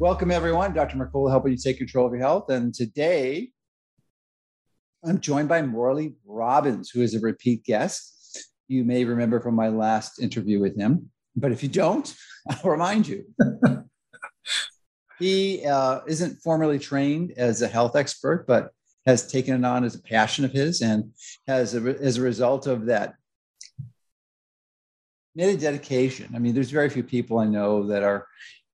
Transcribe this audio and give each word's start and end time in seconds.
Welcome, 0.00 0.30
everyone. 0.30 0.72
Dr. 0.72 0.96
Mercola 0.96 1.28
helping 1.28 1.52
you 1.52 1.58
take 1.58 1.76
control 1.76 2.06
of 2.06 2.12
your 2.14 2.22
health. 2.22 2.48
And 2.48 2.72
today, 2.72 3.50
I'm 5.04 5.20
joined 5.20 5.50
by 5.50 5.60
Morley 5.60 6.14
Robbins, 6.24 6.88
who 6.88 7.02
is 7.02 7.14
a 7.14 7.20
repeat 7.20 7.64
guest. 7.64 8.48
You 8.66 8.82
may 8.82 9.04
remember 9.04 9.40
from 9.40 9.54
my 9.54 9.68
last 9.68 10.18
interview 10.18 10.58
with 10.58 10.74
him, 10.74 11.10
but 11.36 11.52
if 11.52 11.62
you 11.62 11.68
don't, 11.68 12.16
I'll 12.48 12.70
remind 12.70 13.08
you. 13.08 13.26
he 15.18 15.66
uh, 15.66 16.00
isn't 16.06 16.40
formally 16.42 16.78
trained 16.78 17.34
as 17.36 17.60
a 17.60 17.68
health 17.68 17.94
expert, 17.94 18.46
but 18.46 18.70
has 19.04 19.30
taken 19.30 19.54
it 19.54 19.66
on 19.66 19.84
as 19.84 19.96
a 19.96 20.02
passion 20.02 20.46
of 20.46 20.50
his 20.50 20.80
and 20.80 21.12
has, 21.46 21.74
a, 21.74 21.80
as 22.00 22.16
a 22.16 22.22
result 22.22 22.66
of 22.66 22.86
that, 22.86 23.16
made 25.34 25.54
a 25.54 25.60
dedication. 25.60 26.32
I 26.34 26.38
mean, 26.38 26.54
there's 26.54 26.70
very 26.70 26.88
few 26.88 27.02
people 27.02 27.38
I 27.38 27.44
know 27.44 27.86
that 27.88 28.02
are 28.02 28.26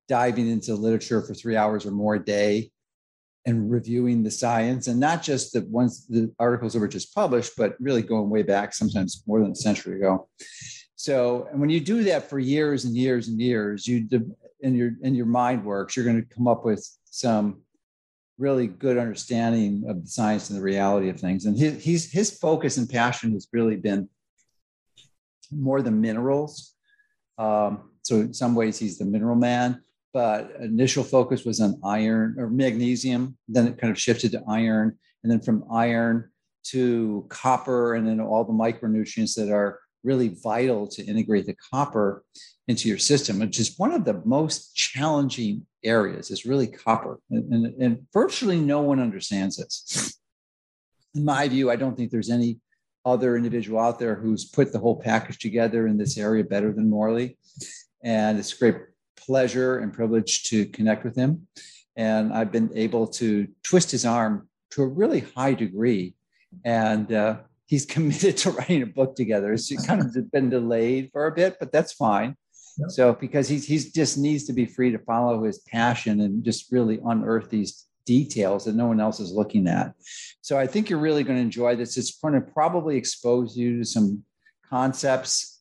diving 0.09 0.48
into 0.48 0.74
literature 0.74 1.23
for 1.23 1.34
three 1.34 1.56
hours 1.56 1.87
or 1.87 1.91
more 1.91 2.15
a 2.15 2.24
day 2.24 2.70
and 3.45 3.70
reviewing 3.70 4.23
the 4.23 4.30
science 4.30 4.88
and 4.88 4.98
not 4.98 5.23
just 5.23 5.52
the 5.52 5.63
ones 5.66 6.07
the 6.09 6.32
articles 6.38 6.73
that 6.73 6.80
were 6.80 6.88
just 6.88 7.15
published 7.15 7.52
but 7.57 7.76
really 7.80 8.02
going 8.02 8.29
way 8.29 8.43
back 8.43 8.74
sometimes 8.74 9.23
more 9.26 9.40
than 9.40 9.52
a 9.52 9.57
century 9.57 9.96
ago. 9.96 10.29
So 10.96 11.48
and 11.51 11.60
when 11.60 11.71
you 11.71 11.80
do 11.80 12.04
that 12.04 12.29
for 12.29 12.38
years 12.38 12.85
and 12.85 12.96
years 12.96 13.29
and 13.29 13.40
years 13.40 13.87
you 13.87 14.09
and 14.63 14.76
your 14.76 14.93
and 15.02 15.16
your 15.16 15.26
mind 15.26 15.65
works 15.65 15.96
you're 15.96 16.04
going 16.04 16.23
to 16.23 16.35
come 16.35 16.48
up 16.48 16.65
with 16.65 16.87
some 17.04 17.63
really 18.38 18.66
good 18.66 18.98
understanding 18.98 19.85
of 19.88 20.02
the 20.02 20.09
science 20.09 20.51
and 20.51 20.59
the 20.59 20.63
reality 20.63 21.09
of 21.09 21.18
things. 21.18 21.46
And 21.46 21.59
his, 21.59 21.82
his, 21.82 22.13
his 22.13 22.38
focus 22.38 22.76
and 22.76 22.88
passion 22.88 23.32
has 23.32 23.48
really 23.52 23.76
been 23.76 24.09
more 25.51 25.80
the 25.80 25.91
minerals. 25.91 26.74
Um, 27.38 27.91
so 28.02 28.16
in 28.16 28.35
some 28.35 28.54
ways 28.54 28.79
he's 28.79 28.98
the 28.98 29.04
mineral 29.04 29.37
man 29.37 29.82
but 30.17 30.51
initial 30.63 31.05
focus 31.05 31.45
was 31.45 31.61
on 31.61 31.79
iron 31.85 32.37
or 32.39 32.49
magnesium. 32.49 33.37
Then 33.49 33.67
it 33.67 33.77
kind 33.77 33.91
of 33.91 34.01
shifted 34.01 34.33
to 34.33 34.43
iron, 34.49 34.99
and 35.23 35.31
then 35.31 35.41
from 35.41 35.67
iron 35.71 36.31
to 36.69 37.27
copper, 37.29 37.97
and 37.97 38.09
then 38.09 38.19
all 38.19 38.43
the 38.43 38.53
micronutrients 38.55 39.35
that 39.35 39.53
are 39.53 39.79
really 40.05 40.29
vital 40.43 40.87
to 40.87 41.05
integrate 41.05 41.45
the 41.45 41.55
copper 41.71 42.25
into 42.67 42.89
your 42.89 42.97
system, 42.97 43.41
which 43.41 43.61
is 43.61 43.75
one 43.77 43.93
of 43.93 44.07
the 44.07 44.23
most 44.25 44.75
challenging 44.75 45.67
areas. 45.85 46.31
Is 46.31 46.47
really 46.47 46.67
copper, 46.67 47.19
and, 47.29 47.53
and, 47.53 47.83
and 47.83 48.07
virtually 48.11 48.59
no 48.59 48.81
one 48.81 49.01
understands 49.01 49.59
this. 49.59 50.19
In 51.15 51.27
my 51.27 51.47
view, 51.47 51.71
I 51.71 51.77
don't 51.77 51.95
think 51.95 52.11
there's 52.11 52.31
any 52.31 52.59
other 53.05 53.37
individual 53.37 53.81
out 53.81 53.99
there 53.99 54.15
who's 54.15 54.47
put 54.47 54.73
the 54.73 54.79
whole 54.79 54.99
package 54.99 55.39
together 55.41 55.87
in 55.87 55.99
this 55.99 56.17
area 56.17 56.43
better 56.43 56.73
than 56.73 56.89
Morley. 56.89 57.37
And 58.03 58.39
it's 58.39 58.55
great 58.55 58.77
pleasure 59.17 59.79
and 59.79 59.93
privilege 59.93 60.45
to 60.45 60.67
connect 60.67 61.05
with 61.05 61.17
him. 61.17 61.47
And 61.97 62.33
I've 62.33 62.53
been 62.53 62.71
able 62.75 63.07
to 63.09 63.49
twist 63.63 63.91
his 63.91 64.05
arm 64.05 64.49
to 64.71 64.83
a 64.83 64.87
really 64.87 65.21
high 65.21 65.55
degree. 65.55 66.15
And 66.65 67.12
uh, 67.12 67.39
he's 67.67 67.87
committed 67.94 68.37
to 68.38 68.50
writing 68.50 68.82
a 68.82 68.87
book 68.87 69.16
together. 69.16 69.53
It's 69.53 69.87
kind 69.87 70.00
of 70.00 70.31
been 70.31 70.50
delayed 70.50 71.10
for 71.12 71.26
a 71.26 71.32
bit, 71.32 71.56
but 71.59 71.72
that's 71.72 71.93
fine. 71.93 72.37
So 72.88 73.15
because 73.15 73.49
he's 73.49 73.66
he's 73.66 73.91
just 73.91 74.19
needs 74.19 74.44
to 74.44 74.53
be 74.53 74.66
free 74.66 74.91
to 74.91 74.99
follow 74.99 75.44
his 75.44 75.60
passion 75.60 76.21
and 76.21 76.44
just 76.44 76.71
really 76.71 77.00
unearth 77.06 77.49
these 77.49 77.87
details 78.05 78.65
that 78.65 78.75
no 78.75 78.87
one 78.87 79.00
else 79.00 79.19
is 79.19 79.32
looking 79.32 79.66
at. 79.66 79.94
So 80.43 80.59
I 80.59 80.66
think 80.66 80.91
you're 80.91 80.99
really 80.99 81.25
going 81.25 81.38
to 81.38 81.43
enjoy 81.43 81.75
this. 81.76 81.97
It's 81.97 82.19
going 82.19 82.34
to 82.34 82.41
probably 82.41 82.97
expose 82.97 83.56
you 83.56 83.78
to 83.78 83.84
some 83.84 84.22
concepts 84.69 85.56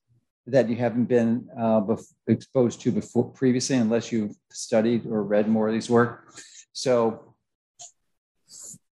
that 0.48 0.70
you 0.70 0.76
haven't 0.76 1.06
been 1.06 1.48
uh, 1.60 1.82
exposed 2.28 2.82
to 2.82 2.92
before 2.92 3.32
previously, 3.32 3.78
unless 3.78 4.12
you've 4.12 4.36
studied 4.52 5.06
or 5.08 5.24
read 5.24 5.48
more 5.48 5.68
of 5.68 5.74
these 5.74 5.90
work. 5.90 6.32
So 6.74 7.36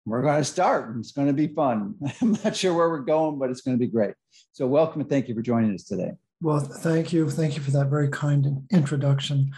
we're 0.05 0.21
going 0.21 0.37
to 0.37 0.45
start. 0.45 0.95
It's 0.97 1.11
going 1.11 1.27
to 1.27 1.33
be 1.33 1.47
fun. 1.47 1.95
I'm 2.21 2.37
not 2.43 2.55
sure 2.55 2.73
where 2.73 2.89
we're 2.89 2.99
going, 2.99 3.37
but 3.37 3.49
it's 3.49 3.61
going 3.61 3.77
to 3.77 3.79
be 3.79 3.91
great. 3.91 4.13
So 4.53 4.65
welcome 4.65 5.01
and 5.01 5.09
thank 5.09 5.27
you 5.27 5.35
for 5.35 5.41
joining 5.41 5.73
us 5.73 5.83
today. 5.83 6.13
Well, 6.41 6.59
thank 6.59 7.13
you. 7.13 7.29
Thank 7.29 7.55
you 7.55 7.61
for 7.61 7.71
that 7.71 7.87
very 7.87 8.09
kind 8.09 8.63
introduction. 8.71 9.51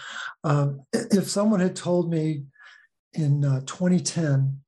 Um, 0.43 0.81
if 0.91 1.29
someone 1.29 1.61
had 1.61 1.75
told 1.75 2.11
me 2.11 2.43
in 3.13 3.45
uh, 3.45 3.61
2010, 3.61 4.59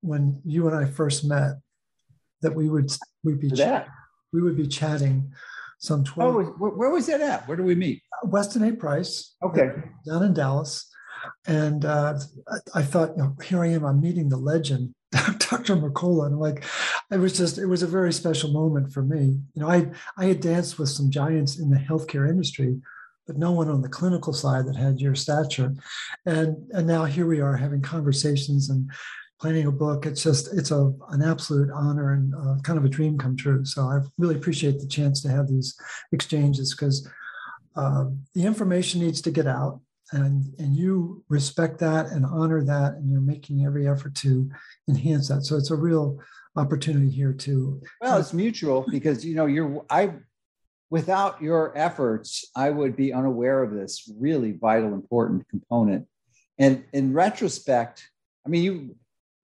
when 0.00 0.40
you 0.44 0.66
and 0.66 0.76
I 0.76 0.86
first 0.86 1.24
met, 1.24 1.56
that 2.40 2.54
we 2.54 2.68
would 2.68 2.90
we'd 3.24 3.40
be 3.40 3.48
that 3.48 3.88
we 4.32 4.42
would 4.42 4.56
be 4.56 4.66
chatting 4.66 5.32
some 5.78 6.04
12. 6.04 6.34
Oh, 6.34 6.42
where 6.70 6.90
was 6.90 7.06
that 7.06 7.20
at? 7.20 7.46
Where 7.46 7.56
do 7.56 7.62
we 7.62 7.74
meet? 7.74 8.02
Weston 8.24 8.64
A. 8.64 8.72
Price. 8.72 9.34
Okay. 9.42 9.70
Down 10.06 10.24
in 10.24 10.34
Dallas. 10.34 10.90
And 11.46 11.84
uh, 11.84 12.18
I, 12.48 12.80
I, 12.80 12.82
thought, 12.82 13.10
you 13.16 13.22
know, 13.22 13.36
here 13.44 13.62
I 13.62 13.68
am, 13.68 13.84
I'm 13.84 14.00
meeting 14.00 14.28
the 14.28 14.36
legend, 14.36 14.94
Dr. 15.12 15.76
Mercola. 15.76 16.26
And 16.26 16.34
I'm 16.34 16.40
like, 16.40 16.64
it 17.10 17.18
was 17.18 17.36
just, 17.36 17.58
it 17.58 17.66
was 17.66 17.82
a 17.82 17.88
very 17.88 18.12
special 18.12 18.52
moment 18.52 18.92
for 18.92 19.02
me. 19.02 19.38
You 19.54 19.62
know, 19.62 19.68
I, 19.68 19.88
I 20.16 20.26
had 20.26 20.40
danced 20.40 20.78
with 20.78 20.88
some 20.88 21.10
giants 21.10 21.58
in 21.58 21.70
the 21.70 21.78
healthcare 21.78 22.28
industry, 22.28 22.80
but 23.26 23.36
no 23.36 23.52
one 23.52 23.68
on 23.68 23.82
the 23.82 23.88
clinical 23.88 24.32
side 24.32 24.66
that 24.66 24.76
had 24.76 25.00
your 25.00 25.14
stature. 25.14 25.74
And, 26.26 26.56
and 26.72 26.86
now 26.86 27.04
here 27.04 27.26
we 27.26 27.40
are 27.40 27.56
having 27.56 27.82
conversations 27.82 28.70
and 28.70 28.90
planning 29.40 29.66
a 29.66 29.72
book. 29.72 30.06
It's 30.06 30.22
just 30.22 30.52
it's 30.52 30.70
a 30.70 30.92
an 31.10 31.22
absolute 31.22 31.70
honor 31.70 32.12
and 32.12 32.34
uh, 32.34 32.60
kind 32.62 32.78
of 32.78 32.84
a 32.84 32.88
dream 32.88 33.18
come 33.18 33.36
true. 33.36 33.64
So 33.64 33.82
I 33.82 34.00
really 34.18 34.34
appreciate 34.34 34.80
the 34.80 34.86
chance 34.86 35.22
to 35.22 35.28
have 35.28 35.48
these 35.48 35.78
exchanges 36.12 36.74
because 36.74 37.08
uh, 37.76 38.06
the 38.34 38.44
information 38.44 39.00
needs 39.00 39.20
to 39.22 39.30
get 39.30 39.46
out, 39.46 39.80
and 40.12 40.54
and 40.58 40.76
you 40.76 41.24
respect 41.28 41.78
that 41.78 42.06
and 42.06 42.26
honor 42.26 42.62
that, 42.64 42.94
and 42.94 43.10
you're 43.10 43.20
making 43.20 43.64
every 43.64 43.88
effort 43.88 44.14
to 44.16 44.50
enhance 44.88 45.28
that. 45.28 45.44
So 45.44 45.56
it's 45.56 45.70
a 45.70 45.76
real 45.76 46.18
opportunity 46.56 47.10
here 47.10 47.32
to. 47.32 47.80
Well, 48.00 48.18
it's 48.18 48.32
mutual 48.32 48.84
because 48.90 49.24
you 49.24 49.34
know 49.34 49.46
you're 49.46 49.84
I. 49.90 50.14
Without 50.90 51.42
your 51.42 51.76
efforts, 51.76 52.46
I 52.56 52.70
would 52.70 52.96
be 52.96 53.12
unaware 53.12 53.62
of 53.62 53.74
this 53.74 54.10
really 54.18 54.52
vital, 54.52 54.94
important 54.94 55.46
component. 55.50 56.06
And 56.58 56.82
in 56.94 57.12
retrospect, 57.12 58.08
I 58.46 58.48
mean, 58.48 58.62
you 58.62 58.96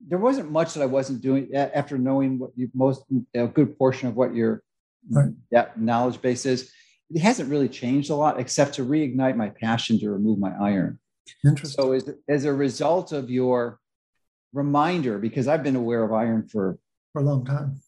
there 0.06 0.18
wasn't 0.18 0.50
much 0.50 0.74
that 0.74 0.82
I 0.82 0.86
wasn't 0.86 1.20
doing 1.20 1.54
after 1.54 1.96
knowing 1.98 2.38
what 2.38 2.50
you 2.56 2.70
most 2.74 3.04
a 3.34 3.46
good 3.46 3.78
portion 3.78 4.08
of 4.08 4.16
what 4.16 4.34
your 4.34 4.62
right. 5.10 5.30
that 5.50 5.80
knowledge 5.80 6.20
base 6.20 6.46
is. 6.46 6.70
It 7.10 7.20
hasn't 7.20 7.50
really 7.50 7.68
changed 7.68 8.10
a 8.10 8.14
lot, 8.14 8.40
except 8.40 8.74
to 8.74 8.84
reignite 8.84 9.36
my 9.36 9.50
passion 9.50 9.98
to 10.00 10.10
remove 10.10 10.38
my 10.38 10.52
iron. 10.60 10.98
Interesting. 11.44 11.82
So, 11.82 11.92
as, 11.92 12.10
as 12.28 12.44
a 12.44 12.52
result 12.52 13.12
of 13.12 13.30
your 13.30 13.78
reminder, 14.52 15.18
because 15.18 15.48
I've 15.48 15.62
been 15.62 15.76
aware 15.76 16.02
of 16.02 16.12
iron 16.12 16.48
for 16.48 16.78
for 17.12 17.20
a 17.20 17.24
long 17.24 17.44
time. 17.44 17.80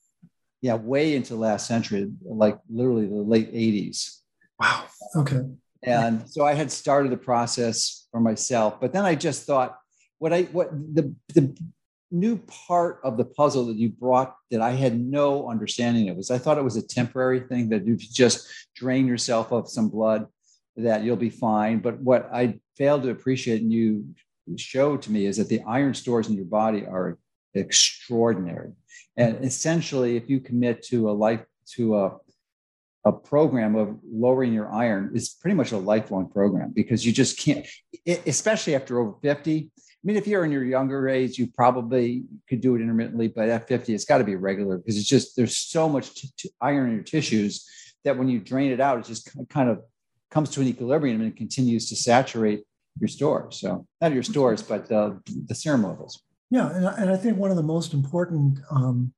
Yeah, 0.62 0.75
way 0.75 1.15
into 1.15 1.37
last 1.37 1.66
century, 1.66 2.10
like 2.25 2.59
literally 2.69 3.06
the 3.06 3.15
late 3.15 3.53
80s. 3.53 4.21
Wow. 4.59 4.87
Okay. 5.15 5.43
And 5.83 6.28
so 6.28 6.44
I 6.44 6.54
had 6.54 6.72
started 6.72 7.12
the 7.12 7.16
process 7.16 8.09
for 8.10 8.21
myself, 8.21 8.80
but 8.80 8.92
then 8.92 9.04
I 9.04 9.15
just 9.15 9.45
thought, 9.45 9.78
what 10.18 10.33
I 10.33 10.42
what 10.45 10.71
the 10.72 11.15
the 11.34 11.57
new 12.10 12.38
part 12.66 13.00
of 13.03 13.16
the 13.16 13.24
puzzle 13.24 13.66
that 13.66 13.76
you 13.76 13.91
brought 13.91 14.36
that 14.50 14.60
I 14.60 14.70
had 14.70 14.98
no 14.98 15.48
understanding 15.48 16.08
of 16.08 16.16
was 16.16 16.30
I 16.30 16.38
thought 16.38 16.58
it 16.58 16.64
was 16.64 16.76
a 16.76 16.86
temporary 16.86 17.41
thing 17.41 17.68
that 17.70 17.86
you 17.86 17.97
just 17.97 18.48
drain 18.74 19.06
yourself 19.06 19.53
of 19.53 19.68
some 19.68 19.88
blood 19.88 20.26
that 20.76 21.03
you'll 21.03 21.16
be 21.16 21.30
fine. 21.30 21.80
But 21.80 21.98
what 22.00 22.28
I 22.32 22.60
failed 22.76 23.03
to 23.04 23.10
appreciate 23.10 23.62
and 23.62 23.72
you 23.72 24.14
showed 24.56 25.03
to 25.03 25.12
me 25.12 25.26
is 25.26 25.38
that 25.38 25.48
the 25.48 25.62
iron 25.66 25.94
stores 25.94 26.28
in 26.28 26.34
your 26.34 26.44
body 26.44 26.86
are 26.86 27.18
extraordinary. 27.54 28.72
And 29.16 29.44
essentially, 29.44 30.16
if 30.16 30.28
you 30.28 30.41
commit 30.41 30.82
to 30.84 31.10
a 31.10 31.12
life 31.12 31.42
to 31.74 31.98
a 31.98 32.16
a 33.06 33.12
program 33.12 33.76
of 33.76 33.97
lowering 34.04 34.53
your 34.53 34.70
iron 34.72 35.12
is 35.14 35.28
pretty 35.28 35.54
much 35.54 35.70
a 35.70 35.78
lifelong 35.78 36.28
program 36.28 36.72
because 36.74 37.06
you 37.06 37.12
just 37.12 37.38
can't, 37.38 37.64
especially 38.26 38.74
after 38.74 38.98
over 38.98 39.14
50, 39.22 39.70
I 39.96 39.96
mean, 40.06 40.16
if 40.16 40.26
you're 40.26 40.44
in 40.44 40.53
your 40.53 40.64
younger 40.64 41.08
age, 41.08 41.38
you 41.38 41.48
probably 41.48 42.24
could 42.48 42.60
do 42.60 42.76
it 42.76 42.80
intermittently, 42.80 43.28
but 43.28 43.48
at 43.48 43.66
50, 43.66 43.92
it's 43.92 44.04
got 44.04 44.18
to 44.18 44.24
be 44.24 44.36
regular 44.36 44.78
because 44.78 44.97
it's 44.97 45.08
just 45.08 45.36
there's 45.36 45.56
so 45.56 45.88
much 45.88 46.14
t- 46.14 46.30
t- 46.38 46.50
iron 46.60 46.91
in 46.91 46.94
your 46.94 47.03
tissues 47.03 47.68
that 48.04 48.16
when 48.16 48.28
you 48.28 48.38
drain 48.38 48.70
it 48.70 48.80
out, 48.80 48.98
it 48.98 49.04
just 49.04 49.28
kind 49.48 49.68
of 49.68 49.80
comes 50.30 50.50
to 50.50 50.60
an 50.60 50.68
equilibrium 50.68 51.20
and 51.20 51.36
continues 51.36 51.88
to 51.88 51.97
saturate 51.97 52.62
your 53.00 53.08
stores. 53.08 53.60
So 53.60 53.86
not 54.00 54.12
your 54.12 54.22
stores, 54.22 54.62
but 54.62 54.88
the 54.88 55.20
serum 55.53 55.82
levels. 55.82 56.22
Yeah, 56.50 56.70
and, 56.70 56.86
and 56.86 57.10
I 57.10 57.16
think 57.16 57.36
one 57.36 57.50
of 57.50 57.56
the 57.56 57.62
most 57.62 57.92
important 57.92 58.60
um, 58.70 59.12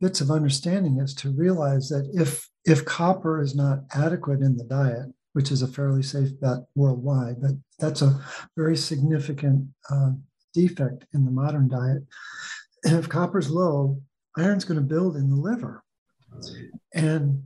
bits 0.00 0.20
of 0.20 0.30
understanding 0.30 0.98
is 0.98 1.14
to 1.14 1.30
realize 1.30 1.88
that 1.88 2.08
if 2.14 2.48
if 2.64 2.84
copper 2.84 3.42
is 3.42 3.56
not 3.56 3.80
adequate 3.92 4.40
in 4.40 4.56
the 4.56 4.64
diet, 4.64 5.12
which 5.32 5.50
is 5.50 5.62
a 5.62 5.68
fairly 5.68 6.02
safe 6.02 6.38
bet 6.40 6.58
worldwide, 6.74 7.40
but 7.40 7.52
that's 7.78 8.02
a 8.02 8.20
very 8.56 8.76
significant 8.76 9.66
uh, 9.90 10.10
defect 10.54 11.06
in 11.14 11.24
the 11.24 11.30
modern 11.30 11.68
diet. 11.68 12.02
And 12.84 12.98
if 12.98 13.08
copper's 13.08 13.50
low, 13.50 14.00
iron's 14.36 14.64
going 14.64 14.80
to 14.80 14.94
build 14.94 15.16
in 15.16 15.30
the 15.30 15.36
liver, 15.36 15.82
and 16.94 17.42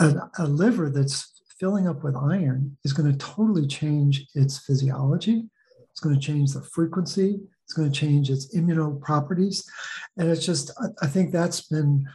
a, 0.00 0.14
a 0.38 0.46
liver 0.46 0.90
that's 0.90 1.42
filling 1.58 1.88
up 1.88 2.04
with 2.04 2.16
iron 2.16 2.76
is 2.84 2.92
going 2.92 3.10
to 3.10 3.18
totally 3.18 3.66
change 3.66 4.26
its 4.34 4.58
physiology. 4.58 5.48
It's 5.90 6.00
going 6.00 6.14
to 6.14 6.20
change 6.20 6.52
the 6.52 6.62
frequency. 6.62 7.40
It's 7.64 7.72
going 7.74 7.90
to 7.90 7.98
change 7.98 8.30
its 8.30 8.54
immuno 8.56 9.00
properties. 9.00 9.68
And 10.16 10.30
it's 10.30 10.46
just, 10.46 10.70
I 11.02 11.06
think 11.06 11.32
that's 11.32 11.62
been 11.62 12.06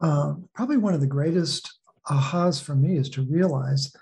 uh, 0.00 0.34
probably 0.54 0.78
one 0.78 0.94
of 0.94 1.00
the 1.00 1.06
greatest 1.06 1.75
ahas 2.08 2.62
for 2.62 2.74
me 2.74 2.96
is 2.96 3.10
to 3.10 3.22
realize 3.22 3.94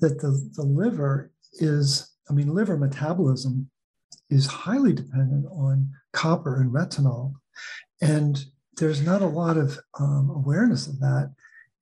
that 0.00 0.20
the, 0.20 0.50
the 0.54 0.62
liver 0.62 1.32
is, 1.54 2.10
I 2.28 2.32
mean, 2.32 2.54
liver 2.54 2.76
metabolism 2.76 3.70
is 4.30 4.46
highly 4.46 4.92
dependent 4.92 5.46
on 5.52 5.90
copper 6.12 6.60
and 6.60 6.72
retinol. 6.72 7.34
And 8.00 8.44
there's 8.76 9.02
not 9.02 9.22
a 9.22 9.26
lot 9.26 9.56
of 9.56 9.78
um, 9.98 10.30
awareness 10.34 10.86
of 10.86 10.98
that. 11.00 11.34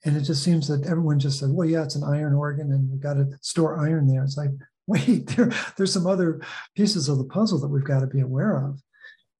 And 0.04 0.16
it 0.16 0.22
just 0.22 0.42
seems 0.42 0.66
that 0.68 0.86
everyone 0.86 1.18
just 1.18 1.38
said, 1.38 1.50
well, 1.50 1.68
yeah, 1.68 1.82
it's 1.82 1.94
an 1.94 2.04
iron 2.04 2.34
organ 2.34 2.72
and 2.72 2.90
we've 2.90 3.00
got 3.00 3.14
to 3.14 3.28
store 3.42 3.78
iron 3.78 4.06
there. 4.06 4.22
It's 4.24 4.36
like, 4.36 4.50
wait, 4.86 5.28
there, 5.28 5.52
there's 5.76 5.92
some 5.92 6.06
other 6.06 6.40
pieces 6.74 7.08
of 7.08 7.18
the 7.18 7.24
puzzle 7.24 7.60
that 7.60 7.68
we've 7.68 7.84
got 7.84 8.00
to 8.00 8.06
be 8.06 8.20
aware 8.20 8.56
of. 8.66 8.80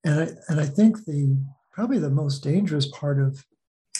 And 0.03 0.19
I, 0.21 0.27
and 0.47 0.59
I 0.59 0.65
think 0.65 1.03
the 1.05 1.37
probably 1.73 1.99
the 1.99 2.09
most 2.09 2.39
dangerous 2.39 2.87
part 2.87 3.19
of 3.19 3.43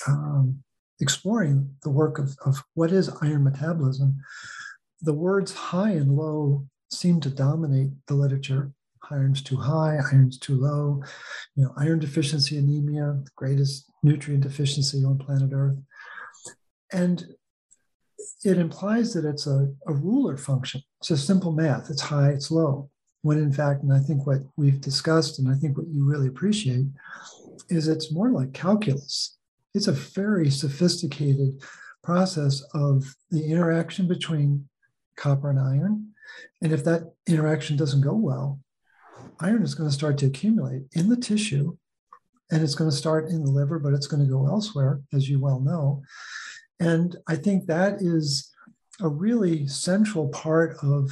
um, 0.08 0.64
exploring 1.02 1.76
the 1.84 1.90
work 1.90 2.20
of, 2.20 2.38
of 2.46 2.64
what 2.76 2.92
is 2.92 3.10
iron 3.22 3.44
metabolism, 3.44 4.18
the 5.02 5.14
words 5.14 5.54
high 5.54 5.92
and 5.92 6.16
low 6.16 6.66
seem 6.92 7.20
to 7.22 7.30
dominate 7.30 7.92
the 8.08 8.14
literature. 8.14 8.72
Iron's 9.10 9.42
too 9.42 9.58
high, 9.58 9.98
iron's 10.12 10.38
too 10.38 10.56
low, 10.56 11.04
you 11.56 11.64
know, 11.64 11.74
iron 11.78 12.00
deficiency 12.00 12.58
anemia, 12.58 13.20
the 13.24 13.32
greatest 13.36 13.92
nutrient 14.04 14.44
deficiency 14.44 15.04
on 15.04 15.18
planet 15.18 15.52
Earth. 15.54 15.78
And 16.94 17.26
it 18.44 18.58
implies 18.58 19.14
that 19.14 19.26
it's 19.26 19.48
a, 19.48 19.74
a 19.88 19.94
ruler 19.94 20.38
function. 20.38 20.82
It's 21.00 21.10
just 21.10 21.28
simple 21.28 21.52
math. 21.52 21.90
It's 21.90 22.02
high, 22.02 22.30
it's 22.30 22.52
low. 22.52 22.90
When 23.24 23.38
in 23.38 23.52
fact, 23.52 23.84
and 23.84 23.94
I 23.94 24.00
think 24.00 24.26
what 24.26 24.42
we've 24.56 24.82
discussed, 24.82 25.40
and 25.40 25.48
I 25.50 25.56
think 25.56 25.78
what 25.78 25.88
you 25.88 26.06
really 26.06 26.28
appreciate, 26.28 26.86
is 27.70 27.88
it's 27.88 28.12
more 28.12 28.32
like 28.32 28.54
calculus. 28.54 29.38
It's 29.74 29.88
a 29.88 29.94
very 29.94 30.50
sophisticated 30.50 31.62
process 32.04 32.64
of 32.74 33.16
the 33.30 33.46
interaction 33.46 34.08
between 34.08 34.68
copper 35.16 35.50
and 35.50 35.60
iron. 35.60 36.14
And 36.62 36.72
if 36.72 36.84
that 36.86 37.14
interaction 37.28 37.78
doesn't 37.78 38.02
go 38.02 38.14
well, 38.14 38.60
iron 39.40 39.64
is 39.64 39.76
going 39.76 39.90
to 39.90 39.96
start 39.96 40.18
to 40.20 40.26
accumulate 40.28 40.84
in 40.94 41.10
the 41.10 41.18
tissue 41.18 41.76
and 42.52 42.62
it's 42.62 42.76
going 42.76 42.90
to 42.90 42.96
start 42.96 43.30
in 43.30 43.44
the 43.44 43.52
liver, 43.52 43.80
but 43.80 43.94
it's 43.94 44.08
going 44.08 44.24
to 44.24 44.30
go 44.30 44.46
elsewhere, 44.46 45.02
as 45.14 45.30
you 45.30 45.40
well 45.40 45.62
know. 45.62 46.04
And 46.80 47.16
I 47.30 47.36
think 47.38 47.66
that 47.66 48.02
is 48.02 48.52
a 49.00 49.08
really 49.08 49.68
central 49.68 50.28
part 50.30 50.76
of 50.84 51.10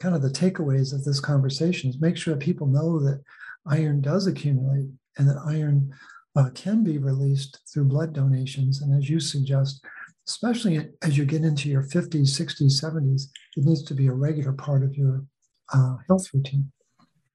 kind 0.00 0.16
of 0.16 0.22
the 0.22 0.28
takeaways 0.28 0.92
of 0.92 1.04
this 1.04 1.20
conversation 1.20 1.90
is 1.90 2.00
make 2.00 2.16
sure 2.16 2.34
that 2.34 2.42
people 2.42 2.66
know 2.66 2.98
that 2.98 3.22
iron 3.66 4.00
does 4.00 4.26
accumulate 4.26 4.88
and 5.16 5.28
that 5.28 5.40
iron 5.46 5.94
uh, 6.36 6.50
can 6.54 6.82
be 6.82 6.98
released 6.98 7.60
through 7.72 7.84
blood 7.84 8.12
donations. 8.12 8.82
And 8.82 8.96
as 8.96 9.08
you 9.08 9.20
suggest, 9.20 9.84
especially 10.28 10.88
as 11.02 11.16
you 11.16 11.24
get 11.24 11.42
into 11.42 11.68
your 11.68 11.82
50s, 11.82 12.40
60s, 12.40 12.82
70s, 12.82 13.24
it 13.56 13.64
needs 13.64 13.82
to 13.84 13.94
be 13.94 14.06
a 14.06 14.12
regular 14.12 14.52
part 14.52 14.82
of 14.82 14.96
your 14.96 15.24
uh, 15.72 15.96
health 16.08 16.28
routine. 16.32 16.70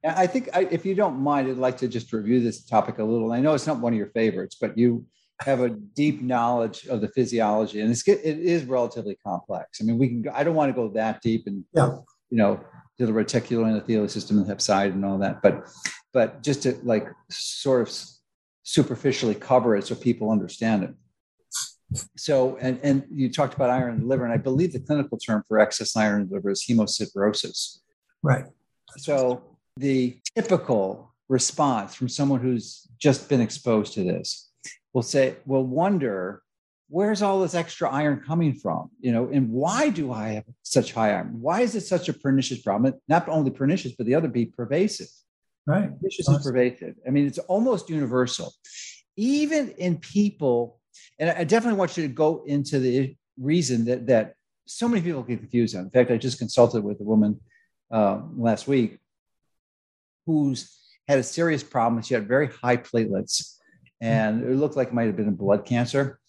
I 0.04 0.28
think 0.28 0.50
I, 0.54 0.62
if 0.72 0.86
you 0.86 0.96
don't 0.96 1.20
mind, 1.20 1.50
I'd 1.50 1.58
like 1.58 1.78
to 1.80 1.88
just 1.88 2.14
review 2.14 2.40
this 2.42 2.64
topic 2.64 3.00
a 3.00 3.04
little. 3.04 3.34
I 3.34 3.42
know 3.42 3.54
it's 3.54 3.68
not 3.68 3.80
one 3.80 3.92
of 3.92 3.98
your 3.98 4.12
favorites, 4.12 4.56
but 4.60 4.78
you 4.78 5.06
have 5.42 5.60
a 5.62 5.70
deep 5.70 6.22
knowledge 6.22 6.88
of 6.88 7.02
the 7.02 7.10
physiology, 7.10 7.82
and 7.82 7.92
it's 7.92 8.08
it 8.08 8.24
is 8.24 8.64
relatively 8.64 9.18
complex. 9.26 9.80
I 9.82 9.84
mean, 9.84 9.98
we 9.98 10.08
can. 10.08 10.30
I 10.34 10.46
don't 10.46 10.56
want 10.56 10.70
to 10.70 10.74
go 10.74 10.88
that 10.94 11.22
deep 11.22 11.48
and 11.48 11.66
yeah. 11.74 11.98
you 12.30 12.38
know 12.38 12.62
to 12.98 13.06
the 13.06 13.12
reticular 13.12 13.66
endothelial 13.66 14.10
system 14.10 14.38
and 14.38 14.48
hepcidin 14.48 14.94
and 14.94 15.06
all 15.06 15.18
that, 15.18 15.42
but 15.42 15.68
but 16.14 16.44
just 16.44 16.64
to 16.64 16.78
like 16.84 17.10
sort 17.30 17.82
of 17.82 17.94
superficially 18.70 19.34
cover 19.34 19.76
it 19.76 19.88
so 19.88 19.96
people 19.96 20.30
understand 20.30 20.84
it. 20.84 20.94
So, 22.16 22.56
and 22.58 22.80
and 22.84 23.04
you 23.12 23.32
talked 23.32 23.56
about 23.56 23.72
iron 23.72 23.96
in 23.96 24.02
the 24.02 24.06
liver, 24.06 24.24
and 24.24 24.32
I 24.32 24.38
believe 24.38 24.74
the 24.74 24.80
clinical 24.80 25.18
term 25.18 25.44
for 25.48 25.60
excess 25.60 25.96
iron 25.96 26.22
in 26.22 26.30
the 26.30 26.36
liver 26.36 26.52
is 26.52 26.64
hemosiderosis. 26.70 27.80
Right. 28.22 28.46
So 28.98 29.42
the 29.78 30.20
typical 30.36 31.16
response 31.30 31.96
from 31.96 32.10
someone 32.10 32.42
who's 32.42 32.88
just 33.00 33.28
been 33.28 33.42
exposed 33.42 33.94
to 33.94 34.04
this 34.04 34.52
will 34.94 35.02
say, 35.02 35.38
will 35.48 35.64
wonder, 35.64 36.44
where's 36.90 37.24
all 37.24 37.42
this 37.42 37.56
extra 37.56 37.90
iron 37.90 38.22
coming 38.22 38.54
from? 38.54 38.92
You 39.00 39.12
know, 39.12 39.30
and 39.34 39.50
why 39.50 39.90
do 39.90 40.12
I 40.12 40.28
have 40.30 40.46
such 40.62 40.94
high 40.94 41.14
iron? 41.14 41.42
Why 41.42 41.62
is 41.62 41.74
it 41.74 41.82
such 41.82 42.08
a 42.08 42.14
pernicious 42.14 42.62
problem? 42.62 42.94
Not 43.08 43.28
only 43.30 43.50
pernicious, 43.50 43.94
but 43.98 44.06
the 44.06 44.14
other 44.14 44.28
be 44.28 44.46
pervasive. 44.46 45.10
Right. 45.66 45.90
Pernicious 46.00 46.28
and 46.28 46.42
pervasive. 46.44 46.96
I 47.08 47.12
mean, 47.12 47.28
it's 47.28 47.38
almost 47.38 47.90
universal. 47.90 48.54
Even 49.16 49.70
in 49.72 49.98
people, 49.98 50.80
and 51.20 51.30
I 51.30 51.44
definitely 51.44 51.78
want 51.78 51.98
you 51.98 52.08
to 52.08 52.14
go 52.14 52.44
into 52.46 52.80
the 52.80 53.16
reason 53.38 53.86
that 53.86 54.08
that 54.08 54.34
so 54.66 54.88
many 54.88 55.02
people 55.02 55.24
get 55.24 55.40
confused 55.40 55.76
on. 55.76 55.84
In 55.84 55.90
fact, 55.90 56.12
I 56.12 56.18
just 56.18 56.38
consulted 56.38 56.84
with 56.84 57.00
a 57.02 57.04
woman 57.04 57.40
uh, 57.92 58.22
last 58.36 58.68
week 58.68 59.00
who's 60.26 60.80
had 61.08 61.20
a 61.20 61.24
serious 61.24 61.64
problem. 61.64 62.04
She 62.04 62.14
had 62.14 62.28
very 62.28 62.48
high 62.48 62.78
platelets 62.78 63.56
and 64.02 64.44
it 64.44 64.56
looked 64.56 64.76
like 64.76 64.90
it 64.90 64.94
might 64.94 65.08
have 65.08 65.18
been 65.18 65.28
a 65.28 65.32
blood 65.32 65.66
cancer. 65.66 66.20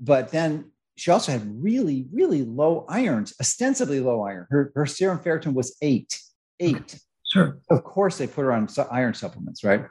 But 0.00 0.30
then 0.30 0.72
she 0.96 1.10
also 1.10 1.32
had 1.32 1.42
really, 1.62 2.06
really 2.12 2.42
low 2.42 2.84
irons, 2.88 3.34
ostensibly 3.40 4.00
low 4.00 4.22
iron. 4.22 4.46
Her, 4.50 4.72
her 4.74 4.86
serum 4.86 5.18
ferritin 5.18 5.54
was 5.54 5.76
eight, 5.82 6.18
eight. 6.60 6.98
Sure. 7.32 7.58
Of 7.70 7.82
course, 7.82 8.18
they 8.18 8.26
put 8.26 8.42
her 8.42 8.52
on 8.52 8.68
iron 8.90 9.14
supplements, 9.14 9.64
right? 9.64 9.86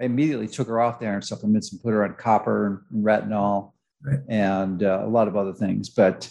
I 0.00 0.04
immediately 0.04 0.46
took 0.46 0.68
her 0.68 0.80
off 0.80 1.00
the 1.00 1.08
iron 1.08 1.20
supplements 1.20 1.72
and 1.72 1.82
put 1.82 1.90
her 1.90 2.04
on 2.04 2.14
copper 2.14 2.84
and 2.92 3.04
retinol 3.04 3.72
right. 4.04 4.20
and 4.28 4.84
uh, 4.84 5.02
a 5.04 5.08
lot 5.08 5.26
of 5.26 5.36
other 5.36 5.52
things. 5.52 5.88
But 5.88 6.30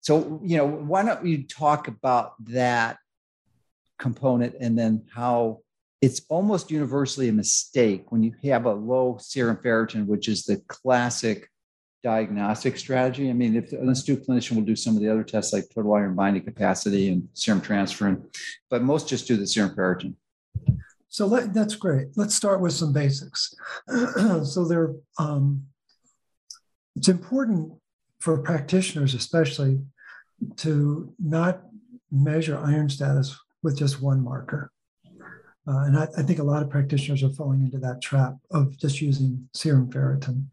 so, 0.00 0.40
you 0.42 0.56
know, 0.56 0.66
why 0.66 1.04
don't 1.04 1.26
you 1.26 1.42
talk 1.42 1.86
about 1.86 2.32
that 2.46 2.96
component 3.98 4.54
and 4.58 4.78
then 4.78 5.04
how 5.14 5.58
it's 6.00 6.22
almost 6.30 6.70
universally 6.70 7.28
a 7.28 7.32
mistake 7.32 8.10
when 8.10 8.22
you 8.22 8.32
have 8.44 8.64
a 8.64 8.72
low 8.72 9.18
serum 9.20 9.58
ferritin, 9.62 10.06
which 10.06 10.28
is 10.28 10.44
the 10.44 10.62
classic 10.68 11.50
diagnostic 12.02 12.78
strategy. 12.78 13.28
I 13.30 13.32
mean, 13.32 13.56
if 13.56 13.72
an 13.72 13.88
astute 13.88 14.26
clinician 14.26 14.56
will 14.56 14.62
do 14.62 14.76
some 14.76 14.94
of 14.94 15.02
the 15.02 15.08
other 15.08 15.24
tests 15.24 15.52
like 15.52 15.64
total 15.74 15.94
iron 15.94 16.14
binding 16.14 16.44
capacity 16.44 17.10
and 17.10 17.28
serum 17.34 17.60
transferrin, 17.60 18.22
but 18.70 18.82
most 18.82 19.08
just 19.08 19.26
do 19.26 19.36
the 19.36 19.46
serum 19.46 19.74
ferritin. 19.74 20.14
So 21.08 21.26
let, 21.26 21.54
that's 21.54 21.74
great. 21.74 22.08
Let's 22.16 22.34
start 22.34 22.60
with 22.60 22.72
some 22.72 22.92
basics. 22.92 23.54
so 24.44 24.66
there, 24.68 24.94
um, 25.18 25.64
it's 26.94 27.08
important 27.08 27.72
for 28.20 28.38
practitioners, 28.38 29.14
especially, 29.14 29.80
to 30.56 31.12
not 31.18 31.62
measure 32.10 32.58
iron 32.58 32.88
status 32.88 33.38
with 33.62 33.76
just 33.76 34.00
one 34.00 34.22
marker. 34.22 34.70
Uh, 35.68 35.84
and 35.84 35.98
I, 35.98 36.08
I, 36.16 36.22
think 36.22 36.38
a 36.38 36.44
lot 36.44 36.62
of 36.62 36.70
practitioners 36.70 37.22
are 37.22 37.28
falling 37.28 37.60
into 37.60 37.78
that 37.78 38.00
trap 38.00 38.36
of 38.52 38.78
just 38.78 39.02
using 39.02 39.46
serum 39.52 39.90
ferritin. 39.90 40.46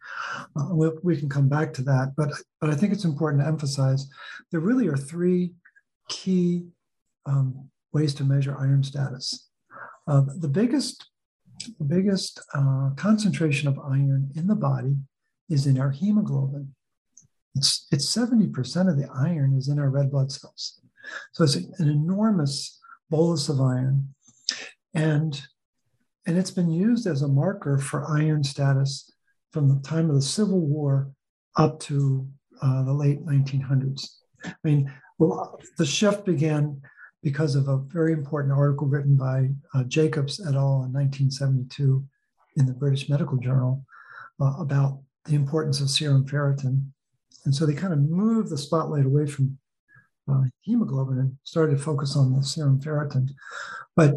Uh, 0.58 0.76
we, 0.76 0.90
we, 1.04 1.16
can 1.16 1.30
come 1.30 1.48
back 1.48 1.72
to 1.76 1.82
that, 1.84 2.14
but, 2.18 2.32
but 2.60 2.70
I 2.70 2.76
think 2.76 2.92
it's 2.92 3.06
important 3.06 3.42
to 3.42 3.48
emphasize 3.48 4.10
there 4.52 4.60
really 4.60 4.88
are 4.88 4.98
three 4.98 5.54
key 6.10 6.66
um, 7.26 7.70
ways 7.94 8.14
to 8.16 8.26
measure 8.26 8.58
iron 8.60 8.84
status. 8.84 9.48
Uh, 10.06 10.24
the 10.38 10.50
biggest, 10.50 11.10
the 11.80 11.86
biggest 11.86 12.42
uh, 12.54 12.90
concentration 12.98 13.70
of 13.70 13.80
iron 13.80 14.32
in 14.36 14.48
the 14.48 14.56
body 14.56 14.98
is 15.50 15.66
in 15.66 15.80
our 15.80 15.92
hemoglobin. 15.92 16.76
It's, 17.56 17.88
it's 17.90 18.14
70% 18.14 18.90
of 18.90 18.98
the 18.98 19.10
iron 19.16 19.56
is 19.58 19.70
in 19.70 19.80
our 19.80 19.90
red 19.90 20.12
blood 20.12 20.30
cells. 20.30 20.82
So 21.32 21.46
it's 21.46 21.56
an 21.56 21.88
enormous 21.88 22.82
bolus 23.10 23.48
of 23.48 23.62
iron 23.62 24.10
and 24.96 25.42
and 26.26 26.38
it's 26.38 26.52
been 26.52 26.72
used 26.72 27.06
as 27.06 27.22
a 27.22 27.28
marker 27.28 27.78
for 27.78 28.10
iron 28.10 28.44
status 28.44 29.12
from 29.52 29.70
the 29.70 29.80
time 29.88 30.10
of 30.10 30.16
the 30.16 30.22
Civil 30.22 30.60
War 30.60 31.12
up 31.56 31.80
to 31.82 32.28
uh, 32.62 32.84
the 32.84 32.94
late 32.94 33.24
1900s. 33.24 34.08
I 34.44 34.54
mean, 34.64 34.92
well, 35.20 35.60
the 35.78 35.86
shift 35.86 36.26
began 36.26 36.82
because 37.22 37.56
of 37.56 37.68
a 37.68 37.78
very 37.78 38.14
important 38.14 38.54
article 38.54 38.88
written 38.88 39.16
by 39.16 39.50
uh, 39.74 39.84
Jacobs 39.84 40.40
et 40.40 40.56
al. 40.56 40.84
in 40.84 40.94
1972 40.94 42.04
in 42.58 42.66
the 42.66 42.74
British 42.74 43.08
Medical 43.08 43.38
Journal 43.38 43.86
uh, 44.42 44.56
about 44.60 45.00
the 45.26 45.36
importance 45.36 45.80
of 45.80 45.90
serum 45.90 46.26
ferritin. 46.26 46.88
And 47.46 47.54
so 47.54 47.66
they 47.66 47.74
kind 47.74 47.94
of 47.94 48.00
moved 48.00 48.50
the 48.50 48.58
spotlight 48.58 49.06
away 49.06 49.28
from 49.28 49.58
uh, 50.28 50.44
hemoglobin 50.62 51.20
and 51.20 51.38
started 51.44 51.78
to 51.78 51.84
focus 51.84 52.16
on 52.16 52.34
the 52.34 52.44
serum 52.44 52.80
ferritin. 52.80 53.30
But 53.96 54.16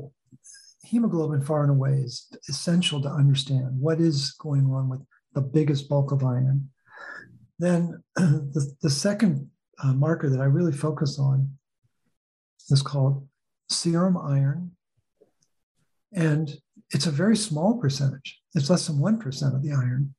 hemoglobin, 0.88 1.42
far 1.42 1.62
and 1.62 1.70
away, 1.70 1.92
is 1.92 2.26
essential 2.48 3.00
to 3.02 3.08
understand 3.08 3.78
what 3.78 4.00
is 4.00 4.32
going 4.38 4.66
on 4.66 4.88
with 4.88 5.00
the 5.34 5.40
biggest 5.40 5.88
bulk 5.88 6.12
of 6.12 6.24
iron. 6.24 6.70
Then 7.58 8.02
the, 8.16 8.74
the 8.82 8.90
second 8.90 9.50
uh, 9.82 9.92
marker 9.92 10.28
that 10.30 10.40
I 10.40 10.44
really 10.44 10.72
focus 10.72 11.18
on 11.18 11.52
is 12.70 12.82
called 12.82 13.26
serum 13.68 14.16
iron. 14.16 14.72
And 16.12 16.56
it's 16.90 17.06
a 17.06 17.10
very 17.10 17.36
small 17.36 17.78
percentage. 17.78 18.40
It's 18.54 18.70
less 18.70 18.86
than 18.86 18.96
1% 18.96 19.54
of 19.54 19.62
the 19.62 19.72
iron, 19.72 20.14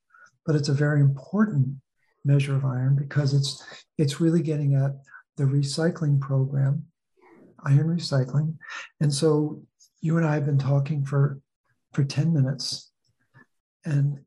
but 0.46 0.56
it's 0.56 0.70
a 0.70 0.74
very 0.74 1.02
important 1.02 1.78
measure 2.24 2.56
of 2.56 2.66
iron 2.66 2.96
because 2.96 3.34
it's 3.34 3.64
it's 3.98 4.22
really 4.22 4.42
getting 4.42 4.76
at 4.76 4.92
the 5.38 5.46
recycling 5.46 6.20
program, 6.20 6.86
iron 7.66 7.88
recycling. 7.88 8.56
And 9.00 9.12
so 9.12 9.64
you 10.01 10.18
and 10.18 10.25
I 10.25 10.34
have 10.34 10.46
been 10.46 10.58
talking 10.58 11.06
for 11.06 11.39
for 11.94 12.03
10 12.03 12.34
minutes. 12.34 12.91
And 13.86 14.20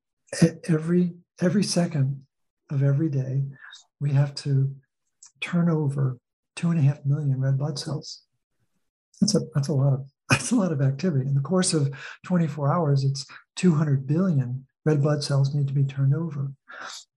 every 0.69 1.14
every 1.41 1.62
second 1.62 2.25
of 2.71 2.83
every 2.83 3.09
day 3.09 3.45
we 4.00 4.12
have 4.12 4.35
to 4.35 4.75
turn 5.41 5.69
over 5.69 6.19
two 6.57 6.71
and 6.71 6.79
a 6.79 6.83
half 6.83 7.05
million 7.05 7.41
red 7.41 7.59
blood 7.59 7.79
cells. 7.79 8.23
That's 9.21 9.35
a 9.35 9.41
that's 9.55 9.69
a 9.69 9.75
lot 9.75 9.93
of 9.93 10.07
that's 10.31 10.50
a 10.50 10.57
lot 10.57 10.73
of 10.73 10.81
activity. 10.81 11.26
In 11.26 11.35
the 11.35 11.41
course 11.41 11.75
of 11.75 11.93
24 12.25 12.73
hours 12.73 13.05
it's 13.05 13.26
200 13.57 14.07
billion 14.07 14.67
red 14.85 15.02
blood 15.02 15.23
cells 15.23 15.55
need 15.55 15.69
to 15.69 15.75
be 15.75 15.85
turned 15.85 16.14
over. 16.14 16.50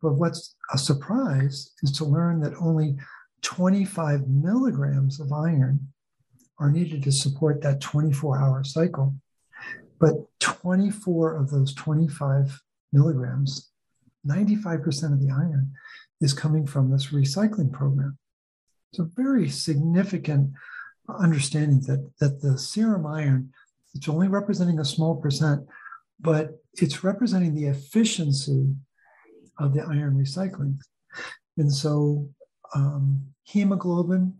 But 0.01 0.13
what's 0.13 0.55
a 0.73 0.77
surprise 0.77 1.71
is 1.81 1.91
to 1.93 2.05
learn 2.05 2.41
that 2.41 2.53
only 2.59 2.97
25 3.41 4.27
milligrams 4.27 5.19
of 5.19 5.31
iron 5.31 5.87
are 6.59 6.71
needed 6.71 7.03
to 7.03 7.11
support 7.11 7.61
that 7.61 7.81
24 7.81 8.41
hour 8.41 8.63
cycle. 8.63 9.15
But 9.99 10.13
24 10.39 11.37
of 11.37 11.49
those 11.49 11.73
25 11.73 12.61
milligrams, 12.91 13.71
95% 14.27 15.13
of 15.13 15.21
the 15.21 15.31
iron 15.31 15.71
is 16.21 16.33
coming 16.33 16.65
from 16.65 16.91
this 16.91 17.07
recycling 17.07 17.71
program. 17.71 18.17
It's 18.91 18.99
a 18.99 19.03
very 19.03 19.49
significant 19.49 20.51
understanding 21.09 21.81
that, 21.81 22.11
that 22.19 22.41
the 22.41 22.57
serum 22.57 23.05
iron, 23.05 23.51
it's 23.93 24.09
only 24.09 24.27
representing 24.27 24.79
a 24.79 24.85
small 24.85 25.15
percent, 25.15 25.65
but 26.19 26.59
it's 26.73 27.03
representing 27.03 27.53
the 27.53 27.67
efficiency 27.67 28.75
of 29.59 29.73
the 29.73 29.81
iron 29.81 30.15
recycling. 30.15 30.77
And 31.57 31.71
so 31.71 32.29
um, 32.73 33.25
hemoglobin 33.43 34.33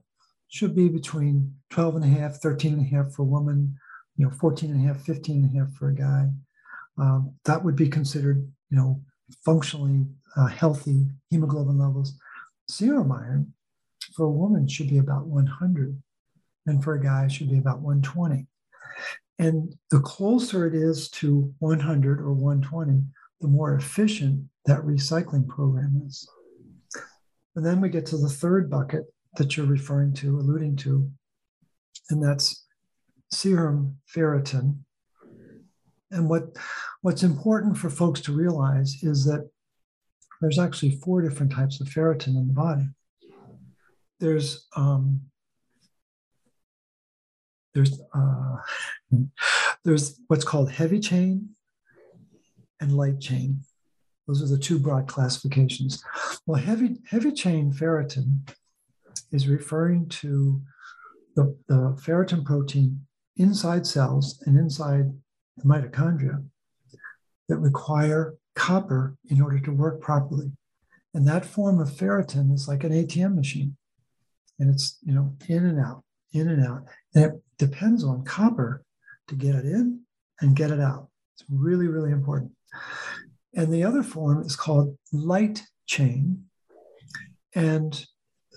should 0.49 0.75
be 0.75 0.87
between 0.87 1.55
12 1.71 1.97
and 1.97 2.05
a 2.05 2.07
half, 2.07 2.37
13 2.37 2.73
and 2.73 2.81
a 2.81 2.95
half 2.95 3.13
for 3.13 3.23
a 3.23 3.25
woman, 3.25 3.75
you 4.17 4.25
know, 4.25 4.31
14 4.31 4.71
and 4.71 4.83
a 4.83 4.87
half, 4.87 5.01
15 5.01 5.43
and 5.43 5.55
a 5.55 5.59
half 5.59 5.73
for 5.73 5.89
a 5.89 5.95
guy. 5.95 6.29
Um, 6.97 7.33
that 7.45 7.63
would 7.63 7.75
be 7.75 7.89
considered, 7.89 8.47
you 8.69 8.77
know, 8.77 9.01
functionally 9.43 10.05
uh, 10.37 10.47
healthy 10.47 11.07
hemoglobin 11.29 11.77
levels. 11.77 12.17
Serum 12.67 13.11
iron 13.11 13.53
for 14.15 14.25
a 14.25 14.31
woman 14.31 14.67
should 14.67 14.89
be 14.89 14.97
about 14.97 15.27
100, 15.27 16.01
and 16.67 16.83
for 16.83 16.95
a 16.95 17.01
guy 17.01 17.27
should 17.27 17.49
be 17.49 17.57
about 17.57 17.81
120. 17.81 18.47
And 19.39 19.75
the 19.91 19.99
closer 19.99 20.65
it 20.65 20.73
is 20.73 21.09
to 21.09 21.53
100 21.59 22.21
or 22.21 22.33
120, 22.33 23.03
the 23.41 23.47
more 23.47 23.75
efficient 23.75 24.45
that 24.65 24.81
recycling 24.81 25.47
program 25.47 26.01
is. 26.07 26.27
And 27.55 27.65
then 27.65 27.81
we 27.81 27.89
get 27.89 28.05
to 28.07 28.17
the 28.17 28.29
third 28.29 28.69
bucket, 28.69 29.03
that 29.38 29.56
you're 29.56 29.65
referring 29.65 30.13
to, 30.13 30.39
alluding 30.39 30.75
to, 30.77 31.10
and 32.10 32.24
that's 32.24 32.65
serum 33.32 33.98
ferritin. 34.13 34.77
And 36.12 36.30
what, 36.30 36.56
what's 37.01 37.24
important 37.24 37.77
for 37.77 37.89
folks 37.89 38.22
to 38.22 38.32
realize 38.32 39.04
is 39.04 39.25
that 39.25 39.50
there's 40.42 40.60
actually 40.60 40.92
four 40.98 41.22
different 41.22 41.51
types 41.51 41.82
of 41.82 41.88
ferritin 41.88 42.36
in 42.38 42.48
the 42.48 42.54
body. 42.54 42.88
There's 44.20 44.68
um, 44.75 45.22
there's 47.74 48.00
uh, 48.13 48.58
there's 49.84 50.20
what's 50.27 50.46
called 50.46 50.72
heavy 50.72 51.00
chain 51.00 51.50
and 52.80 52.96
light 52.96 53.20
chain. 53.20 53.62
Those 54.27 54.42
are 54.42 54.56
the 54.56 54.62
two 54.62 54.80
broad 54.80 55.08
classifications. 55.08 56.04
Well, 56.46 56.62
heavy 56.62 56.98
heavy 57.08 57.32
chain 57.32 57.72
ferritin 57.74 58.48
is 59.36 59.48
referring 59.48 60.08
to 60.08 60.62
the, 61.36 61.56
the 61.68 61.98
ferritin 62.01 62.44
protein 62.46 63.06
inside 63.38 63.86
cells 63.86 64.42
and 64.46 64.58
inside 64.58 65.12
the 65.58 65.63
mitochondria 65.65 66.44
that 67.50 67.58
require 67.58 68.36
copper 68.56 69.18
in 69.30 69.42
order 69.42 69.60
to 69.60 69.72
work 69.72 70.01
properly. 70.01 70.51
And 71.13 71.27
that 71.27 71.46
form 71.46 71.80
of 71.80 71.89
ferritin 71.89 72.54
is 72.54 72.68
like 72.68 72.84
an 72.84 72.92
ATM 72.92 73.36
machine. 73.36 73.77
And 74.60 74.74
it's, 74.74 74.98
you 75.04 75.13
know, 75.13 75.36
in 75.48 75.65
and 75.65 75.80
out, 75.80 76.04
in 76.34 76.48
and 76.48 76.65
out. 76.65 76.84
And 77.13 77.25
it 77.25 77.32
depends 77.58 78.04
on 78.04 78.24
copper 78.24 78.84
to 79.27 79.36
get 79.36 79.56
it 79.56 79.65
in 79.65 80.01
and 80.39 80.56
get 80.56 80.72
it 80.72 80.80
out. 80.80 81.10
It's 81.36 81.46
really, 81.50 81.88
really 81.88 82.12
important. 82.12 82.51
And 83.54 83.72
the 83.72 83.84
other 83.84 84.04
form 84.04 84.42
is 84.44 84.56
called 84.56 84.98
light 85.12 85.63
chain. 85.86 86.46
And 87.54 88.06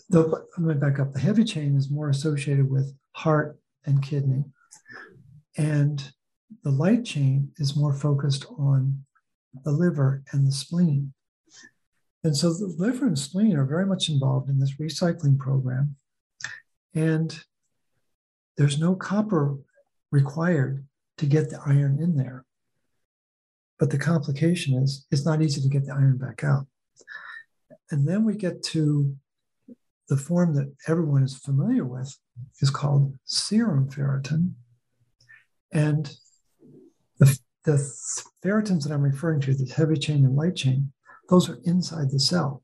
the, 0.08 0.22
let 0.22 0.58
me 0.58 0.74
back 0.74 0.98
up. 0.98 1.12
The 1.12 1.20
heavy 1.20 1.44
chain 1.44 1.76
is 1.76 1.90
more 1.90 2.08
associated 2.08 2.70
with 2.70 2.94
heart 3.12 3.58
and 3.84 4.02
kidney. 4.02 4.44
And 5.56 6.12
the 6.62 6.70
light 6.70 7.04
chain 7.04 7.50
is 7.58 7.76
more 7.76 7.92
focused 7.92 8.46
on 8.58 9.04
the 9.64 9.72
liver 9.72 10.22
and 10.32 10.46
the 10.46 10.52
spleen. 10.52 11.12
And 12.24 12.36
so 12.36 12.52
the 12.52 12.74
liver 12.78 13.06
and 13.06 13.18
spleen 13.18 13.56
are 13.56 13.64
very 13.64 13.86
much 13.86 14.08
involved 14.08 14.48
in 14.48 14.58
this 14.58 14.76
recycling 14.76 15.38
program. 15.38 15.96
And 16.94 17.38
there's 18.56 18.78
no 18.78 18.94
copper 18.94 19.56
required 20.10 20.86
to 21.18 21.26
get 21.26 21.50
the 21.50 21.60
iron 21.64 21.98
in 22.00 22.16
there. 22.16 22.44
But 23.78 23.90
the 23.90 23.98
complication 23.98 24.82
is 24.82 25.06
it's 25.10 25.24
not 25.24 25.42
easy 25.42 25.60
to 25.60 25.68
get 25.68 25.86
the 25.86 25.92
iron 25.92 26.16
back 26.16 26.42
out. 26.42 26.66
And 27.90 28.06
then 28.06 28.24
we 28.24 28.34
get 28.34 28.62
to 28.64 29.16
the 30.08 30.16
form 30.16 30.54
that 30.54 30.72
everyone 30.86 31.22
is 31.22 31.36
familiar 31.36 31.84
with 31.84 32.16
is 32.60 32.70
called 32.70 33.14
serum 33.24 33.90
ferritin. 33.90 34.52
And 35.72 36.10
the, 37.18 37.38
the 37.64 37.76
ferritins 38.42 38.84
that 38.84 38.92
I'm 38.92 39.02
referring 39.02 39.40
to, 39.42 39.54
the 39.54 39.70
heavy 39.72 39.96
chain 39.96 40.24
and 40.24 40.34
light 40.34 40.56
chain, 40.56 40.92
those 41.28 41.48
are 41.48 41.58
inside 41.64 42.10
the 42.10 42.20
cell. 42.20 42.62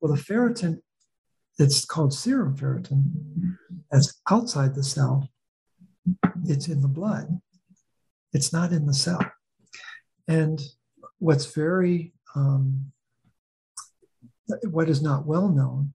Well, 0.00 0.14
the 0.14 0.20
ferritin 0.20 0.80
that's 1.58 1.84
called 1.84 2.14
serum 2.14 2.56
ferritin, 2.56 3.56
that's 3.90 4.20
outside 4.30 4.74
the 4.74 4.84
cell, 4.84 5.28
it's 6.46 6.68
in 6.68 6.80
the 6.80 6.88
blood. 6.88 7.40
It's 8.32 8.52
not 8.52 8.72
in 8.72 8.86
the 8.86 8.94
cell. 8.94 9.20
And 10.28 10.62
what's 11.18 11.52
very, 11.52 12.12
um, 12.34 12.92
what 14.70 14.88
is 14.88 15.02
not 15.02 15.26
well 15.26 15.48
known 15.48 15.92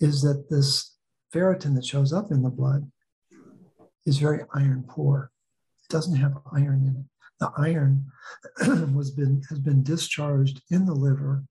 is 0.00 0.22
that 0.22 0.48
this 0.50 0.96
ferritin 1.32 1.74
that 1.76 1.84
shows 1.84 2.12
up 2.12 2.30
in 2.30 2.42
the 2.42 2.50
blood 2.50 2.90
is 4.06 4.18
very 4.18 4.40
iron 4.54 4.84
poor. 4.88 5.30
It 5.84 5.92
doesn't 5.92 6.16
have 6.16 6.38
iron 6.52 6.82
in 6.86 6.96
it. 7.00 7.06
The 7.38 7.52
iron 7.56 8.06
was 8.94 9.10
been 9.10 9.42
has 9.48 9.58
been 9.58 9.82
discharged 9.82 10.62
in 10.70 10.84
the 10.84 10.94
liver, 10.94 11.44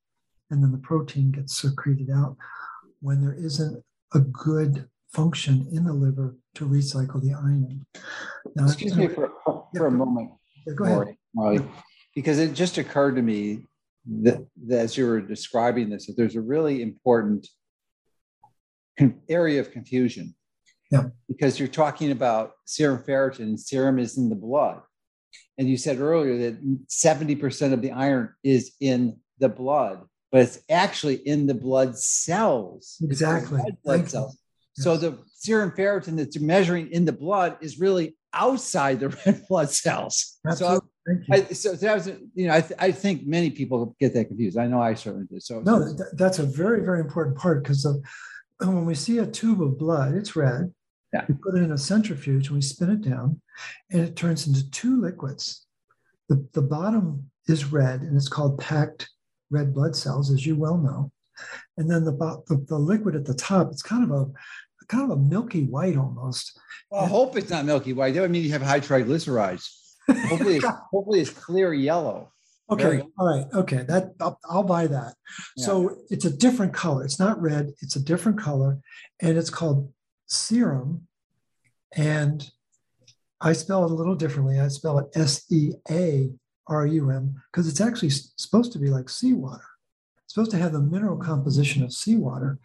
and 0.51 0.61
then 0.61 0.71
the 0.71 0.77
protein 0.77 1.31
gets 1.31 1.59
secreted 1.59 2.09
out 2.11 2.35
when 3.01 3.21
there 3.21 3.33
isn't 3.33 3.83
a 4.13 4.19
good 4.19 4.87
function 5.11 5.67
in 5.71 5.85
the 5.85 5.93
liver 5.93 6.35
to 6.55 6.67
recycle 6.67 7.21
the 7.21 7.33
iron. 7.33 7.85
Now, 8.55 8.65
Excuse 8.65 8.95
me 8.95 9.07
for, 9.07 9.31
for 9.43 9.67
yeah, 9.73 9.87
a 9.87 9.91
moment, 9.91 10.31
yeah, 10.67 10.73
go 10.73 10.83
ahead. 10.85 11.15
Morley, 11.33 11.65
because 12.13 12.39
it 12.39 12.53
just 12.53 12.77
occurred 12.77 13.15
to 13.15 13.21
me 13.21 13.65
that, 14.21 14.45
that 14.67 14.79
as 14.79 14.97
you 14.97 15.07
were 15.07 15.21
describing 15.21 15.89
this, 15.89 16.07
that 16.07 16.17
there's 16.17 16.35
a 16.35 16.41
really 16.41 16.81
important 16.81 17.47
area 19.29 19.59
of 19.59 19.71
confusion. 19.71 20.35
Yeah. 20.91 21.05
Because 21.27 21.59
you're 21.59 21.67
talking 21.67 22.11
about 22.11 22.53
serum 22.65 23.03
ferritin, 23.03 23.59
serum 23.59 23.99
is 23.99 24.17
in 24.17 24.29
the 24.29 24.35
blood. 24.35 24.81
And 25.57 25.69
you 25.69 25.77
said 25.77 25.99
earlier 25.99 26.37
that 26.37 26.87
70% 26.87 27.73
of 27.73 27.81
the 27.81 27.91
iron 27.91 28.33
is 28.43 28.73
in 28.79 29.19
the 29.39 29.49
blood, 29.49 30.01
but 30.31 30.41
it's 30.41 30.59
actually 30.69 31.15
in 31.15 31.47
the 31.47 31.53
blood 31.53 31.97
cells. 31.97 32.97
Exactly. 33.03 33.61
Blood 33.83 34.09
cells. 34.09 34.37
So 34.75 34.95
the 34.95 35.19
serum 35.33 35.71
ferritin 35.71 36.15
that 36.17 36.33
you're 36.33 36.43
measuring 36.43 36.89
in 36.91 37.03
the 37.03 37.11
blood 37.11 37.57
is 37.59 37.79
really 37.79 38.17
outside 38.33 39.01
the 39.01 39.09
red 39.25 39.43
blood 39.47 39.69
cells. 39.69 40.39
Absolutely. 40.47 40.87
So, 41.05 41.33
I, 41.33 41.41
so 41.53 41.73
that 41.73 41.95
was, 41.95 42.07
you 42.35 42.47
know, 42.47 42.53
I, 42.53 42.61
th- 42.61 42.79
I 42.79 42.91
think 42.91 43.25
many 43.25 43.49
people 43.49 43.95
get 43.99 44.13
that 44.13 44.25
confused. 44.25 44.57
I 44.57 44.67
know 44.67 44.81
I 44.81 44.93
certainly 44.93 45.25
did. 45.29 45.43
So 45.43 45.61
no, 45.61 45.79
that, 45.79 46.17
that's 46.17 46.39
a 46.39 46.43
very, 46.43 46.85
very 46.85 47.01
important 47.01 47.37
part 47.37 47.63
because 47.63 47.85
when 48.59 48.85
we 48.85 48.95
see 48.95 49.17
a 49.19 49.25
tube 49.25 49.61
of 49.61 49.77
blood, 49.77 50.15
it's 50.15 50.35
red. 50.35 50.73
Yeah. 51.13 51.25
We 51.27 51.35
put 51.35 51.55
it 51.55 51.63
in 51.63 51.71
a 51.71 51.77
centrifuge 51.77 52.47
and 52.47 52.55
we 52.55 52.61
spin 52.61 52.91
it 52.91 53.01
down, 53.01 53.41
and 53.91 54.01
it 54.01 54.15
turns 54.15 54.47
into 54.47 54.69
two 54.69 54.99
liquids. 55.01 55.65
The, 56.27 56.47
the 56.53 56.61
bottom 56.61 57.31
is 57.47 57.71
red, 57.71 58.01
and 58.01 58.15
it's 58.15 58.29
called 58.29 58.59
packed 58.59 59.09
red 59.49 59.73
blood 59.73 59.95
cells, 59.95 60.31
as 60.31 60.45
you 60.45 60.55
well 60.55 60.77
know. 60.77 61.11
And 61.77 61.89
then 61.89 62.03
the, 62.03 62.11
the, 62.47 62.63
the 62.67 62.77
liquid 62.77 63.15
at 63.15 63.25
the 63.25 63.33
top, 63.33 63.71
it's 63.71 63.81
kind 63.81 64.03
of 64.03 64.11
a 64.11 64.27
kind 64.89 65.09
of 65.09 65.17
a 65.17 65.21
milky 65.21 65.63
white 65.63 65.95
almost. 65.95 66.59
Well, 66.91 67.03
I 67.03 67.07
hope 67.07 67.37
it's 67.37 67.49
not 67.49 67.63
milky 67.63 67.93
white. 67.93 68.13
That 68.13 68.21
would 68.21 68.31
mean 68.31 68.43
you 68.43 68.51
have 68.51 68.61
high 68.61 68.81
triglycerides. 68.81 69.69
hopefully, 70.09 70.59
hopefully 70.91 71.21
it's 71.21 71.29
clear 71.29 71.73
yellow. 71.73 72.31
Okay. 72.71 73.01
All 73.17 73.27
right. 73.27 73.45
Okay. 73.53 73.83
That 73.83 74.13
I'll, 74.19 74.39
I'll 74.45 74.63
buy 74.63 74.87
that. 74.87 75.15
Yeah. 75.57 75.65
So 75.65 75.97
it's 76.09 76.25
a 76.25 76.35
different 76.35 76.73
color. 76.73 77.03
It's 77.03 77.19
not 77.19 77.41
red. 77.41 77.73
It's 77.81 77.95
a 77.95 78.01
different 78.01 78.39
color, 78.39 78.79
and 79.21 79.37
it's 79.37 79.49
called 79.49 79.91
serum. 80.27 81.07
And 81.95 82.49
I 83.41 83.53
spell 83.53 83.85
it 83.85 83.91
a 83.91 83.95
little 83.95 84.15
differently. 84.15 84.59
I 84.59 84.67
spell 84.67 84.99
it 84.99 85.07
S 85.15 85.45
E 85.51 85.73
A 85.89 86.29
R 86.67 86.85
U 86.85 87.09
M 87.09 87.41
because 87.51 87.67
it's 87.67 87.81
actually 87.81 88.11
supposed 88.11 88.71
to 88.73 88.79
be 88.79 88.89
like 88.89 89.09
seawater. 89.09 89.63
It's 90.25 90.35
supposed 90.35 90.51
to 90.51 90.57
have 90.57 90.73
the 90.73 90.81
mineral 90.81 91.17
composition 91.17 91.83
of 91.83 91.91
seawater, 91.91 92.59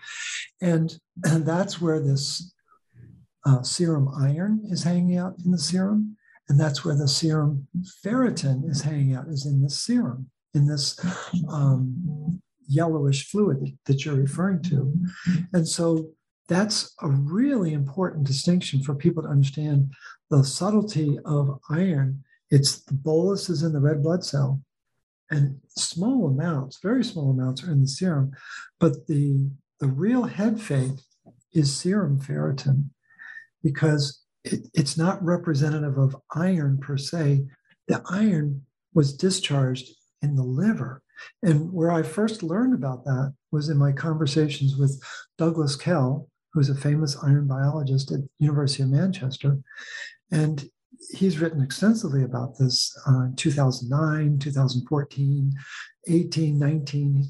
and, 0.61 0.99
and 1.25 1.47
that's 1.47 1.81
where 1.81 1.99
this 1.99 2.53
uh, 3.47 3.63
serum 3.63 4.09
iron 4.21 4.61
is 4.65 4.83
hanging 4.83 5.17
out 5.17 5.37
in 5.45 5.51
the 5.51 5.59
serum 5.59 6.17
and 6.49 6.61
that's 6.61 6.85
where 6.85 6.97
the 6.97 7.09
serum 7.09 7.67
ferritin 8.05 8.69
is 8.69 8.83
hanging 8.83 9.15
out, 9.15 9.29
is 9.29 9.47
in 9.47 9.63
the 9.63 9.71
serum, 9.71 10.31
in 10.53 10.67
this 10.67 10.99
um, 11.49 12.41
yellowish 12.69 13.29
fluid 13.29 13.79
that 13.87 14.05
you're 14.05 14.15
referring 14.15 14.63
to. 14.63 14.95
And 15.53 15.67
so 15.67 16.11
that's 16.49 16.95
a 17.01 17.09
really 17.09 17.73
important 17.73 18.27
distinction 18.27 18.83
for 18.83 18.95
people 18.95 19.23
to 19.23 19.29
understand 19.29 19.93
the 20.31 20.45
subtlety 20.45 21.19
of 21.25 21.59
iron. 21.71 22.23
It's 22.51 22.83
the 22.83 22.95
bolus 22.95 23.49
is 23.49 23.63
in 23.63 23.73
the 23.73 23.81
red 23.81 24.03
blood 24.03 24.25
cell, 24.25 24.61
and 25.31 25.59
small 25.69 26.27
amounts, 26.29 26.79
very 26.83 27.03
small 27.03 27.31
amounts, 27.31 27.65
are 27.65 27.73
in 27.73 27.81
the 27.81 27.89
serum, 27.89 28.33
but 28.79 29.07
the 29.07 29.51
the 29.81 29.89
real 29.89 30.25
head 30.25 30.61
fake 30.61 31.01
is 31.53 31.75
serum 31.75 32.21
ferritin 32.21 32.91
because 33.63 34.24
it, 34.45 34.69
it's 34.75 34.97
not 34.97 35.23
representative 35.25 35.99
of 35.99 36.17
iron 36.35 36.79
per 36.79 36.97
se. 36.97 37.45
The 37.89 38.03
iron 38.09 38.63
was 38.93 39.17
discharged 39.17 39.91
in 40.23 40.37
the 40.37 40.45
liver. 40.45 41.03
And 41.43 41.73
where 41.73 41.91
I 41.91 42.03
first 42.03 42.43
learned 42.43 42.75
about 42.75 43.05
that 43.05 43.35
was 43.51 43.69
in 43.69 43.77
my 43.77 43.93
conversations 43.93 44.77
with 44.77 45.03
Douglas 45.39 45.77
Kell, 45.77 46.29
who's 46.53 46.71
a 46.71 46.75
famous 46.75 47.17
iron 47.23 47.47
biologist 47.47 48.11
at 48.13 48.21
University 48.39 48.83
of 48.83 48.91
Manchester. 48.91 49.59
And 50.31 50.69
he's 51.11 51.39
written 51.39 51.63
extensively 51.63 52.25
about 52.25 52.59
this 52.59 52.97
uh, 53.07 53.29
2009, 53.37 54.39
2014, 54.39 55.53
18, 56.09 56.59
19. 56.59 57.25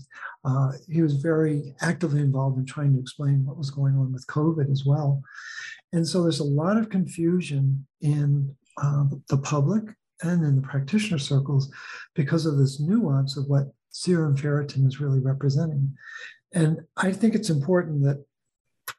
Uh, 0.45 0.73
he 0.91 1.03
was 1.03 1.15
very 1.15 1.75
actively 1.81 2.21
involved 2.21 2.59
in 2.59 2.67
trying 2.67 2.93
to 2.93 3.01
explain 3.01 3.45
what 3.45 3.57
was 3.57 3.71
going 3.71 3.95
on 3.97 4.13
with 4.13 4.27
COVID 4.27 4.71
as 4.71 4.85
well. 4.85 5.23
And 5.93 6.07
so 6.07 6.23
there's 6.23 6.41
a 6.41 6.45
lot 6.45 6.77
of 6.77 6.91
confusion 6.91 7.87
in 8.01 8.55
uh, 8.83 9.05
the 9.29 9.39
public 9.39 9.85
and 10.23 10.45
in 10.45 10.57
the 10.57 10.63
practitioner 10.63 11.19
circles 11.19 11.73
because 12.15 12.47
of 12.47 12.59
this 12.59 12.81
nuance 12.81 13.37
of 13.37 13.47
what 13.47 13.73
serum 13.91 14.37
ferritin 14.37 14.87
is 14.87 15.01
really 15.01 15.21
representing. 15.21 15.97
And 16.53 16.81
I 16.97 17.13
think 17.13 17.35
it's 17.35 17.51
important 17.51 18.03
that 18.05 18.25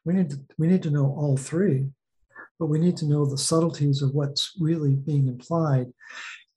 we 0.04 0.14
need 0.14 0.30
to, 0.30 0.40
we 0.58 0.66
need 0.66 0.82
to 0.84 0.90
know 0.90 1.06
all 1.06 1.36
three, 1.36 1.86
but 2.58 2.66
we 2.66 2.78
need 2.78 2.96
to 2.98 3.06
know 3.06 3.24
the 3.26 3.38
subtleties 3.38 4.02
of 4.02 4.14
what's 4.14 4.52
really 4.58 4.94
being 4.94 5.28
implied. 5.28 5.92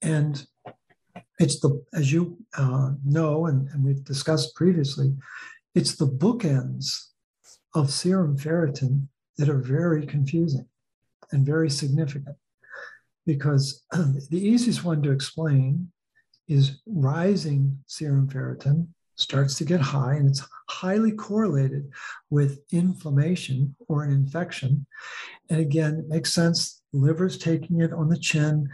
And 0.02 0.44
it's 1.38 1.60
the, 1.60 1.82
as 1.94 2.12
you 2.12 2.38
uh, 2.56 2.92
know, 3.04 3.46
and, 3.46 3.68
and 3.68 3.84
we've 3.84 4.04
discussed 4.04 4.54
previously, 4.54 5.14
it's 5.74 5.96
the 5.96 6.06
bookends 6.06 7.08
of 7.74 7.90
serum 7.90 8.36
ferritin 8.36 9.06
that 9.38 9.48
are 9.48 9.58
very 9.58 10.06
confusing 10.06 10.66
and 11.32 11.46
very 11.46 11.70
significant 11.70 12.36
because 13.26 13.84
the 13.92 14.40
easiest 14.40 14.84
one 14.84 15.02
to 15.02 15.12
explain 15.12 15.90
is 16.48 16.80
rising 16.86 17.78
serum 17.86 18.28
ferritin 18.28 18.88
starts 19.20 19.54
to 19.56 19.64
get 19.64 19.80
high 19.80 20.14
and 20.14 20.28
it's 20.28 20.46
highly 20.68 21.12
correlated 21.12 21.90
with 22.30 22.60
inflammation 22.72 23.74
or 23.88 24.04
an 24.04 24.12
infection. 24.12 24.86
And 25.48 25.60
again 25.60 25.94
it 25.98 26.08
makes 26.08 26.32
sense. 26.32 26.82
Liver's 26.92 27.38
taking 27.38 27.80
it 27.80 27.92
on 27.92 28.08
the 28.08 28.18
chin. 28.18 28.68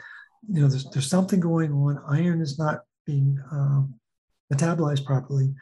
You 0.49 0.63
know 0.63 0.69
there's, 0.69 0.89
there's 0.91 1.11
something 1.11 1.41
going 1.41 1.73
on. 1.73 2.03
Iron 2.09 2.41
is 2.41 2.59
not 2.59 2.81
being 3.07 3.39
um, 3.51 3.95
metabolized 4.53 5.05
properly, 5.05 5.55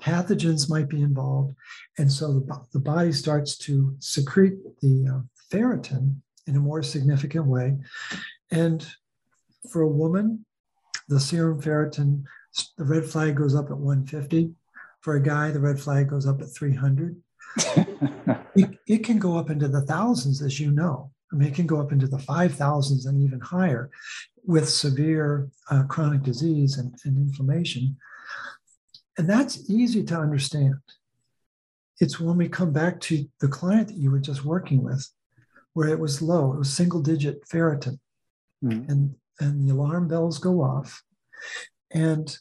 pathogens 0.00 0.68
might 0.68 0.88
be 0.88 1.02
involved. 1.02 1.54
And 1.98 2.10
so 2.10 2.40
the, 2.40 2.60
the 2.72 2.80
body 2.80 3.12
starts 3.12 3.56
to 3.58 3.94
secrete 4.00 4.54
the 4.80 5.06
uh, 5.08 5.20
ferritin 5.52 6.16
in 6.46 6.56
a 6.56 6.60
more 6.60 6.82
significant 6.82 7.46
way. 7.46 7.78
And 8.50 8.86
for 9.70 9.82
a 9.82 9.88
woman, 9.88 10.44
the 11.08 11.20
serum 11.20 11.60
ferritin, 11.60 12.24
the 12.76 12.84
red 12.84 13.04
flag 13.04 13.36
goes 13.36 13.54
up 13.54 13.70
at 13.70 13.78
150. 13.78 14.52
For 15.00 15.16
a 15.16 15.22
guy, 15.22 15.50
the 15.50 15.60
red 15.60 15.80
flag 15.80 16.08
goes 16.08 16.26
up 16.26 16.40
at 16.40 16.54
300. 16.54 17.20
it, 18.54 18.78
it 18.86 19.04
can 19.04 19.18
go 19.18 19.36
up 19.36 19.50
into 19.50 19.68
the 19.68 19.82
thousands, 19.82 20.42
as 20.42 20.60
you 20.60 20.70
know. 20.70 21.10
I 21.32 21.36
mean, 21.36 21.48
it 21.48 21.54
can 21.54 21.66
go 21.66 21.80
up 21.80 21.92
into 21.92 22.06
the 22.06 22.18
5,000s 22.18 23.06
and 23.06 23.22
even 23.22 23.40
higher 23.40 23.90
with 24.44 24.68
severe 24.68 25.48
uh, 25.70 25.84
chronic 25.84 26.22
disease 26.22 26.78
and, 26.78 26.94
and 27.04 27.16
inflammation. 27.16 27.96
And 29.16 29.28
that's 29.28 29.68
easy 29.70 30.04
to 30.04 30.18
understand. 30.18 30.76
It's 32.00 32.18
when 32.18 32.36
we 32.36 32.48
come 32.48 32.72
back 32.72 33.00
to 33.02 33.26
the 33.40 33.48
client 33.48 33.88
that 33.88 33.96
you 33.96 34.10
were 34.10 34.20
just 34.20 34.44
working 34.44 34.82
with, 34.82 35.06
where 35.74 35.88
it 35.88 35.98
was 35.98 36.20
low, 36.20 36.52
it 36.52 36.58
was 36.58 36.72
single 36.72 37.00
digit 37.00 37.46
ferritin. 37.48 37.98
Mm-hmm. 38.64 38.90
And, 38.90 39.14
and 39.40 39.68
the 39.68 39.72
alarm 39.72 40.08
bells 40.08 40.38
go 40.38 40.62
off. 40.62 41.02
And 41.92 42.36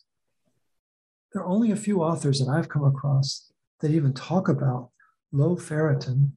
there 1.34 1.44
are 1.44 1.48
only 1.48 1.72
a 1.72 1.78
few 1.78 2.02
authors 2.02 2.40
that 2.40 2.52
I've 2.52 2.70
come 2.70 2.84
across 2.84 3.52
that 3.80 3.92
even 3.92 4.14
talk 4.14 4.48
about 4.48 4.90
low 5.32 5.56
ferritin. 5.56 6.32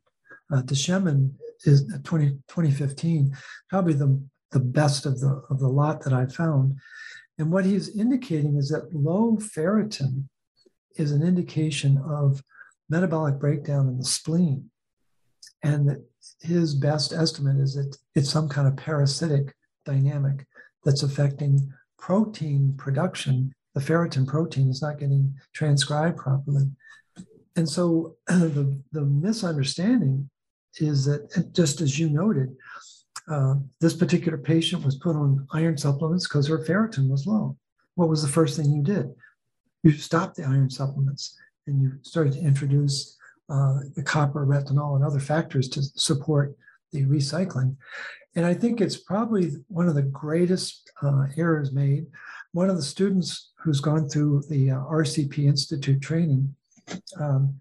Uh, 0.53 0.63
Dechemin 0.63 1.35
is 1.65 1.91
20, 2.05 2.31
2015, 2.49 3.37
probably 3.69 3.95
the, 3.95 4.23
the 4.53 4.61
best 4.61 5.07
of 5.07 5.21
the, 5.21 5.43
of 5.51 5.59
the 5.59 5.69
lot 5.69 6.03
that 6.03 6.13
I've 6.13 6.35
found. 6.35 6.77
And 7.39 7.51
what 7.51 7.65
he's 7.65 7.97
indicating 7.97 8.57
is 8.57 8.69
that 8.69 8.95
low 8.95 9.37
ferritin 9.37 10.25
is 10.97 11.11
an 11.11 11.23
indication 11.23 11.99
of 11.99 12.43
metabolic 12.89 13.39
breakdown 13.39 13.89
in 13.89 13.99
the 13.99 14.05
spleen. 14.05 14.71
And 15.63 15.89
that 15.89 16.05
his 16.41 16.75
best 16.75 17.13
estimate 17.13 17.59
is 17.59 17.75
that 17.75 17.97
it's 18.15 18.31
some 18.31 18.49
kind 18.49 18.69
of 18.69 18.77
parasitic 18.77 19.55
dynamic 19.85 20.47
that's 20.85 21.03
affecting 21.03 21.73
protein 22.05 22.75
production. 22.77 23.51
The 23.75 23.81
ferritin 23.81 24.27
protein 24.27 24.69
is 24.69 24.83
not 24.83 24.99
getting 24.99 25.35
transcribed 25.55 26.19
properly. 26.19 26.67
And 27.57 27.67
so 27.67 28.17
the, 28.27 28.79
the 28.93 29.01
misunderstanding 29.01 30.29
is 30.77 31.07
that, 31.07 31.51
just 31.55 31.81
as 31.81 31.99
you 31.99 32.11
noted, 32.11 32.55
uh, 33.27 33.55
this 33.81 33.95
particular 33.95 34.37
patient 34.37 34.85
was 34.85 34.97
put 34.97 35.17
on 35.17 35.47
iron 35.55 35.79
supplements 35.79 36.29
because 36.29 36.47
her 36.47 36.59
ferritin 36.59 37.09
was 37.09 37.27
low. 37.27 37.57
What 37.95 38.11
was 38.11 38.21
the 38.21 38.29
first 38.29 38.59
thing 38.59 38.71
you 38.71 38.83
did? 38.83 39.09
You 39.83 39.93
stopped 39.93 40.37
the 40.37 40.45
iron 40.45 40.69
supplements 40.69 41.39
and 41.67 41.81
you 41.81 41.93
started 42.03 42.35
to 42.35 42.41
introduce 42.41 43.17
uh, 43.49 43.79
the 43.97 44.03
copper, 44.03 44.45
retinol, 44.45 44.97
and 44.97 45.05
other 45.07 45.21
factors 45.21 45.71
to 45.71 45.83
support 45.83 46.55
the 46.95 47.05
recycling. 47.05 47.77
And 48.37 48.47
I 48.47 48.55
think 48.55 48.81
it's 48.81 48.97
probably 48.97 49.51
one 49.69 49.89
of 49.89 49.95
the 49.95 50.03
greatest 50.03 50.91
uh, 51.03 51.27
errors 51.37 51.73
made. 51.73 52.07
One 52.53 52.71
of 52.71 52.77
the 52.77 52.83
students 52.83 53.53
who's 53.63 53.81
gone 53.81 54.09
through 54.09 54.45
the 54.49 54.71
uh, 54.71 54.79
RCP 54.79 55.45
Institute 55.45 56.01
training, 56.01 56.55
um, 57.21 57.57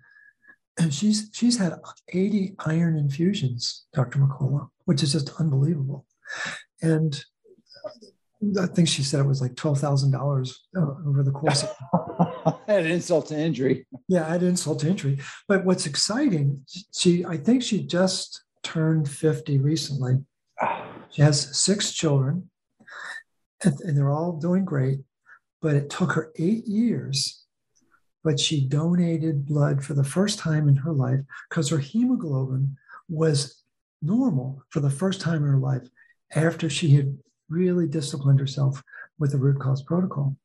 and 0.80 0.94
she's 0.94 1.30
she's 1.34 1.58
had 1.58 1.74
80 2.10 2.56
iron 2.66 2.98
infusions, 2.98 3.86
Dr. 3.94 4.20
Mercola 4.20 4.70
which 4.86 5.04
is 5.04 5.12
just 5.12 5.40
unbelievable. 5.40 6.06
And 6.82 7.24
I 8.60 8.66
think 8.66 8.88
she 8.88 9.04
said 9.04 9.22
it 9.22 9.28
was 9.28 9.42
like 9.42 9.56
twelve 9.56 9.80
thousand 9.80 10.14
uh, 10.14 10.18
dollars 10.18 10.68
over 10.76 11.24
the 11.24 11.32
course 11.32 11.64
of 11.64 12.60
Add 12.68 12.86
insult 12.86 13.28
to 13.28 13.38
injury. 13.38 13.86
Yeah, 14.10 14.28
add 14.28 14.44
insult 14.44 14.80
to 14.80 14.90
injury. 14.90 15.20
But 15.48 15.64
what's 15.64 15.86
exciting, 15.86 16.66
she 16.94 17.24
I 17.26 17.38
think 17.38 17.64
she 17.64 17.86
just 17.86 18.43
turned 18.64 19.10
50 19.10 19.60
recently. 19.60 20.24
She 21.12 21.22
has 21.22 21.56
six 21.58 21.94
children, 21.94 22.50
and, 23.64 23.98
they're 23.98 24.10
all 24.10 24.34
doing 24.34 24.66
great. 24.66 25.00
But 25.62 25.76
it 25.76 25.90
took 25.90 26.14
her 26.14 26.32
eight 26.38 26.66
years. 26.66 27.46
But 28.24 28.40
she 28.40 28.66
donated 28.66 29.46
blood 29.46 29.84
for 29.84 29.94
the 29.94 30.04
first 30.04 30.40
time 30.40 30.68
in 30.68 30.78
her 30.78 30.94
life 30.94 31.20
because 31.50 31.70
her 31.70 31.78
hemoglobin 31.78 32.78
was 33.10 33.64
normal 34.02 34.64
for 34.70 34.80
the 34.80 34.90
first 34.90 35.22
time 35.22 35.44
in 35.44 35.50
her 35.50 35.58
life 35.58 35.88
after 36.36 36.70
she 36.70 36.92
had 36.96 37.18
really 37.50 37.88
disciplined 37.88 38.40
herself 38.40 38.82
with 39.20 39.32
the 39.32 39.38
root 39.38 39.60
cause 39.60 39.84
protocol. 39.84 40.36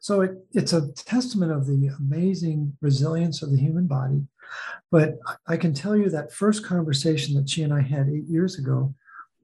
So 0.00 0.20
it, 0.22 0.32
it's 0.52 0.72
a 0.72 0.92
testament 0.92 1.52
of 1.52 1.66
the 1.66 1.90
amazing 1.98 2.76
resilience 2.80 3.42
of 3.42 3.50
the 3.50 3.58
human 3.58 3.86
body. 3.86 4.22
But 4.90 5.18
I 5.46 5.56
can 5.56 5.74
tell 5.74 5.96
you 5.96 6.08
that 6.10 6.32
first 6.32 6.64
conversation 6.64 7.34
that 7.34 7.48
she 7.48 7.62
and 7.62 7.72
I 7.72 7.80
had 7.80 8.08
eight 8.08 8.28
years 8.28 8.58
ago 8.58 8.94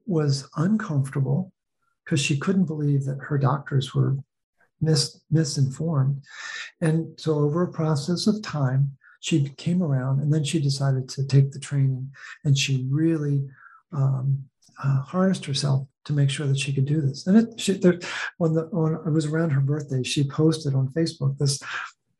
was 0.05 0.49
uncomfortable 0.55 1.51
because 2.03 2.19
she 2.19 2.37
couldn't 2.37 2.65
believe 2.65 3.05
that 3.05 3.19
her 3.19 3.37
doctors 3.37 3.93
were 3.93 4.17
mis- 4.81 5.21
misinformed. 5.29 6.23
And 6.81 7.19
so, 7.19 7.35
over 7.35 7.63
a 7.63 7.71
process 7.71 8.27
of 8.27 8.41
time, 8.41 8.97
she 9.19 9.49
came 9.57 9.83
around 9.83 10.19
and 10.19 10.33
then 10.33 10.43
she 10.43 10.59
decided 10.59 11.07
to 11.09 11.25
take 11.25 11.51
the 11.51 11.59
training 11.59 12.11
and 12.43 12.57
she 12.57 12.87
really 12.89 13.47
um, 13.93 14.43
uh, 14.83 15.01
harnessed 15.01 15.45
herself 15.45 15.87
to 16.05 16.13
make 16.13 16.29
sure 16.29 16.47
that 16.47 16.57
she 16.57 16.73
could 16.73 16.85
do 16.85 17.01
this. 17.01 17.27
And 17.27 17.37
it, 17.37 17.59
she, 17.59 17.73
there, 17.73 17.99
the, 18.39 19.01
it 19.05 19.11
was 19.11 19.27
around 19.27 19.51
her 19.51 19.61
birthday, 19.61 20.01
she 20.01 20.27
posted 20.27 20.73
on 20.73 20.87
Facebook 20.89 21.37
this 21.37 21.61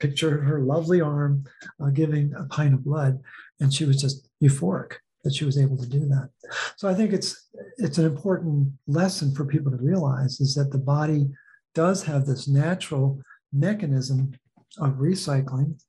picture 0.01 0.41
her 0.41 0.59
lovely 0.61 0.99
arm 0.99 1.45
uh, 1.81 1.89
giving 1.89 2.33
a 2.33 2.43
pint 2.45 2.73
of 2.73 2.83
blood, 2.83 3.19
and 3.59 3.73
she 3.73 3.85
was 3.85 4.01
just 4.01 4.27
euphoric 4.41 4.93
that 5.23 5.33
she 5.35 5.45
was 5.45 5.57
able 5.57 5.77
to 5.77 5.87
do 5.87 5.99
that. 6.07 6.29
So 6.75 6.89
I 6.89 6.93
think 6.93 7.13
it's 7.13 7.49
it's 7.77 7.97
an 7.97 8.05
important 8.05 8.73
lesson 8.87 9.33
for 9.33 9.45
people 9.45 9.71
to 9.71 9.77
realize 9.77 10.39
is 10.41 10.55
that 10.55 10.71
the 10.71 10.77
body 10.95 11.29
does 11.73 12.03
have 12.03 12.25
this 12.25 12.47
natural 12.47 13.21
mechanism 13.53 14.31
of 14.79 14.93
recycling. 14.93 15.79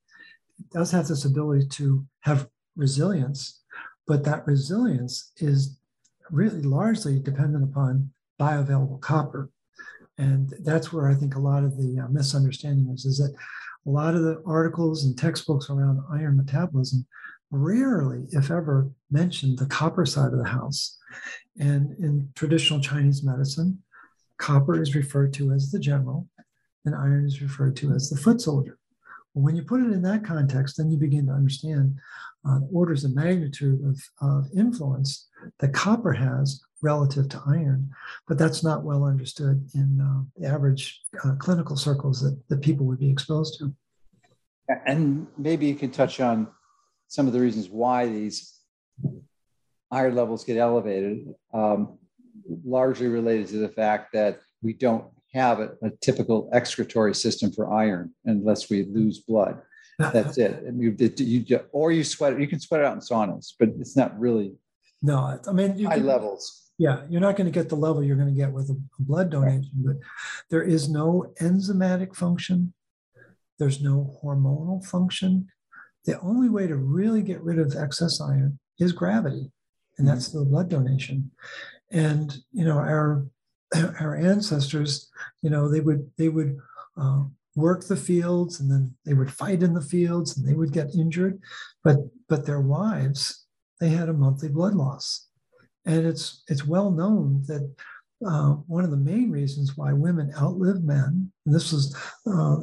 It 0.58 0.70
does 0.70 0.90
have 0.92 1.08
this 1.08 1.24
ability 1.24 1.66
to 1.78 2.06
have 2.20 2.48
resilience, 2.76 3.62
but 4.06 4.24
that 4.24 4.46
resilience 4.46 5.32
is 5.38 5.78
really 6.30 6.62
largely 6.62 7.18
dependent 7.18 7.64
upon 7.64 8.10
bioavailable 8.40 9.00
copper. 9.00 9.50
And 10.18 10.54
that's 10.60 10.92
where 10.92 11.08
I 11.08 11.14
think 11.14 11.34
a 11.34 11.40
lot 11.40 11.64
of 11.64 11.76
the 11.76 12.00
uh, 12.00 12.08
misunderstanding 12.08 12.92
is, 12.92 13.04
is 13.04 13.18
that 13.18 13.34
a 13.86 13.90
lot 13.90 14.14
of 14.14 14.22
the 14.22 14.42
articles 14.46 15.04
and 15.04 15.18
textbooks 15.18 15.70
around 15.70 16.00
iron 16.10 16.36
metabolism 16.36 17.06
rarely, 17.50 18.26
if 18.30 18.50
ever, 18.50 18.90
mention 19.10 19.56
the 19.56 19.66
copper 19.66 20.06
side 20.06 20.32
of 20.32 20.38
the 20.38 20.48
house. 20.48 20.98
And 21.58 21.92
in 21.98 22.30
traditional 22.34 22.80
Chinese 22.80 23.22
medicine, 23.22 23.82
copper 24.38 24.80
is 24.80 24.94
referred 24.94 25.32
to 25.34 25.52
as 25.52 25.70
the 25.70 25.78
general, 25.78 26.28
and 26.84 26.94
iron 26.94 27.26
is 27.26 27.42
referred 27.42 27.76
to 27.76 27.92
as 27.92 28.08
the 28.08 28.16
foot 28.16 28.40
soldier. 28.40 28.78
Well, 29.34 29.44
when 29.44 29.56
you 29.56 29.62
put 29.62 29.80
it 29.80 29.92
in 29.92 30.02
that 30.02 30.24
context, 30.24 30.76
then 30.76 30.90
you 30.90 30.96
begin 30.96 31.26
to 31.26 31.32
understand 31.32 31.98
uh, 32.48 32.60
orders 32.72 33.04
of 33.04 33.14
magnitude 33.14 33.80
of, 33.84 34.00
of 34.20 34.48
influence 34.56 35.28
that 35.58 35.72
copper 35.72 36.12
has 36.12 36.60
relative 36.82 37.28
to 37.30 37.42
iron, 37.46 37.90
but 38.28 38.36
that's 38.36 38.62
not 38.62 38.84
well 38.84 39.04
understood 39.04 39.66
in 39.74 40.00
uh, 40.00 40.22
the 40.36 40.46
average 40.46 41.00
uh, 41.24 41.34
clinical 41.38 41.76
circles 41.76 42.20
that, 42.20 42.38
that 42.48 42.60
people 42.60 42.84
would 42.86 42.98
be 42.98 43.10
exposed 43.10 43.58
to. 43.58 43.72
And 44.86 45.26
maybe 45.38 45.66
you 45.66 45.74
can 45.74 45.90
touch 45.90 46.20
on 46.20 46.48
some 47.08 47.26
of 47.26 47.32
the 47.32 47.40
reasons 47.40 47.68
why 47.68 48.06
these 48.06 48.58
iron 49.90 50.14
levels 50.14 50.44
get 50.44 50.56
elevated, 50.56 51.26
um, 51.52 51.98
largely 52.64 53.08
related 53.08 53.48
to 53.48 53.58
the 53.58 53.68
fact 53.68 54.12
that 54.14 54.40
we 54.62 54.72
don't 54.72 55.04
have 55.34 55.60
a, 55.60 55.72
a, 55.82 55.90
typical 56.00 56.50
excretory 56.52 57.14
system 57.14 57.50
for 57.52 57.72
iron 57.72 58.14
unless 58.24 58.70
we 58.70 58.84
lose 58.84 59.20
blood. 59.20 59.60
That's 59.98 60.38
it. 60.38 60.64
you, 60.74 60.96
you, 61.18 61.60
or 61.70 61.92
you 61.92 62.02
sweat 62.02 62.32
it. 62.32 62.40
You 62.40 62.48
can 62.48 62.60
sweat 62.60 62.80
it 62.80 62.86
out 62.86 62.94
in 62.94 63.00
saunas, 63.00 63.52
but 63.58 63.68
it's 63.78 63.96
not 63.96 64.18
really 64.18 64.54
no, 65.02 65.38
I 65.46 65.52
mean, 65.52 65.76
you 65.76 65.88
high 65.88 65.96
can, 65.96 66.06
levels. 66.06 66.70
Yeah, 66.82 67.02
you're 67.08 67.20
not 67.20 67.36
going 67.36 67.46
to 67.46 67.52
get 67.52 67.68
the 67.68 67.76
level 67.76 68.02
you're 68.02 68.16
going 68.16 68.34
to 68.34 68.40
get 68.40 68.50
with 68.50 68.68
a, 68.68 68.72
a 68.72 69.02
blood 69.02 69.30
donation, 69.30 69.70
right. 69.84 69.94
but 69.94 69.96
there 70.50 70.64
is 70.64 70.88
no 70.88 71.32
enzymatic 71.40 72.16
function. 72.16 72.72
There's 73.60 73.80
no 73.80 74.18
hormonal 74.20 74.84
function. 74.84 75.46
The 76.06 76.18
only 76.18 76.48
way 76.48 76.66
to 76.66 76.74
really 76.74 77.22
get 77.22 77.40
rid 77.40 77.60
of 77.60 77.76
excess 77.76 78.20
iron 78.20 78.58
is 78.80 78.90
gravity, 78.90 79.52
and 79.96 80.08
that's 80.08 80.30
mm-hmm. 80.30 80.40
the 80.40 80.44
blood 80.46 80.70
donation. 80.70 81.30
And 81.92 82.36
you 82.52 82.64
know, 82.64 82.78
our 82.78 83.26
our 84.00 84.16
ancestors, 84.16 85.08
you 85.40 85.50
know, 85.50 85.68
they 85.68 85.78
would 85.78 86.10
they 86.18 86.30
would 86.30 86.58
uh, 87.00 87.22
work 87.54 87.86
the 87.86 87.96
fields, 87.96 88.58
and 88.58 88.68
then 88.68 88.96
they 89.06 89.14
would 89.14 89.30
fight 89.30 89.62
in 89.62 89.74
the 89.74 89.88
fields, 89.94 90.36
and 90.36 90.48
they 90.48 90.54
would 90.54 90.72
get 90.72 90.96
injured, 90.96 91.40
but 91.84 91.98
but 92.28 92.44
their 92.44 92.60
wives 92.60 93.46
they 93.78 93.90
had 93.90 94.08
a 94.08 94.12
monthly 94.12 94.48
blood 94.48 94.74
loss. 94.74 95.28
And 95.84 96.06
it's, 96.06 96.42
it's 96.48 96.66
well 96.66 96.90
known 96.90 97.42
that 97.48 97.74
uh, 98.26 98.50
one 98.66 98.84
of 98.84 98.90
the 98.90 98.96
main 98.96 99.30
reasons 99.30 99.76
why 99.76 99.92
women 99.92 100.32
outlive 100.40 100.84
men, 100.84 101.32
this 101.44 101.72
was 101.72 101.96
uh, 102.26 102.56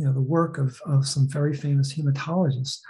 you 0.00 0.06
know, 0.06 0.12
the 0.14 0.20
work 0.20 0.56
of, 0.56 0.80
of 0.86 1.06
some 1.06 1.28
very 1.28 1.54
famous 1.54 1.92
hematologists, 1.92 2.80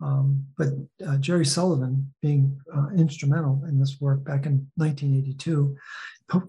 um, 0.00 0.44
but 0.58 0.68
uh, 1.06 1.16
Jerry 1.18 1.44
Sullivan 1.44 2.12
being 2.22 2.60
uh, 2.76 2.88
instrumental 2.96 3.62
in 3.68 3.78
this 3.78 4.00
work 4.00 4.24
back 4.24 4.46
in 4.46 4.66
1982, 4.74 5.76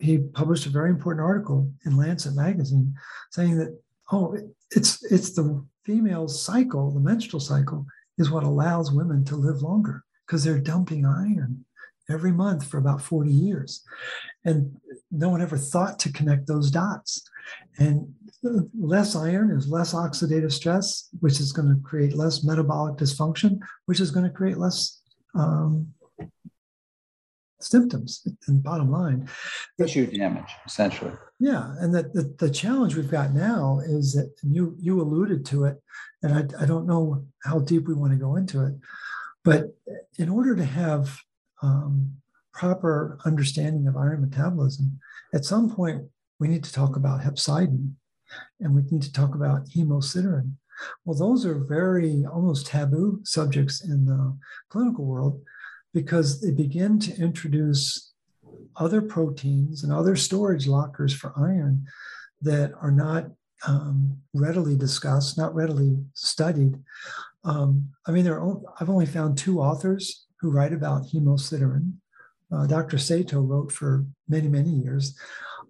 he 0.01 0.17
published 0.17 0.65
a 0.65 0.69
very 0.69 0.89
important 0.89 1.23
article 1.23 1.71
in 1.85 1.95
Lancet 1.95 2.35
magazine 2.35 2.95
saying 3.31 3.57
that, 3.59 3.79
oh, 4.11 4.35
it's, 4.71 5.03
it's 5.11 5.33
the 5.33 5.63
female 5.85 6.27
cycle, 6.27 6.89
the 6.89 6.99
menstrual 6.99 7.39
cycle, 7.39 7.85
is 8.17 8.31
what 8.31 8.43
allows 8.43 8.91
women 8.91 9.23
to 9.25 9.35
live 9.35 9.61
longer 9.61 10.03
because 10.25 10.43
they're 10.43 10.57
dumping 10.57 11.05
iron 11.05 11.63
every 12.09 12.31
month 12.31 12.65
for 12.65 12.77
about 12.77 13.01
40 13.01 13.29
years. 13.29 13.83
And 14.45 14.77
no 15.11 15.29
one 15.29 15.41
ever 15.41 15.57
thought 15.57 15.99
to 15.99 16.11
connect 16.11 16.47
those 16.47 16.71
dots. 16.71 17.21
And 17.79 18.13
less 18.77 19.15
iron 19.15 19.51
is 19.51 19.67
less 19.67 19.93
oxidative 19.93 20.51
stress, 20.51 21.09
which 21.19 21.39
is 21.39 21.51
going 21.51 21.69
to 21.69 21.81
create 21.81 22.15
less 22.15 22.43
metabolic 22.43 22.97
dysfunction, 22.97 23.59
which 23.85 23.99
is 23.99 24.11
going 24.11 24.25
to 24.25 24.31
create 24.31 24.57
less 24.57 25.01
um, 25.35 25.87
symptoms. 27.59 28.27
And 28.47 28.63
bottom 28.63 28.91
line, 28.91 29.27
tissue 29.79 30.07
damage, 30.07 30.51
essentially. 30.65 31.13
Yeah, 31.39 31.73
and 31.79 31.93
that 31.93 32.13
the, 32.13 32.33
the 32.39 32.49
challenge 32.49 32.95
we've 32.95 33.11
got 33.11 33.33
now 33.33 33.81
is 33.85 34.13
that 34.13 34.31
you 34.43 34.75
you 34.79 35.01
alluded 35.01 35.45
to 35.47 35.65
it, 35.65 35.77
and 36.23 36.33
I, 36.33 36.63
I 36.63 36.65
don't 36.65 36.87
know 36.87 37.25
how 37.43 37.59
deep 37.59 37.87
we 37.87 37.93
want 37.93 38.13
to 38.13 38.19
go 38.19 38.35
into 38.35 38.65
it, 38.65 38.73
but 39.43 39.75
in 40.17 40.29
order 40.29 40.55
to 40.55 40.65
have 40.65 41.17
um, 41.61 42.13
proper 42.53 43.17
understanding 43.25 43.87
of 43.87 43.97
iron 43.97 44.21
metabolism, 44.21 44.99
at 45.33 45.45
some 45.45 45.69
point 45.69 46.03
we 46.39 46.47
need 46.47 46.63
to 46.63 46.73
talk 46.73 46.95
about 46.95 47.21
hepcidin, 47.21 47.93
and 48.59 48.75
we 48.75 48.81
need 48.89 49.01
to 49.01 49.11
talk 49.11 49.35
about 49.35 49.67
hemosiderin. 49.69 50.53
Well, 51.05 51.17
those 51.17 51.45
are 51.45 51.57
very 51.57 52.25
almost 52.25 52.67
taboo 52.67 53.21
subjects 53.23 53.83
in 53.83 54.05
the 54.05 54.37
clinical 54.69 55.05
world 55.05 55.41
because 55.93 56.41
they 56.41 56.51
begin 56.51 56.99
to 56.99 57.15
introduce 57.15 58.13
other 58.75 59.01
proteins 59.01 59.83
and 59.83 59.91
other 59.91 60.15
storage 60.15 60.67
lockers 60.67 61.13
for 61.13 61.33
iron 61.35 61.85
that 62.41 62.71
are 62.79 62.91
not 62.91 63.25
um, 63.67 64.17
readily 64.35 64.75
discussed, 64.75 65.37
not 65.37 65.55
readily 65.55 65.97
studied. 66.13 66.77
Um, 67.43 67.89
I 68.05 68.11
mean, 68.11 68.23
there 68.23 68.39
are, 68.39 68.61
I've 68.79 68.89
only 68.89 69.07
found 69.07 69.37
two 69.37 69.59
authors 69.59 70.26
who 70.39 70.51
write 70.51 70.73
about 70.73 71.07
hemosiderin. 71.07 71.93
Uh, 72.51 72.65
Dr. 72.65 72.97
Sato 72.97 73.41
wrote 73.41 73.71
for 73.71 74.05
many, 74.29 74.47
many 74.47 74.69
years, 74.69 75.17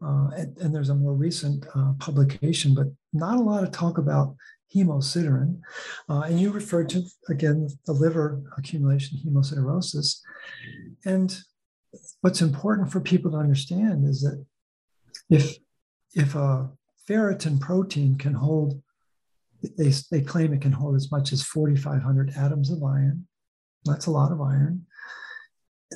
uh, 0.03 0.29
and, 0.37 0.57
and, 0.59 0.75
there's 0.75 0.89
a 0.89 0.95
more 0.95 1.15
recent 1.15 1.65
uh, 1.73 1.93
publication, 1.97 2.75
but 2.75 2.85
not 3.13 3.39
a 3.39 3.41
lot 3.41 3.63
of 3.63 3.71
talk 3.71 3.97
about 3.97 4.35
hemosiderin. 4.73 5.59
Uh, 6.07 6.21
and 6.21 6.39
you 6.39 6.51
referred 6.51 6.89
to, 6.89 7.03
again, 7.29 7.67
the 7.85 7.93
liver 7.93 8.41
accumulation, 8.57 9.17
hemosiderosis. 9.25 10.19
And 11.05 11.35
what's 12.21 12.41
important 12.41 12.91
for 12.91 12.99
people 12.99 13.31
to 13.31 13.37
understand 13.37 14.07
is 14.07 14.21
that 14.21 14.45
if, 15.29 15.57
if 16.13 16.35
a 16.35 16.69
ferritin 17.09 17.59
protein 17.59 18.17
can 18.17 18.33
hold, 18.33 18.81
they, 19.77 19.91
they 20.11 20.21
claim 20.21 20.53
it 20.53 20.61
can 20.61 20.71
hold 20.71 20.95
as 20.95 21.11
much 21.11 21.31
as 21.33 21.43
4,500 21.43 22.33
atoms 22.37 22.69
of 22.69 22.83
iron. 22.83 23.27
That's 23.85 24.07
a 24.07 24.11
lot 24.11 24.31
of 24.31 24.41
iron. 24.41 24.85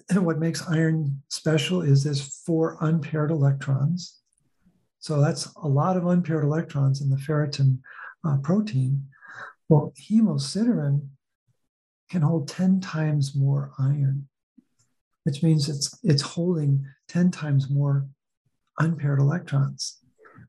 And 0.09 0.25
what 0.25 0.39
makes 0.39 0.67
iron 0.67 1.21
special 1.27 1.81
is 1.81 2.03
there's 2.03 2.41
four 2.45 2.77
unpaired 2.81 3.31
electrons. 3.31 4.19
So 4.99 5.19
that's 5.19 5.47
a 5.55 5.67
lot 5.67 5.97
of 5.97 6.05
unpaired 6.05 6.43
electrons 6.43 7.01
in 7.01 7.09
the 7.09 7.17
ferritin 7.17 7.79
uh, 8.25 8.37
protein. 8.37 9.07
Well, 9.67 9.93
hemosiderin 9.99 11.07
can 12.09 12.21
hold 12.21 12.47
10 12.47 12.81
times 12.81 13.35
more 13.35 13.71
iron, 13.79 14.27
which 15.23 15.41
means 15.41 15.69
it's 15.69 15.97
it's 16.03 16.21
holding 16.21 16.85
10 17.07 17.31
times 17.31 17.69
more 17.69 18.07
unpaired 18.79 19.19
electrons. 19.19 19.97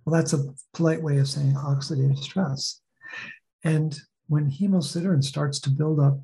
Well, 0.05 0.15
that's 0.15 0.33
a 0.33 0.45
polite 0.75 1.03
way 1.03 1.19
of 1.19 1.29
saying 1.29 1.55
oxidative 1.55 2.19
stress. 2.19 2.81
And 3.65 3.99
when 4.29 4.51
hemosiderin 4.51 5.23
starts 5.23 5.61
to 5.61 5.71
build 5.71 6.01
up 6.01 6.19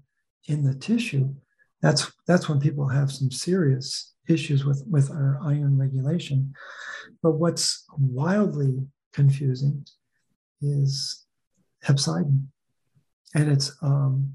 in 0.49 0.65
the 0.65 0.75
tissue, 0.75 1.35
that's 1.81 2.11
that's 2.27 2.49
when 2.49 2.59
people 2.59 2.89
have 2.89 3.13
some 3.13 3.31
serious 3.31 4.15
issues 4.29 4.65
with, 4.65 4.85
with 4.91 5.11
our 5.11 5.39
iron 5.43 5.79
regulation. 5.79 6.55
But 7.23 7.33
what's 7.33 7.85
wildly 7.99 8.87
confusing 9.13 9.87
is 10.61 11.25
hepcidin. 11.85 12.47
And 13.35 13.51
it's, 13.51 13.77
um, 13.83 14.35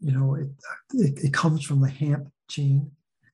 you 0.00 0.12
know, 0.12 0.34
it, 0.34 0.48
it, 0.94 1.24
it 1.24 1.32
comes 1.34 1.64
from 1.64 1.80
the 1.80 1.88
HAMP 1.88 2.28
gene, 2.48 2.90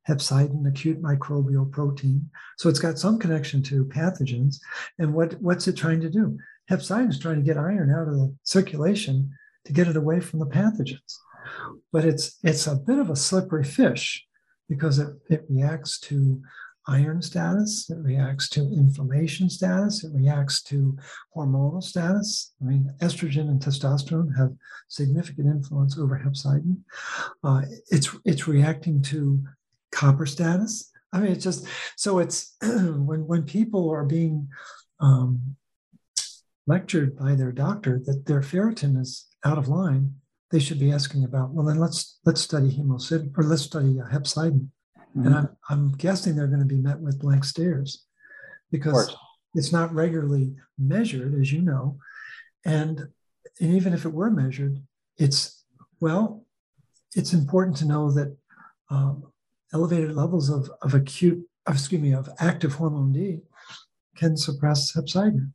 hepcidin, 0.09 0.69
acute 0.69 1.01
microbial 1.01 1.71
protein. 1.71 2.29
So 2.59 2.69
it's 2.69 2.79
got 2.79 2.99
some 2.99 3.19
connection 3.19 3.63
to 3.65 3.85
pathogens. 3.85 4.57
And 4.99 5.15
what, 5.15 5.35
what's 5.41 5.69
it 5.69 5.77
trying 5.77 6.01
to 6.01 6.11
do? 6.11 6.39
Hepcidin 6.71 7.11
is 7.11 7.21
trying 7.21 7.37
to 7.37 7.43
get 7.43 7.59
iron 7.59 7.91
out 7.91 8.09
of 8.09 8.15
the 8.15 8.35
circulation 8.43 9.31
to 9.65 9.73
get 9.73 9.89
it 9.89 9.97
away 9.97 10.21
from 10.21 10.41
the 10.41 10.47
pathogens. 10.47 11.17
But 11.93 12.05
it's 12.05 12.39
it's 12.43 12.67
a 12.67 12.77
bit 12.77 12.99
of 12.99 13.11
a 13.11 13.17
slippery 13.17 13.65
fish 13.65 14.27
because 14.69 14.99
it, 14.99 15.09
it 15.29 15.45
reacts 15.49 15.99
to 16.01 16.43
iron 16.89 17.21
status, 17.21 17.91
it 17.91 17.99
reacts 17.99 18.49
to 18.49 18.61
inflammation 18.61 19.51
status, 19.51 20.05
it 20.05 20.13
reacts 20.15 20.63
to 20.63 20.97
hormonal 21.37 21.83
status. 21.83 22.53
I 22.61 22.65
mean, 22.65 22.93
estrogen 23.01 23.49
and 23.49 23.61
testosterone 23.61 24.37
have 24.37 24.53
significant 24.89 25.49
influence 25.49 25.99
over 25.99 26.19
hepcidin. 26.19 26.79
Uh, 27.43 27.63
it's 27.91 28.15
it's 28.25 28.47
reacting 28.47 29.03
to 29.03 29.43
copper 29.91 30.27
status. 30.27 30.93
I 31.13 31.21
mean, 31.21 31.33
it's 31.33 31.45
just 31.45 31.67
so 31.97 32.19
it's 32.19 32.57
when 32.63 33.27
when 33.27 33.43
people 33.43 33.91
are 33.91 34.05
being 34.05 34.49
um, 35.01 35.57
lectured 36.67 37.17
by 37.17 37.35
their 37.35 37.53
doctor 37.53 38.01
that 38.05 38.27
their 38.27 38.41
ferritin 38.41 38.99
is 39.01 39.27
out 39.45 39.59
of 39.59 39.69
line, 39.69 40.15
they 40.57 40.65
should 40.65 40.81
be 40.81 40.91
asking 40.91 41.23
about. 41.23 41.51
Well, 41.51 41.67
then 41.67 41.79
let's 41.79 42.19
let's 42.25 42.41
study 42.41 42.71
hemocid 42.71 43.31
or 43.37 43.45
let's 43.45 43.61
study 43.61 44.01
uh, 44.01 44.09
hepcidin. 44.09 44.69
Mm-hmm. 44.97 45.27
And 45.27 45.35
I'm 45.35 45.49
I'm 45.69 45.93
guessing 45.93 46.35
they're 46.35 46.47
going 46.47 46.67
to 46.67 46.75
be 46.77 46.81
met 46.81 46.99
with 46.99 47.21
blank 47.21 47.45
stares 47.45 48.07
because 48.71 49.15
it's 49.53 49.71
not 49.71 49.93
regularly 49.93 50.55
measured, 50.79 51.39
as 51.39 51.53
you 51.53 51.61
know, 51.61 51.99
and 52.65 53.07
and 53.61 53.77
even 53.77 53.93
if 53.93 54.07
it 54.07 54.15
were 54.15 54.31
measured, 54.31 54.83
it's 55.19 55.63
well, 56.01 56.47
it's 57.15 57.35
important 57.35 57.77
to 57.79 57.87
know 57.87 58.11
that 58.13 58.35
um, 58.89 59.25
elevated 59.75 60.15
levels 60.15 60.49
of 60.49 60.71
of 60.81 60.95
acute, 60.95 61.47
excuse 61.69 62.01
me, 62.01 62.15
of 62.15 62.31
active 62.39 62.73
hormone 62.73 63.13
D 63.13 63.41
can 64.17 64.39
suppress 64.39 64.97
hepcidin. 64.97 65.53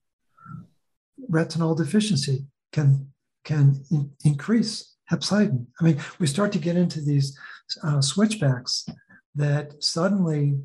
Retinol 1.27 1.75
deficiency 1.75 2.45
can 2.71 3.07
can 3.43 3.83
in- 3.89 4.11
increase 4.23 4.90
hepcidin. 5.11 5.65
I 5.79 5.83
mean, 5.83 5.99
we 6.19 6.27
start 6.27 6.51
to 6.53 6.59
get 6.59 6.77
into 6.77 7.01
these 7.01 7.37
uh, 7.83 8.01
switchbacks 8.01 8.87
that 9.35 9.81
suddenly 9.83 10.57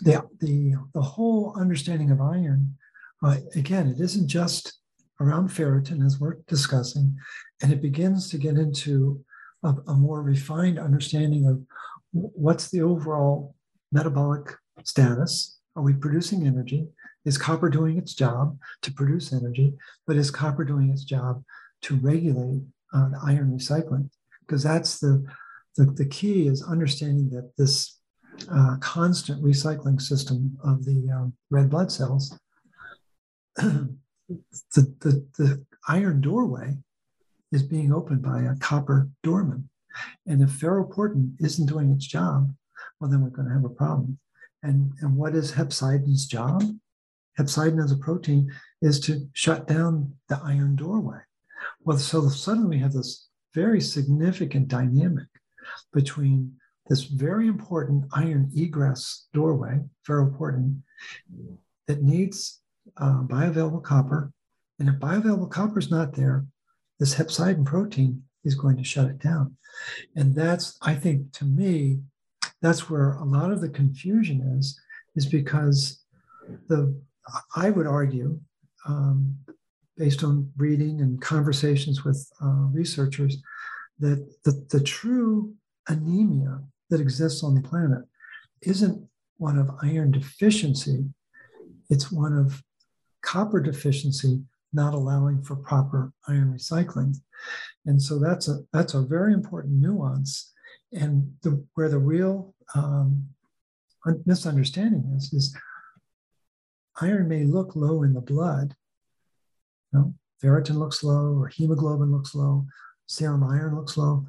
the, 0.00 0.26
the, 0.40 0.74
the 0.94 1.02
whole 1.02 1.54
understanding 1.58 2.10
of 2.10 2.20
iron, 2.20 2.76
uh, 3.24 3.36
again, 3.54 3.88
it 3.88 4.00
isn't 4.00 4.28
just 4.28 4.78
around 5.20 5.48
ferritin 5.48 6.04
as 6.04 6.18
we're 6.18 6.38
discussing, 6.48 7.16
and 7.62 7.72
it 7.72 7.80
begins 7.80 8.28
to 8.30 8.38
get 8.38 8.56
into 8.56 9.24
a, 9.62 9.74
a 9.86 9.94
more 9.94 10.22
refined 10.22 10.78
understanding 10.78 11.46
of 11.46 11.62
what's 12.12 12.70
the 12.70 12.82
overall 12.82 13.54
metabolic 13.92 14.54
status. 14.84 15.58
Are 15.76 15.82
we 15.82 15.94
producing 15.94 16.46
energy? 16.46 16.88
Is 17.24 17.38
copper 17.38 17.70
doing 17.70 17.96
its 17.96 18.14
job 18.14 18.58
to 18.82 18.92
produce 18.92 19.32
energy? 19.32 19.74
But 20.06 20.16
is 20.16 20.30
copper 20.30 20.64
doing 20.64 20.90
its 20.90 21.04
job 21.04 21.44
to 21.82 21.96
regulate 21.96 22.62
uh, 22.92 23.10
iron 23.24 23.56
recycling 23.56 24.08
because 24.40 24.62
that's 24.62 25.00
the, 25.00 25.24
the, 25.76 25.84
the 25.84 26.06
key 26.06 26.46
is 26.46 26.62
understanding 26.62 27.30
that 27.30 27.50
this 27.56 28.00
uh, 28.50 28.76
constant 28.80 29.42
recycling 29.42 30.00
system 30.00 30.56
of 30.64 30.84
the 30.84 31.10
um, 31.14 31.32
red 31.50 31.70
blood 31.70 31.92
cells 31.92 32.38
the, 33.56 33.96
the, 34.74 35.26
the 35.38 35.64
iron 35.88 36.20
doorway 36.20 36.76
is 37.50 37.62
being 37.62 37.92
opened 37.92 38.22
by 38.22 38.42
a 38.42 38.56
copper 38.56 39.10
doorman. 39.22 39.68
And 40.26 40.40
if 40.40 40.48
ferroportin 40.48 41.34
isn't 41.38 41.66
doing 41.66 41.90
its 41.92 42.06
job 42.06 42.54
well 43.02 43.10
then 43.10 43.20
we're 43.20 43.30
going 43.30 43.48
to 43.48 43.54
have 43.54 43.64
a 43.64 43.68
problem. 43.68 44.18
And, 44.62 44.92
and 45.00 45.16
what 45.16 45.34
is 45.34 45.52
hepcidin's 45.52 46.24
job? 46.24 46.62
Hepcidin 47.38 47.82
as 47.82 47.90
a 47.90 47.96
protein 47.96 48.52
is 48.80 49.00
to 49.00 49.28
shut 49.32 49.66
down 49.66 50.14
the 50.28 50.40
iron 50.44 50.76
doorway 50.76 51.18
well, 51.84 51.98
so 51.98 52.28
suddenly 52.28 52.76
we 52.76 52.82
have 52.82 52.92
this 52.92 53.28
very 53.54 53.80
significant 53.80 54.68
dynamic 54.68 55.26
between 55.92 56.52
this 56.88 57.04
very 57.04 57.46
important 57.46 58.04
iron 58.12 58.50
egress 58.56 59.26
doorway, 59.32 59.80
ferroportin, 60.08 60.80
that 61.86 62.02
needs 62.02 62.60
uh, 62.96 63.22
bioavailable 63.22 63.82
copper. 63.82 64.32
And 64.78 64.88
if 64.88 64.96
bioavailable 64.96 65.50
copper 65.50 65.78
is 65.78 65.90
not 65.90 66.14
there, 66.14 66.44
this 66.98 67.14
hepcidin 67.14 67.64
protein 67.64 68.22
is 68.44 68.54
going 68.54 68.76
to 68.76 68.84
shut 68.84 69.08
it 69.08 69.18
down. 69.18 69.56
And 70.16 70.34
that's, 70.34 70.78
I 70.82 70.94
think, 70.94 71.32
to 71.34 71.44
me, 71.44 72.00
that's 72.60 72.88
where 72.90 73.12
a 73.14 73.24
lot 73.24 73.52
of 73.52 73.60
the 73.60 73.68
confusion 73.68 74.56
is, 74.58 74.78
is 75.16 75.26
because 75.26 76.02
the, 76.68 76.94
I 77.56 77.70
would 77.70 77.86
argue, 77.86 78.40
um, 78.86 79.36
based 79.96 80.24
on 80.24 80.50
reading 80.56 81.00
and 81.00 81.20
conversations 81.20 82.04
with 82.04 82.30
uh, 82.42 82.66
researchers, 82.72 83.36
that 83.98 84.26
the, 84.44 84.66
the 84.70 84.82
true 84.82 85.54
anemia 85.88 86.60
that 86.90 87.00
exists 87.00 87.42
on 87.42 87.54
the 87.54 87.60
planet 87.60 88.02
isn't 88.62 89.08
one 89.36 89.58
of 89.58 89.70
iron 89.82 90.10
deficiency, 90.10 91.04
it's 91.90 92.12
one 92.12 92.36
of 92.36 92.62
copper 93.22 93.60
deficiency 93.60 94.40
not 94.72 94.94
allowing 94.94 95.42
for 95.42 95.56
proper 95.56 96.12
iron 96.28 96.52
recycling. 96.56 97.14
And 97.86 98.00
so 98.00 98.18
that's 98.18 98.48
a 98.48 98.60
that's 98.72 98.94
a 98.94 99.02
very 99.02 99.32
important 99.32 99.80
nuance. 99.80 100.52
And 100.92 101.34
the, 101.42 101.64
where 101.74 101.88
the 101.88 101.98
real 101.98 102.54
um, 102.74 103.28
misunderstanding 104.26 105.12
is 105.16 105.32
is 105.32 105.56
iron 107.00 107.28
may 107.28 107.44
look 107.44 107.74
low 107.76 108.02
in 108.02 108.12
the 108.12 108.20
blood, 108.20 108.74
know, 109.92 110.14
ferritin 110.42 110.76
looks 110.76 111.02
low 111.02 111.36
or 111.38 111.48
hemoglobin 111.48 112.10
looks 112.12 112.34
low, 112.34 112.66
serum 113.06 113.44
iron 113.44 113.76
looks 113.76 113.96
low, 113.96 114.26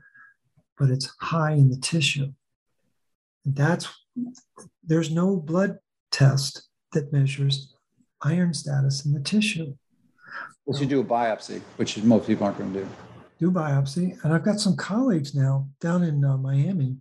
but 0.77 0.89
it's 0.89 1.13
high 1.19 1.53
in 1.53 1.69
the 1.69 1.77
tissue. 1.77 2.31
And 3.45 3.55
that's 3.55 3.87
there's 4.83 5.11
no 5.11 5.35
blood 5.35 5.79
test 6.11 6.67
that 6.91 7.11
measures 7.11 7.73
iron 8.21 8.53
status 8.53 9.05
in 9.05 9.13
the 9.13 9.19
tissue. 9.19 9.75
Well, 10.65 10.79
you 10.79 10.85
do 10.85 11.01
a 11.01 11.05
biopsy, 11.05 11.61
which 11.75 12.01
most 12.03 12.27
people 12.27 12.45
aren't 12.45 12.57
going 12.57 12.73
to 12.73 12.79
do. 12.79 12.89
Do 13.39 13.51
biopsy, 13.51 14.23
and 14.23 14.33
I've 14.33 14.43
got 14.43 14.59
some 14.59 14.77
colleagues 14.77 15.35
now 15.35 15.67
down 15.81 16.03
in 16.03 16.23
uh, 16.23 16.37
Miami. 16.37 16.97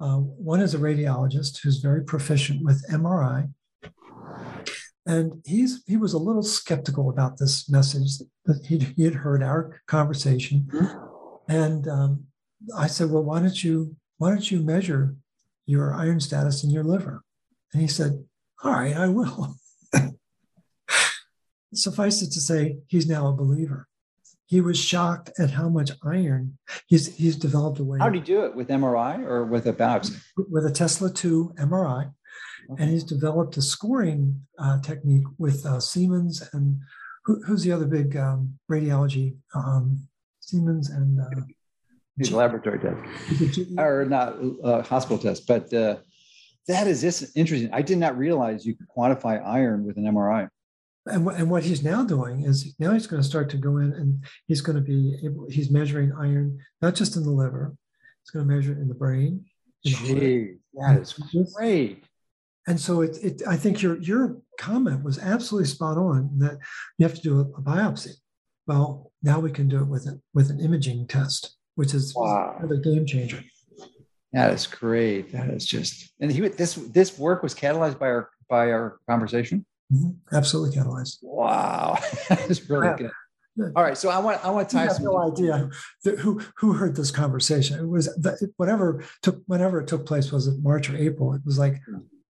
Uh, 0.00 0.16
one 0.16 0.60
is 0.60 0.74
a 0.74 0.78
radiologist 0.78 1.60
who's 1.62 1.78
very 1.78 2.02
proficient 2.02 2.64
with 2.64 2.82
MRI, 2.90 3.52
and 5.10 5.42
he's 5.44 5.82
he 5.86 5.96
was 5.96 6.12
a 6.12 6.18
little 6.18 6.42
skeptical 6.42 7.10
about 7.10 7.36
this 7.36 7.68
message 7.68 8.18
that 8.44 8.64
he 8.64 8.78
he 8.78 9.04
had 9.04 9.14
heard 9.14 9.42
our 9.42 9.82
conversation. 9.88 10.68
Mm-hmm. 10.72 11.52
And 11.52 11.88
um, 11.88 12.24
I 12.76 12.86
said, 12.86 13.10
well, 13.10 13.24
why 13.24 13.40
don't 13.40 13.62
you 13.64 13.96
why 14.18 14.30
don't 14.30 14.50
you 14.50 14.60
measure 14.60 15.16
your 15.66 15.92
iron 15.92 16.20
status 16.20 16.62
in 16.62 16.70
your 16.70 16.84
liver? 16.84 17.24
And 17.72 17.82
he 17.82 17.88
said, 17.88 18.24
all 18.62 18.72
right, 18.72 18.96
I 18.96 19.08
will. 19.08 19.56
Suffice 21.74 22.22
it 22.22 22.30
to 22.32 22.40
say, 22.40 22.78
he's 22.86 23.08
now 23.08 23.26
a 23.28 23.32
believer. 23.32 23.88
He 24.46 24.60
was 24.60 24.78
shocked 24.78 25.30
at 25.38 25.50
how 25.50 25.68
much 25.68 25.90
iron 26.04 26.58
he's 26.86 27.16
he's 27.16 27.36
developed 27.36 27.80
a 27.80 27.84
way. 27.84 27.98
How 27.98 28.10
did 28.10 28.18
he 28.20 28.32
do 28.32 28.44
it 28.44 28.54
with 28.54 28.68
MRI 28.68 29.24
or 29.24 29.44
with 29.44 29.66
a 29.66 29.72
biopsy? 29.72 30.20
With 30.36 30.66
a 30.66 30.70
Tesla 30.70 31.12
2 31.12 31.54
MRI. 31.58 32.12
Okay. 32.70 32.82
And 32.82 32.92
he's 32.92 33.04
developed 33.04 33.56
a 33.56 33.62
scoring 33.62 34.40
uh, 34.58 34.80
technique 34.80 35.26
with 35.38 35.64
uh, 35.64 35.80
Siemens 35.80 36.48
and 36.52 36.78
who, 37.24 37.42
who's 37.44 37.62
the 37.62 37.72
other 37.72 37.86
big 37.86 38.16
um, 38.16 38.58
radiology? 38.70 39.36
Um, 39.54 40.06
Siemens 40.40 40.90
and 40.90 41.20
uh, 41.20 42.30
laboratory 42.30 42.78
test, 42.78 43.60
or 43.78 44.04
not 44.04 44.36
uh, 44.64 44.82
hospital 44.82 45.18
test, 45.18 45.46
but 45.46 45.72
uh, 45.72 45.96
that 46.66 46.86
is 46.86 47.00
this 47.00 47.32
interesting. 47.36 47.70
I 47.72 47.82
did 47.82 47.98
not 47.98 48.18
realize 48.18 48.66
you 48.66 48.74
could 48.74 48.88
quantify 48.88 49.44
iron 49.44 49.84
with 49.86 49.96
an 49.96 50.04
MRI. 50.04 50.48
and, 51.06 51.26
and 51.28 51.50
what 51.50 51.62
he's 51.62 51.82
now 51.82 52.04
doing 52.04 52.42
is 52.42 52.74
now 52.78 52.92
he's 52.92 53.06
going 53.06 53.22
to 53.22 53.28
start 53.28 53.48
to 53.50 53.56
go 53.56 53.78
in 53.78 53.92
and 53.92 54.24
he's 54.46 54.60
going 54.60 54.76
to 54.76 54.82
be 54.82 55.18
able, 55.24 55.46
he's 55.48 55.70
measuring 55.70 56.12
iron, 56.12 56.58
not 56.82 56.94
just 56.94 57.16
in 57.16 57.22
the 57.22 57.30
liver, 57.30 57.74
he's 58.22 58.30
going 58.30 58.46
to 58.46 58.54
measure 58.54 58.72
it 58.72 58.78
in 58.78 58.88
the 58.88 58.94
brain. 58.94 59.44
In 59.84 59.92
Gee, 59.92 60.54
that 60.74 60.98
is 61.00 61.14
great. 61.54 62.04
And 62.66 62.78
so 62.78 63.00
it, 63.00 63.16
it, 63.22 63.42
I 63.48 63.56
think 63.56 63.82
your, 63.82 63.98
your 63.98 64.36
comment 64.58 65.02
was 65.02 65.18
absolutely 65.18 65.68
spot 65.68 65.96
on 65.96 66.38
that 66.38 66.58
you 66.98 67.06
have 67.06 67.14
to 67.14 67.22
do 67.22 67.38
a, 67.38 67.42
a 67.42 67.62
biopsy. 67.62 68.12
Well, 68.66 69.12
now 69.22 69.40
we 69.40 69.50
can 69.50 69.68
do 69.68 69.78
it 69.78 69.86
with, 69.86 70.06
it 70.06 70.20
with 70.34 70.50
an 70.50 70.60
imaging 70.60 71.06
test, 71.08 71.56
which 71.74 71.94
is 71.94 72.14
wow. 72.14 72.60
a 72.62 72.76
game 72.76 73.06
changer. 73.06 73.42
That 74.32 74.52
is 74.52 74.66
great. 74.66 75.32
That 75.32 75.50
is 75.50 75.66
just, 75.66 76.12
and 76.20 76.30
he 76.30 76.40
this 76.40 76.74
this 76.74 77.18
work 77.18 77.42
was 77.42 77.52
catalyzed 77.52 77.98
by 77.98 78.06
our 78.06 78.30
by 78.48 78.70
our 78.70 79.00
conversation. 79.08 79.66
Mm-hmm. 79.92 80.36
Absolutely 80.36 80.76
catalyzed. 80.76 81.18
Wow, 81.22 81.98
that's 82.28 82.70
really 82.70 82.86
yeah. 82.86 82.96
good. 82.96 83.10
All 83.74 83.82
right, 83.82 83.98
so 83.98 84.08
I 84.08 84.18
want 84.18 84.44
I 84.44 84.50
want 84.50 84.68
to 84.68 84.76
tie. 84.76 84.82
I 84.82 84.86
have 84.86 85.00
no 85.00 85.18
idea 85.18 85.68
who 86.20 86.40
who 86.56 86.72
heard 86.74 86.94
this 86.94 87.10
conversation. 87.10 87.80
It 87.80 87.88
was 87.88 88.08
whatever 88.56 89.04
took 89.22 89.42
whenever 89.46 89.80
it 89.80 89.88
took 89.88 90.06
place 90.06 90.30
was 90.30 90.46
it 90.46 90.62
March 90.62 90.88
or 90.88 90.96
April. 90.96 91.34
It 91.34 91.42
was 91.44 91.58
like, 91.58 91.80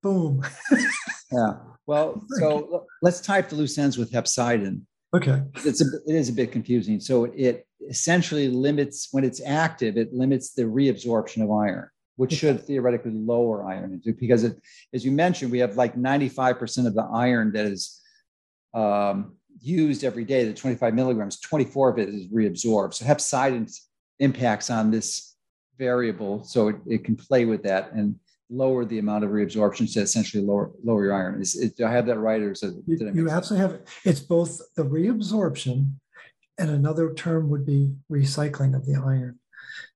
boom. 0.02 0.42
yeah. 1.32 1.54
Well, 1.86 2.22
so 2.38 2.86
let's 3.02 3.20
type 3.20 3.48
the 3.48 3.56
loose 3.56 3.76
ends 3.78 3.98
with 3.98 4.12
hepcidin. 4.12 4.82
Okay. 5.14 5.42
It's 5.64 5.80
a 5.80 5.86
it 6.06 6.14
is 6.14 6.28
a 6.28 6.32
bit 6.32 6.52
confusing. 6.52 7.00
So 7.00 7.24
it 7.24 7.66
essentially 7.88 8.48
limits 8.48 9.08
when 9.10 9.24
it's 9.24 9.40
active. 9.44 9.96
It 9.96 10.12
limits 10.12 10.52
the 10.52 10.62
reabsorption 10.62 11.42
of 11.42 11.50
iron 11.50 11.88
which 12.20 12.34
should 12.34 12.60
theoretically 12.60 13.12
lower 13.12 13.64
iron 13.64 13.98
because 14.18 14.44
it, 14.44 14.54
as 14.92 15.06
you 15.06 15.10
mentioned, 15.10 15.50
we 15.50 15.58
have 15.58 15.78
like 15.78 15.96
95% 15.96 16.86
of 16.86 16.92
the 16.94 17.08
iron 17.14 17.50
that 17.52 17.64
is 17.64 17.98
um, 18.74 19.36
used 19.58 20.04
every 20.04 20.26
day, 20.26 20.44
the 20.44 20.52
25 20.52 20.92
milligrams, 20.92 21.40
24 21.40 21.88
of 21.88 21.98
it 21.98 22.10
is 22.10 22.28
reabsorbed. 22.28 22.92
So 22.92 23.06
hepcidin 23.06 23.74
impacts 24.18 24.68
on 24.68 24.90
this 24.90 25.34
variable. 25.78 26.44
So 26.44 26.68
it, 26.68 26.76
it 26.86 27.04
can 27.04 27.16
play 27.16 27.46
with 27.46 27.62
that 27.62 27.92
and 27.92 28.16
lower 28.50 28.84
the 28.84 28.98
amount 28.98 29.24
of 29.24 29.30
reabsorption 29.30 29.90
to 29.92 30.00
essentially 30.00 30.42
lower 30.42 30.70
lower 30.82 31.04
your 31.04 31.14
iron. 31.14 31.40
Is, 31.40 31.54
is 31.54 31.72
do 31.72 31.86
I 31.86 31.92
have 31.92 32.06
that 32.06 32.18
right? 32.18 32.40
Or 32.40 32.50
is 32.52 32.62
it, 32.62 32.74
you, 32.86 33.12
you 33.14 33.30
absolutely 33.30 33.66
have 33.66 33.76
it. 33.76 33.88
It's 34.04 34.20
both 34.20 34.60
the 34.76 34.84
reabsorption 34.84 35.92
and 36.58 36.70
another 36.70 37.14
term 37.14 37.48
would 37.48 37.64
be 37.64 37.94
recycling 38.10 38.76
of 38.76 38.84
the 38.86 38.96
iron. 38.96 39.38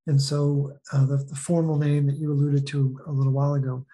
And 0.07 0.21
so 0.21 0.77
uh, 0.93 1.07
the, 1.07 1.17
the, 1.19 1.35
formal 1.35 1.79
name 1.79 2.07
that 2.07 2.17
you 2.17 2.31
alluded 2.33 2.67
to 2.69 2.99
a 3.07 3.13
little 3.13 3.33
while 3.33 3.55
ago, 3.55 3.85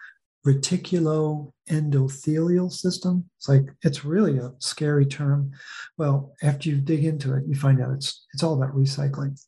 reticuloendothelial 0.45 2.71
system. 2.71 3.25
It's 3.37 3.49
like 3.49 3.65
it's 3.83 4.05
really 4.05 4.37
a 4.37 4.51
scary 4.59 5.05
term. 5.05 5.51
Well, 5.97 6.33
after 6.41 6.69
you 6.69 6.77
dig 6.77 7.03
into 7.05 7.35
it, 7.35 7.43
you 7.47 7.55
find 7.55 7.81
out 7.81 7.93
it's 7.93 8.25
it's 8.33 8.43
all 8.43 8.55
about 8.55 8.75
recycling. 8.75 9.39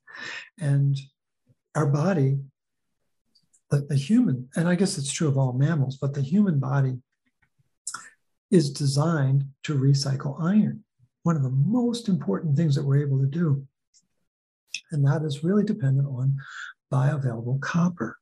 And 0.60 0.98
our 1.76 1.88
body, 1.88 2.40
the, 3.74 3.86
the 3.90 3.96
human, 3.96 4.50
and 4.56 4.68
I 4.68 4.76
guess 4.76 4.98
it's 4.98 5.12
true 5.12 5.28
of 5.28 5.38
all 5.38 5.54
mammals, 5.54 5.98
but 5.98 6.14
the 6.14 6.22
human 6.22 6.60
body 6.60 6.98
is 8.52 8.72
designed 8.72 9.46
to 9.64 9.76
recycle 9.76 10.42
iron. 10.42 10.84
One 11.24 11.36
of 11.36 11.44
the 11.44 11.50
most 11.50 12.10
important 12.10 12.56
things 12.56 12.76
that 12.76 12.84
we're 12.84 13.06
able 13.06 13.20
to 13.20 13.28
do 13.28 13.66
and 14.94 15.06
that 15.06 15.24
is 15.24 15.44
really 15.44 15.64
dependent 15.64 16.08
on 16.08 16.38
bioavailable 16.92 17.60
copper. 17.62 18.18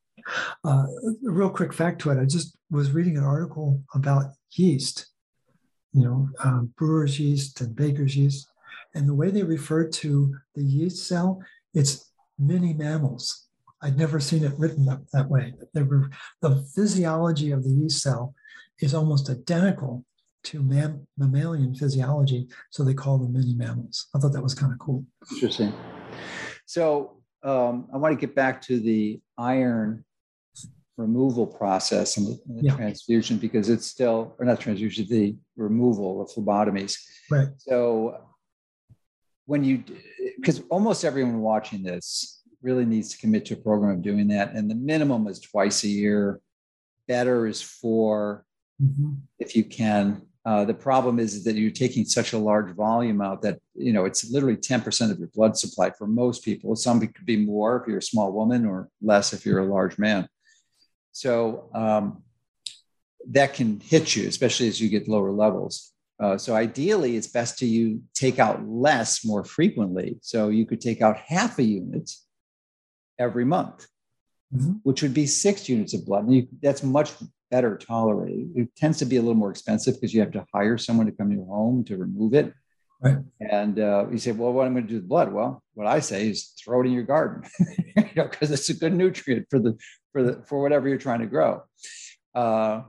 Uh, 0.64 0.86
a 1.28 1.32
real 1.32 1.50
quick 1.50 1.74
fact 1.74 2.02
to 2.02 2.12
it 2.12 2.20
I 2.20 2.26
just 2.26 2.58
was 2.70 2.92
reading 2.92 3.18
an 3.18 3.24
article 3.24 3.82
about 3.94 4.32
yeast, 4.54 5.08
you 5.94 6.04
know, 6.04 6.30
um, 6.44 6.74
brewer's 6.78 7.20
yeast 7.20 7.60
and 7.62 7.76
baker's 7.76 8.16
yeast. 8.16 8.48
And 8.94 9.08
the 9.08 9.14
way 9.14 9.32
they 9.32 9.44
refer 9.44 9.88
to 9.88 10.36
the 10.56 10.64
yeast 10.64 11.08
cell, 11.08 11.42
it's 11.74 12.12
mini 12.38 12.74
mammals. 12.74 13.48
I'd 13.82 13.98
never 13.98 14.20
seen 14.20 14.44
it 14.44 14.54
written 14.58 14.86
that, 14.86 15.00
that 15.13 15.30
way. 15.30 15.54
Were, 15.74 16.10
the 16.41 16.63
physiology 16.76 17.52
of 17.52 17.63
the 17.63 17.70
yeast 17.70 18.02
cell 18.02 18.36
is 18.80 18.94
almost 18.94 19.30
identical 19.30 20.06
to 20.44 20.62
mam- 20.63 21.08
mammalian 21.17 21.76
physiology, 21.76 22.48
so 22.70 22.84
they 22.84 22.94
call 22.94 23.17
them 23.17 23.34
mini 23.34 23.54
mammals. 23.54 24.08
I 24.15 24.20
thought 24.20 24.34
that 24.34 24.41
was 24.41 24.54
kind 24.54 24.72
of 24.72 24.80
cool. 24.80 25.06
Interesting. 25.32 25.74
So 26.65 27.22
um, 27.44 27.88
I 27.94 27.98
want 27.98 28.20
to 28.20 28.26
get 28.26 28.36
back 28.36 28.62
to 28.63 28.80
the 28.80 29.20
iron 29.38 30.04
removal 30.98 31.48
process 31.48 32.17
and 32.17 32.28
the, 32.28 32.39
and 32.48 32.60
the 32.60 32.63
yeah. 32.63 32.76
transfusion 32.76 33.38
because 33.38 33.70
it's 33.70 33.88
still, 33.88 34.36
or 34.38 34.46
not 34.46 34.60
transfusion, 34.60 35.08
the 35.10 35.36
removal 35.56 36.22
of 36.22 36.30
phlebotomies. 36.30 36.98
Right. 37.30 37.48
So 37.58 38.17
when 39.46 39.63
you, 39.63 39.84
because 40.38 40.62
almost 40.70 41.04
everyone 41.04 41.39
watching 41.39 41.84
this 41.84 42.40
really 42.62 42.86
needs 42.86 43.10
to 43.10 43.17
commit 43.17 43.45
to 43.45 43.54
a 43.56 43.58
program 43.58 43.91
of 43.91 44.02
doing 44.02 44.28
that. 44.30 44.54
And 44.54 44.69
the 44.69 44.76
minimum 44.76 45.28
is 45.28 45.39
twice 45.39 45.84
a 45.84 45.88
year. 45.88 46.39
Better 47.08 47.47
is 47.47 47.62
4 47.62 48.45
mm-hmm. 48.82 49.13
if 49.39 49.56
you 49.56 49.63
can. 49.63 50.21
Uh, 50.43 50.65
the 50.65 50.74
problem 50.74 51.19
is 51.19 51.43
that 51.43 51.56
you're 51.56 51.69
taking 51.69 52.04
such 52.04 52.34
a 52.34 52.38
large 52.38 52.71
volume 52.71 53.21
out 53.21 53.43
that 53.43 53.60
you 53.76 53.93
know 53.93 54.06
it's 54.06 54.32
literally 54.32 54.58
10% 54.58 55.12
of 55.12 55.19
your 55.19 55.28
blood 55.36 55.56
supply 55.56 55.91
for 55.91 56.08
most 56.08 56.43
people. 56.43 56.76
Some 56.76 57.00
could 57.00 57.26
be 57.26 57.38
more 57.38 57.80
if 57.80 57.88
you're 57.88 58.00
a 58.00 58.02
small 58.02 58.32
woman, 58.32 58.65
or 58.65 58.89
less 59.04 59.34
if 59.34 59.45
you're 59.45 59.60
a 59.60 59.71
large 59.71 60.00
man. 60.00 60.28
So 61.12 61.69
um, 61.76 62.24
that 63.30 63.54
can 63.54 63.80
hit 63.80 64.15
you, 64.15 64.28
especially 64.28 64.67
as 64.67 64.82
you 64.82 64.89
get 64.89 65.08
lower 65.08 65.32
levels. 65.32 65.91
Uh, 66.19 66.38
so 66.38 66.56
ideally, 66.56 67.17
it's 67.17 67.28
best 67.28 67.60
to 67.60 67.65
you 67.67 68.02
take 68.13 68.39
out 68.39 68.67
less 68.67 69.26
more 69.26 69.43
frequently. 69.43 70.17
So 70.21 70.50
you 70.50 70.65
could 70.65 70.82
take 70.82 71.02
out 71.02 71.17
half 71.17 71.60
a 71.60 71.63
unit 71.63 72.12
every 73.22 73.46
month, 73.46 73.88
mm-hmm. 74.54 74.74
which 74.84 75.02
would 75.02 75.14
be 75.14 75.28
six 75.28 75.70
units 75.70 75.94
of 75.94 76.06
blood. 76.06 76.26
And 76.26 76.36
you, 76.36 76.48
that's 76.62 76.84
much 76.84 77.14
better 77.52 77.78
tolerated. 77.78 78.52
It 78.56 78.76
tends 78.76 78.98
to 79.00 79.06
be 79.06 79.18
a 79.18 79.22
little 79.22 79.36
more 79.36 79.52
expensive 79.52 79.96
because 79.96 80.14
you 80.14 80.22
have 80.22 80.32
to 80.32 80.46
hire 80.54 80.78
someone 80.78 81.06
to 81.06 81.12
come 81.12 81.30
to 81.30 81.36
your 81.36 81.46
home 81.46 81.84
to 81.86 81.98
remove 81.98 82.34
it. 82.34 82.54
Right. 83.02 83.18
And 83.40 83.80
uh, 83.80 84.06
you 84.12 84.18
say, 84.20 84.32
well, 84.32 84.54
what 84.54 84.68
am 84.68 84.74
I 84.74 84.76
going 84.76 84.88
to 84.88 84.90
do 84.90 84.96
with 84.96 85.10
blood? 85.10 85.34
Well, 85.34 85.64
what 85.74 85.88
I 85.88 86.00
say 86.00 86.30
is 86.30 86.54
throw 86.64 86.82
it 86.82 86.88
in 86.88 86.94
your 86.94 87.04
garden, 87.04 87.50
you 87.96 88.04
know, 88.16 88.28
because 88.28 88.52
it's 88.52 88.70
a 88.70 88.76
good 88.76 88.94
nutrient 88.94 89.48
for 89.50 89.60
the 89.60 89.78
for 90.12 90.24
the 90.24 90.44
for 90.46 90.62
whatever 90.62 90.88
you're 90.88 90.98
trying 91.00 91.22
to 91.22 91.26
grow. 91.26 91.64
Uh, 92.36 92.82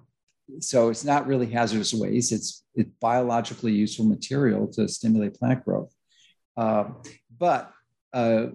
so 0.61 0.90
it's 0.90 1.05
not 1.05 1.27
really 1.27 1.47
hazardous 1.47 1.95
waste. 1.95 2.31
It's 2.31 2.62
it's 2.75 2.90
biologically 3.01 3.73
useful 3.73 4.05
material 4.05 4.66
to 4.75 4.87
stimulate 4.87 5.35
plant 5.35 5.64
growth. 5.64 5.92
Uh, 6.59 6.90
but 7.38 7.73
uh, 8.12 8.49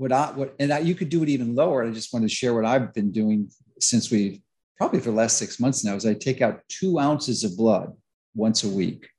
what 0.00 0.12
I 0.12 0.30
what 0.32 0.54
and 0.58 0.72
I, 0.72 0.78
you 0.78 0.94
could 0.94 1.10
do 1.10 1.22
it 1.22 1.28
even 1.28 1.54
lower. 1.54 1.84
I 1.84 1.90
just 1.90 2.10
wanted 2.10 2.30
to 2.30 2.34
share 2.34 2.54
what 2.54 2.64
I've 2.64 2.94
been 2.94 3.12
doing 3.12 3.50
since 3.80 4.10
we 4.10 4.42
probably 4.78 4.98
for 4.98 5.10
the 5.10 5.16
last 5.16 5.36
six 5.36 5.60
months 5.60 5.84
now 5.84 5.94
is 5.94 6.06
I 6.06 6.14
take 6.14 6.40
out 6.40 6.62
two 6.68 6.98
ounces 6.98 7.44
of 7.44 7.54
blood 7.54 7.92
once 8.34 8.64
a 8.64 8.68
week. 8.68 9.10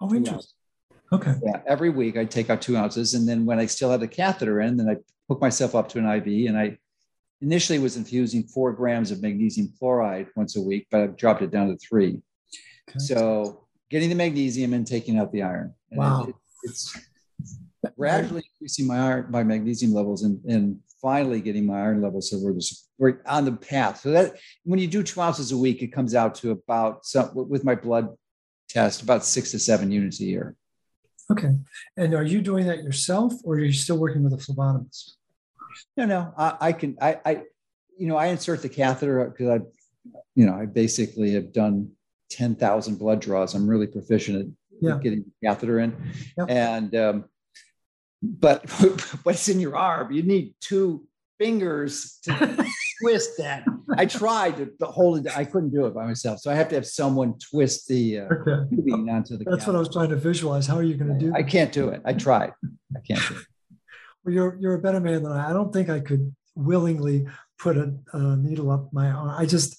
Oh, 0.00 0.14
interesting. 0.14 0.56
Okay. 1.12 1.34
Yeah, 1.44 1.60
every 1.66 1.90
week 1.90 2.16
I 2.16 2.24
take 2.24 2.48
out 2.48 2.62
two 2.62 2.74
ounces, 2.74 3.12
and 3.12 3.28
then 3.28 3.44
when 3.44 3.58
I 3.58 3.66
still 3.66 3.90
have 3.90 4.00
the 4.00 4.08
catheter 4.08 4.62
in, 4.62 4.78
then 4.78 4.88
I 4.88 4.96
hook 5.28 5.42
myself 5.42 5.74
up 5.74 5.90
to 5.90 5.98
an 5.98 6.06
IV, 6.06 6.48
and 6.48 6.56
I 6.56 6.78
initially 7.42 7.78
was 7.78 7.98
infusing 7.98 8.44
four 8.44 8.72
grams 8.72 9.10
of 9.10 9.20
magnesium 9.20 9.70
chloride 9.78 10.28
once 10.36 10.56
a 10.56 10.62
week, 10.62 10.86
but 10.90 11.02
I've 11.02 11.16
dropped 11.18 11.42
it 11.42 11.50
down 11.50 11.68
to 11.68 11.76
three. 11.76 12.18
Okay. 12.88 12.98
So 12.98 13.66
getting 13.90 14.08
the 14.08 14.14
magnesium 14.14 14.72
and 14.72 14.86
taking 14.86 15.18
out 15.18 15.32
the 15.32 15.42
iron. 15.42 15.74
And 15.90 15.98
wow. 15.98 16.24
It, 16.28 16.34
it's 16.62 16.96
gradually 17.96 18.42
increasing 18.54 18.86
my 18.86 18.98
iron, 18.98 19.26
my 19.30 19.42
magnesium 19.42 19.92
levels, 19.92 20.22
and, 20.22 20.42
and 20.44 20.78
finally 21.00 21.40
getting 21.40 21.66
my 21.66 21.80
iron 21.80 22.02
levels 22.02 22.30
so 22.30 22.38
we're 22.38 22.52
just 22.52 22.90
we're 22.98 23.20
on 23.26 23.44
the 23.44 23.52
path. 23.52 24.00
So 24.00 24.10
that 24.10 24.36
when 24.64 24.78
you 24.78 24.86
do 24.86 25.02
two 25.02 25.20
ounces 25.20 25.52
a 25.52 25.56
week, 25.56 25.82
it 25.82 25.88
comes 25.88 26.14
out 26.14 26.34
to 26.36 26.50
about 26.50 27.06
some 27.06 27.30
with 27.34 27.64
my 27.64 27.74
blood 27.74 28.08
test 28.68 29.02
about 29.02 29.24
six 29.24 29.50
to 29.52 29.58
seven 29.58 29.90
units 29.90 30.20
a 30.20 30.24
year. 30.24 30.56
Okay, 31.30 31.56
and 31.96 32.14
are 32.14 32.22
you 32.22 32.40
doing 32.40 32.66
that 32.66 32.82
yourself, 32.82 33.34
or 33.44 33.54
are 33.54 33.60
you 33.60 33.72
still 33.72 33.98
working 33.98 34.22
with 34.22 34.32
a 34.32 34.36
phlebotomist? 34.36 35.12
No, 35.96 36.04
no, 36.04 36.34
I, 36.36 36.56
I 36.60 36.72
can. 36.72 36.96
I, 37.00 37.20
I, 37.24 37.42
you 37.96 38.08
know, 38.08 38.16
I 38.16 38.26
insert 38.26 38.62
the 38.62 38.68
catheter 38.68 39.24
because 39.28 39.60
I, 39.60 40.18
you 40.34 40.46
know, 40.46 40.54
I 40.54 40.66
basically 40.66 41.32
have 41.34 41.52
done 41.52 41.92
ten 42.30 42.54
thousand 42.56 42.98
blood 42.98 43.20
draws. 43.20 43.54
I'm 43.54 43.68
really 43.68 43.86
proficient 43.86 44.40
at 44.40 44.46
yeah. 44.80 44.98
getting 45.02 45.24
the 45.24 45.48
catheter 45.48 45.78
in, 45.78 45.96
yep. 46.36 46.50
and 46.50 46.94
um, 46.96 47.24
but 48.22 48.68
what's 49.22 49.48
in 49.48 49.60
your 49.60 49.76
arm? 49.76 50.12
You 50.12 50.22
need 50.22 50.54
two 50.60 51.06
fingers 51.38 52.18
to 52.24 52.66
twist 53.00 53.30
that. 53.38 53.64
I 53.96 54.06
tried 54.06 54.56
to 54.56 54.86
hold 54.86 55.26
it. 55.26 55.36
I 55.36 55.44
couldn't 55.44 55.70
do 55.70 55.86
it 55.86 55.94
by 55.94 56.06
myself. 56.06 56.40
So 56.40 56.50
I 56.50 56.54
have 56.54 56.68
to 56.68 56.74
have 56.74 56.86
someone 56.86 57.38
twist 57.38 57.88
the 57.88 58.20
uh, 58.20 58.24
okay. 58.24 58.92
onto 59.10 59.36
the. 59.36 59.44
That's 59.44 59.66
what 59.66 59.74
I 59.74 59.78
was 59.78 59.88
trying 59.88 60.10
to 60.10 60.16
visualize. 60.16 60.66
How 60.66 60.76
are 60.76 60.82
you 60.82 60.94
going 60.94 61.12
to 61.12 61.18
do? 61.18 61.32
I 61.34 61.42
can't 61.42 61.72
do 61.72 61.88
it. 61.88 62.02
I 62.04 62.12
tried. 62.12 62.52
I 62.94 63.00
can't 63.06 63.26
do 63.28 63.34
it. 63.36 63.42
Well, 64.22 64.34
you're 64.34 64.58
you're 64.60 64.74
a 64.74 64.78
better 64.78 65.00
man 65.00 65.22
than 65.22 65.32
I. 65.32 65.48
I 65.48 65.52
don't 65.54 65.72
think 65.72 65.88
I 65.88 65.98
could 65.98 66.36
willingly 66.54 67.26
put 67.58 67.78
a, 67.78 67.94
a 68.12 68.36
needle 68.36 68.70
up 68.70 68.92
my 68.92 69.10
arm. 69.10 69.30
I 69.30 69.46
just 69.46 69.78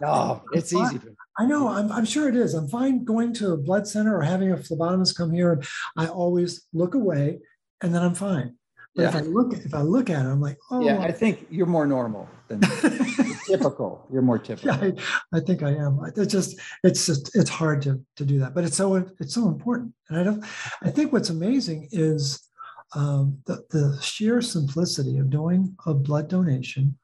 no, 0.00 0.42
it's 0.52 0.74
I'm 0.74 0.86
easy. 0.86 1.00
I 1.38 1.44
know. 1.44 1.68
I'm, 1.68 1.92
I'm 1.92 2.04
sure 2.04 2.28
it 2.28 2.36
is. 2.36 2.54
I'm 2.54 2.66
fine 2.68 3.04
going 3.04 3.32
to 3.34 3.52
a 3.52 3.56
blood 3.56 3.86
center 3.86 4.16
or 4.16 4.22
having 4.22 4.52
a 4.52 4.56
phlebotomist 4.56 5.16
come 5.16 5.30
here, 5.30 5.52
and 5.52 5.66
I 5.96 6.06
always 6.06 6.66
look 6.72 6.94
away, 6.94 7.40
and 7.82 7.94
then 7.94 8.02
I'm 8.02 8.14
fine. 8.14 8.54
But 8.94 9.04
if 9.04 9.14
I 9.14 9.20
look 9.20 9.52
if 9.52 9.74
I 9.74 9.82
look 9.82 10.10
at 10.10 10.26
it, 10.26 10.28
I'm 10.28 10.40
like, 10.40 10.58
oh, 10.70 10.80
Yeah, 10.80 11.00
I 11.00 11.12
think 11.12 11.46
you're 11.50 11.66
more 11.66 11.86
normal 11.86 12.28
than 12.48 12.60
typical. 13.46 14.04
You're 14.12 14.22
more 14.22 14.38
typical. 14.38 14.70
yeah, 14.70 14.92
I, 15.32 15.36
I 15.36 15.40
think 15.40 15.62
I 15.62 15.70
am. 15.70 16.00
It's 16.16 16.32
just 16.32 16.58
it's 16.82 17.06
just 17.06 17.36
it's 17.36 17.50
hard 17.50 17.80
to 17.82 18.00
to 18.16 18.24
do 18.24 18.40
that, 18.40 18.54
but 18.54 18.64
it's 18.64 18.76
so 18.76 18.96
it's 19.20 19.34
so 19.34 19.46
important. 19.46 19.94
And 20.08 20.18
I 20.18 20.24
don't. 20.24 20.44
I 20.82 20.90
think 20.90 21.12
what's 21.12 21.30
amazing 21.30 21.88
is 21.92 22.48
um, 22.96 23.38
the 23.46 23.64
the 23.70 24.00
sheer 24.02 24.42
simplicity 24.42 25.18
of 25.18 25.30
doing 25.30 25.76
a 25.86 25.94
blood 25.94 26.28
donation, 26.28 26.98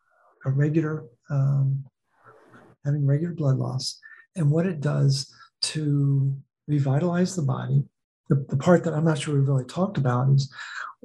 a 0.47 0.51
regular 0.51 1.05
um, 1.31 1.85
having 2.85 3.07
regular 3.07 3.35
blood 3.35 3.57
loss, 3.57 4.01
and 4.35 4.51
what 4.51 4.67
it 4.67 4.81
does 4.81 5.33
to 5.63 6.35
revitalize 6.67 7.37
the 7.37 7.43
body. 7.43 7.85
The, 8.35 8.45
the 8.49 8.57
part 8.57 8.83
that 8.85 8.95
I'm 8.95 9.05
not 9.05 9.19
sure 9.19 9.35
we 9.35 9.41
really 9.41 9.65
talked 9.65 9.97
about 9.97 10.29
is 10.31 10.53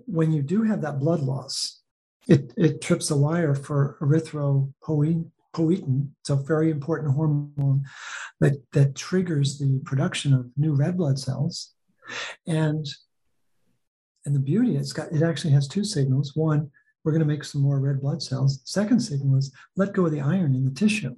when 0.05 0.31
you 0.31 0.41
do 0.41 0.63
have 0.63 0.81
that 0.81 0.99
blood 0.99 1.19
loss, 1.19 1.81
it, 2.27 2.53
it 2.57 2.81
trips 2.81 3.09
the 3.09 3.17
wire 3.17 3.53
for 3.53 3.97
erythropoietin. 4.01 6.09
It's 6.21 6.29
a 6.29 6.35
very 6.35 6.71
important 6.71 7.13
hormone 7.13 7.83
that, 8.39 8.63
that 8.71 8.95
triggers 8.95 9.59
the 9.59 9.79
production 9.85 10.33
of 10.33 10.49
new 10.57 10.73
red 10.73 10.97
blood 10.97 11.19
cells. 11.19 11.73
And, 12.47 12.87
and 14.25 14.35
the 14.35 14.39
beauty, 14.39 14.75
it's 14.75 14.93
got 14.93 15.11
it 15.11 15.21
actually 15.21 15.53
has 15.53 15.67
two 15.67 15.83
signals. 15.83 16.35
One, 16.35 16.71
we're 17.03 17.11
going 17.11 17.21
to 17.21 17.27
make 17.27 17.43
some 17.43 17.61
more 17.61 17.79
red 17.79 18.01
blood 18.01 18.23
cells. 18.23 18.61
Second 18.65 19.01
signal 19.01 19.37
is 19.37 19.53
let 19.75 19.93
go 19.93 20.07
of 20.07 20.11
the 20.11 20.21
iron 20.21 20.55
in 20.55 20.65
the 20.65 20.71
tissue. 20.71 21.15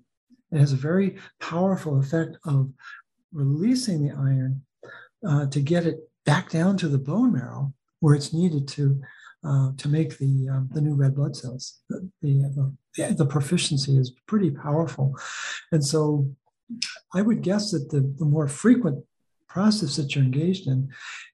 It 0.51 0.59
has 0.59 0.73
a 0.73 0.77
very 0.77 1.17
powerful 1.39 1.99
effect 1.99 2.37
of 2.45 2.69
releasing 3.31 4.05
the 4.05 4.13
iron 4.13 4.63
uh, 5.27 5.45
to 5.47 5.59
get 5.61 5.85
it 5.85 6.09
back 6.25 6.49
down 6.49 6.77
to 6.77 6.87
the 6.87 6.97
bone 6.97 7.33
marrow 7.33 7.73
where 7.99 8.15
it's 8.15 8.33
needed 8.33 8.67
to 8.67 9.01
uh, 9.43 9.71
to 9.77 9.89
make 9.89 10.17
the 10.17 10.49
um, 10.49 10.69
the 10.71 10.81
new 10.81 10.93
red 10.93 11.15
blood 11.15 11.35
cells. 11.35 11.81
The, 11.89 12.07
the 12.21 12.75
the 12.95 13.13
the 13.13 13.25
proficiency 13.25 13.97
is 13.97 14.11
pretty 14.27 14.51
powerful, 14.51 15.15
and 15.71 15.83
so 15.83 16.29
I 17.13 17.21
would 17.21 17.41
guess 17.41 17.71
that 17.71 17.89
the 17.89 18.01
the 18.19 18.25
more 18.25 18.47
frequent 18.47 19.03
process 19.47 19.97
that 19.97 20.15
you're 20.15 20.23
engaged 20.23 20.67
in, 20.67 20.89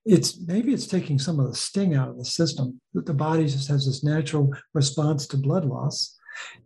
it's 0.06 0.40
maybe 0.48 0.74
it's 0.74 0.88
taking 0.88 1.20
some 1.20 1.40
of 1.40 1.48
the 1.48 1.56
sting 1.56 1.96
out 1.96 2.10
of 2.10 2.18
the 2.18 2.26
system. 2.26 2.80
That 2.94 3.06
the 3.06 3.14
body 3.14 3.46
just 3.46 3.68
has 3.68 3.86
this 3.86 4.04
natural 4.04 4.54
response 4.74 5.28
to 5.28 5.38
blood 5.38 5.66
loss, 5.66 6.18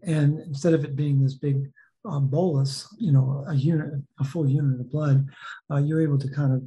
and 0.04 0.40
instead 0.42 0.74
of 0.74 0.84
it 0.84 0.96
being 0.96 1.24
this 1.24 1.36
big 1.36 1.72
um, 2.06 2.28
bolus, 2.28 2.88
you 3.00 3.12
know, 3.12 3.46
a 3.48 3.56
unit, 3.56 3.94
a 4.20 4.24
full 4.24 4.48
unit 4.48 4.80
of 4.80 4.92
blood, 4.92 5.28
uh, 5.72 5.78
you're 5.78 6.02
able 6.02 6.18
to 6.18 6.30
kind 6.30 6.54
of 6.54 6.64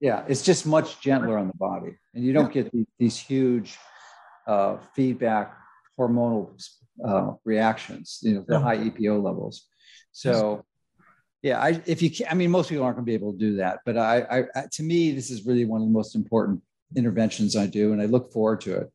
Yeah, 0.00 0.24
it's 0.28 0.42
just 0.42 0.66
much 0.66 1.00
gentler 1.00 1.36
on 1.36 1.46
the 1.48 1.56
body, 1.56 1.94
and 2.14 2.24
you 2.24 2.32
don't 2.32 2.52
get 2.52 2.72
these, 2.72 2.86
these 2.98 3.18
huge 3.18 3.76
uh, 4.46 4.78
feedback 4.94 5.54
hormonal 5.98 6.58
uh, 7.06 7.32
reactions. 7.44 8.18
You 8.22 8.34
know, 8.36 8.44
the 8.48 8.54
No. 8.54 8.60
high 8.60 8.78
EPO 8.78 9.22
levels. 9.22 9.66
So, 10.12 10.64
yeah, 11.42 11.60
I 11.60 11.82
if 11.86 12.00
you, 12.00 12.10
can, 12.10 12.26
I 12.30 12.34
mean, 12.34 12.50
most 12.50 12.70
people 12.70 12.84
aren't 12.84 12.96
going 12.96 13.04
to 13.04 13.10
be 13.10 13.14
able 13.14 13.32
to 13.32 13.38
do 13.38 13.56
that, 13.56 13.80
but 13.84 13.98
I, 13.98 14.46
I, 14.54 14.62
to 14.72 14.82
me, 14.82 15.12
this 15.12 15.30
is 15.30 15.44
really 15.46 15.66
one 15.66 15.82
of 15.82 15.86
the 15.86 15.92
most 15.92 16.14
important 16.16 16.62
interventions 16.96 17.54
I 17.54 17.66
do, 17.66 17.92
and 17.92 18.00
I 18.00 18.06
look 18.06 18.32
forward 18.32 18.62
to 18.62 18.76
it. 18.76 18.90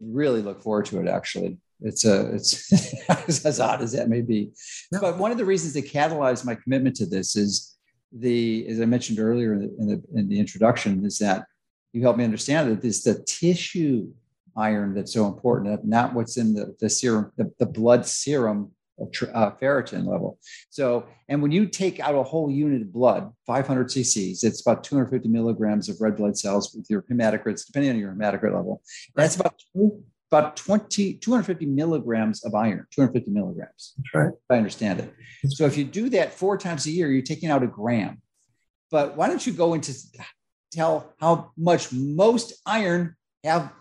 Really 0.00 0.42
look 0.42 0.60
forward 0.60 0.86
to 0.86 1.00
it. 1.00 1.06
Actually, 1.08 1.58
it's 1.80 2.04
a, 2.04 2.34
it's 2.34 2.72
as 3.46 3.60
odd 3.60 3.80
as 3.80 3.92
that 3.92 4.08
may 4.08 4.22
be, 4.22 4.52
Yeah. 4.90 4.98
but 5.00 5.18
one 5.18 5.30
of 5.30 5.38
the 5.38 5.44
reasons 5.44 5.72
that 5.74 5.86
catalyzed 5.88 6.44
my 6.44 6.56
commitment 6.56 6.96
to 6.96 7.06
this 7.06 7.36
is 7.36 7.71
the, 8.12 8.66
as 8.68 8.80
I 8.80 8.84
mentioned 8.84 9.18
earlier 9.18 9.54
in 9.54 9.60
the, 9.60 9.76
in 9.78 9.86
the, 9.86 10.02
in 10.20 10.28
the 10.28 10.38
introduction, 10.38 11.04
is 11.04 11.18
that 11.18 11.46
you 11.92 12.02
helped 12.02 12.18
me 12.18 12.24
understand 12.24 12.70
that 12.70 12.84
it's 12.84 13.02
the 13.02 13.22
tissue 13.26 14.12
iron 14.56 14.94
that's 14.94 15.12
so 15.12 15.26
important, 15.26 15.84
not 15.84 16.14
what's 16.14 16.36
in 16.36 16.54
the, 16.54 16.74
the 16.80 16.90
serum, 16.90 17.32
the, 17.36 17.52
the 17.58 17.66
blood 17.66 18.06
serum 18.06 18.70
uh, 19.00 19.50
ferritin 19.60 20.06
level. 20.06 20.38
So, 20.70 21.06
and 21.28 21.42
when 21.42 21.50
you 21.50 21.66
take 21.66 22.00
out 22.00 22.14
a 22.14 22.22
whole 22.22 22.50
unit 22.50 22.82
of 22.82 22.92
blood, 22.92 23.32
500 23.46 23.88
cc's, 23.88 24.44
it's 24.44 24.60
about 24.60 24.84
250 24.84 25.28
milligrams 25.28 25.88
of 25.88 26.00
red 26.00 26.16
blood 26.16 26.36
cells 26.36 26.74
with 26.74 26.88
your 26.90 27.02
hematocrits, 27.02 27.66
depending 27.66 27.90
on 27.90 27.98
your 27.98 28.12
hematocrit 28.12 28.54
level. 28.54 28.82
That's 29.14 29.36
about 29.36 29.54
about 30.32 30.56
20, 30.56 31.14
250 31.14 31.66
milligrams 31.66 32.42
of 32.42 32.54
iron, 32.54 32.86
250 32.90 33.30
milligrams. 33.30 33.92
That's 33.98 34.14
right. 34.14 34.28
If 34.32 34.50
I 34.50 34.56
understand 34.56 35.00
it. 35.00 35.12
So 35.50 35.66
if 35.66 35.76
you 35.76 35.84
do 35.84 36.08
that 36.10 36.32
four 36.32 36.56
times 36.56 36.86
a 36.86 36.90
year, 36.90 37.10
you're 37.10 37.22
taking 37.22 37.50
out 37.50 37.62
a 37.62 37.66
gram. 37.66 38.22
But 38.90 39.16
why 39.16 39.28
don't 39.28 39.46
you 39.46 39.52
go 39.52 39.74
into 39.74 39.94
tell 40.72 41.12
how 41.20 41.52
much 41.56 41.92
most 41.92 42.54
iron 42.64 43.14
have? 43.44 43.72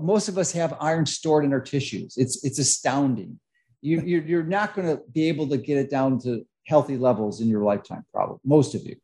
Most 0.00 0.28
of 0.28 0.38
us 0.38 0.50
have 0.52 0.76
iron 0.80 1.06
stored 1.06 1.44
in 1.44 1.52
our 1.52 1.60
tissues. 1.60 2.14
It's 2.16 2.44
it's 2.44 2.58
astounding. 2.58 3.38
You, 3.80 4.00
you're 4.04 4.22
you're 4.22 4.42
not 4.42 4.74
going 4.74 4.88
to 4.88 5.02
be 5.12 5.28
able 5.28 5.48
to 5.50 5.56
get 5.56 5.76
it 5.76 5.88
down 5.88 6.18
to 6.20 6.44
healthy 6.66 6.96
levels 6.96 7.40
in 7.40 7.48
your 7.48 7.62
lifetime, 7.62 8.04
probably 8.12 8.38
most 8.44 8.74
of 8.74 8.82
you. 8.84 8.96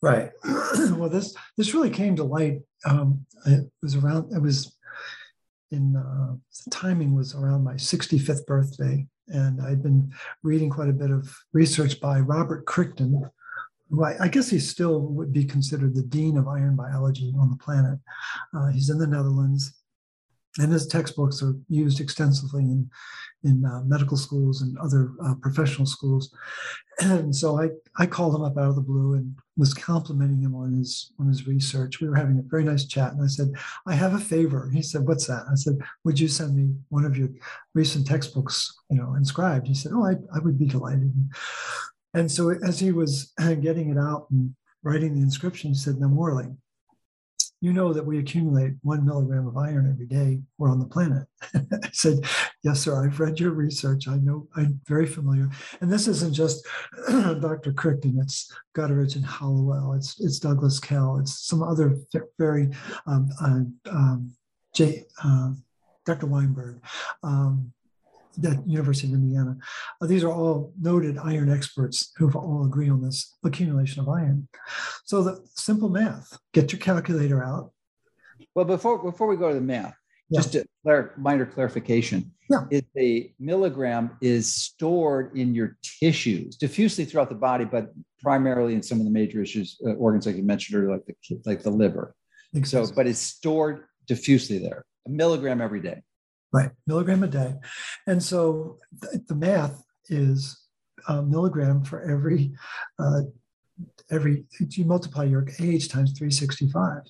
Right. 0.00 0.30
well, 0.44 1.10
this 1.10 1.34
this 1.58 1.74
really 1.74 1.90
came 1.90 2.16
to 2.16 2.24
light. 2.24 2.60
Um, 2.86 3.26
it 3.44 3.70
was 3.82 3.96
around. 3.96 4.32
It 4.32 4.40
was 4.40 4.74
in 5.72 5.96
uh, 5.96 6.34
the 6.64 6.70
timing 6.70 7.14
was 7.14 7.34
around 7.34 7.64
my 7.64 7.74
65th 7.74 8.46
birthday, 8.46 9.06
and 9.28 9.60
I'd 9.60 9.82
been 9.82 10.12
reading 10.42 10.70
quite 10.70 10.88
a 10.88 10.94
bit 10.94 11.10
of 11.10 11.34
research 11.52 12.00
by 12.00 12.20
Robert 12.20 12.66
Crichton, 12.66 13.24
who 13.90 14.04
I, 14.04 14.24
I 14.24 14.28
guess 14.28 14.48
he 14.48 14.58
still 14.58 15.00
would 15.00 15.32
be 15.32 15.44
considered 15.44 15.94
the 15.94 16.02
dean 16.02 16.36
of 16.36 16.48
iron 16.48 16.76
biology 16.76 17.32
on 17.38 17.50
the 17.50 17.56
planet. 17.56 17.98
Uh, 18.54 18.68
he's 18.68 18.90
in 18.90 18.98
the 18.98 19.06
Netherlands, 19.06 19.81
and 20.58 20.72
his 20.72 20.86
textbooks 20.86 21.42
are 21.42 21.54
used 21.68 22.00
extensively 22.00 22.62
in 22.62 22.90
in 23.44 23.64
uh, 23.64 23.80
medical 23.84 24.16
schools 24.16 24.62
and 24.62 24.78
other 24.78 25.10
uh, 25.24 25.34
professional 25.42 25.86
schools. 25.86 26.32
And 27.00 27.34
so 27.34 27.60
I, 27.60 27.70
I 27.98 28.06
called 28.06 28.34
him 28.34 28.42
up 28.42 28.56
out 28.56 28.68
of 28.68 28.76
the 28.76 28.82
blue 28.82 29.14
and 29.14 29.34
was 29.56 29.74
complimenting 29.74 30.40
him 30.40 30.54
on 30.54 30.74
his 30.74 31.12
on 31.18 31.26
his 31.26 31.46
research. 31.46 32.00
We 32.00 32.08
were 32.08 32.16
having 32.16 32.38
a 32.38 32.42
very 32.42 32.64
nice 32.64 32.84
chat, 32.84 33.12
and 33.12 33.22
I 33.22 33.26
said, 33.26 33.52
"I 33.86 33.94
have 33.94 34.14
a 34.14 34.18
favor." 34.18 34.70
He 34.72 34.82
said, 34.82 35.06
"What's 35.06 35.26
that?" 35.26 35.44
I 35.50 35.54
said, 35.54 35.78
"Would 36.04 36.20
you 36.20 36.28
send 36.28 36.54
me 36.54 36.74
one 36.90 37.04
of 37.04 37.16
your 37.16 37.30
recent 37.74 38.06
textbooks, 38.06 38.72
you 38.90 38.98
know, 38.98 39.14
inscribed?" 39.14 39.66
He 39.66 39.74
said, 39.74 39.92
"Oh, 39.94 40.04
I, 40.04 40.12
I 40.34 40.38
would 40.38 40.58
be 40.58 40.66
delighted." 40.66 41.12
And 42.14 42.30
so 42.30 42.50
as 42.50 42.78
he 42.78 42.92
was 42.92 43.32
getting 43.38 43.90
it 43.90 43.98
out 43.98 44.26
and 44.30 44.54
writing 44.82 45.14
the 45.14 45.22
inscription, 45.22 45.70
he 45.70 45.76
said, 45.76 45.98
"Now, 45.98 46.08
Morley, 46.08 46.54
you 47.62 47.72
know 47.72 47.92
that 47.92 48.04
we 48.04 48.18
accumulate 48.18 48.72
one 48.82 49.06
milligram 49.06 49.46
of 49.46 49.56
iron 49.56 49.88
every 49.88 50.06
day. 50.06 50.40
We're 50.58 50.68
on 50.68 50.80
the 50.80 50.86
planet." 50.86 51.26
I 51.54 51.90
said, 51.92 52.18
"Yes, 52.64 52.80
sir. 52.80 53.04
I've 53.04 53.20
read 53.20 53.38
your 53.38 53.52
research. 53.52 54.08
I 54.08 54.16
know. 54.16 54.48
I'm 54.56 54.80
very 54.86 55.06
familiar." 55.06 55.48
And 55.80 55.90
this 55.90 56.08
isn't 56.08 56.34
just 56.34 56.66
Dr. 57.08 57.72
Crichton. 57.72 58.18
It's 58.20 58.52
Gutteridge 58.76 59.14
and 59.14 59.24
Halliwell. 59.24 59.92
It's 59.92 60.20
it's 60.20 60.40
Douglas 60.40 60.80
Kell. 60.80 61.18
It's 61.18 61.46
some 61.46 61.62
other 61.62 61.96
very 62.36 62.68
um, 63.06 63.30
uh, 63.40 63.90
um, 63.90 64.32
J, 64.74 65.06
uh, 65.22 65.52
Dr. 66.04 66.26
Weinberg. 66.26 66.82
Um, 67.22 67.72
at 68.44 68.66
University 68.66 69.08
of 69.08 69.14
Indiana. 69.14 69.56
Uh, 70.00 70.06
these 70.06 70.24
are 70.24 70.32
all 70.32 70.72
noted 70.80 71.18
iron 71.18 71.50
experts 71.50 72.12
who 72.16 72.30
all 72.32 72.64
agree 72.64 72.88
on 72.90 73.02
this 73.02 73.36
accumulation 73.44 74.00
of 74.00 74.08
iron. 74.08 74.48
So 75.04 75.22
the 75.22 75.40
simple 75.54 75.88
math: 75.88 76.38
get 76.52 76.72
your 76.72 76.80
calculator 76.80 77.42
out. 77.44 77.72
Well, 78.54 78.64
before 78.64 79.02
before 79.02 79.26
we 79.28 79.36
go 79.36 79.48
to 79.48 79.54
the 79.54 79.60
math, 79.60 79.94
Yeah. 80.30 80.40
just 80.40 80.54
a 80.54 80.64
clar- 80.84 81.14
minor 81.16 81.46
clarification. 81.46 82.32
Yeah. 82.50 82.64
Is 82.70 82.82
the 82.94 83.32
milligram 83.38 84.18
is 84.20 84.52
stored 84.52 85.34
in 85.36 85.54
your 85.54 85.78
tissues 86.00 86.56
diffusely 86.56 87.06
throughout 87.06 87.30
the 87.30 87.34
body, 87.34 87.64
but 87.64 87.92
primarily 88.20 88.74
in 88.74 88.82
some 88.82 88.98
of 88.98 89.04
the 89.04 89.10
major 89.10 89.40
issues 89.40 89.78
uh, 89.86 89.92
organs 89.92 90.26
like 90.26 90.36
you 90.36 90.42
mentioned 90.42 90.76
earlier, 90.78 90.92
like 90.92 91.06
the 91.06 91.40
like 91.46 91.62
the 91.62 91.70
liver. 91.70 92.14
So, 92.64 92.86
but 92.94 93.06
it's 93.06 93.18
stored 93.18 93.84
diffusely 94.06 94.58
there, 94.58 94.84
a 95.06 95.10
milligram 95.10 95.62
every 95.62 95.80
day. 95.80 96.02
Right, 96.52 96.70
milligram 96.86 97.22
a 97.24 97.28
day. 97.28 97.54
And 98.06 98.22
so 98.22 98.78
th- 99.00 99.22
the 99.26 99.34
math 99.34 99.82
is 100.08 100.58
a 101.08 101.22
milligram 101.22 101.82
for 101.84 102.02
every, 102.02 102.52
uh, 102.98 103.22
every, 104.10 104.44
you 104.60 104.84
multiply 104.84 105.24
your 105.24 105.46
age 105.60 105.88
times 105.88 106.12
365. 106.12 107.02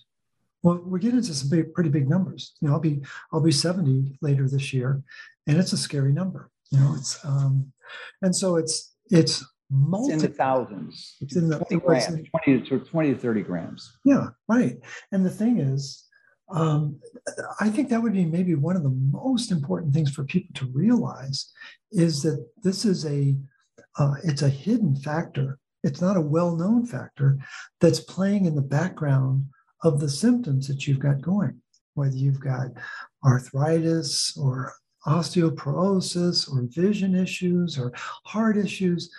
Well, 0.62 0.80
we're 0.84 0.98
getting 0.98 1.18
into 1.18 1.34
some 1.34 1.48
big, 1.50 1.74
pretty 1.74 1.90
big 1.90 2.08
numbers. 2.08 2.52
You 2.60 2.68
know, 2.68 2.74
I'll 2.74 2.80
be, 2.80 3.02
I'll 3.32 3.40
be 3.40 3.50
70 3.50 4.18
later 4.22 4.48
this 4.48 4.72
year, 4.72 5.02
and 5.48 5.58
it's 5.58 5.72
a 5.72 5.76
scary 5.76 6.12
number. 6.12 6.50
You 6.70 6.78
know, 6.78 6.94
it's, 6.96 7.22
um, 7.24 7.72
and 8.22 8.34
so 8.34 8.56
it's, 8.56 8.94
it's 9.10 9.40
It's 9.40 10.12
in 10.12 10.18
the 10.30 10.34
thousands. 10.36 11.16
It's 11.20 11.34
in 11.34 11.48
the- 11.48 11.58
20 11.58 11.76
grams, 11.84 12.04
20 12.44 12.60
to 12.68 12.78
20 12.78 13.14
to 13.14 13.18
30 13.18 13.42
grams. 13.42 13.98
Yeah, 14.04 14.28
right. 14.48 14.78
And 15.10 15.26
the 15.26 15.30
thing 15.30 15.58
is, 15.58 16.04
um, 16.52 17.00
I 17.60 17.70
think 17.70 17.88
that 17.88 18.02
would 18.02 18.12
be 18.12 18.24
maybe 18.24 18.54
one 18.54 18.76
of 18.76 18.82
the 18.82 18.96
most 19.10 19.50
important 19.50 19.94
things 19.94 20.10
for 20.10 20.24
people 20.24 20.54
to 20.54 20.72
realize 20.72 21.50
is 21.90 22.22
that 22.22 22.46
this 22.62 22.84
is 22.84 23.06
a 23.06 23.36
uh, 23.98 24.14
it's 24.24 24.42
a 24.42 24.48
hidden 24.48 24.96
factor. 24.96 25.58
It's 25.82 26.00
not 26.00 26.16
a 26.16 26.20
well-known 26.20 26.86
factor 26.86 27.38
that's 27.80 28.00
playing 28.00 28.46
in 28.46 28.54
the 28.54 28.62
background 28.62 29.46
of 29.82 30.00
the 30.00 30.08
symptoms 30.08 30.68
that 30.68 30.86
you've 30.86 31.00
got 31.00 31.20
going, 31.20 31.60
whether 31.94 32.14
you've 32.14 32.40
got 32.40 32.68
arthritis 33.24 34.36
or 34.36 34.72
osteoporosis 35.06 36.50
or 36.50 36.62
vision 36.68 37.14
issues 37.14 37.78
or 37.78 37.92
heart 38.24 38.56
issues. 38.56 39.10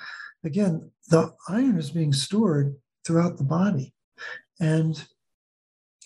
Again, 0.43 0.89
the 1.09 1.34
iron 1.49 1.77
is 1.77 1.91
being 1.91 2.13
stored 2.13 2.75
throughout 3.05 3.38
the 3.38 3.43
body. 3.43 3.93
And 4.59 5.03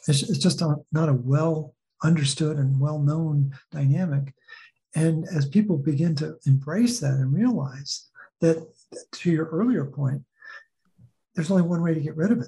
it's, 0.07 0.23
it's 0.23 0.39
just 0.39 0.61
a, 0.61 0.75
not 0.91 1.09
a 1.09 1.13
well 1.13 1.73
understood 2.03 2.57
and 2.57 2.79
well 2.79 2.99
known 2.99 3.53
dynamic. 3.71 4.33
And 4.95 5.25
as 5.35 5.47
people 5.47 5.77
begin 5.77 6.15
to 6.15 6.37
embrace 6.45 6.99
that 6.99 7.13
and 7.13 7.33
realize 7.33 8.07
that, 8.41 8.67
to 9.11 9.31
your 9.31 9.45
earlier 9.47 9.85
point, 9.85 10.23
there's 11.35 11.51
only 11.51 11.63
one 11.63 11.83
way 11.83 11.93
to 11.93 11.99
get 11.99 12.15
rid 12.15 12.31
of 12.31 12.39
it. 12.39 12.47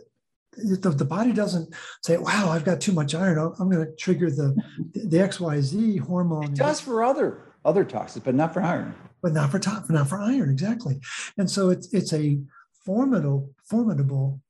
The, 0.58 0.90
the 0.90 1.06
body 1.06 1.32
doesn't 1.32 1.74
say, 2.02 2.18
"Wow, 2.18 2.50
I've 2.50 2.66
got 2.66 2.82
too 2.82 2.92
much 2.92 3.14
iron. 3.14 3.38
I'm 3.60 3.70
going 3.70 3.86
to 3.86 3.96
trigger 3.96 4.30
the 4.32 4.58
the 4.94 5.18
XYZ 5.18 6.00
hormone." 6.00 6.46
It 6.46 6.56
does 6.56 6.82
for 6.82 7.04
other 7.04 7.54
other 7.64 7.86
toxins, 7.86 8.26
but 8.26 8.36
not 8.36 8.54
for 8.54 8.62
iron. 8.62 8.96
But 9.22 9.34
not 9.34 9.52
for 9.52 9.60
top, 9.60 9.90
not 9.90 10.08
for 10.08 10.20
iron, 10.20 10.50
exactly. 10.50 11.00
And 11.38 11.50
so 11.50 11.70
it's 11.70 11.94
it's 11.94 12.14
a 12.14 12.40
formidable 12.84 13.54
formidable 13.64 14.42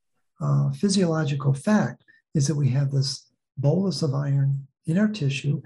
uh, 0.41 0.71
physiological 0.71 1.53
fact 1.53 2.03
is 2.33 2.47
that 2.47 2.55
we 2.55 2.69
have 2.69 2.91
this 2.91 3.29
bolus 3.57 4.01
of 4.01 4.13
iron 4.13 4.67
in 4.85 4.97
our 4.97 5.07
tissue. 5.07 5.61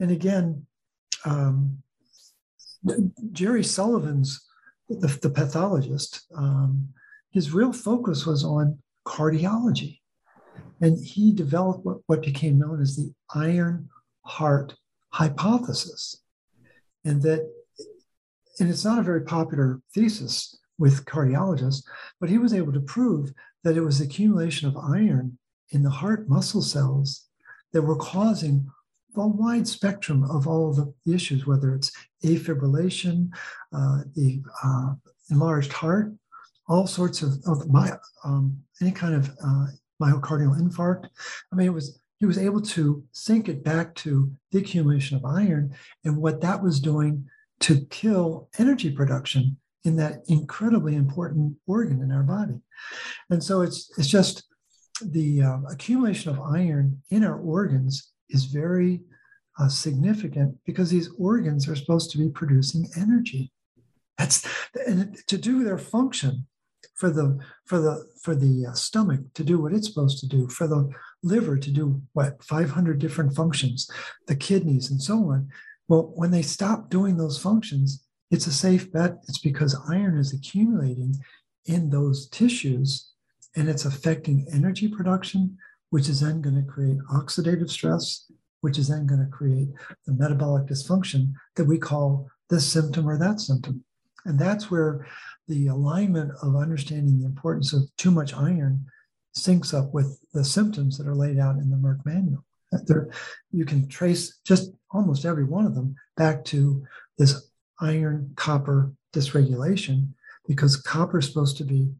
And 0.00 0.10
again, 0.10 0.66
um, 1.24 1.82
Jerry 3.32 3.64
Sullivan's, 3.64 4.46
the, 4.88 5.08
the 5.22 5.30
pathologist, 5.30 6.26
um, 6.34 6.88
his 7.30 7.52
real 7.52 7.72
focus 7.72 8.24
was 8.26 8.44
on 8.44 8.78
cardiology. 9.06 10.00
And 10.80 11.04
he 11.04 11.32
developed 11.32 11.84
what, 11.84 11.98
what 12.06 12.22
became 12.22 12.58
known 12.58 12.80
as 12.80 12.96
the 12.96 13.12
iron 13.34 13.88
heart 14.24 14.74
hypothesis. 15.10 16.22
And 17.04 17.22
that, 17.22 17.50
and 18.60 18.68
it's 18.68 18.84
not 18.84 18.98
a 18.98 19.02
very 19.02 19.22
popular 19.22 19.80
thesis 19.94 20.56
with 20.78 21.04
cardiologists, 21.04 21.82
but 22.20 22.28
he 22.28 22.38
was 22.38 22.54
able 22.54 22.72
to 22.72 22.80
prove 22.80 23.32
that 23.64 23.76
it 23.76 23.80
was 23.80 24.00
accumulation 24.00 24.68
of 24.68 24.76
iron 24.76 25.38
in 25.70 25.82
the 25.82 25.90
heart 25.90 26.28
muscle 26.28 26.62
cells 26.62 27.26
that 27.72 27.82
were 27.82 27.96
causing 27.96 28.66
a 29.16 29.26
wide 29.26 29.66
spectrum 29.66 30.24
of 30.30 30.46
all 30.46 30.72
the 30.72 31.12
issues, 31.12 31.46
whether 31.46 31.74
it's 31.74 31.90
afibrillation, 32.24 33.28
uh, 33.72 34.02
the 34.14 34.40
uh, 34.64 34.94
enlarged 35.30 35.72
heart, 35.72 36.12
all 36.68 36.86
sorts 36.86 37.22
of, 37.22 37.32
of 37.46 37.68
my, 37.68 37.92
um, 38.24 38.56
any 38.80 38.92
kind 38.92 39.14
of 39.14 39.30
uh, 39.44 39.66
myocardial 40.00 40.60
infarct. 40.60 41.08
I 41.52 41.56
mean, 41.56 41.66
it 41.66 41.72
was 41.72 41.98
he 42.18 42.26
was 42.26 42.38
able 42.38 42.60
to 42.60 43.04
sink 43.12 43.48
it 43.48 43.62
back 43.62 43.94
to 43.94 44.32
the 44.50 44.58
accumulation 44.58 45.16
of 45.16 45.24
iron 45.24 45.74
and 46.04 46.16
what 46.16 46.40
that 46.40 46.62
was 46.62 46.80
doing 46.80 47.24
to 47.60 47.86
kill 47.90 48.48
energy 48.58 48.90
production 48.90 49.56
in 49.84 49.96
that 49.96 50.22
incredibly 50.26 50.96
important 50.96 51.56
organ 51.66 52.02
in 52.02 52.10
our 52.10 52.24
body. 52.24 52.60
And 53.30 53.42
so 53.42 53.62
it's 53.62 53.92
it's 53.96 54.08
just 54.08 54.47
the 55.04 55.42
uh, 55.42 55.58
accumulation 55.70 56.30
of 56.30 56.40
iron 56.40 57.02
in 57.10 57.24
our 57.24 57.38
organs 57.38 58.12
is 58.28 58.44
very 58.44 59.02
uh, 59.58 59.68
significant 59.68 60.56
because 60.64 60.90
these 60.90 61.10
organs 61.18 61.68
are 61.68 61.76
supposed 61.76 62.10
to 62.10 62.18
be 62.18 62.28
producing 62.28 62.88
energy. 62.96 63.52
That's 64.16 64.46
and 64.86 65.16
to 65.26 65.38
do 65.38 65.64
their 65.64 65.78
function 65.78 66.46
for 66.94 67.10
the 67.10 67.38
for 67.64 67.80
the 67.80 68.06
for 68.20 68.34
the 68.34 68.66
uh, 68.66 68.72
stomach 68.72 69.20
to 69.34 69.44
do 69.44 69.60
what 69.60 69.72
it's 69.72 69.88
supposed 69.88 70.18
to 70.20 70.26
do, 70.26 70.48
for 70.48 70.66
the 70.66 70.90
liver 71.22 71.56
to 71.56 71.70
do 71.70 72.02
what 72.12 72.42
500 72.44 72.98
different 72.98 73.34
functions, 73.34 73.90
the 74.26 74.36
kidneys 74.36 74.90
and 74.90 75.02
so 75.02 75.30
on. 75.30 75.48
Well, 75.86 76.12
when 76.14 76.30
they 76.30 76.42
stop 76.42 76.90
doing 76.90 77.16
those 77.16 77.38
functions, 77.38 78.04
it's 78.30 78.46
a 78.46 78.52
safe 78.52 78.92
bet. 78.92 79.18
It's 79.28 79.38
because 79.38 79.80
iron 79.88 80.18
is 80.18 80.32
accumulating 80.34 81.16
in 81.64 81.90
those 81.90 82.28
tissues 82.28 83.12
and 83.56 83.68
it's 83.68 83.84
affecting 83.84 84.46
energy 84.52 84.88
production, 84.88 85.56
which 85.90 86.08
is 86.08 86.20
then 86.20 86.40
going 86.40 86.56
to 86.56 86.62
create 86.62 86.98
oxidative 87.12 87.70
stress, 87.70 88.30
which 88.60 88.78
is 88.78 88.88
then 88.88 89.06
going 89.06 89.24
to 89.24 89.30
create 89.30 89.68
the 90.06 90.12
metabolic 90.12 90.66
dysfunction 90.66 91.32
that 91.56 91.64
we 91.64 91.78
call 91.78 92.28
this 92.50 92.70
symptom 92.70 93.08
or 93.08 93.18
that 93.18 93.40
symptom. 93.40 93.84
And 94.24 94.38
that's 94.38 94.70
where 94.70 95.06
the 95.46 95.68
alignment 95.68 96.32
of 96.42 96.56
understanding 96.56 97.18
the 97.18 97.26
importance 97.26 97.72
of 97.72 97.82
too 97.96 98.10
much 98.10 98.34
iron 98.34 98.84
syncs 99.36 99.72
up 99.72 99.94
with 99.94 100.20
the 100.34 100.44
symptoms 100.44 100.98
that 100.98 101.06
are 101.06 101.14
laid 101.14 101.38
out 101.38 101.56
in 101.56 101.70
the 101.70 101.76
Merck 101.76 102.04
manual. 102.04 102.44
There, 102.84 103.08
you 103.50 103.64
can 103.64 103.88
trace 103.88 104.38
just 104.44 104.72
almost 104.90 105.24
every 105.24 105.44
one 105.44 105.64
of 105.64 105.74
them 105.74 105.94
back 106.16 106.44
to 106.46 106.84
this 107.16 107.48
iron 107.80 108.32
copper 108.36 108.92
dysregulation 109.14 110.08
because 110.46 110.76
copper 110.76 111.18
is 111.18 111.26
supposed 111.26 111.56
to 111.58 111.64
be 111.64 111.90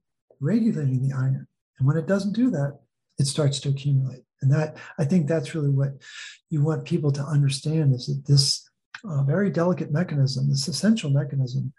regulating 0.40 1.06
the 1.06 1.14
iron. 1.14 1.46
And 1.78 1.86
when 1.86 1.96
it 1.96 2.06
doesn't 2.06 2.34
do 2.34 2.50
that, 2.50 2.78
it 3.18 3.26
starts 3.26 3.60
to 3.60 3.68
accumulate. 3.68 4.22
And 4.40 4.52
that 4.52 4.76
I 4.98 5.04
think 5.04 5.26
that's 5.26 5.54
really 5.54 5.70
what 5.70 5.94
you 6.50 6.62
want 6.62 6.84
people 6.84 7.10
to 7.12 7.22
understand 7.22 7.94
is 7.94 8.06
that 8.06 8.24
this 8.26 8.68
uh, 9.08 9.22
very 9.24 9.50
delicate 9.50 9.92
mechanism, 9.92 10.48
this 10.48 10.68
essential 10.68 11.10
mechanism, 11.10 11.72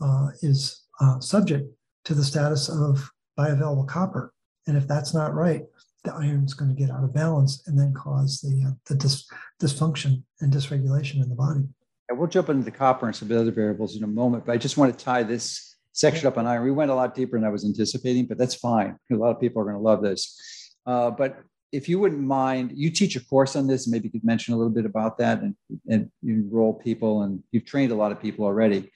uh, 0.00 0.28
is 0.42 0.84
uh, 1.00 1.20
subject 1.20 1.68
to 2.04 2.14
the 2.14 2.24
status 2.24 2.68
of 2.68 3.10
bioavailable 3.38 3.86
copper. 3.86 4.32
And 4.66 4.76
if 4.76 4.86
that's 4.86 5.14
not 5.14 5.34
right, 5.34 5.64
the 6.04 6.14
iron's 6.14 6.54
going 6.54 6.74
to 6.74 6.80
get 6.80 6.90
out 6.90 7.04
of 7.04 7.12
balance 7.12 7.62
and 7.66 7.78
then 7.78 7.92
cause 7.92 8.40
the, 8.40 8.68
uh, 8.68 8.72
the 8.86 8.94
dis- 8.94 9.28
dysfunction 9.60 10.22
and 10.40 10.52
dysregulation 10.52 11.22
in 11.22 11.28
the 11.28 11.34
body. 11.34 11.68
And 12.08 12.18
we'll 12.18 12.28
jump 12.28 12.48
into 12.48 12.64
the 12.64 12.70
copper 12.70 13.06
and 13.06 13.14
some 13.14 13.30
other 13.30 13.52
variables 13.52 13.96
in 13.96 14.02
a 14.02 14.08
moment, 14.08 14.46
but 14.46 14.52
I 14.52 14.56
just 14.56 14.76
want 14.76 14.96
to 14.96 15.04
tie 15.04 15.22
this 15.22 15.69
section 15.92 16.26
up 16.26 16.38
on 16.38 16.46
iron. 16.46 16.64
We 16.64 16.70
went 16.70 16.90
a 16.90 16.94
lot 16.94 17.14
deeper 17.14 17.36
than 17.38 17.46
I 17.46 17.50
was 17.50 17.64
anticipating, 17.64 18.26
but 18.26 18.38
that's 18.38 18.54
fine. 18.54 18.96
A 19.10 19.14
lot 19.14 19.30
of 19.30 19.40
people 19.40 19.62
are 19.62 19.64
going 19.64 19.76
to 19.76 19.82
love 19.82 20.02
this. 20.02 20.76
Uh, 20.86 21.10
but 21.10 21.42
if 21.72 21.88
you 21.88 21.98
wouldn't 22.00 22.20
mind, 22.22 22.72
you 22.74 22.90
teach 22.90 23.16
a 23.16 23.24
course 23.24 23.54
on 23.56 23.66
this. 23.66 23.86
Maybe 23.86 24.06
you 24.06 24.12
could 24.12 24.24
mention 24.24 24.54
a 24.54 24.56
little 24.56 24.72
bit 24.72 24.86
about 24.86 25.18
that, 25.18 25.40
and 25.40 25.54
and 25.88 26.10
you 26.22 26.34
enroll 26.34 26.74
people, 26.74 27.22
and 27.22 27.42
you've 27.52 27.64
trained 27.64 27.92
a 27.92 27.94
lot 27.94 28.12
of 28.12 28.20
people 28.20 28.44
already. 28.44 28.90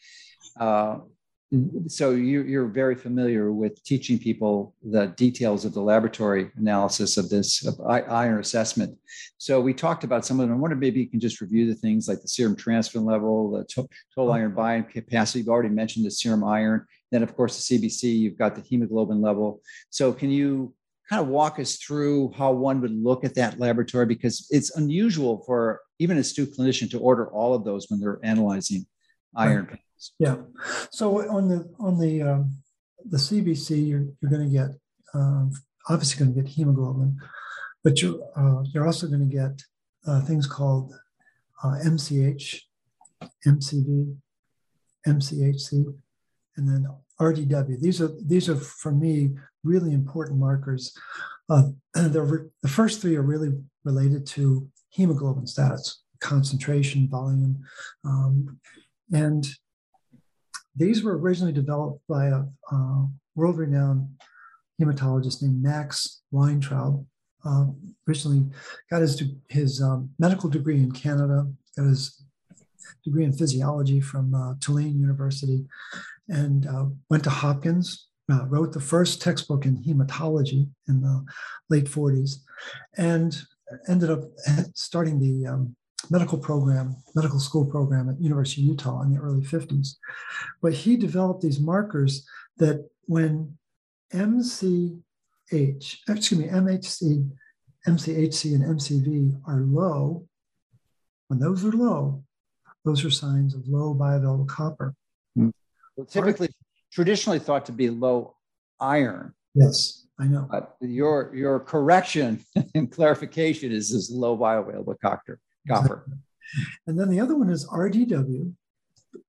Uh, 0.58 0.98
so 1.88 2.10
you, 2.12 2.42
you're 2.42 2.66
very 2.66 2.94
familiar 2.94 3.52
with 3.52 3.82
teaching 3.84 4.18
people 4.18 4.74
the 4.82 5.06
details 5.16 5.64
of 5.64 5.74
the 5.74 5.80
laboratory 5.80 6.50
analysis 6.56 7.16
of 7.16 7.28
this 7.28 7.66
of 7.66 7.80
iron 7.86 8.40
assessment. 8.40 8.96
So 9.38 9.60
we 9.60 9.74
talked 9.74 10.04
about 10.04 10.24
some 10.24 10.40
of 10.40 10.48
them. 10.48 10.56
I 10.56 10.60
wonder 10.60 10.76
maybe 10.76 11.00
you 11.00 11.08
can 11.08 11.20
just 11.20 11.40
review 11.40 11.66
the 11.66 11.74
things 11.74 12.08
like 12.08 12.22
the 12.22 12.28
serum 12.28 12.56
transferrin 12.56 13.04
level, 13.04 13.50
the 13.50 13.64
total 14.14 14.32
iron 14.32 14.54
binding 14.54 14.90
capacity. 14.90 15.40
You've 15.40 15.48
already 15.48 15.68
mentioned 15.68 16.06
the 16.06 16.10
serum 16.10 16.44
iron. 16.44 16.86
Then, 17.10 17.22
of 17.22 17.36
course, 17.36 17.68
the 17.68 17.78
CBC. 17.78 18.18
You've 18.18 18.38
got 18.38 18.54
the 18.54 18.62
hemoglobin 18.62 19.20
level. 19.20 19.60
So 19.90 20.12
can 20.12 20.30
you 20.30 20.74
kind 21.08 21.20
of 21.20 21.28
walk 21.28 21.58
us 21.58 21.76
through 21.76 22.32
how 22.36 22.52
one 22.52 22.80
would 22.80 22.94
look 22.94 23.24
at 23.24 23.34
that 23.34 23.58
laboratory 23.58 24.06
because 24.06 24.46
it's 24.50 24.74
unusual 24.76 25.42
for 25.46 25.80
even 25.98 26.16
a 26.16 26.20
astute 26.20 26.56
clinician 26.56 26.90
to 26.90 26.98
order 26.98 27.28
all 27.28 27.54
of 27.54 27.64
those 27.64 27.86
when 27.90 28.00
they're 28.00 28.18
analyzing 28.22 28.86
iron. 29.36 29.66
Right. 29.66 29.80
Yeah. 30.18 30.36
So 30.90 31.28
on 31.30 31.48
the 31.48 31.72
on 31.78 31.98
the 31.98 32.22
um, 32.22 32.56
the 33.08 33.16
CBC, 33.16 33.88
you're 33.88 34.06
you're 34.20 34.30
going 34.30 34.48
to 34.48 34.52
get 34.52 34.70
um, 35.14 35.52
obviously 35.88 36.24
going 36.24 36.34
to 36.34 36.42
get 36.42 36.50
hemoglobin, 36.50 37.18
but 37.82 38.00
you're 38.00 38.20
uh, 38.36 38.62
you're 38.72 38.86
also 38.86 39.06
going 39.06 39.28
to 39.28 39.34
get 39.34 39.62
uh, 40.06 40.20
things 40.22 40.46
called 40.46 40.92
uh, 41.62 41.76
MCH, 41.84 42.60
MCV, 43.46 44.16
MCHC, 45.06 45.94
and 46.56 46.68
then 46.68 46.86
RDW. 47.20 47.80
These 47.80 48.00
are 48.00 48.10
these 48.24 48.48
are 48.48 48.56
for 48.56 48.92
me 48.92 49.30
really 49.62 49.92
important 49.92 50.38
markers. 50.38 50.96
Uh, 51.48 51.70
the 51.94 52.50
first 52.66 53.00
three 53.00 53.16
are 53.16 53.22
really 53.22 53.52
related 53.84 54.26
to 54.26 54.68
hemoglobin 54.90 55.46
status, 55.46 56.02
concentration, 56.20 57.08
volume, 57.08 57.62
um, 58.04 58.58
and 59.12 59.46
these 60.76 61.02
were 61.02 61.18
originally 61.18 61.52
developed 61.52 62.00
by 62.08 62.26
a 62.26 62.42
uh, 62.72 63.04
world 63.34 63.58
renowned 63.58 64.08
hematologist 64.80 65.42
named 65.42 65.62
Max 65.62 66.22
Wintrobe. 66.32 67.04
Uh, 67.46 67.66
originally 68.08 68.44
got 68.90 69.02
his, 69.02 69.22
his 69.48 69.82
um, 69.82 70.10
medical 70.18 70.48
degree 70.48 70.78
in 70.78 70.90
Canada, 70.90 71.46
got 71.76 71.86
his 71.86 72.24
degree 73.04 73.24
in 73.24 73.32
physiology 73.32 74.00
from 74.00 74.34
uh, 74.34 74.54
Tulane 74.60 74.98
University, 74.98 75.66
and 76.28 76.66
uh, 76.66 76.86
went 77.10 77.22
to 77.24 77.30
Hopkins, 77.30 78.08
uh, 78.32 78.46
wrote 78.46 78.72
the 78.72 78.80
first 78.80 79.20
textbook 79.20 79.66
in 79.66 79.76
hematology 79.76 80.68
in 80.88 81.02
the 81.02 81.24
late 81.68 81.84
40s, 81.84 82.36
and 82.96 83.42
ended 83.88 84.10
up 84.10 84.22
starting 84.74 85.20
the 85.20 85.46
um, 85.46 85.76
medical 86.10 86.38
program, 86.38 86.96
medical 87.14 87.38
school 87.38 87.64
program 87.64 88.08
at 88.08 88.20
University 88.20 88.62
of 88.62 88.68
Utah 88.68 89.02
in 89.02 89.12
the 89.12 89.20
early 89.20 89.42
50s. 89.42 89.96
But 90.62 90.72
he 90.72 90.96
developed 90.96 91.42
these 91.42 91.60
markers 91.60 92.26
that 92.58 92.88
when 93.06 93.56
MCH, 94.12 95.02
excuse 95.50 96.32
me, 96.38 96.48
MHC, 96.48 97.30
MCHC, 97.86 98.54
and 98.54 98.78
MCV 98.78 99.40
are 99.46 99.60
low, 99.60 100.26
when 101.28 101.38
those 101.40 101.64
are 101.64 101.72
low, 101.72 102.22
those 102.84 103.04
are 103.04 103.10
signs 103.10 103.54
of 103.54 103.66
low 103.66 103.94
bioavailable 103.94 104.48
copper. 104.48 104.94
Hmm. 105.34 105.50
Well, 105.96 106.06
typically, 106.06 106.48
traditionally 106.92 107.38
thought 107.38 107.66
to 107.66 107.72
be 107.72 107.90
low 107.90 108.36
iron. 108.80 109.34
Yes, 109.54 110.06
I 110.18 110.26
know. 110.26 110.46
But 110.50 110.76
your 110.80 111.34
your 111.34 111.60
correction 111.60 112.44
and 112.74 112.90
clarification 112.90 113.72
is 113.72 113.92
this 113.92 114.10
low 114.10 114.36
bioavailable 114.36 114.96
copper. 115.00 115.40
Copper. 115.68 116.06
And 116.86 116.98
then 116.98 117.08
the 117.08 117.20
other 117.20 117.36
one 117.36 117.50
is 117.50 117.66
RDW, 117.68 118.52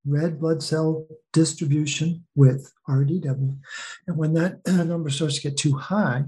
red 0.06 0.40
blood 0.40 0.62
cell 0.62 1.08
distribution 1.34 2.26
with 2.36 2.72
RDW. 2.88 3.58
And 4.08 4.18
when 4.18 4.34
that 4.34 4.60
number 4.68 5.10
starts 5.10 5.36
to 5.36 5.42
get 5.42 5.58
too 5.58 5.76
high, 5.76 6.26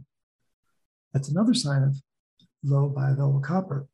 that's 1.13 1.29
another 1.29 1.53
sign 1.53 1.83
of 1.83 1.97
low 2.63 2.89
bioavailable 2.89 3.43
copper. 3.43 3.87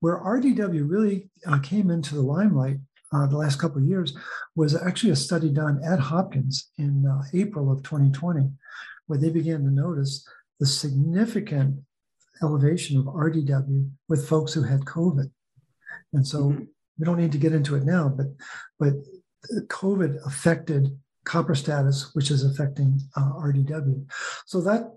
Where 0.00 0.18
RDW 0.18 0.88
really 0.88 1.30
uh, 1.46 1.58
came 1.58 1.90
into 1.90 2.14
the 2.14 2.22
limelight 2.22 2.78
uh, 3.12 3.26
the 3.26 3.36
last 3.36 3.58
couple 3.58 3.78
of 3.78 3.88
years 3.88 4.16
was 4.54 4.74
actually 4.74 5.10
a 5.10 5.16
study 5.16 5.50
done 5.50 5.80
at 5.84 5.98
Hopkins 5.98 6.70
in 6.78 7.06
uh, 7.06 7.22
April 7.34 7.70
of 7.72 7.82
2020, 7.82 8.50
where 9.06 9.18
they 9.18 9.30
began 9.30 9.64
to 9.64 9.70
notice 9.70 10.26
the 10.60 10.66
significant 10.66 11.80
elevation 12.42 12.98
of 12.98 13.06
RDW 13.06 13.90
with 14.08 14.28
folks 14.28 14.52
who 14.52 14.62
had 14.62 14.80
COVID. 14.80 15.30
And 16.12 16.26
so 16.26 16.50
mm-hmm. 16.50 16.64
we 16.98 17.04
don't 17.04 17.18
need 17.18 17.32
to 17.32 17.38
get 17.38 17.52
into 17.52 17.76
it 17.76 17.84
now, 17.84 18.08
but 18.08 18.26
but 18.78 18.94
COVID 19.68 20.24
affected 20.26 20.96
copper 21.24 21.54
status, 21.54 22.14
which 22.14 22.30
is 22.30 22.44
affecting 22.44 23.00
uh, 23.16 23.32
RDW. 23.34 24.10
So 24.46 24.60
that 24.62 24.92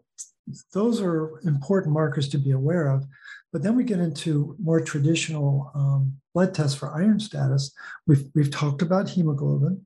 those 0.73 1.01
are 1.01 1.39
important 1.45 1.93
markers 1.93 2.27
to 2.29 2.37
be 2.37 2.51
aware 2.51 2.87
of. 2.87 3.05
But 3.51 3.61
then 3.61 3.75
we 3.75 3.83
get 3.83 3.99
into 3.99 4.55
more 4.61 4.81
traditional 4.81 5.71
um, 5.75 6.17
blood 6.33 6.53
tests 6.53 6.75
for 6.77 6.93
iron 6.93 7.19
status. 7.19 7.71
We've, 8.07 8.25
we've 8.33 8.51
talked 8.51 8.81
about 8.81 9.09
hemoglobin, 9.09 9.85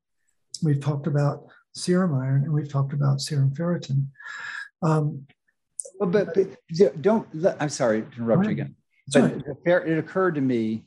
we've 0.64 0.80
talked 0.80 1.06
about 1.06 1.48
serum 1.76 2.16
iron, 2.16 2.44
and 2.44 2.54
we've 2.54 2.70
talked 2.70 2.94
about 2.94 3.22
serum 3.22 3.52
ferritin. 3.52 4.08
Um, 4.82 5.28
well, 6.00 6.10
but, 6.10 6.34
but, 6.34 7.02
don't, 7.02 7.28
I'm 7.60 7.70
sorry 7.70 8.04
to 8.04 8.08
interrupt 8.16 8.46
you 8.46 8.52
again. 8.52 8.76
But 9.14 9.44
it 9.66 9.98
occurred 9.98 10.36
to 10.36 10.42
me 10.42 10.84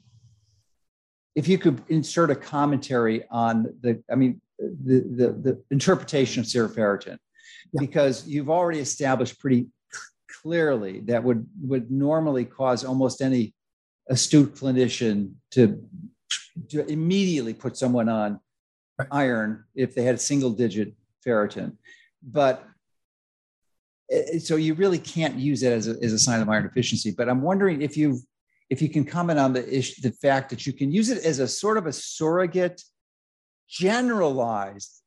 if 1.35 1.49
you 1.49 1.59
could 1.59 1.83
insert 1.89 2.31
a 2.31 2.35
commentary 2.35 3.25
on 3.31 3.67
the, 3.81 4.03
I 4.11 4.15
mean, 4.15 4.41
the, 4.59 5.01
the, 5.01 5.33
the 5.33 5.63
interpretation 5.71 6.41
of 6.41 6.47
serum 6.47 6.73
ferritin, 6.73 7.19
yeah. 7.73 7.81
because 7.81 8.27
you've 8.27 8.51
already 8.51 8.81
established 8.81 9.39
pretty 9.39 9.69
clearly 10.43 11.01
that 11.01 11.23
would 11.23 11.47
would 11.63 11.91
normally 11.91 12.45
cause 12.45 12.85
almost 12.85 13.21
any 13.21 13.55
astute 14.09 14.55
clinician 14.55 15.33
to, 15.51 15.83
to 16.69 16.85
immediately 16.87 17.55
put 17.55 17.77
someone 17.77 18.09
on 18.09 18.41
right. 18.99 19.09
iron 19.11 19.65
if 19.75 19.95
they 19.95 20.03
had 20.03 20.17
a 20.17 20.19
single 20.19 20.51
digit 20.51 20.93
ferritin. 21.27 21.77
But 22.23 22.65
eh, 24.11 24.39
so 24.39 24.57
you 24.57 24.75
really 24.75 24.99
can't 24.99 25.37
use 25.37 25.63
it 25.63 25.73
as 25.73 25.89
a, 25.89 25.97
as 26.03 26.13
a 26.13 26.19
sign 26.19 26.41
of 26.41 26.49
iron 26.49 26.65
deficiency. 26.65 27.13
But 27.13 27.29
I'm 27.29 27.43
wondering 27.43 27.83
if 27.83 27.97
you 27.97 28.21
if 28.71 28.81
you 28.81 28.89
can 28.89 29.05
comment 29.05 29.39
on 29.39 29.53
the 29.53 29.77
issue, 29.77 30.01
the 30.01 30.13
fact 30.13 30.49
that 30.51 30.65
you 30.65 30.73
can 30.73 30.93
use 30.93 31.11
it 31.11 31.25
as 31.25 31.41
a 31.41 31.49
sort 31.49 31.77
of 31.77 31.87
a 31.87 31.93
surrogate, 31.93 32.83
generalized 33.69 35.03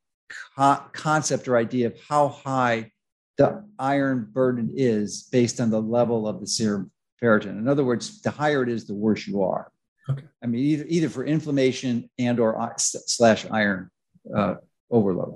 co- 0.55 0.83
concept 0.91 1.47
or 1.47 1.57
idea 1.57 1.87
of 1.87 1.97
how 2.07 2.27
high 2.27 2.91
the 3.37 3.63
iron 3.79 4.27
burden 4.31 4.71
is 4.75 5.27
based 5.31 5.59
on 5.61 5.69
the 5.71 5.81
level 5.81 6.27
of 6.27 6.41
the 6.41 6.45
serum 6.45 6.91
ferritin. 7.21 7.57
In 7.57 7.67
other 7.69 7.85
words, 7.85 8.21
the 8.21 8.31
higher 8.31 8.61
it 8.63 8.69
is, 8.69 8.85
the 8.85 8.93
worse 8.93 9.25
you 9.25 9.43
are. 9.43 9.71
Okay. 10.09 10.25
I 10.43 10.47
mean, 10.47 10.61
either, 10.61 10.85
either 10.87 11.09
for 11.09 11.25
inflammation 11.25 12.09
and 12.19 12.39
or 12.39 12.73
slash 12.77 13.45
iron 13.49 13.89
uh, 14.35 14.55
overload. 14.91 15.35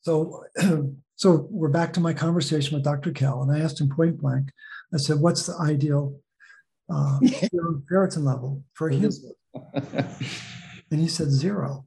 So, 0.00 0.44
so 1.14 1.46
we're 1.48 1.68
back 1.68 1.92
to 1.92 2.00
my 2.00 2.12
conversation 2.12 2.74
with 2.74 2.82
Dr. 2.82 3.12
Kell, 3.12 3.42
and 3.42 3.52
I 3.52 3.60
asked 3.60 3.80
him 3.80 3.88
point 3.88 4.18
blank. 4.18 4.50
I 4.92 4.96
said, 4.96 5.20
"What's 5.20 5.46
the 5.46 5.56
ideal 5.58 6.20
uh, 6.90 7.18
ferritin 7.90 8.24
level 8.24 8.62
for 8.74 8.88
a 8.88 8.94
human?" 8.94 9.32
and 10.90 11.00
he 11.00 11.08
said 11.08 11.30
zero. 11.30 11.86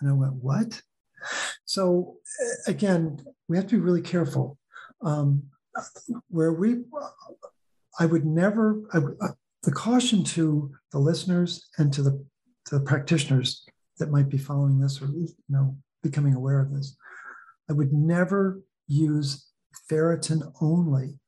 And 0.00 0.10
I 0.10 0.12
went, 0.12 0.34
"What?" 0.34 0.82
So 1.64 2.16
again, 2.66 3.24
we 3.48 3.56
have 3.56 3.66
to 3.68 3.76
be 3.76 3.80
really 3.80 4.02
careful. 4.02 4.58
Um, 5.02 5.44
where 6.28 6.52
we, 6.52 6.84
I 7.98 8.06
would 8.06 8.24
never, 8.24 8.82
I, 8.92 8.98
uh, 8.98 9.32
the 9.62 9.72
caution 9.72 10.24
to 10.24 10.70
the 10.92 10.98
listeners 10.98 11.68
and 11.78 11.92
to 11.92 12.02
the, 12.02 12.24
to 12.66 12.78
the 12.78 12.84
practitioners 12.84 13.64
that 13.98 14.10
might 14.10 14.28
be 14.28 14.38
following 14.38 14.78
this 14.80 15.00
or 15.00 15.06
you 15.06 15.28
know 15.48 15.76
becoming 16.02 16.34
aware 16.34 16.60
of 16.60 16.72
this, 16.72 16.96
I 17.68 17.72
would 17.72 17.92
never 17.92 18.60
use 18.86 19.46
ferritin 19.90 20.52
only 20.60 21.18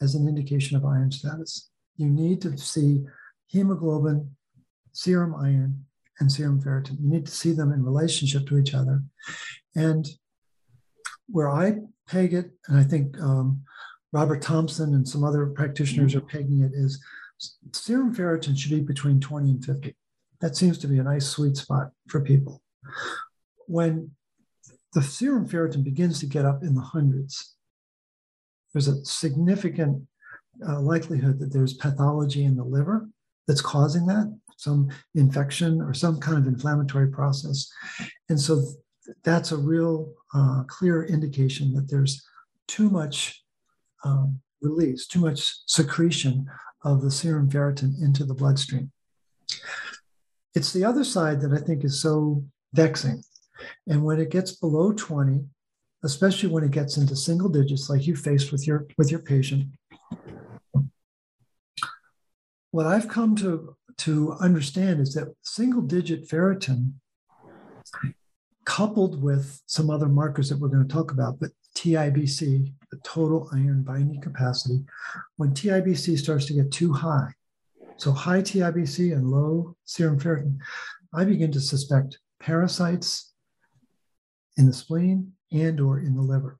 as 0.00 0.14
an 0.14 0.28
indication 0.28 0.76
of 0.76 0.84
iron 0.84 1.10
status. 1.10 1.69
You 2.00 2.08
need 2.08 2.40
to 2.42 2.56
see 2.56 3.04
hemoglobin, 3.48 4.34
serum 4.92 5.34
iron, 5.34 5.84
and 6.18 6.32
serum 6.32 6.58
ferritin. 6.58 6.98
You 6.98 7.10
need 7.10 7.26
to 7.26 7.30
see 7.30 7.52
them 7.52 7.72
in 7.72 7.84
relationship 7.84 8.46
to 8.46 8.58
each 8.58 8.72
other. 8.72 9.02
And 9.76 10.08
where 11.28 11.50
I 11.50 11.76
peg 12.08 12.32
it, 12.32 12.52
and 12.68 12.78
I 12.78 12.84
think 12.84 13.20
um, 13.20 13.62
Robert 14.12 14.40
Thompson 14.40 14.94
and 14.94 15.06
some 15.06 15.24
other 15.24 15.44
practitioners 15.44 16.14
are 16.14 16.22
pegging 16.22 16.62
it, 16.62 16.72
is 16.72 17.04
serum 17.74 18.14
ferritin 18.14 18.56
should 18.56 18.70
be 18.70 18.80
between 18.80 19.20
20 19.20 19.50
and 19.50 19.64
50. 19.64 19.94
That 20.40 20.56
seems 20.56 20.78
to 20.78 20.86
be 20.86 21.00
a 21.00 21.02
nice 21.02 21.26
sweet 21.26 21.58
spot 21.58 21.90
for 22.08 22.22
people. 22.22 22.62
When 23.66 24.12
the 24.94 25.02
serum 25.02 25.46
ferritin 25.46 25.84
begins 25.84 26.18
to 26.20 26.26
get 26.26 26.46
up 26.46 26.62
in 26.62 26.74
the 26.74 26.80
hundreds, 26.80 27.56
there's 28.72 28.88
a 28.88 29.04
significant 29.04 30.06
uh, 30.66 30.80
likelihood 30.80 31.38
that 31.38 31.52
there's 31.52 31.74
pathology 31.74 32.44
in 32.44 32.56
the 32.56 32.64
liver 32.64 33.08
that's 33.46 33.60
causing 33.60 34.06
that, 34.06 34.36
some 34.56 34.88
infection 35.14 35.80
or 35.80 35.94
some 35.94 36.20
kind 36.20 36.38
of 36.38 36.46
inflammatory 36.46 37.08
process. 37.08 37.70
And 38.28 38.38
so 38.38 38.62
that's 39.24 39.52
a 39.52 39.56
real 39.56 40.12
uh, 40.34 40.64
clear 40.66 41.04
indication 41.04 41.72
that 41.74 41.88
there's 41.88 42.24
too 42.68 42.90
much 42.90 43.42
um, 44.04 44.40
release, 44.62 45.06
too 45.06 45.20
much 45.20 45.56
secretion 45.66 46.46
of 46.84 47.02
the 47.02 47.10
serum 47.10 47.50
ferritin 47.50 48.00
into 48.02 48.24
the 48.24 48.34
bloodstream. 48.34 48.90
It's 50.54 50.72
the 50.72 50.84
other 50.84 51.04
side 51.04 51.40
that 51.40 51.52
I 51.52 51.58
think 51.64 51.84
is 51.84 52.00
so 52.00 52.44
vexing. 52.72 53.22
And 53.86 54.04
when 54.04 54.20
it 54.20 54.30
gets 54.30 54.52
below 54.52 54.92
20, 54.92 55.44
especially 56.02 56.48
when 56.48 56.64
it 56.64 56.70
gets 56.70 56.96
into 56.96 57.14
single 57.14 57.48
digits 57.48 57.90
like 57.90 58.06
you 58.06 58.16
faced 58.16 58.52
with 58.52 58.66
your 58.66 58.86
with 58.96 59.10
your 59.10 59.20
patient, 59.20 59.66
what 62.70 62.86
I've 62.86 63.08
come 63.08 63.34
to, 63.36 63.76
to 63.98 64.32
understand 64.40 65.00
is 65.00 65.14
that 65.14 65.34
single 65.42 65.82
digit 65.82 66.28
ferritin 66.28 66.92
coupled 68.64 69.20
with 69.20 69.60
some 69.66 69.90
other 69.90 70.06
markers 70.06 70.48
that 70.48 70.58
we're 70.58 70.68
going 70.68 70.86
to 70.86 70.94
talk 70.94 71.10
about, 71.10 71.40
but 71.40 71.50
TIBC, 71.74 72.72
the 72.92 72.98
total 73.02 73.48
iron 73.52 73.82
binding 73.82 74.20
capacity, 74.20 74.84
when 75.36 75.50
TIBC 75.50 76.18
starts 76.18 76.46
to 76.46 76.54
get 76.54 76.70
too 76.70 76.92
high, 76.92 77.32
so 77.96 78.12
high 78.12 78.42
TIBC 78.42 79.12
and 79.12 79.28
low 79.28 79.74
serum 79.84 80.20
ferritin, 80.20 80.58
I 81.12 81.24
begin 81.24 81.50
to 81.52 81.60
suspect 81.60 82.18
parasites 82.38 83.32
in 84.56 84.66
the 84.66 84.72
spleen 84.72 85.32
and 85.50 85.80
or 85.80 85.98
in 85.98 86.14
the 86.14 86.22
liver. 86.22 86.59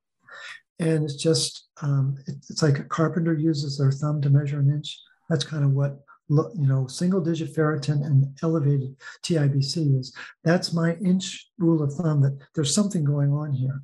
And 0.80 1.04
it's 1.04 1.16
just, 1.16 1.68
um, 1.82 2.16
it's 2.26 2.62
like 2.62 2.78
a 2.78 2.84
carpenter 2.84 3.34
uses 3.34 3.78
their 3.78 3.92
thumb 3.92 4.20
to 4.22 4.30
measure 4.30 4.58
an 4.58 4.70
inch. 4.70 4.98
That's 5.28 5.44
kind 5.44 5.62
of 5.62 5.72
what 5.72 6.00
you 6.30 6.66
know, 6.66 6.86
single 6.86 7.20
digit 7.20 7.54
ferritin 7.54 8.06
and 8.06 8.38
elevated 8.42 8.96
TIBC 9.24 9.98
is. 9.98 10.14
That's 10.44 10.72
my 10.72 10.94
inch 10.94 11.48
rule 11.58 11.82
of 11.82 11.92
thumb 11.92 12.20
that 12.22 12.38
there's 12.54 12.74
something 12.74 13.04
going 13.04 13.32
on 13.32 13.52
here. 13.52 13.82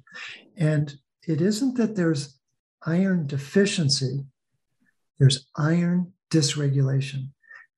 And 0.56 0.94
it 1.26 1.40
isn't 1.40 1.76
that 1.76 1.96
there's 1.96 2.38
iron 2.86 3.26
deficiency, 3.26 4.24
there's 5.18 5.48
iron 5.56 6.12
dysregulation. 6.30 7.30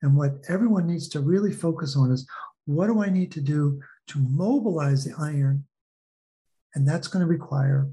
And 0.02 0.16
what 0.16 0.32
everyone 0.48 0.86
needs 0.86 1.08
to 1.08 1.20
really 1.20 1.52
focus 1.52 1.96
on 1.96 2.12
is 2.12 2.28
what 2.66 2.88
do 2.88 3.02
I 3.02 3.08
need 3.08 3.32
to 3.32 3.40
do 3.40 3.80
to 4.08 4.18
mobilize 4.18 5.04
the 5.04 5.14
iron? 5.18 5.64
And 6.74 6.86
that's 6.86 7.08
going 7.08 7.24
to 7.24 7.26
require 7.26 7.88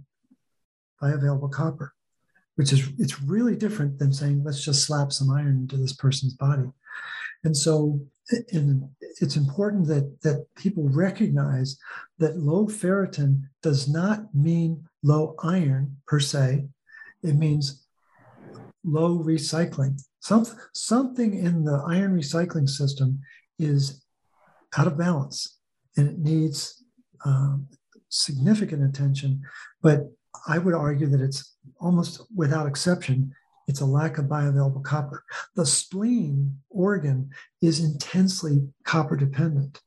bioavailable 1.01 1.51
copper. 1.51 1.93
which 2.55 2.71
is 2.71 2.89
it's 2.97 3.21
really 3.21 3.55
different 3.55 3.99
than 3.99 4.13
saying 4.13 4.43
let's 4.43 4.63
just 4.63 4.85
slap 4.85 5.11
some 5.11 5.29
iron 5.29 5.57
into 5.63 5.77
this 5.77 5.93
person's 5.93 6.33
body. 6.33 6.69
And 7.43 7.55
so 7.55 7.99
and 8.51 8.89
it's 9.21 9.35
important 9.35 9.87
that 9.87 10.21
that 10.21 10.47
people 10.55 10.87
recognize 10.89 11.77
that 12.17 12.37
low 12.37 12.65
ferritin 12.65 13.43
does 13.61 13.87
not 13.87 14.33
mean 14.33 14.87
low 15.03 15.35
iron 15.43 15.97
per 16.07 16.19
se. 16.19 16.65
It 17.23 17.35
means 17.35 17.85
low 18.83 19.19
recycling. 19.19 20.01
Some, 20.19 20.45
something 20.73 21.35
in 21.35 21.65
the 21.65 21.83
iron 21.87 22.17
recycling 22.17 22.69
system 22.69 23.19
is 23.59 24.03
out 24.77 24.87
of 24.87 24.97
balance 24.97 25.57
and 25.97 26.07
it 26.09 26.19
needs 26.19 26.83
um, 27.25 27.67
significant 28.09 28.83
attention. 28.83 29.41
But 29.81 30.11
I 30.47 30.57
would 30.57 30.73
argue 30.73 31.07
that 31.07 31.21
it's 31.21 31.55
almost 31.79 32.21
without 32.35 32.67
exception, 32.67 33.33
it's 33.67 33.81
a 33.81 33.85
lack 33.85 34.17
of 34.17 34.25
bioavailable 34.25 34.83
copper. 34.83 35.23
The 35.55 35.65
spleen 35.65 36.57
organ 36.69 37.29
is 37.61 37.83
intensely 37.83 38.67
copper 38.83 39.15
dependent. 39.15 39.81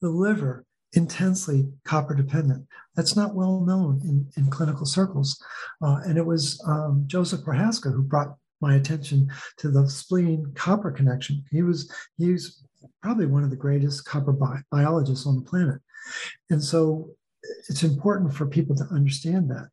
The 0.00 0.08
liver, 0.08 0.64
intensely 0.92 1.68
copper 1.84 2.14
dependent. 2.14 2.66
That's 2.94 3.16
not 3.16 3.34
well 3.34 3.60
known 3.60 4.00
in, 4.04 4.28
in 4.36 4.50
clinical 4.50 4.86
circles. 4.86 5.42
Uh, 5.82 6.00
and 6.04 6.18
it 6.18 6.26
was 6.26 6.62
um, 6.66 7.04
Joseph 7.06 7.42
Prohaska 7.42 7.92
who 7.92 8.02
brought 8.02 8.36
my 8.60 8.74
attention 8.76 9.30
to 9.58 9.70
the 9.70 9.88
spleen 9.88 10.50
copper 10.54 10.90
connection. 10.90 11.44
He 11.50 11.62
was 11.62 11.92
he's 12.16 12.62
probably 13.02 13.26
one 13.26 13.44
of 13.44 13.50
the 13.50 13.56
greatest 13.56 14.04
copper 14.04 14.32
bi- 14.32 14.62
biologists 14.70 15.26
on 15.26 15.36
the 15.36 15.42
planet. 15.42 15.80
And 16.50 16.62
so 16.62 17.10
it's 17.68 17.82
important 17.82 18.34
for 18.34 18.46
people 18.46 18.76
to 18.76 18.84
understand 18.92 19.50
that. 19.50 19.68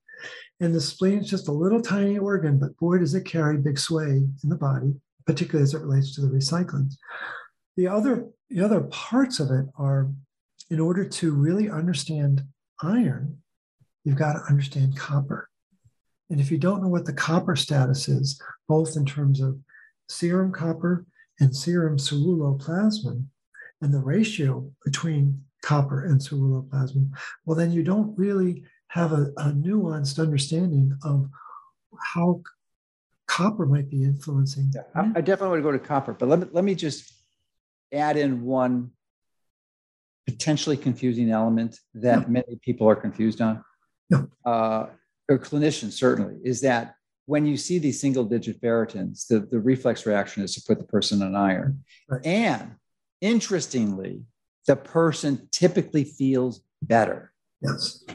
And 0.59 0.74
the 0.74 0.82
spleen 0.82 1.19
is 1.19 1.30
just 1.30 1.47
a 1.47 1.51
little 1.51 1.82
tiny 1.82 2.17
organ, 2.17 2.57
but 2.59 2.78
boy, 2.78 2.99
does 2.99 3.15
it 3.15 3.26
carry 3.26 3.57
big 3.57 3.78
sway 3.78 4.07
in 4.07 4.49
the 4.49 4.55
body, 4.55 4.93
particularly 5.26 5.63
as 5.63 5.74
it 5.74 5.82
relates 5.82 6.15
to 6.15 6.21
the 6.21 6.28
recycling. 6.28 6.91
The 7.76 7.88
other, 7.88 8.28
the 8.49 8.63
other 8.63 8.82
parts 8.82 9.39
of 9.39 9.49
it 9.51 9.65
are 9.78 10.09
in 10.69 10.80
order 10.80 11.05
to 11.05 11.34
really 11.34 11.69
understand 11.69 12.43
iron, 12.82 13.39
you've 14.03 14.15
got 14.15 14.34
to 14.34 14.43
understand 14.49 14.97
copper. 14.97 15.49
And 16.30 16.39
if 16.39 16.49
you 16.49 16.57
don't 16.57 16.82
know 16.82 16.89
what 16.89 17.05
the 17.05 17.13
copper 17.13 17.55
status 17.55 18.07
is, 18.07 18.41
both 18.67 18.95
in 18.95 19.05
terms 19.05 19.41
of 19.41 19.59
serum 20.09 20.51
copper 20.51 21.05
and 21.39 21.55
serum 21.55 21.97
ceruloplasmin, 21.97 23.26
and 23.82 23.93
the 23.93 23.99
ratio 23.99 24.71
between 24.86 25.43
copper 25.64 26.05
and 26.05 26.22
ceruloplasmin, 26.22 27.09
well, 27.45 27.57
then 27.57 27.72
you 27.72 27.82
don't 27.82 28.16
really 28.18 28.64
have 28.89 29.11
a, 29.11 29.32
a 29.38 29.51
nuanced 29.51 30.20
understanding 30.20 30.95
of 31.03 31.28
how 32.14 32.41
copper 33.28 33.66
might 33.66 33.89
be 33.89 34.03
influencing. 34.03 34.72
Yeah, 34.76 34.82
I, 34.93 35.11
I 35.16 35.22
definitely 35.22 35.49
want 35.49 35.59
to 35.59 35.64
go 35.64 35.72
to 35.72 35.80
copper, 35.80 36.14
but 36.14 36.30
let 36.30 36.39
me, 36.39 36.47
let 36.51 36.64
me 36.64 36.76
just 36.76 37.11
add 37.91 38.18
in 38.18 38.43
one 38.43 38.91
potentially 40.28 40.78
confusing 40.78 41.32
element 41.32 41.80
that 41.95 42.22
yeah. 42.22 42.28
many 42.28 42.59
people 42.61 42.88
are 42.88 42.95
confused 42.95 43.41
on, 43.41 43.64
yeah. 44.09 44.24
uh, 44.45 44.88
or 45.30 45.39
clinicians 45.39 45.93
certainly, 45.93 46.36
is 46.43 46.61
that 46.61 46.95
when 47.26 47.45
you 47.45 47.55
see 47.55 47.80
these 47.80 47.99
single 47.99 48.26
digit 48.26 48.61
ferritins, 48.61 49.28
the, 49.28 49.39
the 49.39 49.59
reflex 49.59 50.05
reaction 50.05 50.43
is 50.43 50.53
to 50.55 50.61
put 50.68 50.78
the 50.78 50.86
person 50.86 51.24
on 51.24 51.36
iron. 51.36 51.84
Right. 52.09 52.26
And 52.26 52.76
interestingly, 53.22 54.24
the 54.68 54.76
person 54.76 55.47
typically 55.51 56.03
feels 56.03 56.61
better. 56.82 57.34
Yes. 57.61 58.05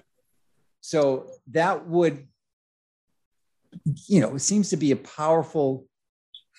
So 0.80 1.30
that 1.50 1.86
would, 1.86 2.26
you 4.06 4.20
know, 4.20 4.34
it 4.34 4.40
seems 4.40 4.70
to 4.70 4.76
be 4.76 4.92
a 4.92 4.96
powerful 4.96 5.86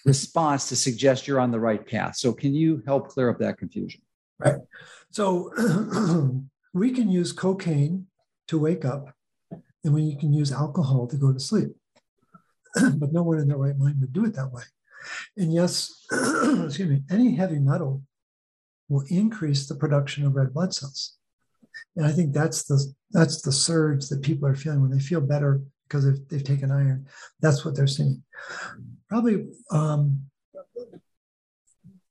response 0.06 0.70
to 0.70 0.76
suggest 0.76 1.28
you're 1.28 1.40
on 1.40 1.52
the 1.52 1.60
right 1.60 1.86
path. 1.86 2.16
So 2.16 2.34
can 2.34 2.54
you 2.54 2.84
help 2.86 3.10
clear 3.10 3.30
up 3.30 3.40
that 3.40 3.58
confusion? 3.58 4.02
Right. 4.38 4.56
So 5.12 5.52
we 6.74 6.92
can 6.92 7.10
use 7.10 7.32
cocaine 7.32 8.08
to 8.48 8.60
wake 8.60 8.86
up, 8.86 9.14
and 9.84 9.94
we 9.94 10.16
can 10.16 10.34
use 10.34 10.52
alcohol 10.52 11.08
to 11.08 11.18
go 11.18 11.34
to 11.34 11.40
sleep. 11.40 11.70
but 12.96 13.12
no 13.12 13.24
one 13.24 13.40
in 13.40 13.48
their 13.48 13.58
right 13.58 13.78
mind 13.78 14.00
would 14.00 14.14
do 14.14 14.26
it 14.26 14.34
that 14.36 14.52
way. 14.52 14.64
And 15.38 15.54
yes, 15.54 16.06
excuse 16.12 16.90
me, 16.90 17.04
any 17.10 17.36
heavy 17.36 17.60
metal 17.60 18.04
will 18.90 19.06
increase 19.10 19.68
the 19.68 19.76
production 19.76 20.26
of 20.26 20.36
red 20.36 20.54
blood 20.54 20.74
cells. 20.74 21.16
And 21.96 22.06
I 22.06 22.12
think 22.12 22.34
that's 22.34 22.64
the 22.64 22.94
that's 23.12 23.42
the 23.42 23.52
surge 23.52 24.10
that 24.10 24.22
people 24.22 24.48
are 24.48 24.56
feeling 24.56 24.82
when 24.82 24.92
they 24.92 25.00
feel 25.00 25.22
better 25.22 25.62
because 25.88 26.06
they've, 26.06 26.28
they've 26.28 26.44
taken 26.44 26.72
iron. 26.72 27.08
That's 27.40 27.66
what 27.66 27.76
they're 27.76 27.88
seeing. 27.88 28.24
Probably 29.10 29.48
um, 29.72 30.30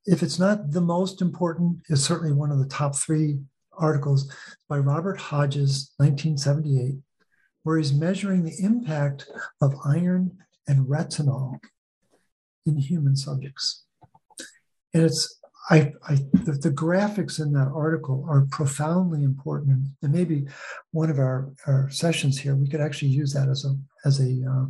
if 0.07 0.23
it's 0.23 0.39
not 0.39 0.73
the 0.73 0.81
most 0.81 1.21
important, 1.21 1.81
it's 1.89 2.03
certainly 2.03 2.33
one 2.33 2.51
of 2.51 2.59
the 2.59 2.67
top 2.67 2.97
three 2.97 3.41
articles 3.77 4.33
by 4.69 4.79
Robert 4.79 5.19
Hodges, 5.19 5.93
1978, 5.99 6.97
where 7.63 7.77
he's 7.77 7.93
measuring 7.93 8.43
the 8.43 8.57
impact 8.59 9.29
of 9.61 9.75
iron 9.85 10.39
and 10.67 10.87
retinol 10.87 11.61
in 12.65 12.79
human 12.79 13.17
subjects. 13.17 13.85
And 14.95 15.05
it's 15.05 15.39
I, 15.71 15.93
I 16.09 16.15
the, 16.33 16.53
the, 16.53 16.71
graphics 16.71 17.41
in 17.41 17.53
that 17.53 17.69
article 17.75 18.25
are 18.29 18.47
profoundly 18.51 19.23
important, 19.23 19.87
and 20.03 20.13
maybe 20.13 20.47
one 20.93 21.11
of 21.11 21.19
our, 21.19 21.53
our 21.67 21.91
sessions 21.91 22.39
here 22.39 22.57
we 22.57 22.69
could 22.69 22.81
actually 22.81 23.09
use 23.09 23.33
that 23.35 23.49
as 23.49 23.65
a 23.65 23.77
as 24.07 24.21
a, 24.21 24.45
uh, 24.49 24.67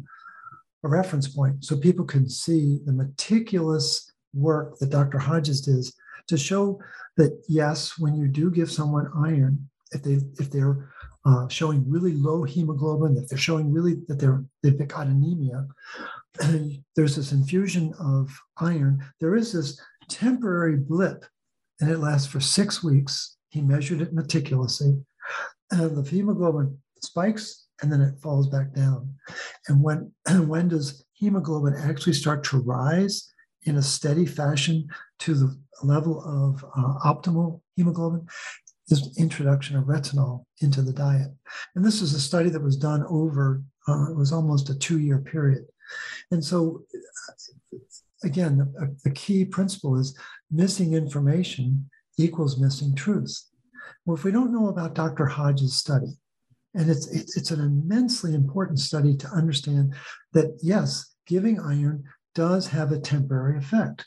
a 0.84 0.88
reference 0.88 1.28
point, 1.28 1.64
so 1.64 1.76
people 1.76 2.04
can 2.04 2.28
see 2.28 2.80
the 2.84 2.92
meticulous 2.92 4.12
work 4.34 4.78
that 4.78 4.90
Dr. 4.90 5.18
Hodges 5.18 5.60
does 5.60 5.94
to 6.26 6.36
show 6.36 6.80
that 7.16 7.42
yes, 7.48 7.98
when 7.98 8.14
you 8.14 8.28
do 8.28 8.50
give 8.50 8.70
someone 8.70 9.10
iron, 9.24 9.68
if 9.92 10.02
they 10.02 10.18
if 10.38 10.50
they're 10.50 10.90
uh, 11.24 11.46
showing 11.48 11.88
really 11.88 12.14
low 12.14 12.42
hemoglobin, 12.42 13.16
if 13.16 13.28
they're 13.28 13.38
showing 13.38 13.72
really 13.72 13.96
that 14.08 14.18
they're 14.18 14.44
they've 14.62 14.88
got 14.88 15.06
anemia, 15.06 15.66
there's 16.96 17.16
this 17.16 17.32
infusion 17.32 17.92
of 18.00 18.36
iron. 18.58 19.04
There 19.20 19.36
is 19.36 19.52
this 19.52 19.80
temporary 20.08 20.76
blip, 20.76 21.24
and 21.80 21.90
it 21.90 21.98
lasts 21.98 22.26
for 22.26 22.40
six 22.40 22.82
weeks. 22.82 23.36
He 23.50 23.62
measured 23.62 24.00
it 24.00 24.12
meticulously, 24.12 24.96
and 25.70 25.96
the 25.96 26.08
hemoglobin 26.08 26.78
spikes 27.02 27.66
and 27.80 27.92
then 27.92 28.00
it 28.00 28.20
falls 28.20 28.48
back 28.48 28.74
down. 28.74 29.14
And 29.68 29.82
when 29.82 30.12
when 30.48 30.68
does 30.68 31.04
hemoglobin 31.12 31.74
actually 31.76 32.14
start 32.14 32.44
to 32.44 32.58
rise? 32.58 33.32
in 33.64 33.76
a 33.76 33.82
steady 33.82 34.26
fashion 34.26 34.88
to 35.20 35.34
the 35.34 35.58
level 35.82 36.22
of 36.24 36.64
uh, 36.76 36.94
optimal 37.04 37.60
hemoglobin 37.76 38.26
is 38.88 39.14
introduction 39.18 39.76
of 39.76 39.84
retinol 39.84 40.44
into 40.60 40.80
the 40.80 40.92
diet. 40.92 41.28
And 41.74 41.84
this 41.84 42.00
is 42.00 42.14
a 42.14 42.20
study 42.20 42.48
that 42.50 42.62
was 42.62 42.76
done 42.76 43.04
over, 43.08 43.62
uh, 43.86 44.10
it 44.10 44.16
was 44.16 44.32
almost 44.32 44.70
a 44.70 44.78
two 44.78 44.98
year 44.98 45.18
period. 45.18 45.66
And 46.30 46.44
so, 46.44 46.82
again, 48.24 48.58
the, 48.58 48.82
uh, 48.82 48.86
the 49.04 49.10
key 49.10 49.44
principle 49.44 49.98
is 49.98 50.16
missing 50.50 50.94
information 50.94 51.88
equals 52.18 52.60
missing 52.60 52.94
truth. 52.94 53.44
Well, 54.04 54.16
if 54.16 54.24
we 54.24 54.32
don't 54.32 54.52
know 54.52 54.68
about 54.68 54.94
Dr. 54.94 55.26
Hodges' 55.26 55.76
study, 55.76 56.18
and 56.74 56.90
it's, 56.90 57.06
it's, 57.08 57.36
it's 57.36 57.50
an 57.50 57.60
immensely 57.60 58.34
important 58.34 58.78
study 58.78 59.16
to 59.16 59.28
understand 59.28 59.94
that 60.32 60.58
yes, 60.62 61.14
giving 61.26 61.60
iron 61.60 62.04
does 62.34 62.68
have 62.68 62.92
a 62.92 62.98
temporary 62.98 63.58
effect, 63.58 64.06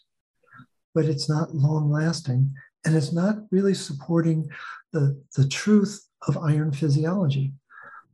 but 0.94 1.06
it's 1.06 1.30
not 1.30 1.56
long 1.56 1.90
lasting 1.90 2.54
and 2.86 2.96
it's 2.96 3.14
not 3.14 3.38
really 3.52 3.74
supporting 3.74 4.50
the, 4.92 5.22
the 5.36 5.48
truth 5.48 6.08
of 6.28 6.38
iron 6.38 6.72
physiology. 6.72 7.54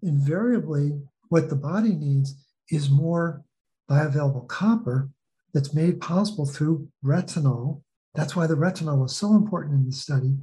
Invariably, 0.02 1.00
what 1.30 1.50
the 1.50 1.56
body 1.56 1.94
needs 1.94 2.36
is 2.70 2.90
more 2.90 3.44
bioavailable 3.90 4.48
copper 4.48 5.10
that's 5.58 5.74
made 5.74 6.00
possible 6.00 6.46
through 6.46 6.88
retinol. 7.04 7.82
That's 8.14 8.36
why 8.36 8.46
the 8.46 8.54
retinol 8.54 9.02
was 9.02 9.16
so 9.16 9.34
important 9.34 9.74
in 9.74 9.86
the 9.88 9.92
study. 9.92 10.38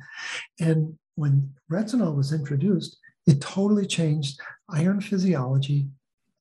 And 0.58 0.98
when 1.14 1.54
retinol 1.70 2.16
was 2.16 2.32
introduced, 2.32 2.98
it 3.24 3.40
totally 3.40 3.86
changed 3.86 4.40
iron 4.68 5.00
physiology 5.00 5.86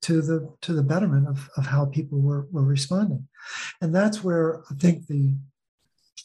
to 0.02 0.24
the 0.24 0.52
to 0.62 0.74
the 0.74 0.82
betterment 0.82 1.28
of, 1.28 1.48
of 1.56 1.68
how 1.68 1.86
people 1.86 2.20
were, 2.20 2.48
were 2.52 2.66
responding. 2.66 3.28
And 3.80 3.94
that's 3.94 4.24
where 4.24 4.64
I 4.72 4.74
think 4.74 5.06
the 5.06 5.36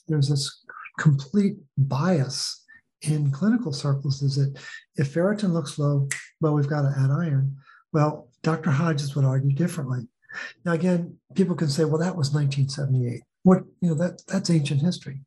there's 0.08 0.30
this 0.30 0.64
complete 0.98 1.58
bias 1.76 2.64
in 3.02 3.30
clinical 3.30 3.74
circles 3.74 4.22
is 4.22 4.36
that 4.36 4.58
if 4.96 5.12
ferritin 5.12 5.52
looks 5.52 5.78
low, 5.78 6.08
well, 6.40 6.54
we've 6.54 6.66
got 6.66 6.80
to 6.80 6.94
add 6.98 7.10
iron. 7.10 7.58
Well, 7.92 8.30
Dr. 8.42 8.70
Hodges 8.70 9.14
would 9.14 9.26
argue 9.26 9.54
differently. 9.54 10.08
Now, 10.64 10.72
again, 10.72 11.16
people 11.34 11.54
can 11.54 11.68
say, 11.68 11.84
well, 11.84 11.98
that 11.98 12.16
was 12.16 12.32
1978. 12.32 13.22
What, 13.42 13.62
you 13.80 13.88
know, 13.88 13.94
that 13.94 14.22
that's 14.26 14.50
ancient 14.50 14.80
history. 14.80 15.20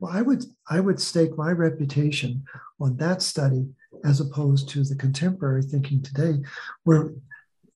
Well, 0.00 0.12
I 0.12 0.22
would 0.22 0.44
I 0.68 0.80
would 0.80 1.00
stake 1.00 1.36
my 1.36 1.50
reputation 1.50 2.44
on 2.80 2.96
that 2.98 3.22
study 3.22 3.68
as 4.04 4.20
opposed 4.20 4.68
to 4.70 4.84
the 4.84 4.96
contemporary 4.96 5.62
thinking 5.62 6.02
today, 6.02 6.42
where 6.82 7.12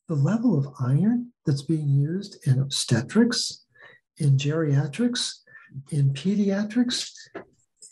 the 0.08 0.14
level 0.14 0.58
of 0.58 0.74
iron 0.80 1.32
that's 1.46 1.62
being 1.62 1.88
used 1.88 2.46
in 2.46 2.60
obstetrics, 2.60 3.64
in 4.18 4.36
geriatrics, 4.36 5.40
in 5.90 6.12
pediatrics, 6.12 7.12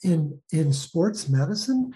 in 0.03 0.38
in 0.53 0.72
sports 0.72 1.28
medicine. 1.28 1.92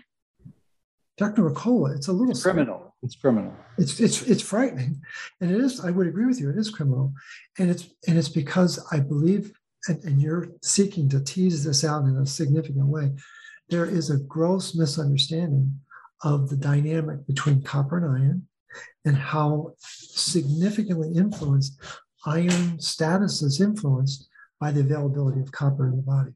Dr. 1.18 1.42
Mercola, 1.42 1.94
it's 1.94 2.08
a 2.08 2.12
little 2.12 2.30
it's 2.30 2.42
criminal. 2.42 2.89
It's 3.02 3.14
criminal. 3.14 3.54
It's 3.78 3.98
it's 3.98 4.22
it's 4.22 4.42
frightening, 4.42 5.00
and 5.40 5.50
it 5.50 5.60
is. 5.60 5.80
I 5.80 5.90
would 5.90 6.06
agree 6.06 6.26
with 6.26 6.38
you. 6.38 6.50
It 6.50 6.58
is 6.58 6.70
criminal, 6.70 7.14
and 7.58 7.70
it's 7.70 7.88
and 8.06 8.18
it's 8.18 8.28
because 8.28 8.84
I 8.92 9.00
believe, 9.00 9.52
and, 9.88 10.04
and 10.04 10.20
you're 10.20 10.48
seeking 10.62 11.08
to 11.08 11.20
tease 11.20 11.64
this 11.64 11.82
out 11.82 12.04
in 12.04 12.16
a 12.16 12.26
significant 12.26 12.86
way. 12.86 13.12
There 13.70 13.86
is 13.86 14.10
a 14.10 14.18
gross 14.18 14.74
misunderstanding 14.74 15.80
of 16.22 16.50
the 16.50 16.56
dynamic 16.56 17.26
between 17.26 17.62
copper 17.62 17.96
and 17.96 18.06
iron, 18.06 18.48
and 19.06 19.16
how 19.16 19.74
significantly 19.78 21.12
influenced 21.14 21.80
iron 22.26 22.78
status 22.78 23.40
is 23.40 23.60
influenced 23.60 24.28
by 24.60 24.70
the 24.72 24.80
availability 24.80 25.40
of 25.40 25.50
copper 25.52 25.88
in 25.88 25.96
the 25.96 26.02
body. 26.02 26.32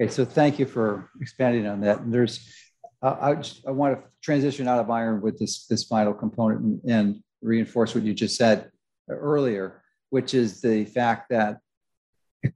Okay, 0.00 0.10
so 0.10 0.24
thank 0.24 0.58
you 0.58 0.66
for 0.66 1.10
expanding 1.20 1.66
on 1.66 1.80
that. 1.80 2.00
And 2.00 2.12
there's, 2.12 2.48
uh, 3.04 3.16
I, 3.20 3.34
just, 3.34 3.66
I 3.66 3.70
want 3.70 3.96
to 3.96 4.04
transition 4.22 4.66
out 4.66 4.80
of 4.80 4.90
iron 4.90 5.20
with 5.20 5.38
this 5.38 5.66
this 5.66 5.84
final 5.84 6.14
component 6.14 6.60
and, 6.60 6.80
and 6.90 7.22
reinforce 7.42 7.94
what 7.94 8.04
you 8.04 8.14
just 8.14 8.36
said 8.36 8.70
earlier, 9.08 9.82
which 10.08 10.32
is 10.32 10.60
the 10.62 10.86
fact 10.86 11.28
that 11.28 11.58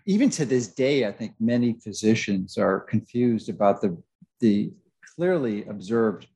even 0.07 0.31
to 0.31 0.47
this 0.47 0.69
day, 0.69 1.07
I 1.07 1.13
think 1.13 1.35
many 1.39 1.75
physicians 1.75 2.57
are 2.57 2.81
confused 2.81 3.49
about 3.51 3.83
the 3.83 4.03
the 4.41 4.73
clearly 5.15 5.67
observed 5.67 6.27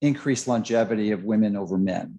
increased 0.00 0.46
longevity 0.46 1.10
of 1.10 1.24
women 1.24 1.56
over 1.56 1.78
men. 1.78 2.18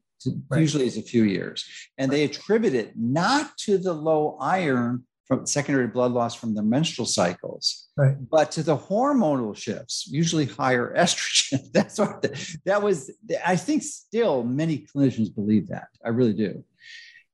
Right. 0.49 0.61
Usually 0.61 0.87
is 0.87 0.97
a 0.97 1.01
few 1.01 1.23
years. 1.23 1.65
And 1.97 2.09
right. 2.09 2.17
they 2.17 2.23
attribute 2.23 2.73
it 2.73 2.93
not 2.97 3.57
to 3.59 3.77
the 3.77 3.93
low 3.93 4.37
iron 4.39 5.03
from 5.25 5.45
secondary 5.45 5.87
blood 5.87 6.11
loss 6.11 6.35
from 6.35 6.53
their 6.53 6.63
menstrual 6.63 7.05
cycles, 7.05 7.87
right. 7.95 8.15
but 8.29 8.51
to 8.51 8.63
the 8.63 8.75
hormonal 8.75 9.55
shifts, 9.55 10.07
usually 10.07 10.45
higher 10.45 10.93
estrogen. 10.97 11.71
That's 11.71 11.97
what 11.97 12.21
the, 12.21 12.57
that 12.65 12.81
was. 12.81 13.11
I 13.45 13.55
think 13.55 13.83
still 13.83 14.43
many 14.43 14.85
clinicians 14.93 15.33
believe 15.33 15.67
that. 15.69 15.87
I 16.05 16.09
really 16.09 16.33
do. 16.33 16.63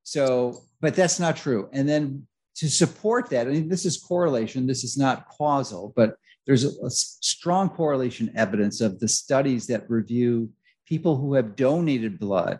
So, 0.02 0.62
but 0.80 0.94
that's 0.94 1.20
not 1.20 1.36
true. 1.36 1.68
And 1.72 1.88
then 1.88 2.26
to 2.56 2.68
support 2.68 3.30
that, 3.30 3.46
I 3.46 3.50
mean, 3.50 3.68
this 3.68 3.84
is 3.84 3.96
correlation. 3.96 4.66
This 4.66 4.84
is 4.84 4.96
not 4.96 5.28
causal, 5.28 5.92
but 5.96 6.16
there's 6.46 6.64
a, 6.64 6.70
a 6.84 6.90
strong 6.90 7.68
correlation 7.68 8.32
evidence 8.34 8.80
of 8.80 8.98
the 8.98 9.08
studies 9.08 9.66
that 9.68 9.88
review 9.88 10.50
people 10.86 11.16
who 11.16 11.34
have 11.34 11.54
donated 11.54 12.18
blood 12.18 12.58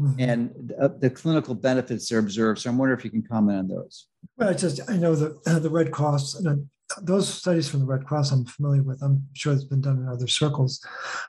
mm-hmm. 0.00 0.20
and 0.20 0.72
uh, 0.80 0.88
the 0.98 1.10
clinical 1.10 1.54
benefits 1.54 2.10
are 2.12 2.18
observed. 2.18 2.60
So 2.60 2.70
I'm 2.70 2.78
wondering 2.78 2.98
if 2.98 3.04
you 3.04 3.10
can 3.10 3.22
comment 3.22 3.58
on 3.58 3.68
those. 3.68 4.06
Well, 4.36 4.50
I 4.50 4.54
just 4.54 4.80
I 4.88 4.96
know 4.96 5.14
that 5.14 5.38
uh, 5.46 5.58
the 5.66 5.70
Red 5.70 5.90
Cross 5.90 6.36
and 6.36 6.68
those 7.02 7.28
studies 7.28 7.68
from 7.68 7.80
the 7.80 7.86
Red 7.86 8.06
Cross 8.06 8.32
I'm 8.32 8.44
familiar 8.46 8.82
with. 8.82 9.02
I'm 9.02 9.22
sure 9.34 9.52
it's 9.52 9.64
been 9.64 9.80
done 9.80 9.98
in 9.98 10.08
other 10.08 10.26
circles, 10.26 10.84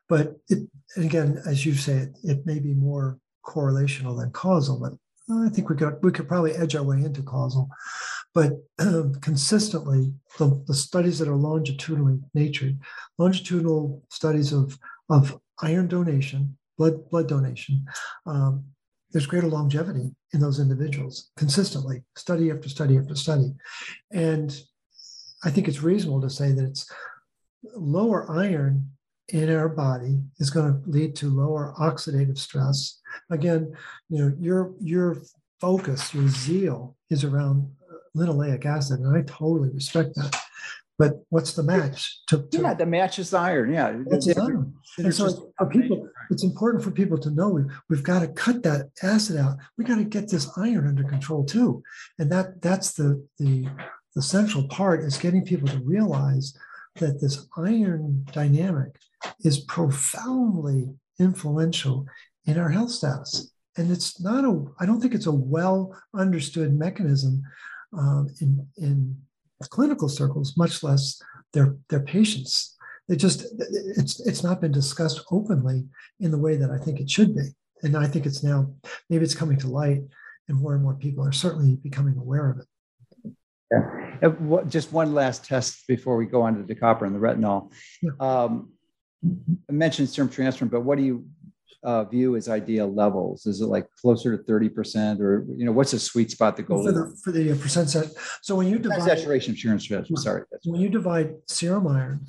but 0.07 0.35
it 0.49 0.67
again, 0.97 1.41
as 1.45 1.65
you 1.65 1.73
say, 1.73 1.97
it, 1.97 2.17
it 2.23 2.45
may 2.45 2.59
be 2.59 2.73
more 2.73 3.19
correlational 3.45 4.17
than 4.19 4.31
causal. 4.31 4.79
But 4.79 4.93
I 5.31 5.49
think 5.49 5.69
we 5.69 5.75
could 5.75 5.97
we 6.01 6.11
could 6.11 6.27
probably 6.27 6.53
edge 6.53 6.75
our 6.75 6.83
way 6.83 6.97
into 6.97 7.23
causal. 7.23 7.69
But 8.33 8.53
um, 8.77 9.15
consistently, 9.21 10.13
the, 10.37 10.63
the 10.67 10.73
studies 10.73 11.17
that 11.17 11.27
are 11.27 11.35
longitudinally 11.35 12.19
natured, 12.35 12.79
longitudinal 13.17 14.03
studies 14.09 14.53
of 14.53 14.77
of 15.09 15.39
iron 15.61 15.87
donation 15.87 16.57
blood 16.79 17.07
blood 17.11 17.27
donation, 17.27 17.85
um, 18.25 18.63
there's 19.11 19.27
greater 19.27 19.47
longevity 19.47 20.15
in 20.33 20.39
those 20.39 20.59
individuals 20.59 21.29
consistently, 21.37 22.03
study 22.15 22.49
after 22.49 22.69
study 22.69 22.97
after 22.97 23.15
study, 23.15 23.53
and 24.11 24.49
I 25.43 25.51
think 25.51 25.67
it's 25.67 25.83
reasonable 25.83 26.21
to 26.21 26.29
say 26.29 26.51
that 26.53 26.65
it's 26.65 26.91
lower 27.75 28.31
iron 28.31 28.89
in 29.29 29.53
our 29.53 29.69
body 29.69 30.19
is 30.39 30.49
going 30.49 30.73
to 30.73 30.89
lead 30.89 31.15
to 31.17 31.29
lower 31.29 31.73
oxidative 31.79 32.37
stress. 32.37 32.99
Again, 33.29 33.75
you 34.09 34.19
know, 34.19 34.33
your 34.39 34.73
your 34.79 35.17
focus, 35.61 36.13
your 36.13 36.27
zeal 36.29 36.95
is 37.09 37.23
around 37.23 37.69
linoleic 38.15 38.65
acid, 38.65 39.01
and 39.01 39.15
I 39.15 39.21
totally 39.21 39.69
respect 39.69 40.15
that. 40.15 40.35
But 40.97 41.13
what's 41.29 41.53
the 41.53 41.63
match? 41.63 42.19
To, 42.27 42.39
to 42.51 42.61
yeah, 42.61 42.73
the 42.73 42.85
match 42.85 43.19
is 43.19 43.33
iron. 43.33 43.73
Yeah, 43.73 43.95
it's 44.07 44.27
iron. 44.37 44.73
And 44.97 45.15
so 45.15 45.53
people, 45.71 46.08
it's 46.29 46.43
important 46.43 46.83
for 46.83 46.91
people 46.91 47.17
to 47.17 47.31
know 47.31 47.49
we've, 47.49 47.65
we've 47.89 48.03
got 48.03 48.19
to 48.19 48.27
cut 48.27 48.63
that 48.63 48.89
acid 49.01 49.37
out. 49.37 49.57
We 49.77 49.83
got 49.83 49.97
to 49.97 50.03
get 50.03 50.29
this 50.29 50.49
iron 50.57 50.87
under 50.87 51.03
control 51.03 51.43
too, 51.43 51.83
and 52.17 52.31
that 52.31 52.61
that's 52.61 52.93
the 52.93 53.25
the 53.37 53.67
the 54.15 54.21
central 54.21 54.67
part 54.67 55.03
is 55.03 55.17
getting 55.17 55.45
people 55.45 55.67
to 55.67 55.79
realize 55.79 56.57
that 56.95 57.21
this 57.21 57.47
iron 57.57 58.25
dynamic 58.31 58.95
is 59.41 59.59
profoundly 59.61 60.89
influential 61.19 62.05
in 62.45 62.57
our 62.57 62.69
health 62.69 62.91
status. 62.91 63.51
And 63.77 63.91
it's 63.91 64.19
not 64.19 64.45
a, 64.45 64.65
I 64.79 64.85
don't 64.85 64.99
think 64.99 65.13
it's 65.13 65.27
a 65.27 65.31
well 65.31 65.95
understood 66.13 66.77
mechanism 66.77 67.43
um, 67.97 68.27
in, 68.41 68.67
in 68.77 69.17
clinical 69.69 70.09
circles, 70.09 70.57
much 70.57 70.83
less 70.83 71.21
their 71.53 71.75
their 71.89 72.01
patients. 72.01 72.75
It 73.09 73.17
just 73.17 73.45
it's 73.97 74.19
it's 74.19 74.43
not 74.43 74.61
been 74.61 74.71
discussed 74.71 75.21
openly 75.31 75.85
in 76.19 76.31
the 76.31 76.37
way 76.37 76.55
that 76.57 76.69
I 76.69 76.77
think 76.77 76.99
it 76.99 77.09
should 77.09 77.35
be, 77.35 77.49
and 77.81 77.97
I 77.97 78.07
think 78.07 78.25
it's 78.25 78.43
now 78.43 78.71
maybe 79.09 79.23
it's 79.23 79.35
coming 79.35 79.57
to 79.59 79.67
light, 79.67 80.01
and 80.47 80.59
more 80.59 80.75
and 80.75 80.83
more 80.83 80.93
people 80.93 81.25
are 81.25 81.31
certainly 81.31 81.77
becoming 81.77 82.17
aware 82.17 82.51
of 82.51 82.59
it. 82.59 82.65
Yeah. 83.71 84.63
Just 84.67 84.91
one 84.91 85.13
last 85.13 85.45
test 85.45 85.87
before 85.87 86.17
we 86.17 86.25
go 86.25 86.41
on 86.41 86.55
to 86.57 86.63
the 86.63 86.75
copper 86.75 87.05
and 87.05 87.15
the 87.15 87.19
retinol. 87.19 87.71
Yeah. 88.01 88.11
Um, 88.19 88.73
I 89.69 89.71
mentioned 89.71 90.09
serum 90.09 90.29
transferrin, 90.29 90.71
but 90.71 90.81
what 90.81 90.97
do 90.97 91.03
you 91.03 91.25
uh, 91.83 92.03
view 92.05 92.35
as 92.35 92.49
ideal 92.49 92.93
levels? 92.93 93.45
Is 93.45 93.61
it 93.61 93.67
like 93.67 93.87
closer 94.01 94.35
to 94.35 94.43
30% 94.43 95.19
or, 95.19 95.45
you 95.55 95.65
know, 95.65 95.71
what's 95.71 95.93
a 95.93 95.99
sweet 95.99 96.31
spot 96.31 96.57
to 96.57 96.63
go 96.63 96.83
for 96.83 96.91
the, 96.91 97.17
for 97.23 97.31
the 97.31 97.55
percent 97.55 97.89
set? 97.89 98.07
So 98.41 98.55
when 98.55 98.67
you 98.67 98.79
divide 98.79 99.03
saturation 99.03 99.55
serum 99.55 99.79
stress, 99.79 100.07
sorry. 100.15 100.43
When 100.65 100.81
you 100.81 100.89
divide 100.89 101.35
serum 101.47 101.87
iron 101.87 102.25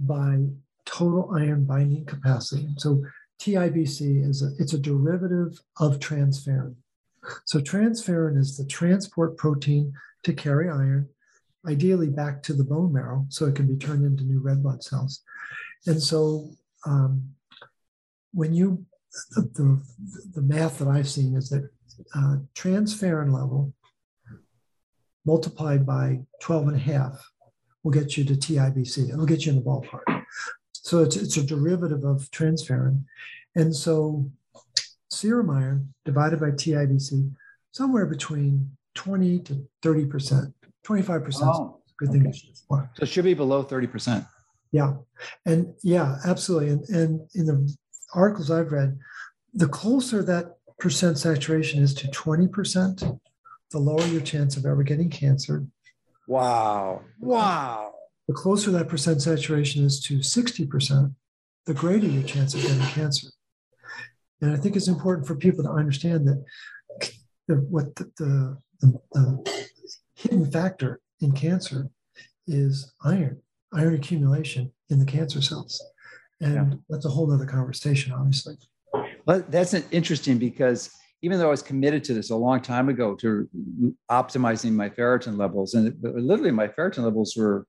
by 0.00 0.46
total 0.84 1.30
iron 1.34 1.64
binding 1.64 2.04
capacity, 2.04 2.68
so 2.78 3.02
TIBC 3.40 4.28
is 4.28 4.42
a, 4.42 4.50
it's 4.58 4.74
a 4.74 4.78
derivative 4.78 5.58
of 5.78 5.98
transferrin. 5.98 6.74
So 7.46 7.58
transferrin 7.60 8.38
is 8.38 8.56
the 8.56 8.66
transport 8.66 9.36
protein 9.36 9.92
to 10.24 10.32
carry 10.32 10.68
iron, 10.68 11.08
ideally 11.66 12.08
back 12.08 12.42
to 12.44 12.52
the 12.52 12.64
bone 12.64 12.92
marrow, 12.92 13.26
so 13.28 13.46
it 13.46 13.54
can 13.54 13.66
be 13.66 13.76
turned 13.76 14.04
into 14.04 14.24
new 14.24 14.40
red 14.40 14.62
blood 14.62 14.82
cells. 14.82 15.22
And 15.86 16.02
so 16.02 16.50
um, 16.86 17.30
when 18.32 18.54
you 18.54 18.84
the, 19.34 19.42
the, 19.42 19.82
the, 20.34 20.42
math 20.42 20.78
that 20.78 20.86
I've 20.86 21.08
seen 21.08 21.34
is 21.34 21.48
that 21.48 21.68
uh, 22.14 22.36
transferrin 22.54 23.32
level 23.32 23.72
multiplied 25.26 25.84
by 25.84 26.20
12 26.40 26.68
and 26.68 26.76
a 26.76 26.80
half 26.80 27.30
will 27.82 27.92
get 27.92 28.16
you 28.16 28.24
to 28.24 28.34
TIBC. 28.34 29.10
It'll 29.10 29.26
get 29.26 29.46
you 29.46 29.52
in 29.52 29.56
the 29.56 29.64
ballpark. 29.64 30.24
So 30.72 31.02
it's, 31.02 31.16
it's 31.16 31.36
a 31.36 31.42
derivative 31.42 32.04
of 32.04 32.30
transferrin. 32.30 33.04
And 33.54 33.74
so 33.74 34.30
serum 35.10 35.50
iron 35.50 35.92
divided 36.04 36.40
by 36.40 36.50
TIBC, 36.50 37.32
somewhere 37.72 38.06
between 38.06 38.70
20 38.94 39.38
to 39.40 39.66
30%, 39.82 40.52
25% 40.84 41.34
oh, 41.42 41.80
good 41.98 42.10
thing 42.10 42.26
okay. 42.26 42.38
So 42.70 43.02
it 43.02 43.08
should 43.08 43.24
be 43.24 43.34
below 43.34 43.64
30%. 43.64 44.26
Yeah. 44.72 44.94
And 45.46 45.74
yeah, 45.82 46.18
absolutely. 46.24 46.70
And, 46.70 46.88
and 46.88 47.28
in 47.34 47.46
the 47.46 47.76
articles 48.14 48.50
I've 48.50 48.72
read, 48.72 48.98
the 49.52 49.68
closer 49.68 50.22
that 50.22 50.56
percent 50.78 51.18
saturation 51.18 51.82
is 51.82 51.92
to 51.94 52.08
20%, 52.08 53.20
the 53.70 53.78
lower 53.78 54.04
your 54.06 54.20
chance 54.20 54.56
of 54.56 54.66
ever 54.66 54.82
getting 54.82 55.10
cancer. 55.10 55.66
Wow. 56.30 57.02
Wow. 57.18 57.92
The 58.28 58.34
closer 58.34 58.70
that 58.70 58.88
percent 58.88 59.20
saturation 59.20 59.84
is 59.84 60.00
to 60.02 60.18
60%, 60.18 61.12
the 61.66 61.74
greater 61.74 62.06
your 62.06 62.22
chance 62.22 62.54
of 62.54 62.62
getting 62.62 62.78
cancer. 62.78 63.26
And 64.40 64.52
I 64.52 64.56
think 64.56 64.76
it's 64.76 64.86
important 64.86 65.26
for 65.26 65.34
people 65.34 65.64
to 65.64 65.70
understand 65.70 66.28
that 66.28 66.44
the, 67.48 67.56
what 67.56 67.96
the, 67.96 68.12
the, 68.16 68.58
the, 68.80 69.00
the 69.10 69.66
hidden 70.14 70.48
factor 70.48 71.00
in 71.20 71.32
cancer 71.32 71.90
is 72.46 72.92
iron, 73.04 73.42
iron 73.72 73.96
accumulation 73.96 74.70
in 74.88 75.00
the 75.00 75.06
cancer 75.06 75.42
cells. 75.42 75.84
And 76.40 76.54
yeah. 76.54 76.78
that's 76.88 77.06
a 77.06 77.10
whole 77.10 77.32
other 77.32 77.44
conversation, 77.44 78.12
obviously. 78.12 78.54
Well, 79.26 79.42
that's 79.48 79.74
interesting 79.74 80.38
because 80.38 80.94
even 81.22 81.38
though 81.38 81.48
I 81.48 81.50
was 81.50 81.62
committed 81.62 82.04
to 82.04 82.14
this 82.14 82.30
a 82.30 82.36
long 82.36 82.60
time 82.60 82.88
ago 82.88 83.14
to 83.16 83.48
optimizing 84.10 84.72
my 84.72 84.88
ferritin 84.88 85.36
levels, 85.36 85.74
and 85.74 85.94
literally 86.02 86.50
my 86.50 86.68
ferritin 86.68 87.04
levels 87.04 87.36
were 87.36 87.66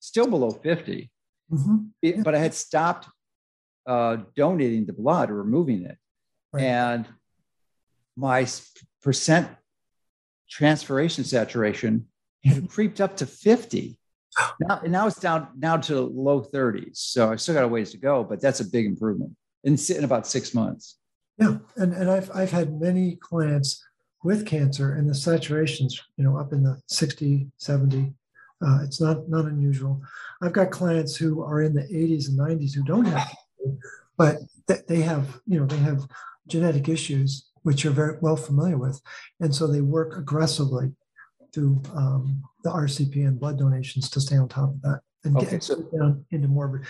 still 0.00 0.26
below 0.26 0.50
50, 0.50 1.10
mm-hmm. 1.52 1.76
yeah. 2.02 2.22
but 2.24 2.34
I 2.34 2.38
had 2.38 2.54
stopped 2.54 3.08
uh, 3.86 4.18
donating 4.36 4.86
the 4.86 4.92
blood 4.92 5.30
or 5.30 5.34
removing 5.34 5.84
it. 5.84 5.98
Right. 6.52 6.64
And 6.64 7.06
my 8.16 8.46
percent 9.02 9.48
transferation 10.50 11.24
saturation 11.24 12.06
had 12.44 12.68
creeped 12.68 13.00
up 13.00 13.16
to 13.18 13.26
50. 13.26 13.96
Now, 14.60 14.80
now 14.86 15.06
it's 15.08 15.18
down 15.18 15.48
now 15.58 15.76
to 15.78 16.00
low 16.00 16.40
30s. 16.40 16.96
So 16.98 17.32
I 17.32 17.36
still 17.36 17.54
got 17.54 17.64
a 17.64 17.68
ways 17.68 17.90
to 17.90 17.98
go, 17.98 18.22
but 18.22 18.40
that's 18.40 18.60
a 18.60 18.64
big 18.64 18.86
improvement 18.86 19.32
in, 19.64 19.76
in 19.88 20.04
about 20.04 20.26
six 20.26 20.54
months. 20.54 20.99
Yeah. 21.40 21.56
And, 21.76 21.94
and 21.94 22.10
I've, 22.10 22.30
I've 22.34 22.50
had 22.50 22.80
many 22.80 23.16
clients 23.16 23.82
with 24.22 24.46
cancer 24.46 24.92
and 24.92 25.08
the 25.08 25.14
saturations, 25.14 25.94
you 26.16 26.24
know, 26.24 26.36
up 26.36 26.52
in 26.52 26.62
the 26.62 26.80
60, 26.86 27.46
70. 27.56 28.12
Uh, 28.62 28.80
it's 28.84 29.00
not, 29.00 29.28
not 29.28 29.46
unusual. 29.46 30.02
I've 30.42 30.52
got 30.52 30.70
clients 30.70 31.16
who 31.16 31.42
are 31.42 31.62
in 31.62 31.72
the 31.72 31.82
80s 31.82 32.28
and 32.28 32.38
90s 32.38 32.74
who 32.74 32.84
don't 32.84 33.06
have, 33.06 33.34
but 34.18 34.36
they 34.86 35.00
have, 35.00 35.40
you 35.46 35.58
know, 35.58 35.66
they 35.66 35.78
have 35.78 36.06
genetic 36.46 36.88
issues 36.88 37.46
which 37.62 37.84
you're 37.84 37.92
very 37.92 38.16
well 38.20 38.36
familiar 38.36 38.78
with. 38.78 39.00
And 39.40 39.54
so 39.54 39.66
they 39.66 39.80
work 39.80 40.16
aggressively 40.16 40.92
through 41.52 41.82
um, 41.94 42.42
the 42.64 42.70
RCP 42.70 43.16
and 43.16 43.38
blood 43.38 43.58
donations 43.58 44.08
to 44.10 44.20
stay 44.20 44.36
on 44.36 44.48
top 44.48 44.70
of 44.70 44.82
that 44.82 45.00
and 45.24 45.36
okay, 45.36 45.50
get 45.50 45.62
so, 45.62 45.76
down 45.94 46.24
into 46.30 46.48
more, 46.48 46.82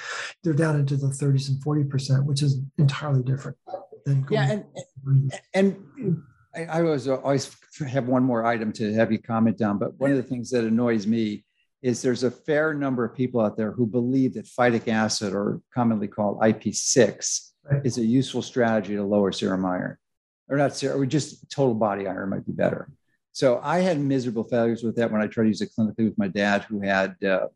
they're 0.44 0.52
down 0.52 0.78
into 0.78 0.96
the 0.96 1.08
30s 1.08 1.48
and 1.48 1.62
40%, 1.64 2.24
which 2.24 2.42
is 2.42 2.60
entirely 2.78 3.22
different 3.22 3.56
than 4.04 4.26
yeah. 4.30 4.60
And, 5.04 5.32
and 5.54 6.22
I, 6.54 6.64
I 6.64 6.82
always, 6.82 7.08
always 7.08 7.56
have 7.88 8.06
one 8.06 8.24
more 8.24 8.44
item 8.44 8.72
to 8.74 8.92
have 8.94 9.12
you 9.12 9.18
comment 9.18 9.60
on, 9.62 9.78
but 9.78 9.98
one 9.98 10.10
of 10.10 10.16
the 10.16 10.22
things 10.22 10.50
that 10.50 10.64
annoys 10.64 11.06
me 11.06 11.44
is 11.82 12.02
there's 12.02 12.24
a 12.24 12.30
fair 12.30 12.74
number 12.74 13.04
of 13.04 13.14
people 13.14 13.40
out 13.40 13.56
there 13.56 13.72
who 13.72 13.86
believe 13.86 14.34
that 14.34 14.44
phytic 14.46 14.88
acid, 14.88 15.32
or 15.32 15.60
commonly 15.72 16.08
called 16.08 16.40
IP6, 16.40 17.50
right. 17.70 17.80
is 17.84 17.96
a 17.96 18.04
useful 18.04 18.42
strategy 18.42 18.96
to 18.96 19.02
lower 19.02 19.32
serum 19.32 19.64
iron 19.64 19.96
or 20.50 20.58
not 20.58 20.76
serum, 20.76 21.00
or 21.00 21.06
just 21.06 21.48
total 21.50 21.74
body 21.74 22.06
iron 22.06 22.28
might 22.28 22.44
be 22.44 22.52
better. 22.52 22.90
So 23.32 23.60
I 23.62 23.78
had 23.78 23.98
miserable 24.00 24.44
failures 24.44 24.82
with 24.82 24.96
that 24.96 25.10
when 25.10 25.22
I 25.22 25.28
tried 25.28 25.44
to 25.44 25.48
use 25.50 25.62
it 25.62 25.70
clinically 25.78 26.04
with 26.04 26.18
my 26.18 26.28
dad, 26.28 26.64
who 26.64 26.80
had, 26.80 27.16
uh, 27.24 27.46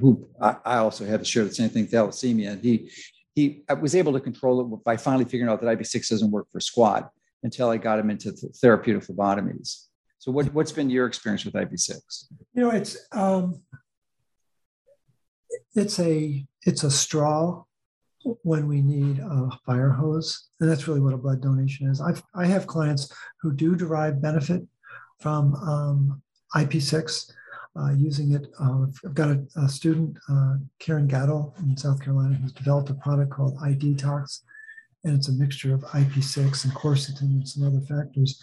who 0.00 0.28
I, 0.42 0.56
I, 0.64 0.76
also 0.78 1.06
had 1.06 1.20
to 1.20 1.24
share 1.24 1.44
the 1.44 1.54
same 1.54 1.70
thing, 1.70 1.86
thalassemia. 1.86 2.50
And 2.50 2.62
he, 2.62 2.90
he 3.36 3.62
I 3.68 3.74
was 3.74 3.94
able 3.94 4.14
to 4.14 4.20
control 4.20 4.60
it 4.60 4.84
by 4.84 4.96
finally 4.96 5.26
figuring 5.26 5.52
out 5.52 5.60
that 5.60 5.78
IP6 5.78 6.08
doesn't 6.08 6.30
work 6.32 6.48
for 6.50 6.58
squat 6.58 7.10
until 7.44 7.68
I 7.68 7.76
got 7.76 7.98
him 8.00 8.10
into 8.10 8.32
therapeutic 8.32 9.04
phlebotomies. 9.04 9.84
So 10.18 10.32
what, 10.32 10.52
what's 10.52 10.72
been 10.72 10.90
your 10.90 11.06
experience 11.06 11.44
with 11.44 11.54
IP6? 11.54 12.00
You 12.54 12.62
know, 12.62 12.70
it's, 12.70 12.96
um, 13.12 13.62
it's 15.74 16.00
a, 16.00 16.44
it's 16.64 16.82
a 16.82 16.90
straw 16.90 17.62
when 18.42 18.66
we 18.66 18.80
need 18.80 19.20
a 19.20 19.50
fire 19.64 19.90
hose. 19.90 20.48
And 20.58 20.68
that's 20.68 20.88
really 20.88 21.00
what 21.00 21.14
a 21.14 21.18
blood 21.18 21.42
donation 21.42 21.88
is. 21.88 22.00
I've, 22.00 22.22
I 22.34 22.46
have 22.46 22.66
clients 22.66 23.12
who 23.40 23.52
do 23.52 23.76
derive 23.76 24.20
benefit 24.20 24.62
from 25.20 25.54
um, 25.56 26.22
IP6 26.56 27.30
uh, 27.78 27.92
using 27.92 28.32
it. 28.32 28.46
Uh, 28.60 28.86
I've 29.04 29.14
got 29.14 29.30
a, 29.30 29.46
a 29.56 29.68
student, 29.68 30.16
uh, 30.28 30.54
Karen 30.78 31.06
Gatto 31.06 31.54
in 31.60 31.76
South 31.76 32.02
Carolina, 32.02 32.34
who's 32.34 32.52
developed 32.52 32.90
a 32.90 32.94
product 32.94 33.30
called 33.30 33.58
iDetox. 33.58 34.40
And 35.04 35.14
it's 35.16 35.28
a 35.28 35.32
mixture 35.32 35.74
of 35.74 35.82
IP6 35.82 36.64
and 36.64 36.74
quercetin 36.74 37.22
and 37.22 37.48
some 37.48 37.66
other 37.66 37.80
factors. 37.80 38.40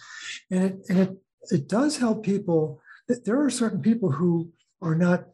And 0.50 0.64
it, 0.64 0.76
and 0.88 0.98
it, 0.98 1.16
it 1.50 1.68
does 1.68 1.98
help 1.98 2.24
people. 2.24 2.80
There 3.08 3.42
are 3.42 3.50
certain 3.50 3.82
people 3.82 4.10
who 4.10 4.50
are 4.80 4.94
not 4.94 5.26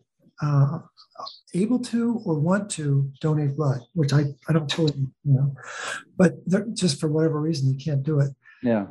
uh, 0.42 0.80
able 1.54 1.78
to 1.78 2.20
or 2.24 2.38
want 2.38 2.70
to 2.70 3.10
donate 3.20 3.56
blood, 3.56 3.80
which 3.92 4.12
I, 4.12 4.24
I 4.48 4.52
don't 4.52 4.68
totally, 4.68 5.06
you 5.24 5.34
know, 5.34 5.54
but 6.16 6.34
just 6.74 6.98
for 6.98 7.08
whatever 7.08 7.40
reason, 7.40 7.70
they 7.70 7.82
can't 7.82 8.02
do 8.02 8.20
it. 8.20 8.30
Yeah. 8.62 8.86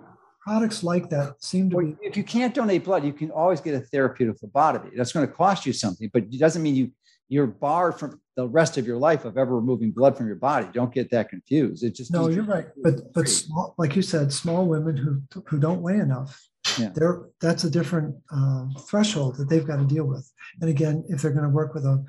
Products 0.49 0.83
like 0.83 1.09
that 1.09 1.43
seem 1.43 1.69
to 1.69 1.75
well, 1.75 1.85
be. 1.85 1.95
If 2.01 2.17
you 2.17 2.23
can't 2.23 2.53
donate 2.53 2.83
blood, 2.83 3.03
you 3.05 3.13
can 3.13 3.31
always 3.31 3.61
get 3.61 3.75
a 3.75 3.79
therapeutic 3.79 4.39
phlebotomy. 4.39 4.91
That's 4.95 5.11
going 5.11 5.27
to 5.27 5.33
cost 5.33 5.65
you 5.65 5.73
something, 5.73 6.09
but 6.13 6.23
it 6.23 6.39
doesn't 6.39 6.63
mean 6.63 6.75
you 6.75 6.91
you're 7.31 7.45
barred 7.45 7.99
from 7.99 8.19
the 8.35 8.47
rest 8.47 8.77
of 8.77 8.87
your 8.87 8.97
life 8.97 9.23
of 9.23 9.37
ever 9.37 9.55
removing 9.55 9.91
blood 9.91 10.17
from 10.17 10.25
your 10.25 10.35
body. 10.35 10.67
Don't 10.73 10.91
get 10.91 11.11
that 11.11 11.29
confused. 11.29 11.83
It 11.83 11.93
just 11.93 12.11
no, 12.11 12.27
you're 12.27 12.43
right. 12.43 12.65
But 12.81 13.13
but 13.13 13.29
small, 13.29 13.75
like 13.77 13.95
you 13.95 14.01
said, 14.01 14.33
small 14.33 14.65
women 14.65 14.97
who 14.97 15.21
who 15.45 15.59
don't 15.59 15.81
weigh 15.81 15.99
enough 15.99 16.49
yeah. 16.77 16.89
They're, 16.93 17.21
that's 17.41 17.63
a 17.63 17.69
different 17.69 18.15
uh, 18.31 18.65
threshold 18.87 19.37
that 19.37 19.49
they've 19.49 19.65
got 19.65 19.77
to 19.77 19.85
deal 19.85 20.05
with. 20.05 20.29
And 20.61 20.69
again, 20.69 21.03
if 21.07 21.21
they're 21.21 21.31
going 21.31 21.43
to 21.43 21.49
work 21.49 21.73
with 21.73 21.85
a, 21.85 22.03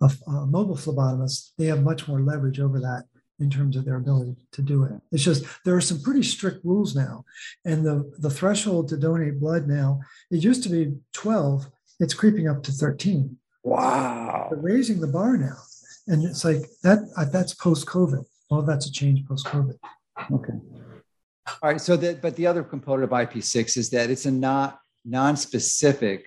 a, 0.00 0.10
a, 0.28 0.46
mobile 0.46 0.76
phlebotomist, 0.76 1.50
they 1.58 1.66
have 1.66 1.82
much 1.82 2.06
more 2.06 2.20
leverage 2.20 2.60
over 2.60 2.80
that 2.80 3.04
in 3.38 3.50
terms 3.50 3.76
of 3.76 3.84
their 3.84 3.96
ability 3.96 4.36
to 4.52 4.62
do 4.62 4.84
it. 4.84 4.92
It's 5.12 5.22
just 5.22 5.44
there 5.64 5.76
are 5.76 5.80
some 5.80 6.00
pretty 6.00 6.22
strict 6.22 6.64
rules 6.64 6.94
now, 6.94 7.24
and 7.64 7.84
the 7.84 8.12
the 8.18 8.30
threshold 8.30 8.88
to 8.88 8.96
donate 8.96 9.40
blood 9.40 9.66
now 9.66 10.00
it 10.30 10.42
used 10.42 10.62
to 10.64 10.68
be 10.68 10.94
12, 11.12 11.66
it's 12.00 12.14
creeping 12.14 12.48
up 12.48 12.62
to 12.64 12.72
13. 12.72 13.36
Wow! 13.62 14.48
They're 14.50 14.60
raising 14.60 15.00
the 15.00 15.06
bar 15.06 15.36
now, 15.36 15.56
and 16.06 16.24
it's 16.24 16.44
like 16.44 16.64
that. 16.82 16.98
That's 17.32 17.54
post 17.54 17.86
COVID. 17.86 18.24
Well, 18.50 18.62
that's 18.62 18.86
a 18.86 18.92
change 18.92 19.26
post 19.26 19.46
COVID. 19.46 19.74
Okay. 20.32 20.52
All 21.62 21.70
right. 21.70 21.80
So 21.80 21.96
that, 21.96 22.22
but 22.22 22.36
the 22.36 22.46
other 22.46 22.62
component 22.62 23.04
of 23.04 23.10
IP6 23.10 23.76
is 23.76 23.90
that 23.90 24.08
it's 24.08 24.26
a 24.26 24.30
not 24.30 24.78
non-specific 25.04 26.26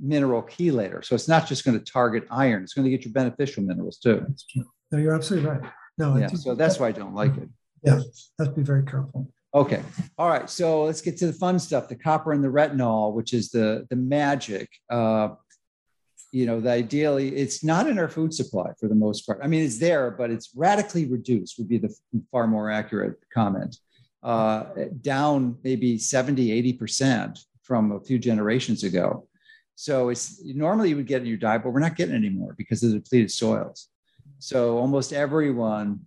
mineral 0.00 0.42
chelator. 0.42 1.04
So 1.04 1.14
it's 1.14 1.28
not 1.28 1.46
just 1.46 1.64
going 1.64 1.78
to 1.78 1.84
target 1.84 2.26
iron; 2.30 2.62
it's 2.62 2.74
going 2.74 2.84
to 2.84 2.90
get 2.90 3.04
your 3.04 3.12
beneficial 3.12 3.62
minerals 3.62 3.98
too. 3.98 4.24
That's 4.26 4.44
true. 4.44 4.64
No, 4.92 4.98
you're 4.98 5.14
absolutely 5.14 5.48
right. 5.48 5.72
No, 5.98 6.16
yeah. 6.16 6.28
So 6.28 6.54
that's 6.54 6.78
why 6.78 6.88
I 6.88 6.92
don't 6.92 7.14
like 7.14 7.36
it. 7.36 7.48
Yeah, 7.82 8.00
let's 8.38 8.52
be 8.52 8.62
very 8.62 8.84
careful. 8.84 9.30
Okay. 9.54 9.82
All 10.18 10.28
right. 10.28 10.50
So 10.50 10.84
let's 10.84 11.00
get 11.00 11.16
to 11.18 11.26
the 11.26 11.32
fun 11.32 11.58
stuff: 11.58 11.88
the 11.88 11.96
copper 11.96 12.32
and 12.32 12.44
the 12.44 12.48
retinol, 12.48 13.14
which 13.14 13.32
is 13.32 13.50
the 13.50 13.86
the 13.90 13.96
magic. 13.96 14.68
Uh, 14.90 15.30
you 16.32 16.44
know, 16.44 16.60
the 16.60 16.70
ideally, 16.70 17.34
it's 17.34 17.64
not 17.64 17.86
in 17.86 17.98
our 17.98 18.08
food 18.08 18.34
supply 18.34 18.72
for 18.78 18.88
the 18.88 18.94
most 18.94 19.22
part. 19.22 19.40
I 19.42 19.46
mean, 19.46 19.64
it's 19.64 19.78
there, 19.78 20.10
but 20.10 20.30
it's 20.30 20.50
radically 20.54 21.06
reduced. 21.06 21.58
Would 21.58 21.68
be 21.68 21.78
the 21.78 21.94
far 22.30 22.46
more 22.46 22.70
accurate 22.70 23.16
comment 23.32 23.76
uh, 24.26 24.64
down 25.02 25.56
maybe 25.62 25.96
70, 25.96 26.74
80% 26.74 27.38
from 27.62 27.92
a 27.92 28.00
few 28.00 28.18
generations 28.18 28.82
ago. 28.82 29.28
So 29.76 30.08
it's 30.08 30.42
normally 30.44 30.88
you 30.88 30.96
would 30.96 31.06
get 31.06 31.20
in 31.20 31.28
your 31.28 31.36
diet, 31.36 31.62
but 31.62 31.70
we're 31.70 31.80
not 31.80 31.96
getting 31.96 32.14
anymore 32.14 32.54
because 32.58 32.82
of 32.82 32.90
the 32.90 32.98
depleted 32.98 33.30
soils. 33.30 33.88
So 34.38 34.78
almost 34.78 35.12
everyone 35.12 36.00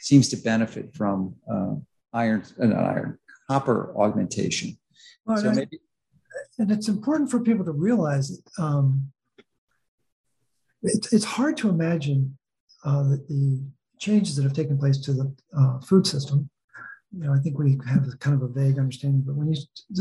seems 0.00 0.28
to 0.30 0.36
benefit 0.36 0.94
from 0.94 1.34
uh, 1.50 1.74
iron, 2.12 2.44
uh, 2.60 2.66
not 2.66 2.84
iron, 2.84 3.18
copper 3.48 3.94
augmentation. 3.96 4.78
Well, 5.24 5.38
so 5.38 5.52
maybe, 5.52 5.80
and 6.58 6.70
it's 6.70 6.88
important 6.88 7.30
for 7.30 7.40
people 7.40 7.64
to 7.64 7.72
realize 7.72 8.30
that 8.30 8.62
um, 8.62 9.12
it's, 10.82 11.12
it's 11.12 11.24
hard 11.24 11.56
to 11.58 11.68
imagine 11.68 12.38
uh, 12.84 13.02
that 13.04 13.28
the 13.28 13.62
changes 13.98 14.36
that 14.36 14.44
have 14.44 14.52
taken 14.52 14.78
place 14.78 14.98
to 14.98 15.12
the 15.12 15.34
uh, 15.56 15.80
food 15.80 16.06
system 16.06 16.48
you 17.12 17.24
know, 17.24 17.32
I 17.32 17.38
think 17.38 17.58
we 17.58 17.78
have 17.88 18.06
kind 18.20 18.36
of 18.36 18.42
a 18.42 18.52
vague 18.52 18.78
understanding, 18.78 19.22
but 19.22 19.34
when 19.34 19.52
you 19.52 19.56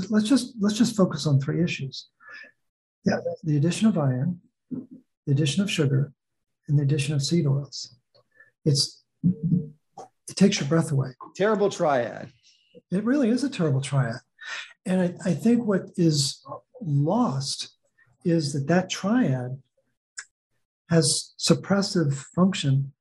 let's 0.09 0.27
just 0.27 0.53
let's 0.59 0.77
just 0.77 0.95
focus 0.95 1.25
on 1.25 1.39
three 1.39 1.63
issues. 1.63 2.09
Yeah, 3.05 3.17
the 3.43 3.55
addition 3.55 3.87
of 3.87 3.97
iron, 3.97 4.41
the 4.69 5.31
addition 5.31 5.63
of 5.63 5.71
sugar, 5.71 6.11
and 6.67 6.77
the 6.77 6.83
addition 6.83 7.13
of 7.13 7.23
seed 7.23 7.47
oils. 7.47 7.95
It's 8.65 9.03
it 9.23 10.35
takes 10.35 10.59
your 10.59 10.69
breath 10.69 10.91
away. 10.91 11.09
Terrible 11.35 11.69
triad. 11.69 12.31
It 12.91 13.03
really 13.03 13.29
is 13.29 13.43
a 13.43 13.49
terrible 13.49 13.81
triad. 13.81 14.19
And 14.85 15.01
I, 15.01 15.29
I 15.29 15.33
think 15.33 15.65
what 15.65 15.89
is 15.95 16.45
lost 16.81 17.75
is 18.23 18.53
that 18.53 18.67
that 18.67 18.89
triad 18.89 19.61
has 20.89 21.33
suppressive 21.37 22.13
function 22.35 22.93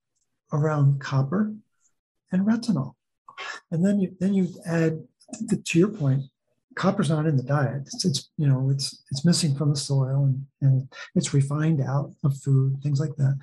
around 0.52 1.00
copper 1.00 1.52
and 2.32 2.46
retinol. 2.46 2.94
And 3.70 3.84
then 3.84 4.00
you 4.00 4.16
then 4.18 4.34
you 4.34 4.48
add 4.64 5.04
to 5.64 5.78
your 5.78 5.88
point, 5.88 6.22
copper's 6.76 7.10
not 7.10 7.26
in 7.26 7.36
the 7.36 7.42
diet. 7.42 7.82
It's, 7.86 8.04
it's, 8.04 8.30
you 8.36 8.46
know 8.46 8.70
it's 8.70 9.02
it's 9.10 9.24
missing 9.24 9.56
from 9.56 9.70
the 9.70 9.76
soil 9.76 10.24
and, 10.24 10.46
and 10.60 10.88
it's 11.14 11.34
refined 11.34 11.80
out 11.80 12.12
of 12.22 12.36
food, 12.38 12.80
things 12.82 13.00
like 13.00 13.16
that. 13.16 13.38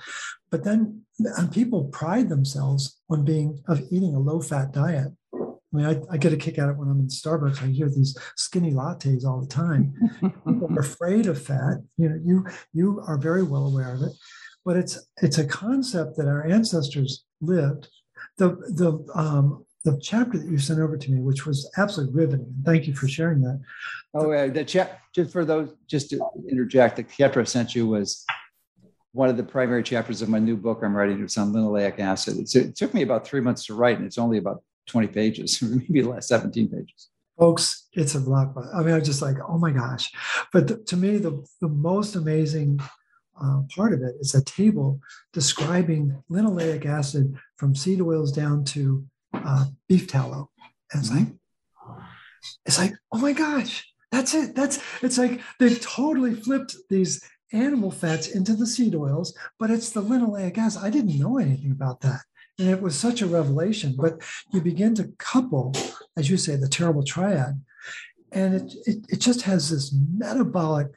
But 0.49 0.63
then 0.63 1.01
and 1.19 1.51
people 1.51 1.85
pride 1.85 2.29
themselves 2.29 3.01
on 3.09 3.25
being 3.25 3.61
of 3.67 3.81
eating 3.91 4.15
a 4.15 4.19
low 4.19 4.39
fat 4.39 4.71
diet. 4.71 5.11
I 5.33 5.75
mean, 5.75 5.85
I, 5.87 6.13
I, 6.13 6.17
get 6.17 6.33
a 6.33 6.37
kick 6.37 6.59
out 6.59 6.69
of 6.69 6.75
it 6.75 6.79
when 6.79 6.87
I'm 6.87 6.99
in 6.99 7.07
Starbucks. 7.07 7.63
I 7.63 7.67
hear 7.71 7.89
these 7.89 8.15
skinny 8.35 8.71
lattes 8.71 9.25
all 9.25 9.41
the 9.41 9.47
time. 9.47 9.95
People 10.21 10.67
are 10.69 10.79
afraid 10.79 11.25
of 11.25 11.41
fat. 11.41 11.77
You 11.97 12.09
know, 12.09 12.19
you 12.23 12.45
you 12.73 13.03
are 13.07 13.17
very 13.17 13.41
well 13.41 13.65
aware 13.65 13.95
of 13.95 14.03
it, 14.03 14.11
but 14.63 14.77
it's 14.77 15.07
it's 15.23 15.39
a 15.39 15.47
concept 15.47 16.15
that 16.17 16.27
our 16.27 16.45
ancestors 16.45 17.25
lived. 17.41 17.87
The 18.37 18.49
the 18.49 19.03
um, 19.15 19.65
the 19.83 19.99
chapter 20.01 20.37
that 20.37 20.49
you 20.49 20.57
sent 20.57 20.79
over 20.79 20.97
to 20.97 21.11
me, 21.11 21.19
which 21.19 21.45
was 21.45 21.69
absolutely 21.77 22.15
riveting. 22.15 22.53
Thank 22.63 22.87
you 22.87 22.95
for 22.95 23.07
sharing 23.07 23.41
that. 23.41 23.61
Oh, 24.13 24.31
uh, 24.31 24.47
the 24.47 24.63
chat 24.63 25.01
just 25.13 25.31
for 25.31 25.43
those, 25.43 25.73
just 25.87 26.09
to 26.11 26.21
interject, 26.49 26.95
the 26.95 27.03
chapter 27.03 27.41
I 27.41 27.43
sent 27.43 27.75
you 27.75 27.87
was 27.87 28.25
one 29.11 29.29
of 29.29 29.37
the 29.37 29.43
primary 29.43 29.83
chapters 29.83 30.21
of 30.21 30.29
my 30.29 30.39
new 30.39 30.55
book 30.55 30.79
I'm 30.83 30.95
writing. 30.95 31.21
It's 31.21 31.37
on 31.37 31.51
linoleic 31.51 31.99
acid. 31.99 32.37
It's, 32.37 32.55
it 32.55 32.75
took 32.75 32.93
me 32.93 33.01
about 33.01 33.27
three 33.27 33.41
months 33.41 33.65
to 33.65 33.75
write, 33.75 33.97
and 33.97 34.05
it's 34.05 34.17
only 34.17 34.37
about 34.37 34.63
20 34.87 35.07
pages, 35.07 35.61
maybe 35.61 36.01
less, 36.01 36.27
17 36.27 36.69
pages. 36.69 37.09
Folks, 37.37 37.87
it's 37.93 38.15
a 38.15 38.19
blockbuster. 38.19 38.73
I 38.75 38.83
mean, 38.83 38.95
I'm 38.95 39.03
just 39.03 39.21
like, 39.21 39.37
oh 39.47 39.57
my 39.57 39.71
gosh. 39.71 40.11
But 40.53 40.67
the, 40.67 40.77
to 40.77 40.95
me, 40.95 41.17
the, 41.17 41.45
the 41.61 41.67
most 41.67 42.15
amazing 42.15 42.79
uh, 43.41 43.61
part 43.75 43.93
of 43.93 44.01
it 44.01 44.15
is 44.19 44.35
a 44.35 44.43
table 44.43 44.99
describing 45.33 46.23
linoleic 46.29 46.85
acid 46.85 47.35
from 47.57 47.75
seed 47.75 48.01
oils 48.01 48.31
down 48.31 48.63
to 48.63 49.05
uh, 49.33 49.65
beef 49.87 50.07
tallow. 50.07 50.49
And 50.91 51.01
it's 51.01 51.11
like, 51.11 51.27
it's 52.65 52.79
like, 52.79 52.93
oh 53.11 53.19
my 53.19 53.33
gosh, 53.33 53.85
that's 54.11 54.33
it. 54.33 54.55
That's 54.55 54.79
it's 55.01 55.17
like 55.17 55.41
they've 55.59 55.81
totally 55.81 56.35
flipped 56.35 56.75
these 56.89 57.21
animal 57.51 57.91
fats 57.91 58.27
into 58.27 58.55
the 58.55 58.67
seed 58.67 58.95
oils, 58.95 59.37
but 59.59 59.69
it's 59.69 59.91
the 59.91 60.01
linoleic 60.01 60.57
acid. 60.57 60.83
I 60.83 60.89
didn't 60.89 61.19
know 61.19 61.37
anything 61.37 61.71
about 61.71 62.01
that. 62.01 62.21
And 62.59 62.69
it 62.69 62.81
was 62.81 62.95
such 62.95 63.21
a 63.21 63.27
revelation. 63.27 63.95
But 63.97 64.21
you 64.51 64.61
begin 64.61 64.93
to 64.95 65.11
couple, 65.17 65.73
as 66.17 66.29
you 66.29 66.37
say, 66.37 66.55
the 66.55 66.67
terrible 66.67 67.03
triad, 67.03 67.61
and 68.31 68.55
it, 68.55 68.73
it, 68.85 69.05
it 69.09 69.19
just 69.19 69.43
has 69.43 69.69
this 69.69 69.95
metabolic 70.17 70.87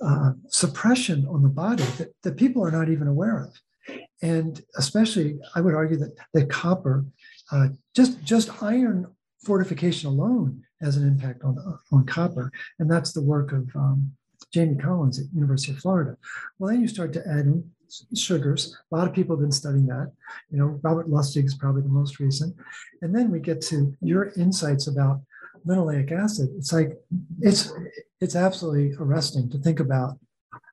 uh, 0.00 0.32
suppression 0.48 1.26
on 1.28 1.42
the 1.42 1.48
body 1.48 1.84
that, 1.98 2.12
that 2.22 2.36
people 2.36 2.64
are 2.64 2.70
not 2.70 2.88
even 2.88 3.08
aware 3.08 3.44
of. 3.44 3.98
And 4.22 4.62
especially, 4.76 5.38
I 5.54 5.60
would 5.60 5.74
argue 5.74 5.96
that, 5.98 6.16
the 6.32 6.46
copper, 6.46 7.04
uh, 7.52 7.68
just, 7.94 8.22
just 8.22 8.62
iron 8.62 9.06
fortification 9.44 10.08
alone 10.08 10.62
has 10.80 10.96
an 10.96 11.06
impact 11.06 11.42
on, 11.42 11.56
on 11.92 12.04
copper. 12.04 12.50
And 12.78 12.90
that's 12.90 13.12
the 13.12 13.22
work 13.22 13.52
of 13.52 13.68
um, 13.74 14.12
Jamie 14.52 14.76
Collins 14.76 15.18
at 15.18 15.26
University 15.34 15.72
of 15.72 15.78
Florida. 15.78 16.16
Well, 16.58 16.70
then 16.70 16.80
you 16.80 16.88
start 16.88 17.12
to 17.14 17.26
add 17.26 17.46
in 17.46 17.70
sugars. 18.14 18.76
A 18.90 18.96
lot 18.96 19.08
of 19.08 19.14
people 19.14 19.36
have 19.36 19.42
been 19.42 19.52
studying 19.52 19.86
that. 19.86 20.12
You 20.50 20.58
know, 20.58 20.80
Robert 20.82 21.08
Lustig 21.08 21.44
is 21.44 21.54
probably 21.54 21.82
the 21.82 21.88
most 21.88 22.18
recent. 22.18 22.54
And 23.02 23.14
then 23.14 23.30
we 23.30 23.38
get 23.38 23.60
to 23.62 23.94
your 24.00 24.32
insights 24.36 24.86
about 24.86 25.20
linoleic 25.66 26.12
acid. 26.12 26.50
It's 26.56 26.72
like 26.72 26.98
it's 27.40 27.72
it's 28.20 28.36
absolutely 28.36 28.94
arresting 28.98 29.50
to 29.50 29.58
think 29.58 29.80
about 29.80 30.18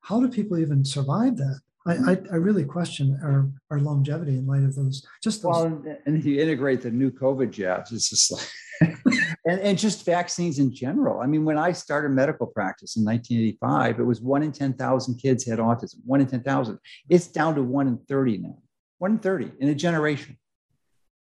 how 0.01 0.19
do 0.19 0.27
people 0.27 0.57
even 0.57 0.85
survive 0.85 1.37
that? 1.37 1.59
I, 1.85 1.93
I, 1.93 2.17
I 2.31 2.35
really 2.35 2.63
question 2.63 3.19
our, 3.21 3.49
our 3.69 3.79
longevity 3.81 4.37
in 4.37 4.47
light 4.47 4.63
of 4.63 4.75
those. 4.75 5.05
Just 5.21 5.43
those. 5.43 5.53
well, 5.53 5.83
and 6.05 6.17
if 6.17 6.25
you 6.25 6.39
integrate 6.39 6.81
the 6.81 6.91
new 6.91 7.11
COVID 7.11 7.51
jabs, 7.51 7.91
it's 7.91 8.09
just 8.09 8.31
like, 8.31 8.47
and, 9.45 9.59
and 9.59 9.77
just 9.77 10.05
vaccines 10.05 10.59
in 10.59 10.73
general. 10.73 11.19
I 11.19 11.25
mean, 11.25 11.43
when 11.43 11.57
I 11.57 11.73
started 11.73 12.11
medical 12.11 12.47
practice 12.47 12.95
in 12.95 13.03
1985, 13.03 13.99
it 13.99 14.03
was 14.03 14.21
one 14.21 14.43
in 14.43 14.51
10,000 14.51 15.15
kids 15.15 15.45
had 15.45 15.59
autism. 15.59 15.95
One 16.05 16.21
in 16.21 16.27
10,000. 16.27 16.79
It's 17.09 17.27
down 17.27 17.55
to 17.55 17.63
one 17.63 17.87
in 17.87 17.97
30 18.07 18.37
now. 18.37 18.57
One 18.99 19.13
in 19.13 19.19
30 19.19 19.51
in 19.59 19.69
a 19.69 19.75
generation. 19.75 20.37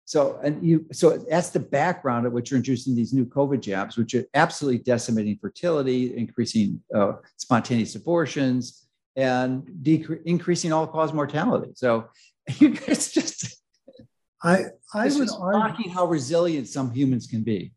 So, 0.07 0.39
and 0.45 0.63
you, 0.63 0.87
so 0.93 1.17
that's 1.17 1.51
the 1.51 1.61
background 1.61 2.27
of 2.27 2.33
which 2.33 2.51
you're 2.51 2.59
introducing 2.59 2.95
these 2.95 3.15
new 3.15 3.25
COVID 3.25 3.61
jabs, 3.61 3.97
which 3.97 4.15
are 4.15 4.25
absolutely 4.35 4.83
decimating 4.83 5.39
fertility, 5.41 6.17
increasing 6.17 6.83
uh, 6.95 7.15
spontaneous 7.39 7.95
abortions, 7.95 8.84
and 9.17 9.63
decre- 9.83 10.23
increasing 10.25 10.73
all 10.73 10.87
cause 10.87 11.13
mortality. 11.13 11.73
So, 11.75 12.09
it's 12.47 13.13
just, 13.13 13.61
I, 14.43 14.65
I 14.93 15.09
would 15.09 15.29
argue, 15.39 15.91
how 15.91 16.07
resilient 16.07 16.69
some 16.69 16.91
humans 16.93 17.27
can 17.27 17.43
be. 17.43 17.73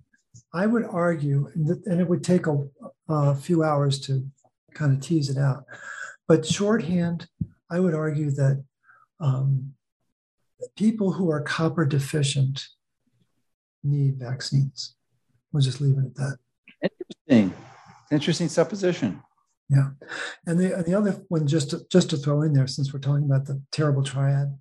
I 0.53 0.65
would 0.65 0.85
argue, 0.85 1.49
and 1.53 1.69
and 1.85 2.01
it 2.01 2.07
would 2.07 2.23
take 2.23 2.47
a, 2.47 2.63
a 3.09 3.35
few 3.35 3.63
hours 3.63 3.99
to 4.01 4.25
kind 4.73 4.93
of 4.93 5.01
tease 5.01 5.29
it 5.29 5.37
out, 5.37 5.65
but 6.27 6.45
shorthand, 6.45 7.27
I 7.69 7.79
would 7.79 7.95
argue 7.95 8.31
that 8.31 8.63
um, 9.19 9.73
people 10.75 11.11
who 11.13 11.31
are 11.31 11.41
copper 11.41 11.85
deficient 11.85 12.67
need 13.83 14.19
vaccines. 14.19 14.95
We'll 15.51 15.63
just 15.63 15.81
leave 15.81 15.97
it 15.97 16.05
at 16.05 16.15
that. 16.15 16.37
Interesting, 16.81 17.53
interesting 18.11 18.49
supposition. 18.49 19.21
Yeah, 19.69 19.89
and 20.45 20.57
the 20.59 20.75
and 20.77 20.85
the 20.85 20.93
other 20.93 21.11
one, 21.27 21.45
just 21.45 21.71
to, 21.71 21.81
just 21.91 22.09
to 22.11 22.17
throw 22.17 22.41
in 22.41 22.53
there, 22.53 22.67
since 22.67 22.93
we're 22.93 22.99
talking 23.01 23.25
about 23.25 23.45
the 23.45 23.61
terrible 23.71 24.01
triad, 24.03 24.57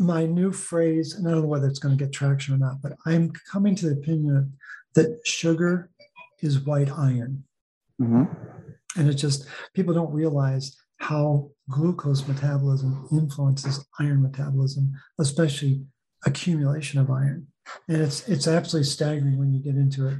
my 0.00 0.26
new 0.26 0.50
phrase, 0.50 1.14
and 1.14 1.26
I 1.28 1.30
don't 1.30 1.42
know 1.42 1.46
whether 1.48 1.68
it's 1.68 1.78
going 1.78 1.96
to 1.96 2.04
get 2.04 2.12
traction 2.12 2.54
or 2.54 2.58
not, 2.58 2.82
but 2.82 2.94
I'm 3.06 3.30
coming 3.52 3.76
to 3.76 3.86
the 3.86 3.92
opinion 3.92 4.54
that 4.94 5.20
sugar 5.24 5.90
is 6.42 6.58
white 6.60 6.90
iron, 6.90 7.44
Mhm. 8.02 8.28
and 8.96 9.08
it 9.08 9.14
just 9.14 9.46
people 9.72 9.94
don't 9.94 10.12
realize 10.12 10.76
how 10.96 11.50
glucose 11.70 12.26
metabolism 12.26 13.06
influences 13.12 13.84
iron 14.00 14.20
metabolism, 14.22 14.92
especially 15.20 15.86
accumulation 16.26 16.98
of 17.00 17.08
iron. 17.10 17.46
And 17.88 18.02
it's 18.02 18.28
it's 18.28 18.48
absolutely 18.48 18.88
staggering 18.90 19.38
when 19.38 19.52
you 19.52 19.60
get 19.62 19.76
into 19.76 20.08
it. 20.08 20.18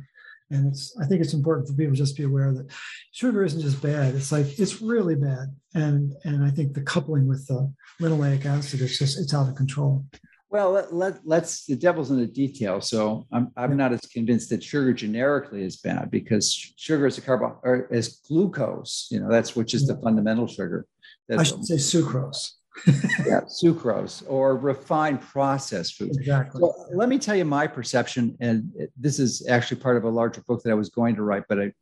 And 0.55 0.69
it's 0.69 0.97
I 1.01 1.07
think 1.07 1.21
it's 1.21 1.35
important 1.35 1.69
for 1.69 1.75
people 1.75 1.95
just 1.95 2.17
to 2.17 2.23
be 2.23 2.27
aware 2.27 2.53
that 2.53 2.71
sugar 3.13 3.45
isn't 3.45 3.61
just 3.61 3.83
bad. 3.83 4.15
It's 4.15 4.33
like 4.33 4.59
it's 4.59 4.81
really 4.81 5.17
bad. 5.17 5.55
And 5.75 6.15
and 6.25 6.45
I 6.45 6.51
think 6.51 6.75
the 6.75 6.83
coupling 6.83 7.27
with 7.27 7.47
the 7.47 7.73
linoleic 8.01 8.45
acid 8.47 8.81
is 8.81 8.99
just 8.99 9.19
it's 9.19 9.35
out 9.35 9.49
of 9.49 9.57
control. 9.57 10.05
Well, 10.51 10.71
let, 10.71 10.95
let, 10.95 11.15
let's, 11.25 11.65
the 11.65 11.75
devil's 11.75 12.13
in 12.13 12.17
the 12.17 12.29
detail. 12.29 12.81
So 12.81 13.27
I'm, 13.33 13.51
I'm 13.57 13.77
not 13.77 13.93
as 13.93 14.03
convinced 14.03 14.51
that 14.51 14.63
sugar 14.63 14.93
generically 14.93 15.65
is 15.65 15.79
bad 15.79 16.13
because 16.13 16.73
sugar 16.77 17.09
is 17.09 17.19
a 17.19 17.23
carbo 17.23 17.59
or 17.65 17.89
as 17.91 18.21
glucose, 18.29 19.09
you 19.11 19.19
know, 19.19 19.29
that's 19.29 19.57
which 19.57 19.75
is 19.75 19.89
the 19.89 19.97
fundamental 19.97 20.47
sugar. 20.47 20.87
I 21.29 21.37
That's, 21.39 21.49
should 21.49 21.65
say 21.65 21.75
sucrose. 21.75 22.53
Yeah, 22.87 23.41
sucrose 23.47 24.23
or 24.29 24.57
refined 24.57 25.21
processed 25.21 25.97
foods. 25.97 26.19
Exactly. 26.19 26.61
Well, 26.63 26.89
let 26.93 27.09
me 27.09 27.19
tell 27.19 27.37
you 27.37 27.45
my 27.45 27.67
perception, 27.67 28.37
and 28.41 28.73
this 28.97 29.19
is 29.19 29.47
actually 29.49 29.81
part 29.81 29.97
of 29.97 30.05
a 30.05 30.11
larger 30.11 30.43
book 30.43 30.63
that 30.63 30.71
I 30.71 30.75
was 30.75 30.89
going 30.89 31.17
to 31.17 31.23
write, 31.23 31.45
but 31.49 31.61
I 31.61 31.73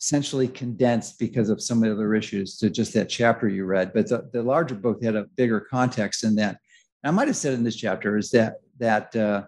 essentially 0.00 0.46
condensed 0.46 1.18
because 1.18 1.50
of 1.50 1.60
some 1.60 1.82
of 1.82 1.88
the 1.88 1.94
other 1.94 2.14
issues 2.14 2.56
to 2.58 2.70
just 2.70 2.94
that 2.94 3.08
chapter 3.08 3.48
you 3.48 3.64
read. 3.64 3.92
But 3.92 4.08
the, 4.08 4.28
the 4.32 4.42
larger 4.42 4.76
book 4.76 5.02
had 5.02 5.16
a 5.16 5.24
bigger 5.36 5.60
context 5.60 6.24
in 6.24 6.36
that. 6.36 6.58
I 7.04 7.10
might 7.10 7.28
have 7.28 7.36
said 7.36 7.54
in 7.54 7.64
this 7.64 7.76
chapter 7.76 8.16
is 8.16 8.30
that 8.30 8.56
that 8.78 9.14
uh, 9.16 9.44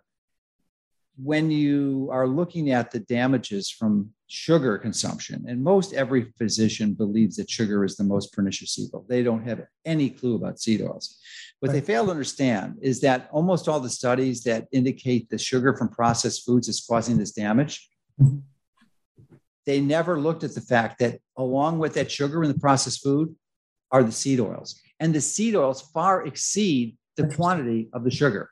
when 1.16 1.51
you 1.51 2.09
are 2.11 2.27
looking 2.27 2.71
at 2.71 2.91
the 2.91 3.01
damages 3.01 3.71
from 3.71 4.11
sugar 4.33 4.78
consumption, 4.78 5.45
and 5.49 5.61
most 5.61 5.93
every 5.93 6.33
physician 6.39 6.95
believes 6.95 7.35
that 7.35 7.51
sugar 7.51 7.85
is 7.85 7.97
the 7.97 8.05
most 8.05 8.33
pernicious 8.33 8.78
evil. 8.78 9.05
They 9.09 9.24
don't 9.24 9.43
have 9.43 9.66
any 9.85 10.09
clue 10.09 10.37
about 10.37 10.61
seed 10.61 10.83
oils. 10.83 11.18
What 11.59 11.72
they 11.72 11.81
fail 11.81 12.05
to 12.05 12.12
understand 12.12 12.76
is 12.81 13.01
that 13.01 13.28
almost 13.33 13.66
all 13.66 13.81
the 13.81 13.91
studies 13.91 14.45
that 14.45 14.68
indicate 14.70 15.28
the 15.28 15.37
sugar 15.37 15.76
from 15.76 15.89
processed 15.89 16.47
foods 16.47 16.68
is 16.68 16.81
causing 16.89 17.18
this 17.18 17.33
damage, 17.33 17.89
they 19.66 19.81
never 19.81 20.20
looked 20.20 20.45
at 20.45 20.55
the 20.55 20.61
fact 20.61 21.01
that 21.01 21.18
along 21.37 21.81
with 21.81 21.95
that 21.95 22.11
sugar 22.11 22.45
in 22.45 22.53
the 22.53 22.59
processed 22.59 23.03
food 23.03 23.35
are 23.91 24.05
the 24.05 24.12
seed 24.12 24.39
oils. 24.39 24.81
And 25.01 25.12
the 25.12 25.20
seed 25.20 25.57
oils 25.57 25.83
far 25.93 26.24
exceed 26.24 26.97
the 27.16 27.26
quantity 27.35 27.89
of 27.93 28.05
the 28.05 28.12
sugar. 28.12 28.51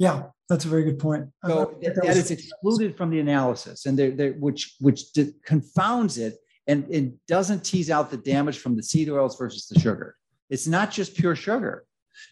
Yeah, 0.00 0.22
that's 0.48 0.64
a 0.64 0.68
very 0.68 0.84
good 0.84 0.98
point. 0.98 1.26
So 1.46 1.76
that 1.82 1.94
that 1.96 2.16
is 2.16 2.30
excluded 2.30 2.96
from 2.96 3.10
the 3.10 3.20
analysis, 3.20 3.84
and 3.84 3.98
they 3.98 4.08
they 4.10 4.30
which 4.30 4.74
which 4.80 5.12
di- 5.12 5.34
confounds 5.44 6.16
it 6.16 6.38
and 6.66 6.86
it 6.88 7.12
doesn't 7.28 7.62
tease 7.64 7.90
out 7.90 8.10
the 8.10 8.16
damage 8.16 8.58
from 8.58 8.76
the 8.76 8.82
seed 8.82 9.10
oils 9.10 9.36
versus 9.36 9.66
the 9.68 9.78
sugar. 9.78 10.16
It's 10.48 10.66
not 10.66 10.90
just 10.90 11.14
pure 11.14 11.36
sugar, 11.36 11.84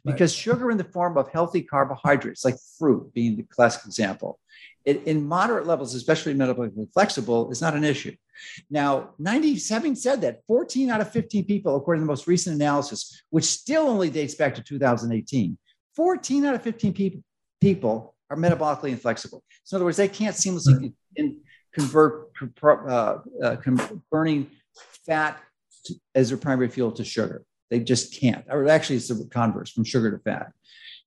Right. 0.05 0.13
because 0.13 0.33
sugar 0.35 0.71
in 0.71 0.79
the 0.79 0.85
form 0.97 1.19
of 1.19 1.29
healthy 1.29 1.63
carbohydrates, 1.63 2.43
like 2.45 2.57
fruit 2.79 3.13
being 3.13 3.37
the 3.37 3.43
classic 3.45 3.85
example, 3.85 4.39
it, 4.87 5.03
in 5.05 5.27
moderate 5.27 5.67
levels, 5.67 5.95
especially 5.95 6.35
metabolically 6.35 6.91
flexible, 6.93 7.51
is 7.51 7.61
not 7.61 7.75
an 7.75 7.85
issue. 7.85 8.15
Now, 8.71 9.11
97 9.19 9.95
said 9.97 10.21
that 10.23 10.41
14 10.47 10.89
out 10.91 11.01
of 11.03 11.11
15 11.11 11.45
people, 11.45 11.77
according 11.77 12.01
to 12.01 12.05
the 12.07 12.13
most 12.13 12.27
recent 12.27 12.57
analysis, 12.57 13.23
which 13.31 13.45
still 13.45 13.87
only 13.89 14.09
dates 14.11 14.35
back 14.35 14.55
to 14.55 14.63
2018, 14.63 15.59
14 15.95 16.45
out 16.47 16.55
of 16.55 16.63
15 16.63 16.93
people 16.93 17.23
people 17.61 18.15
are 18.31 18.37
metabolically 18.37 18.91
inflexible. 18.91 19.43
So 19.65 19.77
in 19.77 19.79
other 19.79 19.85
words, 19.87 19.97
they 19.97 20.09
can't 20.09 20.37
seamlessly 20.37 20.93
in, 21.17 21.39
convert 21.73 22.31
uh, 22.63 23.19
uh, 23.43 23.57
burning 24.11 24.51
fat 25.07 25.41
to- 25.85 25.95
as 26.15 26.29
their 26.29 26.39
primary 26.39 26.69
fuel 26.69 26.93
to 26.93 27.05
sugar. 27.05 27.45
They 27.71 27.81
just 27.81 28.19
can't. 28.19 28.45
Or 28.49 28.69
actually, 28.69 28.97
it's 28.97 29.09
the 29.09 29.29
converse 29.31 29.71
from 29.71 29.85
sugar 29.85 30.11
to 30.11 30.19
fat. 30.19 30.53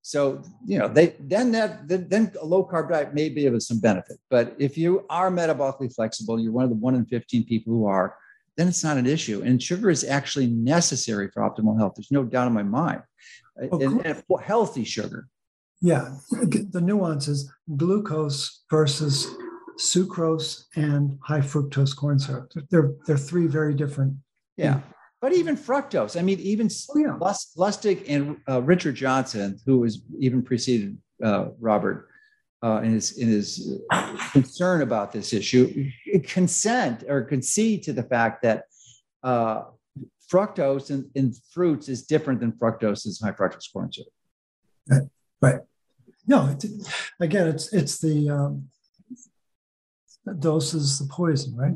So 0.04 0.42
you 0.66 0.80
know, 0.80 0.88
they 0.88 1.16
then 1.20 1.52
that 1.52 1.88
then, 1.88 2.08
then 2.10 2.32
a 2.42 2.46
low 2.46 2.66
carb 2.66 2.90
diet 2.90 3.14
may 3.14 3.30
be 3.30 3.46
of 3.46 3.62
some 3.62 3.80
benefit. 3.80 4.18
But 4.30 4.56
if 4.58 4.78
you 4.78 5.06
are 5.10 5.30
metabolically 5.30 5.94
flexible, 5.94 6.40
you're 6.40 6.52
one 6.52 6.64
of 6.64 6.72
the 6.72 6.76
one 6.76 6.96
in 6.96 7.06
15 7.06 7.46
people 7.46 7.74
who 7.74 7.86
are, 7.86 8.16
then 8.58 8.68
it's 8.68 8.84
not 8.84 8.98
an 8.98 9.06
issue. 9.06 9.42
And 9.44 9.62
sugar 9.62 9.90
is 9.90 10.04
actually 10.04 10.48
necessary 10.48 11.30
for 11.30 11.42
optimal 11.42 11.78
health. 11.78 11.94
There's 11.96 12.12
no 12.12 12.24
doubt 12.24 12.48
in 12.48 12.54
my 12.54 12.64
mind. 12.64 13.04
Of 13.58 13.82
And, 13.82 14.06
and 14.06 14.24
healthy 14.42 14.84
sugar. 14.84 15.28
Yeah, 15.82 16.16
the 16.32 16.82
nuances 16.82 17.52
glucose 17.76 18.64
versus 18.70 19.28
sucrose 19.80 20.66
and 20.76 21.18
high 21.24 21.40
fructose 21.40 21.96
corn 21.96 22.20
syrup. 22.20 22.52
They're 22.70 22.94
they're 23.08 23.18
three 23.18 23.48
very 23.48 23.74
different. 23.74 24.16
Yeah. 24.58 24.82
But 25.22 25.34
even 25.34 25.56
fructose, 25.56 26.20
I 26.20 26.24
mean, 26.24 26.40
even 26.40 26.68
Oh, 26.90 26.98
yeah. 26.98 27.16
Lust, 27.20 27.56
Lustig 27.56 28.06
and 28.08 28.38
uh, 28.50 28.62
Richard 28.64 28.96
Johnson, 28.96 29.60
who 29.68 29.80
was 29.80 30.02
even 30.20 30.42
preceded 30.42 30.98
uh, 31.24 31.50
Robert, 31.60 32.10
uh, 32.64 32.82
in 32.84 32.92
his 32.92 33.18
in 33.18 33.28
his 33.28 33.80
concern 34.32 34.82
about 34.82 35.12
this 35.12 35.34
issue, 35.34 35.90
consent 36.24 37.04
or 37.08 37.22
concede 37.24 37.84
to 37.84 37.94
the 37.94 38.04
fact 38.04 38.44
that 38.44 38.66
uh, 39.24 39.64
fructose 40.32 40.92
in, 40.92 41.10
in, 41.16 41.34
fruits 41.52 41.90
is 41.90 42.04
different 42.04 42.40
than 42.40 42.52
fructose 42.52 43.06
in 43.06 43.12
high 43.24 43.34
fructose 43.34 43.72
corn 43.72 43.92
syrup. 43.92 45.10
Right. 45.42 45.62
Right. 46.28 46.46
No, 46.46 46.50
it, 46.50 46.66
again, 47.20 47.48
it's 47.48 47.74
it's 47.74 48.00
the 48.00 48.30
um, 48.30 48.68
dose 50.40 50.74
is 50.74 51.00
the 51.00 51.08
poison, 51.08 51.56
right? 51.56 51.74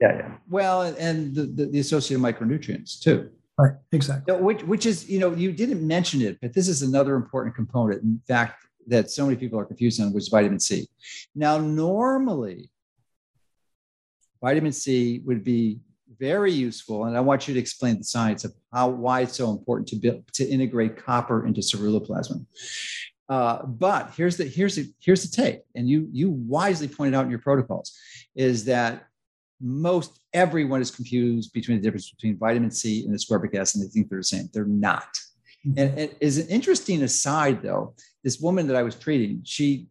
Yeah, 0.00 0.16
yeah. 0.18 0.32
Well, 0.48 0.82
and 0.82 1.34
the, 1.34 1.42
the, 1.46 1.66
the 1.66 1.78
associated 1.80 2.22
micronutrients 2.22 3.00
too. 3.00 3.30
Right, 3.58 3.72
exactly. 3.92 4.34
which, 4.36 4.62
which 4.64 4.84
is, 4.84 5.08
you 5.08 5.18
know, 5.18 5.32
you 5.32 5.50
didn't 5.50 5.86
mention 5.86 6.20
it, 6.20 6.38
but 6.42 6.52
this 6.52 6.68
is 6.68 6.82
another 6.82 7.14
important 7.16 7.54
component. 7.54 8.02
In 8.02 8.20
fact, 8.28 8.62
that 8.86 9.10
so 9.10 9.24
many 9.24 9.36
people 9.36 9.58
are 9.58 9.64
confused 9.64 9.98
on, 10.00 10.12
which 10.12 10.24
is 10.24 10.28
vitamin 10.28 10.60
C. 10.60 10.86
Now, 11.34 11.56
normally, 11.56 12.70
vitamin 14.42 14.72
C 14.72 15.22
would 15.24 15.42
be 15.42 15.80
very 16.18 16.52
useful, 16.52 17.06
and 17.06 17.16
I 17.16 17.20
want 17.20 17.48
you 17.48 17.54
to 17.54 17.60
explain 17.60 17.96
the 17.96 18.04
science 18.04 18.44
of 18.44 18.52
how 18.72 18.88
why 18.88 19.22
it's 19.22 19.36
so 19.36 19.50
important 19.50 19.88
to 19.88 19.96
build 19.96 20.24
to 20.34 20.46
integrate 20.46 21.02
copper 21.02 21.46
into 21.46 21.62
ceruloplasmin. 21.62 22.44
Uh, 23.28 23.64
but 23.66 24.12
here's 24.16 24.36
the 24.36 24.44
here's 24.44 24.76
the 24.76 24.92
here's 25.00 25.28
the 25.28 25.36
take, 25.42 25.60
and 25.74 25.88
you 25.88 26.08
you 26.12 26.30
wisely 26.30 26.86
pointed 26.86 27.14
out 27.14 27.24
in 27.24 27.30
your 27.30 27.40
protocols, 27.40 27.96
is 28.36 28.64
that 28.66 29.06
most 29.60 30.20
everyone 30.32 30.80
is 30.80 30.90
confused 30.90 31.52
between 31.52 31.78
the 31.78 31.82
difference 31.82 32.10
between 32.10 32.38
vitamin 32.38 32.70
C 32.70 33.04
and 33.04 33.14
ascorbic 33.14 33.54
acid, 33.54 33.80
and 33.80 33.88
they 33.88 33.92
think 33.92 34.08
they're 34.08 34.20
the 34.20 34.24
same. 34.24 34.48
They're 34.52 34.64
not. 34.64 35.08
Mm-hmm. 35.66 35.78
And 35.78 35.98
it 35.98 36.16
is 36.20 36.38
an 36.38 36.48
interesting 36.48 37.02
aside, 37.02 37.62
though. 37.62 37.94
This 38.22 38.38
woman 38.38 38.66
that 38.68 38.76
I 38.76 38.82
was 38.82 38.94
treating, 38.94 39.40
she 39.44 39.88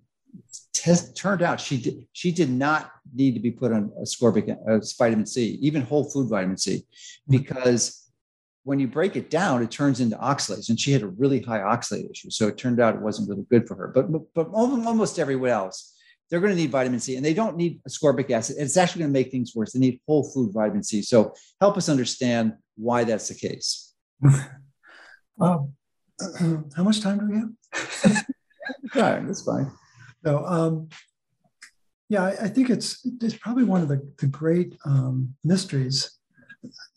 test, 0.73 1.17
turned 1.17 1.41
out 1.41 1.59
she 1.59 1.77
did 1.77 2.05
she 2.13 2.31
did 2.31 2.49
not 2.49 2.91
need 3.13 3.33
to 3.33 3.39
be 3.39 3.51
put 3.51 3.71
on 3.71 3.91
ascorbic 4.01 4.49
uh, 4.67 4.79
vitamin 4.97 5.25
C, 5.25 5.57
even 5.61 5.81
whole 5.81 6.09
food 6.09 6.29
vitamin 6.29 6.57
C, 6.57 6.77
mm-hmm. 6.77 7.37
because 7.37 8.05
when 8.65 8.79
you 8.79 8.87
break 8.87 9.15
it 9.15 9.29
down, 9.29 9.61
it 9.61 9.69
turns 9.69 10.01
into 10.01 10.17
oxalates, 10.17 10.69
and 10.69 10.79
she 10.79 10.91
had 10.91 11.03
a 11.03 11.07
really 11.07 11.39
high 11.39 11.59
oxalate 11.59 12.09
issue. 12.09 12.31
So 12.31 12.47
it 12.47 12.57
turned 12.57 12.79
out 12.81 12.95
it 12.95 13.01
wasn't 13.01 13.29
really 13.29 13.45
good 13.49 13.67
for 13.67 13.75
her. 13.75 13.87
But 13.87 14.33
but 14.33 14.49
almost 14.49 15.19
everyone 15.19 15.51
else, 15.51 15.95
they're 16.29 16.39
going 16.39 16.51
to 16.51 16.57
need 16.57 16.71
vitamin 16.71 16.99
C, 16.99 17.15
and 17.15 17.23
they 17.23 17.35
don't 17.35 17.57
need 17.57 17.79
ascorbic 17.87 18.31
acid. 18.31 18.55
It's 18.59 18.75
actually 18.75 19.01
going 19.01 19.13
to 19.13 19.19
make 19.19 19.29
things 19.29 19.53
worse. 19.55 19.71
They 19.71 19.79
need 19.79 20.01
whole 20.07 20.23
food 20.23 20.51
vitamin 20.51 20.83
C. 20.83 21.03
So 21.03 21.35
help 21.61 21.77
us 21.77 21.89
understand 21.89 22.53
why 22.75 23.03
that's 23.03 23.29
the 23.29 23.35
case. 23.35 23.93
um, 25.39 25.73
how 26.75 26.83
much 26.83 27.01
time 27.01 27.19
do 27.19 27.29
we 27.29 27.37
have? 27.37 28.25
yeah, 28.95 29.19
that's 29.19 29.43
fine. 29.43 29.71
So, 30.25 30.43
um, 30.43 30.89
yeah, 32.09 32.23
I, 32.23 32.45
I, 32.45 32.47
think 32.47 32.71
it's 32.71 33.07
it's 33.21 33.37
probably 33.37 33.63
one 33.63 33.81
of 33.81 33.89
the, 33.89 34.01
the 34.17 34.27
great 34.27 34.75
um, 34.85 35.35
mysteries 35.43 36.17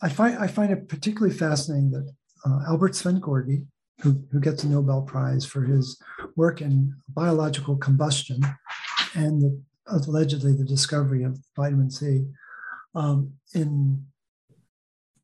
I 0.02 0.08
find 0.08 0.38
I 0.38 0.46
find 0.46 0.72
it 0.72 0.88
particularly 0.88 1.34
fascinating 1.34 1.90
that 1.90 2.12
uh, 2.46 2.60
Albert 2.68 2.92
Szent-Györgyi, 2.92 3.66
who, 4.02 4.22
who 4.30 4.40
gets 4.40 4.64
a 4.64 4.68
Nobel 4.68 5.02
Prize 5.02 5.44
for 5.44 5.62
his 5.62 6.00
work 6.36 6.60
in 6.60 6.94
biological 7.08 7.76
combustion 7.76 8.40
and 9.14 9.42
the, 9.42 9.60
allegedly 9.86 10.52
the 10.52 10.64
discovery 10.64 11.24
of 11.24 11.38
vitamin 11.56 11.90
C, 11.90 12.26
um, 12.94 13.32
in 13.54 14.04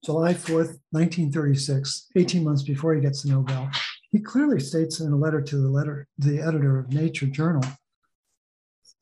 July 0.04 0.34
4th, 0.34 0.78
1936, 0.90 2.08
18 2.16 2.44
months 2.44 2.62
before 2.62 2.94
he 2.94 3.00
gets 3.00 3.22
the 3.22 3.30
Nobel, 3.30 3.70
he 4.10 4.20
clearly 4.20 4.60
states 4.60 5.00
in 5.00 5.12
a 5.12 5.16
letter 5.16 5.40
to 5.40 5.56
the 5.56 5.68
letter 5.68 6.06
the 6.18 6.40
editor 6.40 6.78
of 6.78 6.92
Nature 6.92 7.26
Journal, 7.26 7.64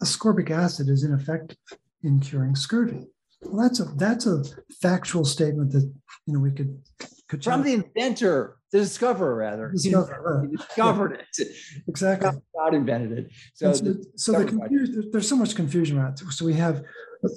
ascorbic 0.03 0.51
acid 0.51 0.89
is 0.89 1.05
ineffective 1.05 1.59
in 2.03 2.21
curing 2.21 2.55
scurvy. 2.55 3.07
Well, 3.45 3.69
that's 3.69 3.81
a 3.81 3.85
that's 3.85 4.27
a 4.27 4.45
factual 4.81 5.25
statement 5.25 5.73
that 5.73 5.93
you 6.27 6.35
know 6.35 6.41
we 6.41 6.53
could 6.53 6.81
could 7.29 7.45
from 7.45 7.63
the 7.63 7.73
inventor, 7.73 8.59
the 8.73 8.79
discoverer 8.79 9.35
rather. 9.35 9.71
Discover, 9.73 10.49
he, 10.51 10.57
discovered 10.57 11.25
it 11.39 11.49
exactly. 11.89 12.31
Not, 12.55 12.75
invented 12.75 13.19
it. 13.19 13.31
So, 13.55 13.73
so, 13.73 13.95
so 14.17 14.33
the 14.33 14.45
confusion, 14.45 15.09
there's 15.11 15.29
so 15.29 15.37
much 15.37 15.57
confusion 15.57 15.99
around 15.99 16.21
it. 16.21 16.33
So 16.33 16.45
we 16.45 16.55
have 16.55 16.83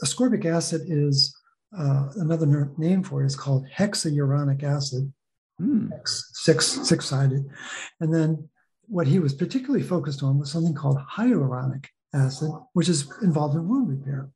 ascorbic 0.03 0.45
acid 0.45 0.82
is 0.88 1.36
uh, 1.77 2.10
another 2.18 2.72
name 2.77 3.03
for 3.03 3.23
it 3.23 3.26
is 3.26 3.36
called 3.36 3.65
hexuronic 3.76 4.64
acid, 4.64 5.11
hmm. 5.57 5.88
six 6.06 6.68
six 6.88 7.06
sided, 7.06 7.45
and 7.99 8.14
then 8.14 8.49
what 8.88 9.07
he 9.07 9.19
was 9.19 9.34
particularly 9.34 9.84
focused 9.84 10.22
on 10.22 10.38
was 10.38 10.52
something 10.52 10.76
called 10.76 10.99
hyaluronic 11.18 11.86
acid, 12.14 12.52
which 12.73 12.90
is 12.90 13.11
involved 13.23 13.56
in 13.56 13.68
wound 13.68 13.90
repair 13.90 14.30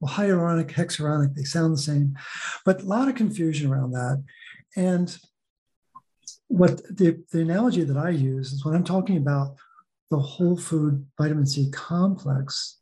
well, 0.00 0.12
hyaluronic, 0.12 0.70
hexuronic, 0.70 1.34
they 1.34 1.44
sound 1.44 1.74
the 1.74 1.78
same, 1.78 2.16
but 2.64 2.82
a 2.82 2.86
lot 2.86 3.08
of 3.08 3.14
confusion 3.14 3.70
around 3.70 3.92
that. 3.92 4.22
And 4.76 5.16
what 6.48 6.82
the, 6.84 7.22
the 7.32 7.42
analogy 7.42 7.84
that 7.84 7.96
I 7.96 8.10
use 8.10 8.52
is 8.52 8.64
when 8.64 8.74
I'm 8.74 8.84
talking 8.84 9.18
about 9.18 9.56
the 10.10 10.18
whole 10.18 10.56
food 10.56 11.06
vitamin 11.18 11.46
C 11.46 11.70
complex, 11.70 12.78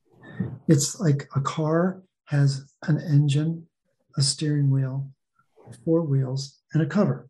it's 0.69 1.01
like 1.01 1.29
a 1.35 1.41
car 1.41 2.03
has 2.27 2.73
an 2.85 3.01
engine, 3.01 3.67
a 4.17 4.23
steering 4.23 4.71
wheel, 4.71 5.11
four 5.85 6.03
wheels, 6.03 6.61
and 6.73 6.83
a 6.83 6.87
cover. 6.87 7.29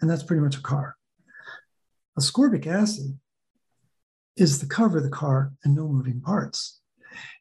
And 0.00 0.10
that's 0.10 0.22
pretty 0.22 0.42
much 0.42 0.56
a 0.56 0.62
car. 0.62 0.96
Ascorbic 2.18 2.66
acid 2.66 3.18
is 4.36 4.58
the 4.58 4.66
cover 4.66 4.98
of 4.98 5.04
the 5.04 5.10
car 5.10 5.52
and 5.64 5.74
no 5.74 5.88
moving 5.88 6.20
parts. 6.20 6.80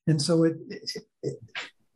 And 0.07 0.21
so 0.21 0.43
it, 0.43 0.57
it, 0.69 1.03
it, 1.23 1.39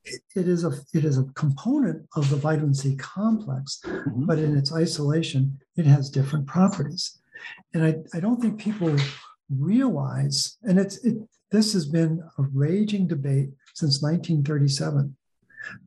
it 0.05 0.47
is 0.47 0.63
a 0.65 0.71
it 0.93 1.05
is 1.05 1.17
a 1.17 1.23
component 1.35 2.07
of 2.15 2.29
the 2.29 2.35
vitamin 2.35 2.73
C 2.73 2.95
complex, 2.95 3.81
mm-hmm. 3.85 4.25
but 4.25 4.39
in 4.39 4.57
its 4.57 4.73
isolation, 4.73 5.59
it 5.77 5.85
has 5.85 6.09
different 6.09 6.47
properties. 6.47 7.19
And 7.73 7.83
I, 7.83 7.95
I 8.15 8.19
don't 8.19 8.41
think 8.41 8.59
people 8.59 8.95
realize, 9.49 10.57
and 10.63 10.79
it's 10.79 10.97
it, 11.03 11.17
this 11.51 11.73
has 11.73 11.85
been 11.85 12.23
a 12.37 12.43
raging 12.53 13.07
debate 13.07 13.49
since 13.73 14.01
1937, 14.01 15.15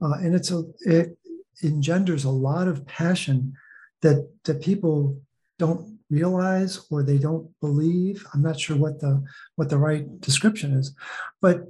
uh, 0.02 0.12
and 0.12 0.34
it's 0.34 0.50
a 0.50 0.64
it 0.80 1.18
engenders 1.62 2.24
a 2.24 2.30
lot 2.30 2.68
of 2.68 2.86
passion 2.86 3.54
that 4.02 4.28
that 4.44 4.62
people 4.62 5.18
don't 5.58 5.98
realize 6.10 6.86
or 6.90 7.02
they 7.02 7.18
don't 7.18 7.48
believe. 7.60 8.26
I'm 8.32 8.42
not 8.42 8.60
sure 8.60 8.76
what 8.76 9.00
the 9.00 9.24
what 9.56 9.68
the 9.68 9.78
right 9.78 10.20
description 10.20 10.72
is, 10.72 10.94
but 11.40 11.66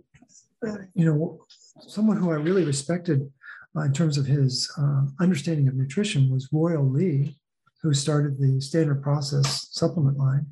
uh, 0.67 0.79
you 0.95 1.05
know 1.05 1.41
someone 1.81 2.17
who 2.17 2.31
I 2.31 2.35
really 2.37 2.65
respected 2.65 3.31
uh, 3.77 3.83
in 3.83 3.93
terms 3.93 4.19
of 4.19 4.27
his 4.27 4.71
uh, 4.79 5.03
understanding 5.21 5.69
of 5.69 5.75
nutrition 5.75 6.31
was 6.31 6.49
Royal 6.53 6.89
Lee, 6.89 7.37
who 7.83 7.93
started 7.93 8.39
the 8.39 8.61
standard 8.61 9.03
process 9.03 9.69
supplement 9.71 10.19
line. 10.19 10.47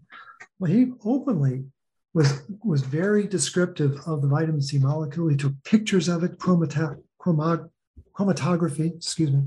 Well, 0.58 0.70
he 0.70 0.92
openly 1.04 1.64
was, 2.12 2.42
was 2.62 2.82
very 2.82 3.26
descriptive 3.26 3.98
of 4.06 4.22
the 4.22 4.28
vitamin 4.28 4.62
C 4.62 4.78
molecule. 4.78 5.28
He 5.28 5.36
took 5.36 5.54
pictures 5.64 6.08
of 6.08 6.22
it, 6.22 6.38
chromata- 6.38 7.00
chromog- 7.20 7.70
chromatography, 8.16 8.94
excuse 8.94 9.32
me, 9.32 9.42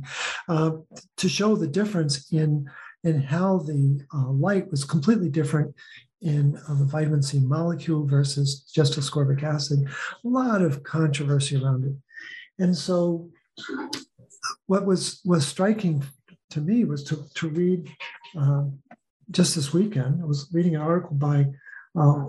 uh, 0.50 0.72
to 1.18 1.30
show 1.30 1.56
the 1.56 1.68
difference 1.68 2.32
in, 2.34 2.70
in 3.04 3.22
how 3.22 3.60
the 3.60 4.06
uh, 4.14 4.30
light 4.32 4.70
was 4.70 4.84
completely 4.84 5.30
different 5.30 5.74
in 6.22 6.58
uh, 6.68 6.74
the 6.74 6.86
vitamin 6.86 7.22
C 7.22 7.40
molecule 7.40 8.06
versus 8.06 8.64
just 8.74 9.00
ascorbic 9.00 9.44
acid. 9.44 9.88
A 10.24 10.28
lot 10.28 10.62
of 10.62 10.84
controversy 10.84 11.56
around 11.56 11.86
it. 11.86 12.64
And 12.64 12.76
so 12.76 13.30
what 14.66 14.86
was 14.86 15.22
was 15.26 15.48
striking 15.48 16.04
to 16.50 16.62
me 16.62 16.86
was 16.86 17.04
to, 17.06 17.26
to 17.36 17.50
read 17.50 17.90
uh, 18.40 18.64
just 19.32 19.56
this 19.56 19.74
weekend, 19.74 20.22
I 20.22 20.26
was 20.26 20.48
reading 20.54 20.76
an 20.76 20.82
article 20.82 21.16
by 21.16 21.48
uh, 22.00 22.26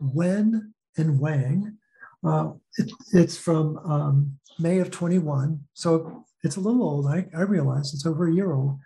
Wen 0.00 0.72
and 0.96 1.18
Wang. 1.18 1.76
Uh, 2.24 2.52
it, 2.76 2.90
it's 3.12 3.36
from 3.36 3.78
um, 3.78 4.38
May 4.58 4.78
of 4.78 4.90
21. 4.90 5.60
So 5.74 6.24
it's 6.44 6.56
a 6.56 6.60
little 6.60 6.82
old. 6.82 7.06
I, 7.06 7.26
I 7.36 7.42
realize 7.42 7.92
it's 7.92 8.06
over 8.06 8.28
a 8.28 8.32
year 8.32 8.52
old, 8.52 8.78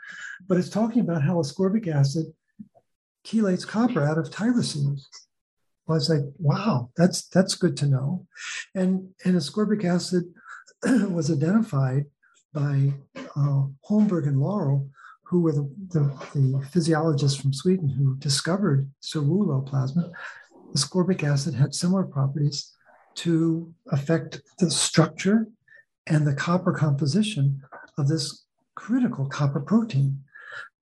but 0.49 0.57
it's 0.57 0.71
talking 0.71 1.03
about 1.03 1.23
how 1.23 1.37
ascorbic 1.37 1.87
acid 1.89 2.27
chelates 3.25 3.67
copper 3.67 4.03
out 4.03 4.19
of 4.19 4.31
tyrosine. 4.31 5.01
I 5.89 5.95
was 5.95 6.09
like, 6.09 6.23
wow, 6.39 6.91
that's 6.97 7.27
that's 7.29 7.57
good 7.57 7.77
to 7.79 7.87
know. 7.87 8.27
And 8.75 9.09
and 9.25 9.35
ascorbic 9.35 9.85
acid 9.85 10.25
was 11.11 11.31
identified 11.31 12.07
by 12.53 12.93
uh, 13.17 13.65
Holmberg 13.89 14.27
and 14.27 14.39
Laurell, 14.39 14.89
who 15.25 15.41
were 15.41 15.53
the, 15.53 15.71
the, 15.91 16.01
the, 16.35 16.67
physiologists 16.73 17.41
from 17.41 17.53
Sweden 17.53 17.89
who 17.89 18.17
discovered 18.17 18.91
ceruloplasmin. 19.03 20.11
Ascorbic 20.75 21.23
acid 21.23 21.55
had 21.55 21.75
similar 21.75 22.05
properties 22.05 22.73
to 23.15 23.73
affect 23.93 24.43
the 24.59 24.71
structure 24.71 25.47
and 26.07 26.27
the 26.27 26.35
copper 26.35 26.73
composition 26.73 27.63
of 27.99 28.09
this 28.09 28.45
critical 28.75 29.27
copper 29.27 29.61
protein. 29.61 30.21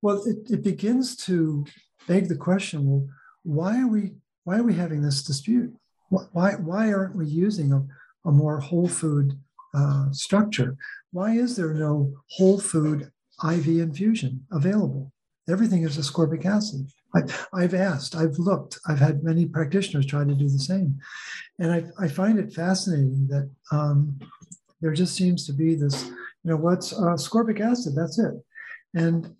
Well, 0.00 0.22
it, 0.24 0.50
it 0.50 0.62
begins 0.62 1.16
to 1.26 1.66
beg 2.08 2.28
the 2.28 2.36
question 2.36 2.84
well 2.84 3.06
why 3.44 3.80
are 3.80 3.86
we 3.86 4.12
why 4.44 4.58
are 4.58 4.64
we 4.64 4.74
having 4.74 5.02
this 5.02 5.22
dispute 5.22 5.72
why 6.08 6.52
why 6.54 6.92
aren't 6.92 7.16
we 7.16 7.26
using 7.26 7.72
a, 7.72 7.86
a 8.28 8.32
more 8.32 8.58
whole 8.58 8.88
food 8.88 9.38
uh, 9.74 10.10
structure? 10.12 10.76
Why 11.12 11.32
is 11.32 11.56
there 11.56 11.74
no 11.74 12.14
whole 12.30 12.58
food 12.58 13.10
IV 13.44 13.68
infusion 13.68 14.46
available? 14.50 15.12
Everything 15.48 15.82
is 15.82 15.96
ascorbic 15.96 16.44
acid. 16.44 16.88
I, 17.14 17.22
I've 17.54 17.74
asked, 17.74 18.14
I've 18.14 18.38
looked, 18.38 18.78
I've 18.86 18.98
had 18.98 19.24
many 19.24 19.46
practitioners 19.46 20.04
try 20.04 20.24
to 20.24 20.34
do 20.34 20.48
the 20.48 20.58
same. 20.58 20.98
And 21.58 21.72
I, 21.72 21.84
I 21.98 22.08
find 22.08 22.38
it 22.38 22.52
fascinating 22.52 23.26
that 23.28 23.50
um, 23.72 24.18
there 24.80 24.92
just 24.92 25.16
seems 25.16 25.46
to 25.46 25.52
be 25.52 25.74
this, 25.74 26.04
you 26.04 26.50
know, 26.50 26.56
what's 26.56 26.92
uh, 26.92 27.14
ascorbic 27.14 27.60
acid? 27.60 27.94
That's 27.96 28.18
it. 28.18 28.34
And 28.94 29.34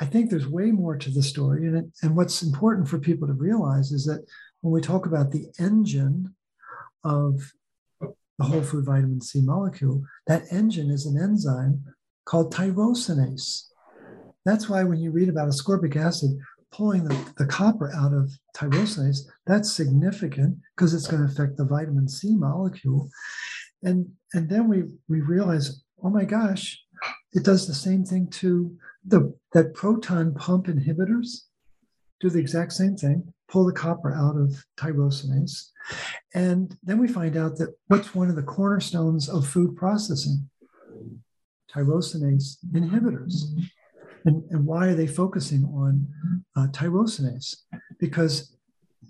I 0.00 0.04
think 0.04 0.30
there's 0.30 0.48
way 0.48 0.70
more 0.70 0.96
to 0.96 1.10
the 1.10 1.22
story. 1.22 1.66
And, 1.66 1.76
it, 1.76 1.84
and 2.02 2.16
what's 2.16 2.42
important 2.42 2.88
for 2.88 2.98
people 2.98 3.26
to 3.28 3.34
realize 3.34 3.92
is 3.92 4.04
that 4.06 4.24
when 4.60 4.72
we 4.72 4.80
talk 4.80 5.06
about 5.06 5.30
the 5.30 5.46
engine 5.58 6.34
of 7.04 7.52
the 8.00 8.44
whole 8.44 8.62
food 8.62 8.84
vitamin 8.84 9.20
C 9.20 9.40
molecule, 9.40 10.02
that 10.26 10.44
engine 10.50 10.90
is 10.90 11.06
an 11.06 11.20
enzyme 11.20 11.84
called 12.24 12.52
tyrosinase. 12.52 13.64
That's 14.44 14.68
why 14.68 14.84
when 14.84 14.98
you 15.00 15.10
read 15.10 15.28
about 15.28 15.48
ascorbic 15.48 15.96
acid, 15.96 16.38
pulling 16.70 17.04
the, 17.04 17.16
the 17.36 17.46
copper 17.46 17.92
out 17.94 18.12
of 18.12 18.30
tyrosinase, 18.56 19.20
that's 19.46 19.72
significant 19.72 20.58
because 20.76 20.94
it's 20.94 21.06
going 21.06 21.26
to 21.26 21.32
affect 21.32 21.56
the 21.56 21.64
vitamin 21.64 22.08
C 22.08 22.34
molecule. 22.34 23.10
And, 23.82 24.10
and 24.34 24.48
then 24.48 24.68
we, 24.68 24.84
we 25.08 25.20
realize, 25.20 25.82
oh 26.02 26.10
my 26.10 26.24
gosh, 26.24 26.80
it 27.32 27.44
does 27.44 27.66
the 27.66 27.74
same 27.74 28.04
thing 28.04 28.28
to 28.28 28.76
the 29.06 29.34
that 29.52 29.74
proton 29.74 30.34
pump 30.34 30.66
inhibitors 30.66 31.44
do 32.20 32.28
the 32.28 32.38
exact 32.38 32.72
same 32.72 32.96
thing, 32.96 33.32
pull 33.48 33.64
the 33.64 33.72
copper 33.72 34.12
out 34.12 34.36
of 34.36 34.64
tyrosinase. 34.76 35.70
And 36.34 36.76
then 36.82 36.98
we 36.98 37.08
find 37.08 37.36
out 37.36 37.56
that 37.58 37.74
what's 37.86 38.14
one 38.14 38.28
of 38.28 38.36
the 38.36 38.42
cornerstones 38.42 39.28
of 39.28 39.46
food 39.46 39.76
processing? 39.76 40.48
Tyrosinase 41.72 42.56
inhibitors. 42.72 43.44
And, 44.24 44.42
and 44.50 44.66
why 44.66 44.88
are 44.88 44.94
they 44.94 45.06
focusing 45.06 45.64
on 45.64 46.06
uh, 46.56 46.66
tyrosinase? 46.68 47.56
Because 47.98 48.56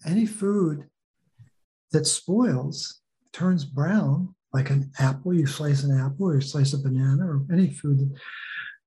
any 0.07 0.27
food 0.27 0.85
that 1.93 2.07
spoils 2.07 3.01
turns 3.33 3.65
brown, 3.65 4.35
like 4.53 4.71
an 4.71 4.91
apple, 4.99 5.35
you 5.35 5.47
slice 5.47 5.83
an 5.83 5.99
apple 5.99 6.29
or 6.29 6.35
you 6.35 6.41
slice 6.41 6.73
a 6.73 6.79
banana 6.79 7.27
or 7.27 7.45
any 7.53 7.71
food 7.71 8.11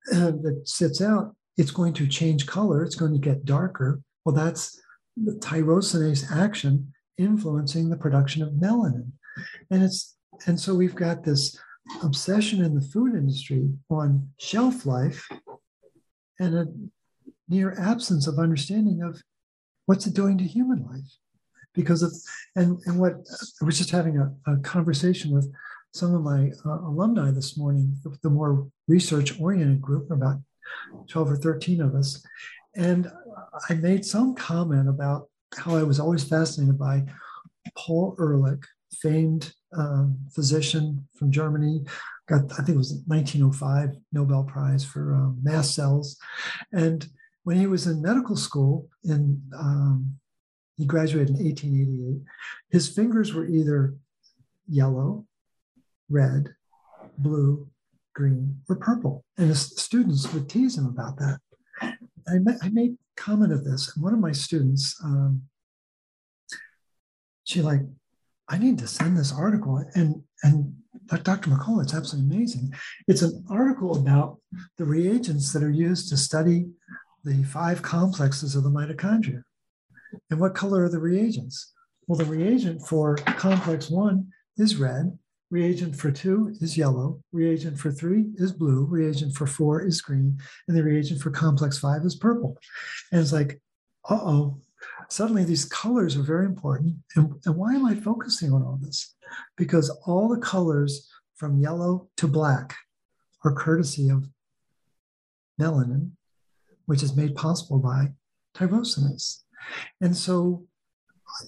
that 0.12 0.62
sits 0.66 1.02
out, 1.02 1.36
it's 1.58 1.72
going 1.72 1.94
to 1.94 2.08
change 2.08 2.46
color, 2.46 2.84
it's 2.84 2.96
going 2.96 3.14
to 3.14 3.20
get 3.20 3.46
darker. 3.46 4.02
Well, 4.26 4.36
that's 4.36 4.80
the 5.18 5.34
tyrosinase 5.34 6.32
action 6.32 6.94
influencing 7.18 7.90
the 7.90 7.98
production 7.98 8.42
of 8.42 8.54
melanin. 8.54 9.12
And 9.70 9.84
it's 9.84 10.16
and 10.48 10.60
so 10.60 10.74
we've 10.74 10.96
got 10.96 11.24
this 11.24 11.58
obsession 12.04 12.64
in 12.64 12.76
the 12.76 12.82
food 12.82 13.14
industry 13.14 13.70
on 13.90 14.30
shelf 14.40 14.86
life 14.86 15.28
and 16.40 16.56
a 16.56 16.68
near 17.50 17.76
absence 17.80 18.28
of 18.28 18.40
understanding 18.40 19.02
of 19.02 19.22
what's 19.86 20.08
it 20.08 20.14
doing 20.14 20.38
to 20.38 20.44
human 20.44 20.86
life 20.86 21.18
because 21.74 22.02
of 22.02 22.14
and 22.56 22.80
and 22.86 23.00
what 23.00 23.14
i 23.62 23.66
was 23.66 23.78
just 23.78 23.92
having 23.92 24.18
a, 24.18 24.52
a 24.52 24.58
conversation 24.58 25.32
with 25.32 25.52
some 25.94 26.14
of 26.14 26.22
my 26.22 26.52
uh, 26.66 26.80
alumni 26.88 27.32
this 27.32 27.58
morning 27.58 27.96
the, 28.22 28.30
more 28.30 28.68
research 28.88 29.40
oriented 29.40 29.82
group 29.82 30.10
about 30.12 30.38
12 31.10 31.32
or 31.32 31.36
13 31.38 31.82
of 31.82 31.96
us 31.96 32.24
and 32.76 33.12
i 33.70 33.74
made 33.74 34.06
some 34.06 34.34
comment 34.36 34.88
about 34.88 35.28
how 35.58 35.76
i 35.76 35.84
was 35.84 36.00
always 36.00 36.24
fascinated 36.24 36.78
by 36.78 37.04
paul 37.78 38.16
ehrlich 38.20 38.64
famed 39.02 39.54
um, 39.78 40.18
physician 40.34 41.08
from 41.18 41.32
germany 41.32 41.84
got, 42.32 42.52
I 42.54 42.64
think 42.64 42.76
it 42.76 42.78
was 42.78 43.04
1905 43.08 43.96
Nobel 44.12 44.44
Prize 44.44 44.86
for 44.86 45.14
um, 45.16 45.40
mast 45.44 45.76
cells. 45.76 46.18
And 46.72 47.06
when 47.44 47.58
he 47.58 47.68
was 47.68 47.88
in 47.88 48.02
medical 48.02 48.36
school, 48.36 48.88
in 49.04 49.42
um, 49.58 50.16
he 50.78 50.86
graduated 50.86 51.30
in 51.30 51.46
1888, 51.46 52.22
his 52.72 52.88
fingers 52.88 53.34
were 53.34 53.46
either 53.46 53.96
yellow, 54.68 55.26
red, 56.12 56.50
blue, 57.18 57.68
green, 58.14 58.62
or 58.70 58.76
purple. 58.76 59.24
And 59.38 59.50
the 59.50 59.56
students 59.56 60.32
would 60.34 60.50
tease 60.50 60.78
him 60.78 60.86
about 60.86 61.18
that. 61.18 61.40
I, 61.82 62.38
I 62.62 62.70
made 62.70 62.98
comment 63.16 63.54
of 63.54 63.64
this, 63.64 63.92
and 63.96 64.04
one 64.04 64.14
of 64.14 64.20
my 64.20 64.32
students, 64.32 64.96
um, 65.04 65.44
she 67.44 67.62
like, 67.62 67.82
I 68.50 68.58
need 68.58 68.78
to 68.80 68.88
send 68.88 69.18
this 69.18 69.34
article, 69.34 69.84
and 69.96 70.24
and 70.44 70.76
Dr. 71.08 71.50
McCullough, 71.50 71.84
it's 71.84 71.94
absolutely 71.94 72.36
amazing. 72.36 72.74
It's 73.08 73.22
an 73.22 73.44
article 73.50 73.98
about 73.98 74.40
the 74.78 74.86
reagents 74.86 75.54
that 75.54 75.64
are 75.64 75.70
used 75.72 76.10
to 76.10 76.18
study 76.18 76.68
the 77.24 77.44
five 77.44 77.82
complexes 77.82 78.56
of 78.56 78.64
the 78.64 78.70
mitochondria. 78.70 79.44
And 80.30 80.40
what 80.40 80.56
color 80.56 80.84
are 80.84 80.90
the 80.90 81.00
reagents? 81.00 81.74
Well, 82.08 82.18
the 82.18 82.26
reagent 82.26 82.82
for 82.88 83.16
complex 83.16 83.90
one 83.90 84.28
is 84.58 84.78
red, 84.78 85.18
reagent 85.52 85.96
for 85.96 86.12
two 86.12 86.56
is 86.62 86.78
yellow, 86.78 87.22
reagent 87.34 87.78
for 87.78 87.92
three 87.92 88.32
is 88.36 88.54
blue, 88.54 88.86
reagent 88.86 89.36
for 89.36 89.46
four 89.46 89.82
is 89.82 90.02
green, 90.02 90.40
and 90.68 90.76
the 90.76 90.84
reagent 90.84 91.22
for 91.22 91.30
complex 91.30 91.78
five 91.78 92.04
is 92.04 92.16
purple. 92.16 92.58
And 93.12 93.22
it's 93.22 93.34
like, 93.34 93.62
uh 94.10 94.16
oh, 94.16 94.62
suddenly 95.10 95.44
these 95.44 95.66
colors 95.66 96.16
are 96.16 96.24
very 96.24 96.46
important. 96.46 96.96
And, 97.16 97.34
and 97.46 97.56
why 97.56 97.76
am 97.76 97.86
I 97.86 97.96
focusing 97.96 98.54
on 98.54 98.64
all 98.64 98.80
this? 98.82 99.14
Because 99.58 99.90
all 100.06 100.30
the 100.30 100.40
colors 100.40 101.10
from 101.36 101.60
yellow 101.60 102.10
to 102.18 102.28
black 102.28 102.76
are 103.44 103.54
courtesy 103.54 104.10
of 104.10 104.28
melanin, 105.60 106.12
which 106.86 107.04
is 107.04 107.16
made 107.16 107.36
possible 107.36 107.78
by 107.78 108.14
tyrosinase. 108.56 109.42
And 110.00 110.16
so 110.16 110.66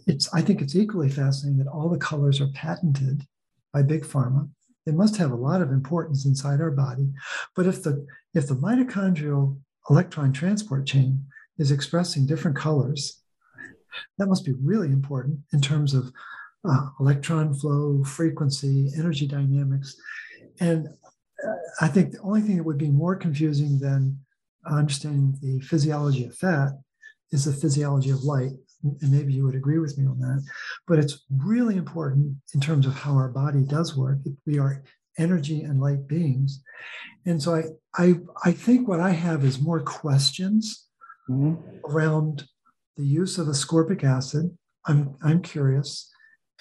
it's 0.07 0.33
I 0.33 0.41
think 0.41 0.61
it's 0.61 0.75
equally 0.75 1.09
fascinating 1.09 1.57
that 1.59 1.71
all 1.71 1.89
the 1.89 1.97
colors 1.97 2.41
are 2.41 2.47
patented 2.53 3.25
by 3.73 3.81
big 3.81 4.03
pharma. 4.03 4.49
They 4.85 4.91
must 4.91 5.17
have 5.17 5.31
a 5.31 5.35
lot 5.35 5.61
of 5.61 5.71
importance 5.71 6.25
inside 6.25 6.61
our 6.61 6.71
body. 6.71 7.09
But 7.55 7.67
if 7.67 7.83
the 7.83 8.05
if 8.33 8.47
the 8.47 8.55
mitochondrial 8.55 9.57
electron 9.89 10.33
transport 10.33 10.85
chain 10.85 11.25
is 11.57 11.71
expressing 11.71 12.25
different 12.25 12.57
colors 12.57 13.23
that 14.17 14.27
must 14.27 14.45
be 14.45 14.53
really 14.61 14.87
important 14.87 15.39
in 15.51 15.61
terms 15.61 15.93
of 15.93 16.11
uh, 16.67 16.87
electron 16.99 17.53
flow, 17.53 18.03
frequency, 18.03 18.89
energy 18.97 19.27
dynamics. 19.27 19.95
And 20.59 20.87
uh, 20.87 21.55
I 21.81 21.87
think 21.87 22.11
the 22.11 22.21
only 22.21 22.41
thing 22.41 22.57
that 22.57 22.63
would 22.63 22.77
be 22.77 22.89
more 22.89 23.15
confusing 23.15 23.79
than 23.79 24.19
understanding 24.69 25.37
the 25.41 25.59
physiology 25.59 26.25
of 26.25 26.35
fat 26.35 26.69
is 27.31 27.45
the 27.45 27.53
physiology 27.53 28.11
of 28.11 28.23
light. 28.23 28.51
And 28.83 29.11
maybe 29.11 29.33
you 29.33 29.45
would 29.45 29.55
agree 29.55 29.79
with 29.79 29.97
me 29.97 30.05
on 30.05 30.19
that. 30.19 30.43
But 30.87 30.99
it's 30.99 31.23
really 31.29 31.77
important 31.77 32.35
in 32.53 32.59
terms 32.59 32.85
of 32.85 32.93
how 32.93 33.13
our 33.13 33.29
body 33.29 33.63
does 33.63 33.95
work. 33.95 34.19
We 34.45 34.59
are 34.59 34.83
energy 35.17 35.61
and 35.61 35.79
light 35.79 36.07
beings. 36.07 36.61
And 37.25 37.41
so 37.41 37.55
I, 37.55 37.63
I, 37.95 38.19
I 38.43 38.51
think 38.51 38.87
what 38.87 38.99
I 38.99 39.11
have 39.11 39.45
is 39.45 39.61
more 39.61 39.79
questions 39.81 40.87
mm-hmm. 41.29 41.55
around 41.85 42.45
the 42.97 43.05
use 43.05 43.37
of 43.37 43.47
ascorbic 43.47 44.03
acid. 44.03 44.57
I'm, 44.85 45.15
I'm 45.23 45.41
curious. 45.41 46.11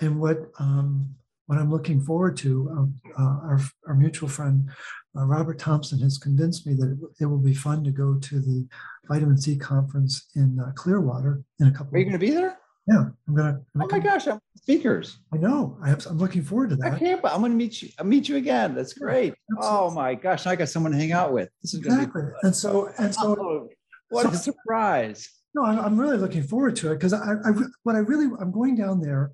And 0.01 0.21
what, 0.21 0.51
um, 0.59 1.15
what 1.47 1.59
I'm 1.59 1.71
looking 1.71 2.01
forward 2.01 2.37
to, 2.39 2.69
um, 2.71 2.95
uh, 3.19 3.23
our, 3.23 3.61
our 3.89 3.95
mutual 3.95 4.29
friend 4.29 4.71
uh, 5.17 5.25
Robert 5.25 5.59
Thompson 5.59 5.99
has 6.01 6.19
convinced 6.19 6.67
me 6.67 6.75
that 6.75 6.91
it, 6.93 7.25
it, 7.25 7.27
will 7.27 7.39
be 7.39 7.55
fun 7.55 7.85
to 7.85 7.91
go 7.91 8.15
to 8.15 8.41
the 8.41 8.67
vitamin 9.09 9.37
C 9.37 9.57
conference 9.57 10.29
in 10.37 10.59
uh, 10.59 10.73
Clearwater 10.75 11.43
in 11.61 11.67
a 11.67 11.71
couple. 11.71 11.95
Are 11.95 11.99
you 11.99 12.05
going 12.05 12.13
to 12.15 12.19
be 12.19 12.31
there? 12.31 12.59
Yeah, 12.89 13.05
I'm 13.29 13.35
gonna. 13.35 13.61
I'm 13.77 13.83
oh 13.83 13.89
my 13.89 14.01
gosh, 14.01 14.27
I'm 14.27 14.41
speakers. 14.57 15.19
I 15.33 15.37
know. 15.37 15.79
I 15.85 15.89
have, 15.91 16.05
I'm 16.07 16.19
looking 16.19 16.43
forward 16.43 16.71
to 16.71 16.77
that. 16.77 16.93
I 16.95 16.99
can't. 16.99 17.21
I'm 17.25 17.41
going 17.41 17.53
to 17.53 17.57
meet 17.57 17.81
you. 17.81 17.91
I'll 17.99 18.07
meet 18.07 18.29
you 18.29 18.37
again. 18.37 18.75
That's 18.75 18.93
great. 18.95 19.35
oh 19.61 19.91
my 19.91 20.17
gosh, 20.17 20.47
I 20.47 20.57
got 20.57 20.69
someone 20.69 20.91
to 20.91 20.99
hang 20.99 21.13
out 21.13 21.33
with. 21.33 21.49
This 21.63 21.75
is 21.75 21.81
exactly. 21.81 22.23
And 22.43 22.57
so 22.57 22.91
and 22.99 23.15
so. 23.15 23.37
Oh, 23.39 23.69
what 24.09 24.25
so, 24.25 24.31
a 24.31 24.35
surprise! 24.35 25.29
No, 25.55 25.65
I'm, 25.65 25.79
I'm 25.79 26.01
really 26.01 26.17
looking 26.17 26.43
forward 26.43 26.75
to 26.77 26.91
it 26.91 26.97
because 26.97 27.13
I, 27.13 27.35
I, 27.45 27.51
what 27.85 27.95
I 27.95 28.01
really, 28.01 28.29
I'm 28.41 28.51
going 28.51 28.75
down 28.75 29.01
there 29.01 29.31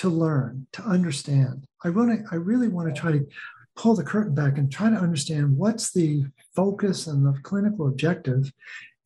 to 0.00 0.08
learn, 0.08 0.66
to 0.72 0.82
understand. 0.82 1.66
I 1.84 1.90
want 1.90 2.10
to, 2.10 2.24
I 2.32 2.36
really 2.36 2.68
want 2.68 2.92
to 2.94 2.98
try 2.98 3.12
to 3.12 3.26
pull 3.76 3.94
the 3.94 4.02
curtain 4.02 4.34
back 4.34 4.56
and 4.56 4.72
try 4.72 4.88
to 4.88 4.96
understand 4.96 5.54
what's 5.58 5.92
the 5.92 6.24
focus 6.56 7.06
and 7.06 7.24
the 7.26 7.38
clinical 7.42 7.86
objective, 7.86 8.50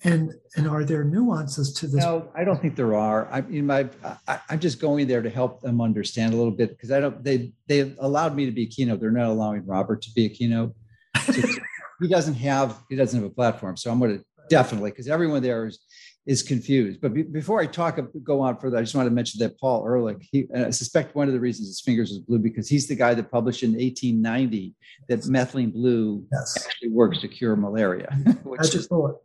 and 0.05 0.33
and 0.57 0.69
are 0.69 0.85
there 0.85 1.03
nuances 1.03 1.73
to 1.75 1.89
this? 1.89 2.05
No, 2.05 2.31
I 2.37 2.45
don't 2.45 2.63
think 2.63 2.77
there 2.77 2.95
are. 2.95 3.27
I 3.33 3.41
mean, 3.41 3.67
my, 3.67 3.89
I, 4.29 4.39
I'm 4.49 4.61
just 4.61 4.81
going 4.81 5.09
there 5.09 5.21
to 5.21 5.31
help 5.31 5.63
them 5.63 5.81
understand 5.81 6.33
a 6.33 6.37
little 6.37 6.53
bit 6.53 6.71
because 6.71 6.93
I 6.93 7.01
don't. 7.01 7.25
They 7.25 7.53
they 7.67 7.93
allowed 7.99 8.37
me 8.37 8.47
to 8.47 8.53
be 8.53 8.63
a 8.63 8.69
keynote. 8.69 9.01
They're 9.01 9.11
not 9.11 9.31
allowing 9.31 9.67
Robert 9.67 10.01
to 10.03 10.13
be 10.15 10.27
a 10.27 10.29
keynote. 10.29 10.77
So 11.25 11.33
he 12.01 12.07
doesn't 12.07 12.35
have 12.35 12.79
he 12.89 12.95
doesn't 12.95 13.21
have 13.21 13.29
a 13.29 13.35
platform. 13.35 13.77
So 13.77 13.91
I'm 13.91 13.99
going 13.99 14.19
to 14.19 14.25
definitely 14.49 14.91
because 14.91 15.09
everyone 15.09 15.43
there 15.43 15.67
is 15.67 15.81
is 16.27 16.43
confused. 16.43 17.01
But 17.01 17.13
be, 17.15 17.23
before 17.23 17.61
I 17.61 17.67
talk, 17.67 17.99
go 18.23 18.41
on 18.41 18.59
further, 18.59 18.79
I 18.79 18.81
just 18.81 18.95
want 18.95 19.07
to 19.07 19.15
mention 19.15 19.41
that 19.41 19.59
Paul 19.59 19.85
Ehrlich, 19.87 20.27
he, 20.31 20.47
I 20.55 20.71
suspect 20.71 21.15
one 21.15 21.29
of 21.29 21.35
the 21.35 21.41
reasons 21.41 21.69
his 21.69 21.81
fingers 21.81 22.11
was 22.11 22.21
blue 22.21 22.39
because 22.39 22.69
he's 22.69 22.89
the 22.89 22.97
guy 22.97 23.15
that 23.15 23.31
published 23.31 23.63
in 23.63 23.73
1890 23.73 24.75
that 25.09 25.21
methylene 25.21 25.73
blue 25.73 26.25
yes. 26.33 26.67
actually 26.67 26.91
works 26.91 27.21
to 27.21 27.29
cure 27.29 27.57
malaria. 27.57 28.09
Magic 28.45 28.75
is, 28.75 28.89
bullet. 28.89 29.17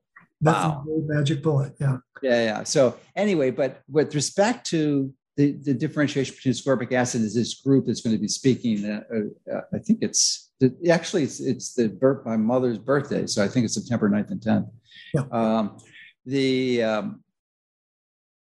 Wow. 0.42 0.84
Magic 0.88 1.42
bullet. 1.42 1.74
Yeah. 1.80 1.98
Yeah. 2.22 2.44
Yeah. 2.44 2.64
So 2.64 2.98
anyway, 3.16 3.52
but 3.52 3.82
with 3.90 4.14
respect 4.14 4.68
to 4.68 5.14
the, 5.38 5.54
the 5.54 5.74
differentiation 5.74 6.36
between 6.36 6.54
ascorbic 6.54 6.92
acid 6.92 7.22
is 7.22 7.34
this 7.34 7.62
group 7.62 7.88
that's 7.88 8.02
going 8.02 8.14
to 8.14 8.22
be 8.22 8.28
speaking. 8.28 8.84
Uh, 8.84 9.02
uh, 9.50 9.62
I 9.74 9.78
think 9.80 10.00
it's 10.02 10.50
the, 10.60 10.76
actually 10.92 11.24
it's, 11.24 11.40
it's 11.40 11.76
the 11.76 11.88
birth, 11.88 12.26
my 12.26 12.36
mother's 12.36 12.78
birthday. 12.78 13.26
So 13.26 13.42
I 13.42 13.48
think 13.48 13.64
it's 13.64 13.76
September 13.76 14.10
9th 14.10 14.32
and 14.32 14.42
10th. 14.42 14.70
Yeah. 15.14 15.22
Um, 15.32 15.78
the 16.30 16.84
um, 16.84 17.24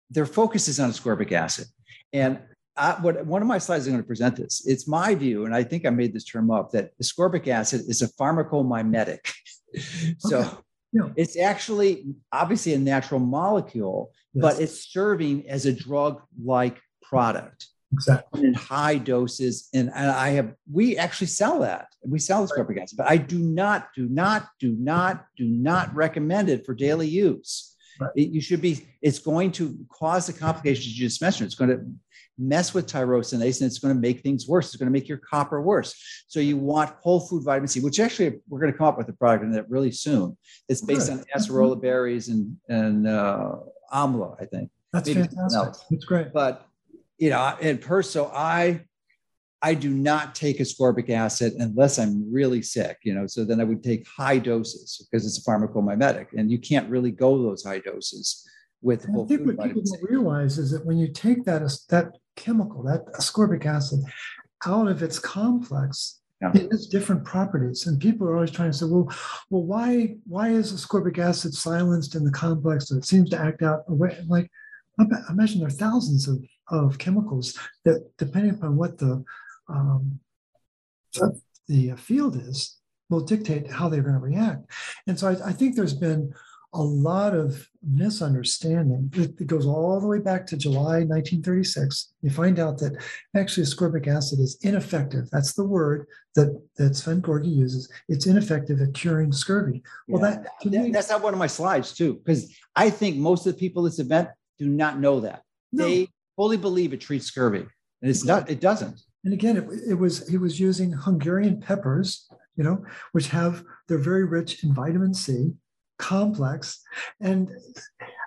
their 0.10 0.26
focus 0.26 0.68
is 0.68 0.80
on 0.80 0.90
ascorbic 0.90 1.32
acid. 1.32 1.68
And 2.14 2.40
I, 2.78 2.94
what 2.94 3.26
one 3.26 3.42
of 3.42 3.48
my 3.48 3.58
slides 3.58 3.86
is 3.86 3.90
going 3.90 4.02
to 4.02 4.08
present 4.08 4.36
this. 4.36 4.66
It's 4.66 4.88
my 4.88 5.16
view, 5.16 5.46
and 5.46 5.56
I 5.56 5.64
think 5.64 5.86
I 5.86 5.90
made 5.90 6.14
this 6.14 6.26
term 6.26 6.52
up 6.52 6.72
that 6.72 6.92
ascorbic 7.02 7.48
acid 7.48 7.82
is 7.88 8.02
a 8.02 8.08
pharmacomimetic. 8.10 9.32
so 10.18 10.40
okay. 10.40 10.50
yeah. 10.92 11.10
it's 11.16 11.38
actually 11.38 12.06
obviously 12.32 12.74
a 12.74 12.80
natural 12.80 13.20
molecule, 13.20 14.12
yes. 14.34 14.42
but 14.42 14.60
it's 14.62 14.92
serving 14.92 15.48
as 15.50 15.66
a 15.66 15.74
drug-like 15.74 16.82
product. 17.02 17.68
Exactly. 17.94 18.46
In 18.46 18.54
high 18.54 18.98
doses. 18.98 19.70
And, 19.74 19.90
and 19.96 20.12
I 20.12 20.30
have, 20.30 20.54
we 20.70 20.98
actually 20.98 21.28
sell 21.28 21.60
that. 21.60 21.88
We 22.04 22.20
sell 22.20 22.46
ascorbic 22.46 22.82
acid, 22.82 22.98
but 22.98 23.10
I 23.10 23.16
do 23.16 23.40
not, 23.40 23.90
do 23.96 24.10
not, 24.10 24.50
do 24.60 24.74
not, 24.74 25.28
do 25.38 25.46
not 25.46 25.96
recommend 25.96 26.50
it 26.50 26.66
for 26.66 26.74
daily 26.74 27.08
use. 27.08 27.75
Right. 28.00 28.12
It, 28.16 28.30
you 28.30 28.42
should 28.42 28.62
be, 28.62 28.86
it's 29.02 29.20
going 29.20 29.52
to 29.54 29.78
cause 29.90 30.28
the 30.28 30.34
complications 30.34 30.88
you 30.98 31.08
just 31.08 31.22
mentioned. 31.22 31.48
It's 31.48 31.56
going 31.56 31.70
to 31.70 31.86
mess 32.38 32.74
with 32.74 32.86
tyrosinase 32.86 33.62
and 33.62 33.68
it's 33.68 33.80
going 33.80 33.96
to 33.96 34.00
make 34.00 34.22
things 34.22 34.48
worse. 34.48 34.68
It's 34.68 34.76
going 34.76 34.88
to 34.88 34.92
make 34.92 35.08
your 35.08 35.20
copper 35.20 35.62
worse. 35.62 35.96
So 36.28 36.40
you 36.40 36.58
want 36.58 36.94
whole 37.02 37.22
food 37.22 37.44
vitamin 37.44 37.68
C, 37.68 37.80
which 37.80 38.00
actually 38.00 38.40
we're 38.50 38.60
going 38.60 38.72
to 38.72 38.78
come 38.78 38.88
up 38.88 38.98
with 38.98 39.08
a 39.08 39.14
product 39.14 39.46
in 39.46 39.52
that 39.54 39.70
really 39.70 39.92
soon. 39.92 40.38
It's 40.68 40.82
based 40.82 41.10
Good. 41.10 41.20
on 41.20 41.26
acerola 41.42 41.82
berries 41.82 42.28
and, 42.28 42.58
and 42.68 43.08
uh, 43.08 43.56
amla, 43.94 44.36
I 44.42 44.46
think. 44.46 44.70
That's 44.92 45.08
Maybe 45.08 45.22
fantastic. 45.22 45.88
That's 45.90 46.06
great. 46.06 46.34
But, 46.34 46.68
you 47.18 47.30
know, 47.30 47.56
and 47.62 47.80
per, 47.80 48.02
so 48.02 48.26
I, 48.34 48.82
I 49.66 49.74
do 49.74 49.90
not 49.90 50.36
take 50.36 50.60
ascorbic 50.60 51.10
acid 51.10 51.54
unless 51.58 51.98
I'm 51.98 52.32
really 52.32 52.62
sick, 52.62 53.00
you 53.02 53.16
know. 53.16 53.26
So 53.26 53.44
then 53.44 53.60
I 53.60 53.64
would 53.64 53.84
take 53.84 54.08
high 54.08 54.38
doses 54.38 55.04
because 55.10 55.26
it's 55.26 55.40
a 55.40 55.42
pharmacomimetic, 55.42 56.28
and 56.38 56.52
you 56.52 56.60
can't 56.60 56.88
really 56.88 57.10
go 57.10 57.42
those 57.42 57.64
high 57.64 57.80
doses 57.80 58.48
with. 58.84 59.02
I 59.02 59.06
think 59.06 59.18
what 59.18 59.28
people 59.28 59.54
don't 59.84 60.04
realize 60.04 60.60
is 60.60 60.70
that 60.70 60.86
when 60.86 61.00
you 61.00 61.08
take 61.12 61.46
that 61.46 61.64
that 61.90 62.12
chemical, 62.36 62.84
that 62.84 63.08
ascorbic 63.14 63.66
acid, 63.66 64.02
out 64.68 64.88
of 64.88 65.02
its 65.02 65.18
complex, 65.18 66.22
yeah. 66.44 66.52
it 66.54 66.72
has 66.72 66.86
different 66.86 67.26
properties, 67.26 67.88
and 67.88 68.00
people 68.00 68.28
are 68.28 68.36
always 68.36 68.52
trying 68.52 68.72
to 68.72 68.78
say, 68.78 68.86
"Well, 68.86 69.12
well, 69.50 69.64
why 69.64 70.16
why 70.28 70.50
is 70.50 70.74
ascorbic 70.74 71.18
acid 71.18 71.56
silenced 71.56 72.14
in 72.14 72.24
the 72.24 72.32
complex? 72.32 72.90
So 72.90 72.98
it 72.98 73.06
seems 73.06 73.32
to 73.32 73.40
act 73.40 73.64
out 73.64 73.80
away." 73.88 74.24
Like, 74.28 74.52
I 75.00 75.06
imagine 75.32 75.58
there 75.58 75.70
are 75.70 75.72
thousands 75.86 76.28
of 76.28 76.38
of 76.70 77.00
chemicals 77.00 77.58
that, 77.84 78.12
depending 78.20 78.54
upon 78.54 78.76
what 78.76 79.00
the 79.00 79.24
um, 79.68 80.20
the 81.68 81.96
field 81.98 82.36
is 82.36 82.78
will 83.10 83.22
dictate 83.22 83.70
how 83.72 83.88
they're 83.88 84.02
going 84.02 84.14
to 84.16 84.20
react. 84.20 84.72
And 85.08 85.18
so 85.20 85.28
I, 85.28 85.50
I, 85.50 85.52
think 85.54 85.76
there's 85.76 85.94
been 85.94 86.34
a 86.74 86.82
lot 86.82 87.36
of 87.36 87.68
misunderstanding. 87.84 89.12
It, 89.16 89.40
it, 89.40 89.48
goes 89.48 89.66
all 89.66 90.00
the 90.02 90.08
way 90.08 90.20
back 90.20 90.46
to 90.48 90.58
July 90.58 91.04
1936. 91.04 92.14
You 92.22 92.32
find 92.32 92.60
out 92.60 92.78
that 92.80 93.02
actually 93.36 93.66
ascorbic 93.66 94.08
acid 94.08 94.40
is 94.40 94.58
ineffective. 94.62 95.30
That's 95.32 95.54
the 95.54 95.64
word 95.64 96.08
that, 96.36 96.60
that 96.78 96.96
Szent-Györgyi 96.96 97.56
uses. 97.56 97.92
It's 98.10 98.26
ineffective 98.26 98.82
at 98.82 98.94
curing 98.94 99.32
scurvy. 99.32 99.84
Well, 100.08 100.22
yeah. 100.22 100.38
that, 100.38 100.72
that 100.72 100.84
me, 100.84 100.92
that's 100.92 101.10
not 101.10 101.22
one 101.22 101.34
of 101.34 101.40
my 101.40 101.48
slides 101.48 101.94
too, 101.94 102.16
because 102.16 102.54
I 102.76 102.90
think 102.90 103.18
most 103.18 103.46
of 103.46 103.54
the 103.54 103.60
people 103.60 103.86
at 103.86 103.92
this 103.92 104.00
event 104.00 104.30
do 104.58 104.68
not 104.68 105.00
know 105.00 105.20
that. 105.22 105.44
No. 105.72 105.86
They 105.86 106.10
fully 106.36 106.58
believe 106.58 106.92
it 106.92 107.02
treats 107.02 107.28
scurvy. 107.28 107.66
And 108.02 108.12
it's 108.12 108.26
not, 108.26 108.50
it 108.50 108.60
doesn't. 108.60 109.00
And 109.26 109.34
again, 109.34 109.58
it, 109.58 109.66
it 109.90 109.94
was 109.96 110.28
he 110.30 110.38
was 110.38 110.60
using 110.60 110.92
Hungarian 110.94 111.60
peppers, 111.60 112.30
you 112.56 112.64
know, 112.64 112.86
which 113.12 113.28
have 113.30 113.64
they're 113.88 113.98
very 113.98 114.24
rich 114.24 114.64
in 114.64 114.74
vitamin 114.74 115.14
C, 115.14 115.52
complex, 115.98 116.82
and 117.20 117.50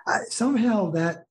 I, 0.05 0.19
somehow 0.29 0.91
that 0.91 1.23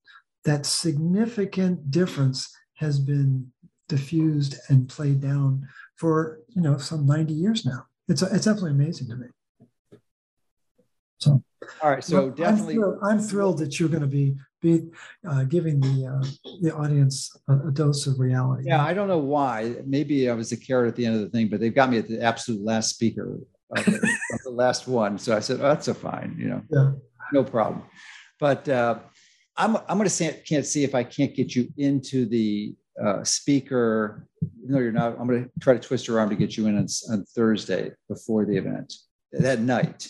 that 0.45 0.65
significant 0.65 1.91
difference 1.91 2.51
has 2.77 2.99
been 2.99 3.53
diffused 3.89 4.57
and 4.69 4.89
played 4.89 5.21
down 5.21 5.69
for 5.97 6.41
you 6.49 6.63
know 6.63 6.79
some 6.79 7.05
90 7.05 7.35
years 7.35 7.67
now. 7.67 7.87
It's 8.09 8.23
it's 8.23 8.47
absolutely 8.47 8.83
amazing 8.83 9.09
to 9.09 9.17
me. 9.17 9.27
So, 11.19 11.43
all 11.83 11.91
right. 11.91 12.05
So 12.05 12.27
well, 12.27 12.31
definitely, 12.31 12.75
I'm 12.75 12.81
thrilled, 12.81 12.99
I'm 13.03 13.19
thrilled, 13.19 13.59
that 13.59 13.81
you're 13.81 13.89
going 13.89 14.03
to 14.03 14.07
be 14.07 14.37
be 14.61 14.89
uh, 15.29 15.45
giving 15.45 15.81
the 15.81 16.07
uh, 16.07 16.27
the 16.63 16.75
audience 16.75 17.35
a, 17.49 17.69
a, 17.69 17.71
dose 17.71 18.07
of 18.07 18.19
reality. 18.19 18.65
Yeah, 18.67 18.85
I 18.85 18.93
don't 18.93 19.09
know 19.09 19.19
why. 19.19 19.77
Maybe 19.87 20.29
I 20.29 20.35
was 20.35 20.53
a 20.53 20.57
carrot 20.57 20.89
at 20.89 20.97
the 20.97 21.07
end 21.07 21.17
of 21.17 21.23
the 21.23 21.29
thing, 21.31 21.49
but 21.49 21.61
they've 21.61 21.75
got 21.75 21.91
me 21.91 21.99
at 21.99 22.09
the 22.09 22.21
absolute 22.21 22.65
last 22.65 22.91
speaker 22.91 23.39
of 23.77 23.85
the, 23.85 23.97
of 24.33 24.43
the 24.45 24.51
last 24.51 24.89
one. 24.89 25.19
So 25.19 25.37
I 25.37 25.41
said, 25.41 25.61
oh, 25.61 25.65
"That's 25.65 25.89
a 25.89 25.95
fine, 25.95 26.37
you 26.39 26.49
know, 26.49 26.63
yeah. 26.71 26.93
no 27.33 27.45
problem." 27.45 27.85
But 28.41 28.69
uh, 28.69 28.99
I'm 29.57 29.77
I'm 29.77 29.97
going 29.97 30.05
to 30.05 30.11
say 30.11 30.43
can't 30.47 30.67
see 30.67 30.85
if 30.85 30.95
I 30.95 31.05
can't 31.05 31.35
get 31.35 31.55
you 31.55 31.69
into 31.77 32.27
the 32.27 32.75
uh, 33.03 33.23
speaker. 33.25 34.27
No, 34.65 34.79
you're 34.79 34.93
not. 34.93 35.19
I'm 35.19 35.27
going 35.27 35.45
to 35.45 35.51
try 35.61 35.75
to 35.75 35.81
twist 35.81 36.07
your 36.09 36.19
arm 36.19 36.31
to 36.31 36.37
get 36.37 36.57
you 36.57 36.67
in 36.67 36.77
on, 36.77 36.87
on 37.11 37.25
Thursday 37.35 37.93
before 38.09 38.45
the 38.45 38.57
event 38.57 38.93
that 39.33 39.61
night. 39.61 40.09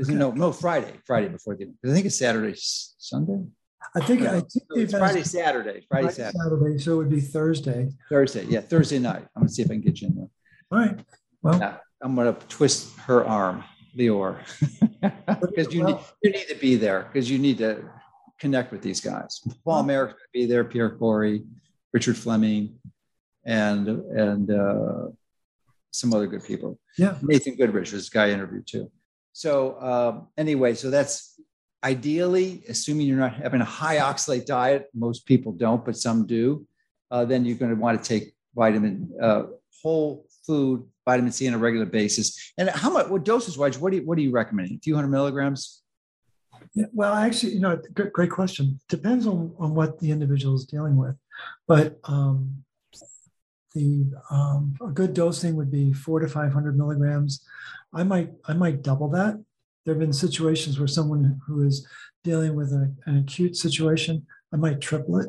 Okay. 0.00 0.14
No, 0.14 0.30
no, 0.30 0.52
Friday, 0.52 0.94
Friday 1.06 1.28
before 1.28 1.54
the. 1.54 1.70
I 1.84 1.92
think 1.92 2.06
it's 2.06 2.18
Saturday, 2.18 2.54
Sunday. 2.56 3.44
I 3.94 4.00
think 4.00 4.22
I 4.22 4.40
think 4.40 4.64
it's 4.70 4.92
Friday, 4.92 5.22
Saturday, 5.22 5.84
Friday, 5.88 6.04
Friday, 6.04 6.12
Saturday. 6.12 6.38
Saturday. 6.38 6.78
So 6.78 6.92
it 6.92 6.96
would 6.96 7.10
be 7.10 7.20
Thursday. 7.20 7.90
Thursday, 8.08 8.44
yeah, 8.48 8.60
Thursday 8.60 8.98
night. 8.98 9.26
I'm 9.36 9.42
gonna 9.42 9.48
see 9.48 9.62
if 9.62 9.70
I 9.70 9.74
can 9.74 9.82
get 9.82 10.00
you 10.00 10.08
in 10.08 10.14
there. 10.16 10.28
All 10.70 10.78
right. 10.78 10.98
Well, 11.42 11.58
yeah, 11.58 11.76
I'm 12.00 12.14
gonna 12.14 12.36
twist 12.48 12.96
her 13.00 13.24
arm, 13.26 13.64
Lior, 13.96 14.38
because 15.40 15.74
you 15.74 15.84
well, 15.84 15.96
need 15.96 16.04
you 16.22 16.30
need 16.30 16.48
to 16.48 16.54
be 16.54 16.76
there 16.76 17.02
because 17.12 17.30
you 17.30 17.38
need 17.38 17.58
to 17.58 17.84
connect 18.38 18.72
with 18.72 18.80
these 18.80 19.00
guys. 19.00 19.40
Paul 19.64 19.84
Marik's 19.84 20.12
gonna 20.12 20.32
be 20.32 20.46
there, 20.46 20.64
Pierre 20.64 20.90
Kory, 20.96 21.44
Richard 21.92 22.16
Fleming, 22.16 22.78
and 23.44 23.88
and 23.88 24.50
uh, 24.50 25.08
some 25.90 26.14
other 26.14 26.28
good 26.28 26.44
people. 26.44 26.78
Yeah, 26.96 27.16
Nathan 27.20 27.56
Goodrich, 27.56 27.92
was 27.92 28.04
this 28.04 28.08
guy 28.08 28.30
interviewed 28.30 28.66
too. 28.66 28.90
So 29.32 29.80
um, 29.80 30.28
anyway, 30.36 30.74
so 30.74 30.90
that's 30.90 31.40
ideally, 31.84 32.62
assuming 32.68 33.06
you're 33.06 33.18
not 33.18 33.34
having 33.34 33.60
a 33.60 33.64
high 33.64 33.96
oxalate 33.96 34.46
diet, 34.46 34.88
most 34.94 35.26
people 35.26 35.52
don't, 35.52 35.84
but 35.84 35.96
some 35.96 36.26
do, 36.26 36.66
uh, 37.10 37.24
then 37.24 37.44
you're 37.44 37.56
going 37.56 37.74
to 37.74 37.80
want 37.80 38.02
to 38.02 38.08
take 38.08 38.34
vitamin, 38.54 39.10
uh, 39.20 39.44
whole 39.82 40.26
food 40.46 40.84
vitamin 41.04 41.32
C 41.32 41.48
on 41.48 41.54
a 41.54 41.58
regular 41.58 41.86
basis. 41.86 42.52
And 42.56 42.68
how 42.70 42.90
much, 42.90 43.08
what 43.08 43.24
doses 43.24 43.58
wise, 43.58 43.78
what 43.78 43.90
do 43.90 43.96
you, 43.98 44.06
what 44.06 44.16
are 44.18 44.20
you 44.20 44.30
recommending? 44.30 44.76
A 44.76 44.80
few 44.80 44.94
hundred 44.94 45.08
milligrams? 45.08 45.82
Yeah, 46.74 46.86
well, 46.92 47.14
actually, 47.14 47.54
you 47.54 47.60
know, 47.60 47.80
good, 47.94 48.12
great 48.12 48.30
question. 48.30 48.80
Depends 48.88 49.26
on, 49.26 49.54
on 49.58 49.74
what 49.74 49.98
the 49.98 50.10
individual 50.10 50.54
is 50.54 50.64
dealing 50.64 50.96
with. 50.96 51.16
But 51.66 51.98
um, 52.04 52.64
the 53.74 54.04
um, 54.30 54.74
a 54.82 54.88
good 54.88 55.14
dosing 55.14 55.56
would 55.56 55.70
be 55.70 55.92
four 55.92 56.20
to 56.20 56.28
500 56.28 56.76
milligrams. 56.76 57.44
I 57.94 58.02
might 58.02 58.30
I 58.46 58.54
might 58.54 58.82
double 58.82 59.08
that. 59.10 59.42
There 59.84 59.94
have 59.94 60.00
been 60.00 60.12
situations 60.12 60.78
where 60.78 60.88
someone 60.88 61.40
who 61.46 61.66
is 61.66 61.86
dealing 62.22 62.54
with 62.54 62.72
a, 62.72 62.94
an 63.06 63.18
acute 63.18 63.56
situation, 63.56 64.24
I 64.52 64.56
might 64.56 64.80
triple 64.80 65.18
it, 65.18 65.28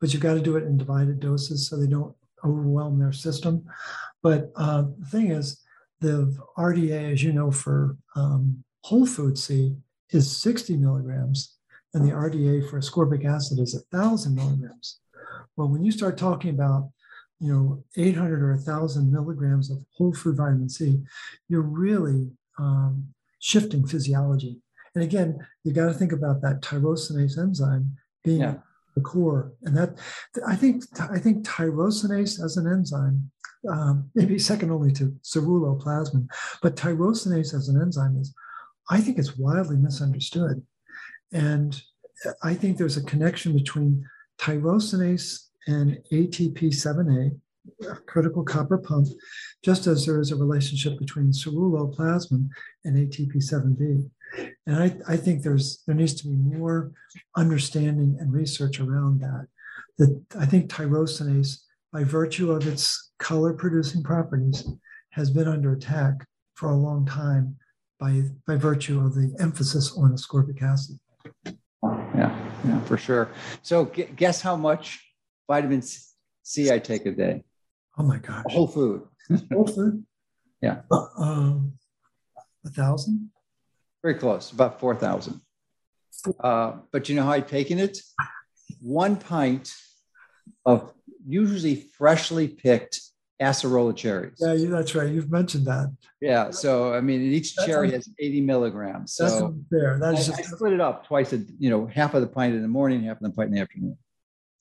but 0.00 0.12
you've 0.12 0.22
got 0.22 0.34
to 0.34 0.40
do 0.40 0.56
it 0.56 0.64
in 0.64 0.78
divided 0.78 1.20
doses 1.20 1.68
so 1.68 1.76
they 1.76 1.86
don't 1.86 2.14
overwhelm 2.44 2.98
their 2.98 3.12
system. 3.12 3.64
But 4.22 4.50
uh, 4.56 4.84
the 4.98 5.06
thing 5.06 5.30
is, 5.30 5.62
the 6.00 6.34
RDA, 6.56 7.12
as 7.12 7.22
you 7.22 7.32
know, 7.32 7.50
for 7.50 7.96
um, 8.16 8.64
whole 8.84 9.06
food 9.06 9.38
C 9.38 9.76
is 10.10 10.34
60 10.34 10.76
milligrams, 10.78 11.56
and 11.92 12.06
the 12.06 12.12
RDA 12.12 12.70
for 12.70 12.80
ascorbic 12.80 13.24
acid 13.26 13.58
is 13.58 13.74
1,000 13.90 14.34
milligrams. 14.34 15.00
Well, 15.56 15.68
when 15.68 15.84
you 15.84 15.92
start 15.92 16.16
talking 16.16 16.50
about 16.50 16.90
you 17.40 17.52
know 17.52 17.84
800 17.96 18.42
or 18.42 18.54
1000 18.54 19.10
milligrams 19.10 19.70
of 19.70 19.78
whole 19.96 20.14
food 20.14 20.36
vitamin 20.36 20.68
c 20.68 21.00
you're 21.48 21.62
really 21.62 22.30
um, 22.58 23.08
shifting 23.38 23.86
physiology. 23.86 24.60
And 24.94 25.02
again 25.04 25.46
you 25.64 25.72
got 25.72 25.86
to 25.86 25.94
think 25.94 26.12
about 26.12 26.42
that 26.42 26.60
tyrosinase 26.62 27.38
enzyme 27.38 27.96
being 28.22 28.40
yeah. 28.40 28.54
the 28.94 29.00
core. 29.00 29.52
And 29.62 29.76
that 29.76 29.98
i 30.46 30.54
think 30.54 30.84
i 31.00 31.18
think 31.18 31.46
tyrosinase 31.46 32.42
as 32.44 32.56
an 32.56 32.66
enzyme 32.66 33.30
um, 33.68 34.10
maybe 34.14 34.38
second 34.38 34.70
only 34.70 34.92
to 34.92 35.14
ceruloplasmin 35.22 36.26
but 36.62 36.76
tyrosinase 36.76 37.54
as 37.54 37.68
an 37.68 37.80
enzyme 37.80 38.16
is 38.16 38.34
i 38.88 39.00
think 39.00 39.18
it's 39.18 39.36
wildly 39.36 39.76
misunderstood. 39.76 40.62
And 41.32 41.80
I 42.42 42.54
think 42.54 42.76
there's 42.76 42.96
a 42.96 43.04
connection 43.04 43.54
between 43.54 44.06
tyrosinase 44.38 45.46
and 45.66 45.98
ATP7A, 46.12 47.38
critical 48.06 48.42
copper 48.42 48.78
pump, 48.78 49.08
just 49.62 49.86
as 49.86 50.06
there 50.06 50.20
is 50.20 50.30
a 50.30 50.36
relationship 50.36 50.98
between 50.98 51.32
ceruloplasmin 51.32 52.48
and 52.84 52.96
ATP7B. 52.96 54.10
And 54.66 54.76
I, 54.76 54.96
I 55.08 55.16
think 55.16 55.42
there's 55.42 55.82
there 55.86 55.94
needs 55.94 56.14
to 56.14 56.28
be 56.28 56.36
more 56.36 56.92
understanding 57.36 58.16
and 58.20 58.32
research 58.32 58.80
around 58.80 59.20
that. 59.20 59.48
That 59.98 60.22
I 60.38 60.46
think 60.46 60.70
tyrosinase, 60.70 61.62
by 61.92 62.04
virtue 62.04 62.52
of 62.52 62.66
its 62.66 63.12
color 63.18 63.52
producing 63.52 64.02
properties, 64.02 64.66
has 65.10 65.30
been 65.30 65.48
under 65.48 65.72
attack 65.72 66.26
for 66.54 66.70
a 66.70 66.76
long 66.76 67.04
time 67.06 67.56
by, 67.98 68.22
by 68.46 68.56
virtue 68.56 69.04
of 69.04 69.14
the 69.14 69.34
emphasis 69.40 69.96
on 69.96 70.12
ascorbic 70.12 70.62
acid. 70.62 70.98
Yeah, 71.44 72.34
yeah, 72.64 72.80
for 72.84 72.96
sure. 72.96 73.30
So 73.62 73.84
guess 73.84 74.40
how 74.40 74.56
much 74.56 75.09
vitamin 75.50 75.82
C 76.42 76.70
I 76.70 76.78
take 76.78 77.06
a 77.06 77.10
day? 77.10 77.42
Oh 77.98 78.04
my 78.04 78.18
gosh. 78.18 78.44
Whole 78.46 78.68
food. 78.68 79.02
Whole 79.52 79.66
food? 79.66 80.04
yeah. 80.62 80.82
Uh, 80.90 81.06
um, 81.18 81.72
a 82.64 82.70
thousand? 82.70 83.30
Very 84.02 84.14
close, 84.14 84.52
about 84.52 84.78
4,000. 84.78 85.40
Uh, 86.38 86.72
but 86.92 87.08
you 87.08 87.16
know 87.16 87.24
how 87.24 87.32
I've 87.32 87.48
taken 87.48 87.80
it? 87.80 87.98
One 88.80 89.16
pint 89.16 89.74
of 90.64 90.92
usually 91.26 91.74
freshly 91.98 92.46
picked 92.46 93.00
acerola 93.42 93.96
cherries. 93.96 94.38
Yeah, 94.38 94.52
you, 94.52 94.68
that's 94.68 94.94
right. 94.94 95.10
You've 95.10 95.32
mentioned 95.32 95.66
that. 95.66 95.92
Yeah. 96.20 96.50
So 96.50 96.94
I 96.94 97.00
mean, 97.00 97.22
each 97.22 97.56
that's 97.56 97.66
cherry 97.66 97.90
has 97.90 98.08
80 98.18 98.42
milligrams. 98.42 99.14
So 99.14 99.24
that's 99.24 99.42
unfair. 99.42 99.98
That 99.98 100.14
is 100.14 100.28
I, 100.28 100.36
just 100.36 100.52
I 100.52 100.56
split 100.56 100.74
it 100.74 100.80
up 100.80 101.06
twice. 101.06 101.32
A, 101.32 101.38
you 101.58 101.70
know, 101.70 101.86
half 101.86 102.14
of 102.14 102.20
the 102.20 102.28
pint 102.28 102.54
in 102.54 102.62
the 102.62 102.68
morning, 102.68 103.02
half 103.02 103.16
of 103.16 103.24
the 103.24 103.30
pint 103.30 103.48
in 103.48 103.54
the 103.54 103.60
afternoon. 103.60 103.96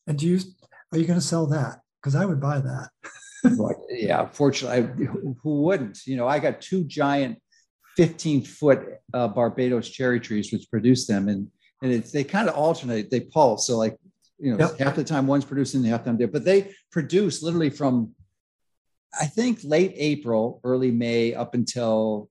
And 0.08 0.18
do 0.18 0.28
you 0.28 0.40
are 0.92 0.98
you 0.98 1.06
going 1.06 1.20
to 1.20 1.26
sell 1.26 1.46
that? 1.48 1.80
Because 2.02 2.16
I 2.16 2.26
would 2.26 2.40
buy 2.40 2.60
that. 2.60 2.90
yeah, 3.90 4.28
fortunately, 4.28 5.06
who 5.06 5.62
wouldn't? 5.62 6.00
You 6.06 6.18
know, 6.18 6.28
I 6.28 6.40
got 6.40 6.62
two 6.62 6.84
giant 6.84 7.38
15 7.98 8.44
foot 8.44 8.86
uh, 9.14 9.28
Barbados 9.28 9.90
cherry 9.90 10.20
trees, 10.20 10.52
which 10.52 10.70
produce 10.70 11.08
them, 11.08 11.28
and 11.28 11.48
and 11.82 11.92
it's 11.92 12.12
they 12.12 12.24
kind 12.24 12.50
of 12.50 12.56
alternate. 12.56 13.10
They 13.10 13.22
pulse. 13.22 13.68
So 13.68 13.78
like 13.78 13.98
you 14.38 14.56
know, 14.56 14.68
yep. 14.70 14.80
half 14.80 14.96
the 14.96 15.04
time 15.04 15.28
one's 15.28 15.46
producing, 15.46 15.82
the 15.82 15.90
half 15.90 16.04
the 16.04 16.10
time 16.10 16.18
there, 16.18 16.28
but 16.28 16.46
they 16.46 16.74
produce 16.92 17.44
literally 17.44 17.70
from 17.70 18.14
I 19.20 19.26
think 19.26 19.60
late 19.64 19.94
April, 19.96 20.62
early 20.64 20.92
May, 20.92 21.34
up 21.34 21.54
until 21.56 22.30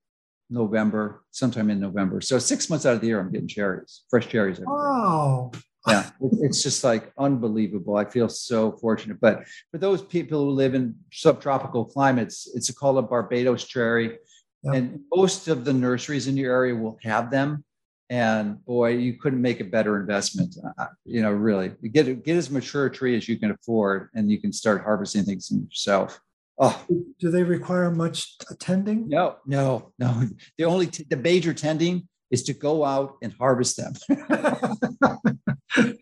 November, 0.51 1.23
sometime 1.31 1.71
in 1.71 1.81
November. 1.81 2.21
So 2.21 2.39
six 2.39 2.71
months 2.71 2.87
out 2.87 2.95
of 2.95 3.01
the 3.01 3.09
year, 3.09 3.21
I'm 3.21 3.33
getting 3.33 3.49
cherries, 3.49 4.05
fresh 4.09 4.29
cherries. 4.29 4.61
Oh, 4.67 5.51
yeah, 5.87 6.11
it's 6.21 6.63
just 6.63 6.85
like 6.85 7.13
unbelievable. 7.19 7.97
I 7.97 8.05
feel 8.05 8.29
so 8.29 8.73
fortunate. 8.73 9.21
But 9.21 9.45
for 9.71 9.79
those 9.79 10.03
people 10.03 10.45
who 10.45 10.51
live 10.51 10.75
in 10.75 10.95
subtropical 11.13 11.85
climates, 11.85 12.49
it's 12.55 12.71
called 12.71 12.99
a 12.99 13.03
Barbados 13.03 13.65
cherry, 13.65 14.19
yep. 14.63 14.75
and 14.75 15.01
most 15.15 15.49
of 15.49 15.65
the 15.65 15.73
nurseries 15.73 16.29
in 16.29 16.37
your 16.37 16.53
area 16.53 16.75
will 16.75 16.99
have 17.03 17.31
them. 17.31 17.65
And 18.11 18.65
boy, 18.65 18.93
you 18.93 19.19
couldn't 19.19 19.43
make 19.43 19.61
a 19.61 19.65
better 19.65 20.01
investment. 20.01 20.57
Uh, 20.79 20.87
you 21.05 21.21
know, 21.21 21.31
really, 21.31 21.73
get 21.93 22.25
get 22.25 22.37
as 22.37 22.51
mature 22.51 22.87
a 22.87 22.91
tree 22.91 23.17
as 23.17 23.29
you 23.29 23.39
can 23.39 23.51
afford, 23.51 24.09
and 24.15 24.31
you 24.31 24.41
can 24.41 24.53
start 24.53 24.83
harvesting 24.83 25.25
things 25.25 25.51
yourself. 25.51 26.21
Oh, 26.61 26.85
do 27.21 27.31
they 27.31 27.45
require 27.45 27.91
much 27.91 28.37
attending? 28.51 29.09
No, 29.09 29.37
no, 29.47 29.93
no. 29.99 30.25
The 30.57 30.65
only 30.65 30.89
t- 30.89 31.07
the 31.09 31.17
major 31.17 31.55
tending 31.55 32.09
is 32.33 32.43
to 32.45 32.53
go 32.53 32.85
out 32.85 33.17
and 33.23 33.33
harvest 33.33 33.77
them. 33.77 33.93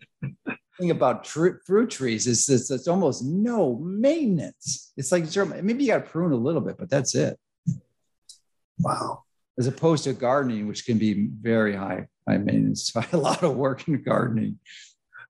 thing 0.79 0.91
about 0.91 1.23
tr- 1.23 1.59
fruit 1.65 1.89
trees 1.89 2.27
is 2.27 2.47
it's, 2.49 2.69
it's 2.69 2.87
almost 2.87 3.23
no 3.23 3.77
maintenance. 3.77 4.93
It's 4.97 5.11
like 5.11 5.25
maybe 5.63 5.83
you 5.83 5.91
got 5.91 6.05
to 6.05 6.09
prune 6.09 6.31
a 6.31 6.35
little 6.35 6.61
bit, 6.61 6.77
but 6.77 6.89
that's 6.89 7.15
it. 7.15 7.37
Wow. 8.79 9.23
As 9.57 9.67
opposed 9.67 10.03
to 10.03 10.13
gardening, 10.13 10.67
which 10.67 10.85
can 10.85 10.97
be 10.97 11.29
very 11.41 11.75
high 11.75 12.07
high 12.27 12.37
maintenance. 12.37 12.93
a 13.11 13.17
lot 13.17 13.43
of 13.43 13.55
work 13.55 13.87
in 13.87 14.01
gardening. 14.03 14.59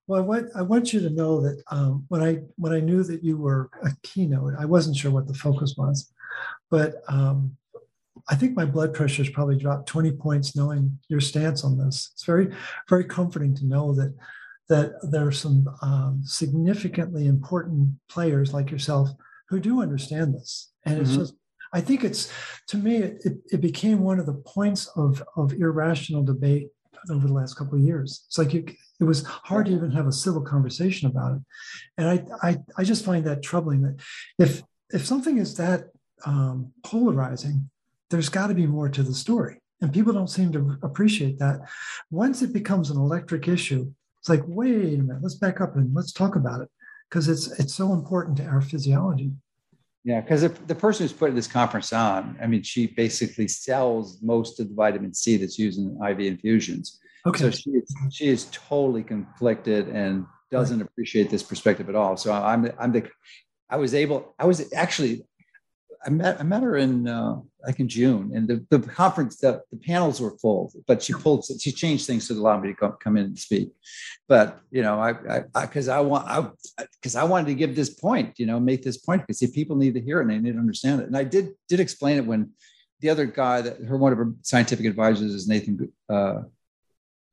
Well, 0.06 0.20
I 0.20 0.24
want 0.24 0.48
I 0.54 0.62
want 0.62 0.92
you 0.92 1.00
to 1.00 1.10
know 1.10 1.40
that 1.42 1.62
um, 1.70 2.04
when 2.08 2.22
I 2.22 2.40
when 2.56 2.72
I 2.72 2.80
knew 2.80 3.02
that 3.04 3.22
you 3.22 3.36
were 3.36 3.70
a 3.82 3.90
keynote, 4.02 4.54
I 4.58 4.64
wasn't 4.64 4.96
sure 4.96 5.10
what 5.10 5.26
the 5.26 5.34
focus 5.34 5.74
was, 5.76 6.10
but 6.70 7.02
um, 7.08 7.56
I 8.30 8.34
think 8.34 8.56
my 8.56 8.64
blood 8.64 8.92
pressure 8.92 9.22
has 9.24 9.32
probably 9.32 9.56
dropped 9.56 9.88
20 9.88 10.12
points 10.12 10.54
knowing 10.54 10.98
your 11.08 11.20
stance 11.20 11.64
on 11.64 11.78
this. 11.78 12.10
It's 12.12 12.24
very 12.24 12.54
very 12.88 13.04
comforting 13.04 13.54
to 13.56 13.66
know 13.66 13.94
that 13.94 14.14
that 14.68 14.92
there 15.10 15.26
are 15.26 15.32
some 15.32 15.66
um, 15.80 16.20
significantly 16.24 17.26
important 17.26 17.94
players 18.08 18.52
like 18.52 18.70
yourself 18.70 19.08
who 19.48 19.58
do 19.60 19.80
understand 19.80 20.34
this, 20.34 20.72
and 20.84 20.98
it's 20.98 21.10
mm-hmm. 21.10 21.20
just 21.20 21.34
I 21.72 21.80
think 21.80 22.04
it's 22.04 22.30
to 22.68 22.76
me 22.76 22.96
it, 22.96 23.22
it, 23.24 23.38
it 23.52 23.60
became 23.60 24.00
one 24.00 24.20
of 24.20 24.26
the 24.26 24.42
points 24.46 24.86
of 24.96 25.22
of 25.36 25.52
irrational 25.54 26.22
debate 26.22 26.68
over 27.10 27.26
the 27.26 27.32
last 27.32 27.54
couple 27.54 27.78
of 27.78 27.84
years. 27.84 28.24
It's 28.26 28.38
like 28.38 28.52
you, 28.52 28.64
it 29.00 29.04
was 29.04 29.24
hard 29.24 29.66
to 29.66 29.72
even 29.72 29.92
have 29.92 30.06
a 30.06 30.12
civil 30.12 30.42
conversation 30.42 31.08
about 31.08 31.36
it, 31.36 31.42
and 31.96 32.08
I, 32.08 32.48
I, 32.48 32.58
I 32.76 32.84
just 32.84 33.04
find 33.04 33.24
that 33.24 33.42
troubling. 33.42 33.82
That 33.82 34.00
if 34.38 34.62
if 34.92 35.06
something 35.06 35.38
is 35.38 35.56
that 35.56 35.88
um, 36.26 36.72
polarizing, 36.82 37.70
there's 38.10 38.28
got 38.28 38.48
to 38.48 38.54
be 38.54 38.66
more 38.66 38.88
to 38.88 39.02
the 39.02 39.14
story, 39.14 39.60
and 39.80 39.92
people 39.92 40.12
don't 40.12 40.30
seem 40.30 40.52
to 40.52 40.76
appreciate 40.82 41.38
that. 41.38 41.60
Once 42.10 42.42
it 42.42 42.52
becomes 42.52 42.90
an 42.90 42.96
electric 42.96 43.48
issue, 43.48 43.92
it's 44.18 44.28
like, 44.28 44.42
wait 44.46 44.98
a 44.98 45.02
minute, 45.02 45.22
let's 45.22 45.36
back 45.36 45.60
up 45.60 45.76
and 45.76 45.94
let's 45.94 46.12
talk 46.12 46.36
about 46.36 46.60
it 46.60 46.68
because 47.08 47.28
it's 47.28 47.46
it's 47.58 47.74
so 47.74 47.92
important 47.92 48.36
to 48.38 48.44
our 48.44 48.60
physiology. 48.60 49.32
Yeah, 50.04 50.20
because 50.20 50.42
the, 50.42 50.48
the 50.48 50.74
person 50.74 51.04
who's 51.04 51.12
putting 51.12 51.34
this 51.34 51.46
conference 51.46 51.92
on, 51.92 52.38
I 52.40 52.46
mean, 52.46 52.62
she 52.62 52.86
basically 52.86 53.48
sells 53.48 54.22
most 54.22 54.58
of 54.60 54.68
the 54.68 54.74
vitamin 54.74 55.12
C 55.12 55.36
that's 55.36 55.58
used 55.58 55.78
in 55.78 55.98
IV 56.02 56.20
infusions. 56.20 56.98
Okay. 57.26 57.40
So 57.40 57.50
she 57.50 57.70
is, 57.70 57.94
she 58.10 58.28
is 58.28 58.46
totally 58.52 59.02
conflicted 59.02 59.88
and 59.88 60.24
doesn't 60.50 60.78
right. 60.78 60.86
appreciate 60.86 61.30
this 61.30 61.42
perspective 61.42 61.88
at 61.88 61.94
all. 61.94 62.16
So 62.16 62.32
I'm 62.32 62.70
I'm 62.78 62.92
the 62.92 63.08
I 63.68 63.76
was 63.76 63.94
able 63.94 64.34
I 64.38 64.46
was 64.46 64.72
actually 64.72 65.24
I 66.04 66.10
met 66.10 66.40
I 66.40 66.42
met 66.44 66.62
her 66.62 66.76
in 66.76 67.08
uh, 67.08 67.36
like 67.66 67.80
in 67.80 67.88
June, 67.88 68.30
and 68.34 68.46
the, 68.46 68.64
the 68.70 68.78
conference 68.88 69.36
the, 69.38 69.62
the 69.70 69.78
panels 69.78 70.20
were 70.20 70.38
full, 70.38 70.72
but 70.86 71.02
she 71.02 71.12
pulled 71.12 71.44
she 71.60 71.72
changed 71.72 72.06
things 72.06 72.28
to 72.28 72.34
allow 72.34 72.58
me 72.58 72.68
to 72.68 72.74
come, 72.74 72.96
come 73.00 73.16
in 73.16 73.26
and 73.26 73.38
speak. 73.38 73.70
But 74.28 74.60
you 74.70 74.82
know, 74.82 75.00
I 75.00 75.42
because 75.60 75.88
I, 75.88 75.96
I, 75.96 75.98
I, 75.98 76.00
want 76.00 76.28
I 76.28 76.86
because 77.00 77.16
I 77.16 77.24
wanted 77.24 77.46
to 77.48 77.54
give 77.54 77.74
this 77.74 77.90
point, 77.90 78.38
you 78.38 78.46
know, 78.46 78.60
make 78.60 78.82
this 78.82 78.98
point 78.98 79.22
because 79.22 79.42
if 79.42 79.52
people 79.52 79.76
need 79.76 79.94
to 79.94 80.00
hear 80.00 80.20
it 80.20 80.22
and 80.22 80.30
they 80.30 80.38
need 80.38 80.52
to 80.52 80.58
understand 80.58 81.00
it, 81.00 81.08
and 81.08 81.16
I 81.16 81.24
did 81.24 81.50
did 81.68 81.80
explain 81.80 82.16
it 82.18 82.26
when 82.26 82.52
the 83.00 83.10
other 83.10 83.26
guy 83.26 83.60
that 83.60 83.82
her 83.82 83.96
one 83.96 84.12
of 84.12 84.18
her 84.18 84.32
scientific 84.42 84.86
advisors 84.86 85.34
is 85.34 85.48
Nathan 85.48 85.92
uh, 86.08 86.42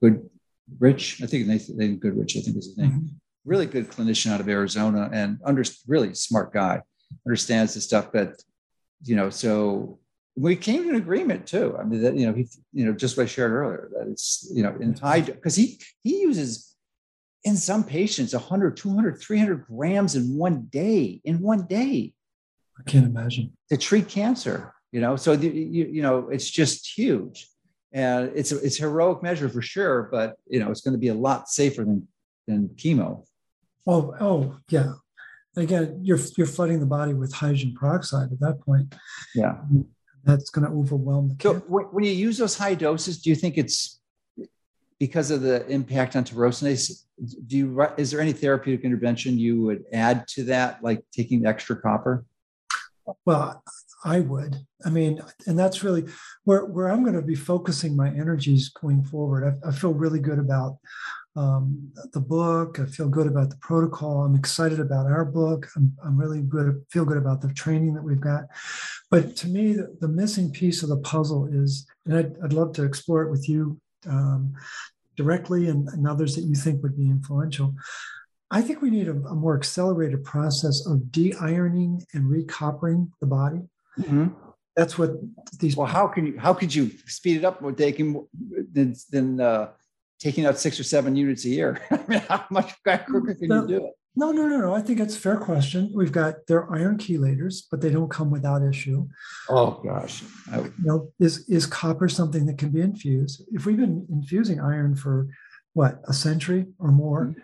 Goodrich, 0.02 1.22
I 1.22 1.28
think 1.28 1.48
Nathan, 1.48 1.78
Nathan 1.78 1.98
Goodrich, 1.98 2.36
I 2.38 2.42
think 2.42 2.58
is 2.58 2.68
his 2.68 2.78
name. 2.78 2.92
Mm-hmm. 2.92 3.08
Really 3.46 3.68
good 3.68 3.90
clinician 3.90 4.32
out 4.32 4.40
of 4.40 4.50
Arizona 4.50 5.10
and 5.14 5.40
under 5.46 5.64
really 5.88 6.16
smart 6.16 6.52
guy 6.52 6.82
understands 7.26 7.74
the 7.76 7.82
stuff 7.82 8.12
that 8.12 8.42
you 9.04 9.16
know, 9.16 9.30
so 9.30 10.00
we 10.36 10.56
came 10.56 10.84
to 10.84 10.90
an 10.90 10.96
agreement 10.96 11.48
too. 11.48 11.78
I 11.80 11.84
mean, 11.84 12.02
that, 12.04 12.16
you 12.16 12.28
know, 12.28 12.34
he, 12.34 12.48
you 12.74 12.86
know, 12.86 12.94
just 12.94 13.18
what 13.18 13.24
I 13.24 13.28
shared 13.28 13.52
earlier, 13.52 13.90
that 13.94 14.08
it's, 14.10 14.50
you 14.54 14.64
know, 14.64 14.76
in 14.80 14.96
high, 14.96 15.22
because 15.22 15.56
he, 15.56 15.80
he 16.04 16.22
uses 16.22 16.76
in 17.44 17.56
some 17.56 17.84
patients 17.84 18.34
100, 18.34 18.76
200, 18.76 19.22
300 19.22 19.66
grams 19.66 20.16
in 20.16 20.36
one 20.36 20.68
day, 20.72 21.22
in 21.24 21.42
one 21.42 21.66
day. 21.68 22.14
I 22.78 22.84
can't 22.84 23.06
imagine. 23.06 23.54
To 23.70 23.78
treat 23.78 24.10
cancer, 24.10 24.74
you 24.92 25.00
know, 25.00 25.16
so, 25.16 25.36
the, 25.36 25.48
you, 25.48 25.86
you 25.86 26.02
know, 26.02 26.28
it's 26.30 26.50
just 26.50 26.98
huge. 26.98 27.48
And 27.94 28.32
it's 28.36 28.52
a, 28.52 28.58
it's 28.60 28.78
a 28.80 28.82
heroic 28.82 29.24
measure 29.24 29.48
for 29.48 29.62
sure, 29.62 30.10
but, 30.12 30.36
you 30.48 30.60
know, 30.60 30.70
it's 30.70 30.82
going 30.82 30.94
to 30.94 31.00
be 31.00 31.08
a 31.08 31.14
lot 31.14 31.48
safer 31.48 31.86
than, 31.86 32.08
than 32.46 32.70
chemo. 32.76 33.24
Oh, 33.88 34.14
oh, 34.20 34.58
yeah 34.70 34.94
again, 35.56 36.00
you're 36.02 36.20
you're 36.38 36.48
flooding 36.48 36.80
the 36.80 36.86
body 36.86 37.14
with 37.14 37.34
hydrogen 37.34 37.76
peroxide 37.78 38.32
at 38.32 38.40
that 38.40 38.62
point. 38.62 38.94
Yeah, 39.34 39.58
that's 40.24 40.50
going 40.50 40.68
to 40.68 40.74
overwhelm 40.74 41.30
the. 41.30 41.36
So 41.42 41.56
when 41.68 42.04
you 42.04 42.12
use 42.12 42.38
those 42.38 42.58
high 42.58 42.76
doses, 42.76 43.22
do 43.22 43.30
you 43.30 43.36
think 43.36 43.58
it's 43.58 44.00
because 45.00 45.32
of 45.32 45.42
the 45.42 45.66
impact 45.68 46.16
on 46.16 46.24
tyrosinase? 46.24 47.04
Do 47.48 47.58
you 47.58 47.82
is 47.98 48.12
there 48.12 48.22
any 48.22 48.34
therapeutic 48.34 48.86
intervention 48.86 49.38
you 49.38 49.62
would 49.62 49.86
add 49.94 50.28
to 50.30 50.44
that, 50.46 50.84
like 50.84 51.04
taking 51.14 51.46
extra 51.46 51.76
copper? 51.76 52.26
Well, 53.26 53.64
I 54.04 54.20
would. 54.20 54.58
I 54.86 54.90
mean, 54.90 55.22
and 55.48 55.58
that's 55.58 55.84
really 55.84 56.06
where, 56.44 56.66
where 56.66 56.90
I'm 56.90 57.04
going 57.04 57.16
to 57.16 57.22
be 57.22 57.36
focusing 57.36 57.96
my 57.96 58.10
energies 58.10 58.70
going 58.70 59.04
forward. 59.04 59.60
I, 59.64 59.70
I 59.70 59.72
feel 59.72 59.94
really 59.94 60.20
good 60.20 60.40
about 60.40 60.78
um, 61.36 61.92
the 62.14 62.20
book. 62.20 62.80
I 62.80 62.86
feel 62.86 63.10
good 63.10 63.28
about 63.28 63.50
the 63.50 63.58
protocol. 63.58 64.24
I'm 64.24 64.36
excited 64.36 64.80
about 64.80 65.06
our 65.06 65.26
book. 65.26 65.68
I'm, 65.76 65.96
I'm 66.04 66.18
really 66.18 66.42
good, 66.42 66.86
feel 66.90 67.06
good 67.06 67.18
about 67.18 67.42
the 67.42 67.54
training 67.54 67.94
that 67.96 68.04
we've 68.04 68.22
got. 68.22 68.46
But 69.12 69.36
to 69.38 69.48
me, 69.48 69.74
the, 69.74 69.96
the 70.00 70.08
missing 70.08 70.52
piece 70.52 70.82
of 70.84 70.90
the 70.90 70.98
puzzle 70.98 71.48
is, 71.52 71.86
and 72.06 72.18
I'd, 72.18 72.36
I'd, 72.44 72.54
love 72.54 72.74
to 72.74 72.84
explore 72.84 73.24
it 73.24 73.32
with 73.32 73.50
you, 73.50 73.80
um, 74.08 74.54
directly 75.16 75.68
and, 75.68 75.88
and 75.90 76.08
others 76.08 76.36
that 76.36 76.44
you 76.44 76.56
think 76.56 76.82
would 76.84 76.98
be 76.98 77.10
influential. 77.10 77.74
I 78.52 78.62
think 78.62 78.82
we 78.82 78.90
need 78.90 79.08
a, 79.08 79.12
a 79.12 79.36
more 79.36 79.58
accelerated 79.58 80.24
process 80.24 80.86
of 80.86 81.12
de-ironing 81.12 82.06
and 82.14 82.32
recoppering 82.32 83.10
the 83.20 83.28
body. 83.28 83.62
Mm-hmm. 84.00 84.28
That's 84.76 84.98
what 84.98 85.12
these. 85.60 85.78
Well, 85.78 85.88
how 85.88 86.08
can 86.08 86.26
you? 86.26 86.38
How 86.38 86.54
could 86.54 86.76
you 86.76 86.92
speed 87.08 87.38
it 87.38 87.46
up? 87.46 87.62
More 87.62 87.72
taking 87.72 88.28
than 88.74 88.94
than 89.10 89.40
uh, 89.40 89.70
taking 90.20 90.46
out 90.46 90.58
six 90.58 90.80
or 90.80 90.84
seven 90.84 91.16
units 91.16 91.46
a 91.46 91.50
year. 91.50 91.82
I 91.92 92.00
mean, 92.08 92.20
how 92.28 92.46
much 92.50 92.74
quicker 92.84 93.36
can 93.36 93.48
no, 93.48 93.62
you 93.62 93.68
do 93.68 93.86
it? 93.86 93.94
No, 94.18 94.32
no, 94.32 94.48
no, 94.48 94.60
no. 94.60 94.74
I 94.74 94.82
think 94.82 95.00
it's 95.00 95.18
a 95.18 95.20
fair 95.20 95.38
question. 95.38 95.92
We've 95.94 96.12
got 96.12 96.48
their 96.48 96.72
iron 96.74 96.98
chelators, 96.98 97.64
but 97.70 97.82
they 97.82 97.90
don't 97.90 98.10
come 98.10 98.32
without 98.32 98.64
issue. 98.64 99.08
Oh 99.50 99.82
gosh. 99.84 100.24
I, 100.52 100.60
you 100.60 100.74
know, 100.80 101.12
is 101.20 101.48
is 101.50 101.66
copper 101.66 102.08
something 102.08 102.46
that 102.46 102.58
can 102.58 102.70
be 102.70 102.82
infused? 102.82 103.44
If 103.52 103.66
we've 103.66 103.78
been 103.78 104.06
infusing 104.10 104.62
iron 104.62 104.96
for 104.96 105.28
what 105.74 106.02
a 106.08 106.14
century 106.14 106.68
or 106.80 106.92
more, 106.92 107.36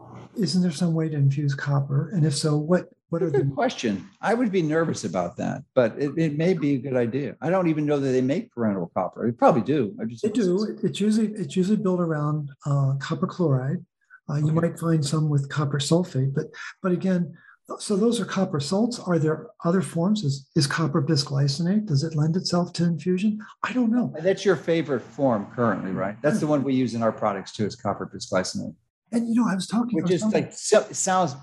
mm-hmm. 0.00 0.42
isn't 0.42 0.62
there 0.62 0.72
some 0.72 0.92
way 0.92 1.08
to 1.08 1.16
infuse 1.16 1.54
copper? 1.54 2.10
And 2.10 2.26
if 2.26 2.36
so, 2.36 2.56
what 2.56 2.88
what 3.10 3.22
are 3.22 3.30
the 3.30 3.44
question? 3.54 4.08
I 4.20 4.34
would 4.34 4.52
be 4.52 4.62
nervous 4.62 5.04
about 5.04 5.36
that, 5.38 5.62
but 5.74 5.94
it, 5.98 6.12
it 6.18 6.36
may 6.36 6.54
be 6.54 6.74
a 6.74 6.78
good 6.78 6.96
idea. 6.96 7.36
I 7.40 7.50
don't 7.50 7.68
even 7.68 7.86
know 7.86 7.98
that 7.98 8.10
they 8.10 8.20
make 8.20 8.54
parenteral 8.54 8.92
copper. 8.92 9.26
They 9.26 9.32
probably 9.32 9.62
do. 9.62 9.96
I 10.00 10.04
just 10.04 10.22
they 10.22 10.30
do. 10.30 10.76
It's 10.82 11.00
usually 11.00 11.28
it's 11.32 11.56
usually 11.56 11.76
built 11.76 12.00
around 12.00 12.50
uh, 12.66 12.94
copper 13.00 13.26
chloride. 13.26 13.84
Uh, 14.30 14.36
you 14.36 14.50
okay. 14.50 14.68
might 14.68 14.78
find 14.78 15.04
some 15.04 15.30
with 15.30 15.48
copper 15.48 15.78
sulfate, 15.78 16.34
but 16.34 16.46
but 16.82 16.92
again, 16.92 17.34
so 17.78 17.96
those 17.96 18.20
are 18.20 18.26
copper 18.26 18.60
salts. 18.60 18.98
Are 18.98 19.18
there 19.18 19.48
other 19.64 19.80
forms? 19.80 20.22
Is 20.22 20.46
is 20.54 20.66
copper 20.66 21.02
bisglycinate? 21.02 21.86
Does 21.86 22.04
it 22.04 22.14
lend 22.14 22.36
itself 22.36 22.72
to 22.74 22.84
infusion? 22.84 23.38
I 23.62 23.72
don't 23.72 23.90
know. 23.90 24.14
That's 24.20 24.44
your 24.44 24.56
favorite 24.56 25.00
form 25.00 25.46
currently, 25.54 25.92
right? 25.92 26.20
That's 26.20 26.40
the 26.40 26.46
one 26.46 26.62
we 26.62 26.74
use 26.74 26.94
in 26.94 27.02
our 27.02 27.12
products 27.12 27.52
too. 27.52 27.64
Is 27.64 27.74
copper 27.74 28.10
bisglycinate. 28.14 28.74
And 29.12 29.28
you 29.28 29.36
know, 29.36 29.48
I 29.50 29.54
was 29.54 29.66
talking. 29.66 30.02
Which 30.02 30.10
is 30.10 30.22
like 30.24 30.52
so, 30.52 30.86
sounds 30.92 31.34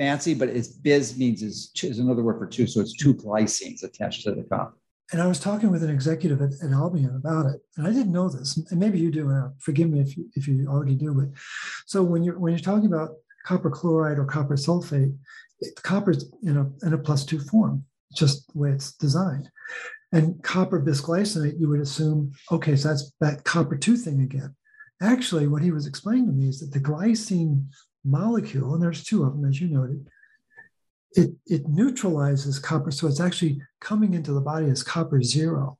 fancy, 0.00 0.32
but 0.32 0.48
it's 0.48 0.68
bis 0.68 1.18
means 1.18 1.42
is, 1.42 1.70
is 1.82 1.98
another 1.98 2.22
word 2.22 2.38
for 2.38 2.46
two. 2.46 2.66
So 2.66 2.80
it's 2.80 2.96
two 2.96 3.14
glycines 3.14 3.84
attached 3.84 4.22
to 4.24 4.34
the 4.34 4.42
copper. 4.44 4.76
And 5.12 5.20
I 5.20 5.26
was 5.26 5.40
talking 5.40 5.70
with 5.70 5.82
an 5.82 5.90
executive 5.90 6.40
at, 6.40 6.52
at 6.62 6.72
Albion 6.72 7.16
about 7.16 7.46
it, 7.46 7.60
and 7.76 7.86
I 7.86 7.90
didn't 7.90 8.12
know 8.12 8.28
this, 8.28 8.56
and 8.70 8.80
maybe 8.80 8.98
you 8.98 9.10
do. 9.10 9.30
Uh, 9.30 9.50
forgive 9.58 9.90
me 9.90 10.00
if 10.00 10.16
you, 10.16 10.30
if 10.34 10.46
you 10.48 10.66
already 10.68 10.94
do. 10.94 11.12
But 11.12 11.28
so 11.86 12.02
when 12.02 12.22
you're 12.22 12.38
when 12.38 12.52
you're 12.52 12.60
talking 12.60 12.86
about 12.86 13.10
copper 13.44 13.70
chloride 13.70 14.18
or 14.18 14.24
copper 14.24 14.54
sulfate, 14.54 15.14
it, 15.58 15.82
copper's 15.82 16.30
in 16.42 16.56
a 16.56 16.86
in 16.86 16.94
a 16.94 16.98
plus 16.98 17.24
two 17.24 17.40
form, 17.40 17.84
just 18.14 18.52
the 18.52 18.58
way 18.58 18.70
it's 18.70 18.92
designed. 18.92 19.50
And 20.12 20.42
copper 20.42 20.80
bisglycinate, 20.80 21.60
you 21.60 21.68
would 21.68 21.80
assume, 21.80 22.32
okay, 22.50 22.76
so 22.76 22.88
that's 22.88 23.12
that 23.20 23.44
copper 23.44 23.76
two 23.76 23.96
thing 23.96 24.22
again. 24.22 24.54
Actually, 25.02 25.48
what 25.48 25.62
he 25.62 25.72
was 25.72 25.86
explaining 25.86 26.26
to 26.26 26.32
me 26.32 26.48
is 26.48 26.60
that 26.60 26.72
the 26.72 26.80
glycine 26.88 27.66
molecule, 28.04 28.74
and 28.74 28.82
there's 28.82 29.04
two 29.04 29.24
of 29.24 29.32
them, 29.32 29.44
as 29.48 29.60
you 29.60 29.68
noted, 29.68 30.06
it, 31.12 31.30
it 31.46 31.68
neutralizes 31.68 32.58
copper. 32.58 32.90
So 32.90 33.06
it's 33.06 33.20
actually 33.20 33.60
coming 33.80 34.14
into 34.14 34.32
the 34.32 34.40
body 34.40 34.66
as 34.70 34.82
copper 34.82 35.22
zero. 35.22 35.78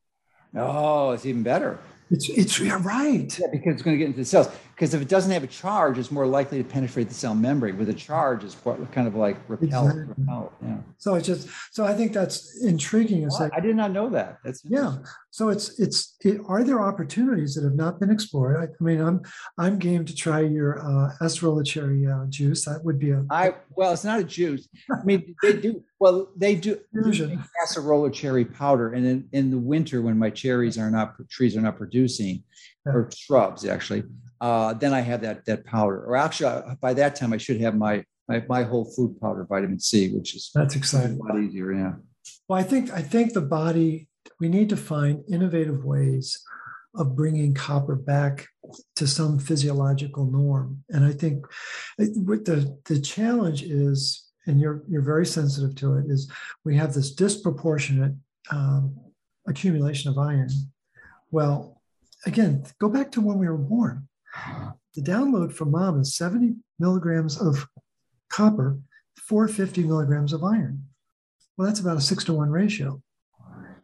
Oh, 0.55 1.12
it's 1.12 1.26
even 1.26 1.42
better. 1.42 1.78
It's 2.10 2.28
it's 2.28 2.59
right. 2.60 3.38
Yeah, 3.38 3.47
because 3.52 3.74
it's 3.74 3.82
going 3.82 3.94
to 3.97 3.98
get 3.98 4.06
into 4.06 4.18
the 4.18 4.24
cells. 4.24 4.48
Because 4.81 4.94
if 4.94 5.02
it 5.02 5.09
doesn't 5.09 5.31
have 5.31 5.44
a 5.44 5.47
charge, 5.47 5.98
it's 5.98 6.11
more 6.11 6.27
likely 6.27 6.57
to 6.57 6.65
penetrate 6.65 7.09
the 7.09 7.15
cell 7.15 7.35
membrane. 7.35 7.77
With 7.77 7.90
a 7.90 7.94
charge, 7.94 8.44
it's 8.44 8.57
kind 8.93 9.07
of 9.07 9.15
like 9.15 9.36
repel. 9.47 9.86
Exactly. 9.86 10.15
repel 10.16 10.52
yeah. 10.65 10.78
So 10.97 11.16
it's 11.16 11.27
just 11.27 11.51
so 11.70 11.85
I 11.85 11.93
think 11.93 12.15
that's 12.15 12.65
intriguing. 12.65 13.24
It's 13.24 13.39
well, 13.39 13.51
like, 13.51 13.59
I 13.59 13.61
did 13.61 13.77
not 13.77 13.90
know 13.90 14.09
that. 14.09 14.39
That's 14.43 14.65
yeah. 14.65 14.97
So 15.32 15.51
it's 15.51 15.78
it's 15.78 16.16
it, 16.24 16.40
are 16.47 16.65
there 16.65 16.81
opportunities 16.81 17.57
that 17.57 17.65
have 17.65 17.74
not 17.74 18.01
been 18.01 18.11
explored? 18.11 18.57
I, 18.57 18.62
I 18.62 18.82
mean, 18.82 19.02
I'm 19.02 19.20
I'm 19.59 19.78
game 19.78 20.07
to 20.07 20.16
try 20.16 20.40
your 20.40 20.81
uh, 20.81 21.62
cherry 21.62 22.07
uh, 22.07 22.24
juice. 22.31 22.65
That 22.65 22.82
would 22.82 22.98
be 22.98 23.11
a. 23.11 23.23
I 23.31 23.57
well, 23.77 23.93
it's 23.93 24.05
not 24.05 24.19
a 24.19 24.24
juice. 24.24 24.66
I 24.90 25.05
mean, 25.05 25.36
they 25.43 25.59
do 25.59 25.85
well. 25.98 26.31
They 26.35 26.55
do 26.55 26.81
acerola 26.94 28.11
cherry 28.15 28.47
powder, 28.47 28.94
and 28.94 29.05
in 29.05 29.28
in 29.32 29.51
the 29.51 29.59
winter 29.59 30.01
when 30.01 30.19
my 30.19 30.31
cherries 30.31 30.78
are 30.78 30.90
not 30.90 31.16
trees 31.28 31.55
are 31.55 31.61
not 31.61 31.77
producing, 31.77 32.44
yeah. 32.86 32.93
or 32.94 33.11
shrubs 33.15 33.66
actually 33.66 34.05
uh, 34.41 34.75
then 34.75 34.93
I 34.93 35.01
have 35.01 35.21
that 35.23 35.45
that 35.47 35.65
powder. 35.65 36.05
Or 36.05 36.17
actually, 36.17 36.77
by 36.81 36.95
that 36.95 37.17
time, 37.17 37.33
I 37.33 37.39
should 37.39 37.61
have 37.61 37.77
my 37.77 38.05
my, 38.29 38.45
my 38.49 38.62
whole 38.62 38.85
food 38.85 39.21
powder, 39.21 39.45
vitamin 39.49 39.81
C, 39.81 40.15
which 40.15 40.35
is 40.35 40.51
that's 40.55 40.77
exciting. 40.77 41.19
A 41.19 41.23
lot 41.23 41.43
easier, 41.43 41.73
yeah. 41.73 41.93
Well, 42.49 42.59
I 42.59 42.62
think 42.62 42.91
I 42.91 43.03
think 43.03 43.33
the 43.33 43.41
body 43.41 44.09
we 44.39 44.49
need 44.49 44.69
to 44.71 44.77
find 44.77 45.23
innovative 45.29 45.85
ways 45.85 46.43
of 46.95 47.15
bringing 47.15 47.55
copper 47.55 47.95
back 47.95 48.49
to 48.97 49.07
some 49.07 49.39
physiological 49.39 50.27
norm. 50.27 50.83
And 50.89 51.05
I 51.05 51.12
think 51.12 51.45
with 51.99 52.45
the 52.45 52.79
the 52.87 53.01
challenge 53.01 53.62
is, 53.62 54.29
and 54.47 54.61
you're 54.61 54.83
you're 54.89 55.03
very 55.03 55.27
sensitive 55.27 55.75
to 55.77 55.97
it, 55.99 56.07
is 56.09 56.31
we 56.65 56.77
have 56.77 56.95
this 56.95 57.12
disproportionate 57.12 58.15
um, 58.51 58.97
accumulation 59.47 60.11
of 60.11 60.19
iron. 60.19 60.49
Well, 61.31 61.81
again, 62.27 62.65
go 62.81 62.89
back 62.89 63.12
to 63.12 63.21
when 63.21 63.39
we 63.39 63.49
were 63.49 63.57
born. 63.57 64.09
The 64.94 65.02
download 65.02 65.52
from 65.52 65.70
mom 65.70 66.01
is 66.01 66.16
70 66.16 66.57
milligrams 66.78 67.40
of 67.40 67.66
copper, 68.28 68.78
450 69.19 69.85
milligrams 69.85 70.32
of 70.32 70.43
iron. 70.43 70.85
Well, 71.57 71.66
that's 71.66 71.81
about 71.81 71.97
a 71.97 72.01
six 72.01 72.24
to 72.24 72.32
one 72.32 72.51
ratio. 72.51 73.02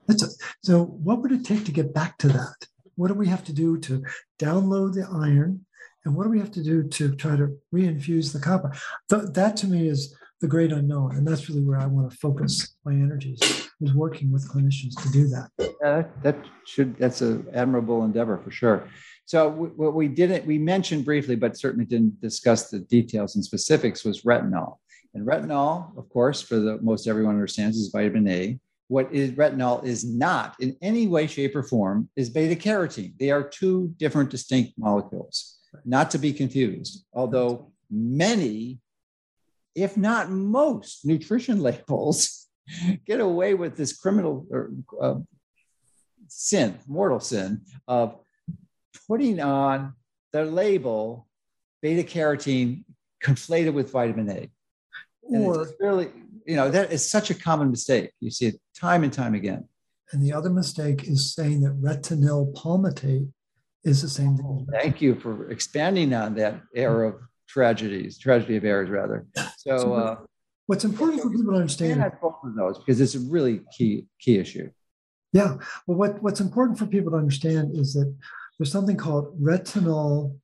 That's 0.07 0.23
a, 0.23 0.29
so 0.63 0.85
what 0.85 1.21
would 1.23 1.33
it 1.33 1.45
take 1.45 1.65
to 1.67 1.73
get 1.73 1.93
back 1.93 2.19
to 2.19 2.29
that? 2.29 2.67
What 2.95 3.09
do 3.09 3.15
we 3.15 3.29
have 3.29 3.45
to 3.45 3.53
do 3.53 3.79
to 3.79 4.05
download 4.39 4.95
the 4.95 5.07
iron? 5.13 5.67
And 6.05 6.15
what 6.15 6.25
do 6.25 6.31
we 6.31 6.39
have 6.39 6.53
to 6.53 6.63
do 6.63 6.85
to 6.89 7.15
try 7.17 7.37
to 7.37 7.57
reinfuse 7.75 8.33
the 8.33 8.39
copper? 8.39 8.73
Th- 9.11 9.25
that 9.33 9.57
to 9.59 9.67
me 9.67 9.89
is 9.89 10.17
the 10.41 10.47
great 10.47 10.73
unknown. 10.73 11.17
And 11.17 11.27
that's 11.27 11.49
really 11.49 11.63
where 11.63 11.79
I 11.79 11.87
want 11.87 12.11
to 12.11 12.17
focus 12.17 12.77
my 12.85 12.93
energies 12.93 13.41
is 13.81 13.95
working 13.95 14.31
with 14.33 14.49
clinicians 14.49 14.95
to 15.03 15.11
do 15.11 15.29
that. 15.29 15.51
Uh, 15.85 16.05
that 16.23 16.37
should, 16.67 16.97
that's 16.99 17.21
an 17.21 17.47
admirable 17.53 18.05
endeavor 18.05 18.39
for 18.39 18.51
sure. 18.51 18.89
So 19.27 19.51
what 19.51 19.95
we 19.95 20.07
didn't, 20.07 20.47
we 20.47 20.57
mentioned 20.57 21.05
briefly, 21.05 21.35
but 21.35 21.57
certainly 21.57 21.85
didn't 21.85 22.21
discuss 22.21 22.71
the 22.71 22.79
details 22.79 23.35
and 23.35 23.45
specifics 23.45 24.05
was 24.05 24.23
retinol. 24.23 24.77
And 25.15 25.27
retinol, 25.27 25.99
of 25.99 26.09
course, 26.11 26.41
for 26.41 26.61
the 26.61 26.79
most 26.81 27.09
everyone 27.09 27.35
understands, 27.35 27.77
is 27.77 27.89
vitamin 27.89 28.29
A. 28.29 28.61
What 28.87 29.13
is 29.13 29.33
retinol 29.33 29.85
is 29.85 30.05
not 30.05 30.55
in 30.61 30.77
any 30.81 31.09
way, 31.09 31.27
shape, 31.27 31.57
or 31.57 31.65
form 31.65 32.09
is 32.15 32.31
beta 32.31 32.55
carotene. 32.55 33.19
They 33.19 33.31
are 33.31 33.43
two 33.43 33.93
different 33.97 34.31
distinct 34.31 34.75
molecules, 34.79 35.59
not 35.85 36.13
to 36.13 36.19
be 36.19 36.33
confused. 36.33 37.05
Although 37.13 37.73
many, 37.91 38.79
if 39.75 39.97
not 39.97 40.31
most, 40.31 41.05
nutrition 41.05 41.61
labels 41.63 42.47
get 43.05 43.19
away 43.19 43.55
with 43.55 43.77
this 43.77 43.97
criminal 43.97 44.47
or 44.53 44.71
uh, 45.01 45.15
sin, 46.29 46.79
mortal 46.87 47.19
sin 47.19 47.63
of 47.89 48.21
putting 49.09 49.41
on 49.41 49.95
the 50.33 50.45
label 50.45 51.27
beta 51.83 52.03
carotene 52.03 52.85
conflated 53.23 53.73
with 53.73 53.91
vitamin 53.91 54.31
A. 54.31 54.51
And 55.29 55.45
or 55.45 55.69
really, 55.81 56.11
you 56.47 56.57
know, 56.57 56.71
that 56.71 56.93
is 56.93 57.09
such 57.09 57.31
a 57.31 57.35
common 57.35 57.71
mistake. 57.71 58.13
You 58.21 58.31
see 58.31 58.47
it 58.47 58.61
time 58.79 59.03
and 59.03 59.13
time 59.13 59.35
again. 59.35 59.69
And 60.13 60.23
the 60.23 60.33
other 60.33 60.51
mistake 60.51 61.05
is 61.05 61.35
saying 61.35 61.63
that 61.63 61.81
retinyl 61.81 62.55
palmitate 62.55 63.29
is 63.85 64.03
the 64.03 64.09
same 64.09 64.37
thing. 64.37 64.67
Thank 64.71 65.01
you 65.01 65.17
for 65.17 65.51
expanding 65.51 66.13
on 66.13 66.35
that 66.37 66.61
era 66.75 67.09
of 67.09 67.15
tragedies, 67.49 68.19
tragedy 68.19 68.57
of 68.57 68.65
errors, 68.65 68.91
rather. 68.91 69.27
So, 69.59 69.79
so 69.79 69.95
uh, 69.95 70.17
what's 70.67 70.85
important 70.85 71.23
for 71.23 71.31
people 71.31 71.53
to 71.53 71.59
understand 71.59 72.05
both 72.21 72.37
of 72.45 72.55
those 72.55 72.79
because 72.79 73.01
it's 73.01 73.15
a 73.15 73.21
really 73.21 73.63
key 73.77 74.07
key 74.21 74.39
issue. 74.39 74.71
Yeah. 75.33 75.57
Well, 75.87 75.99
what, 75.99 76.23
what's 76.23 76.41
important 76.41 76.79
for 76.79 76.87
people 76.87 77.11
to 77.13 77.19
understand 77.19 77.77
is 77.77 77.95
that 77.95 78.15
there's 78.59 78.73
something 78.73 78.97
called 78.97 79.41
retinol 79.41 80.37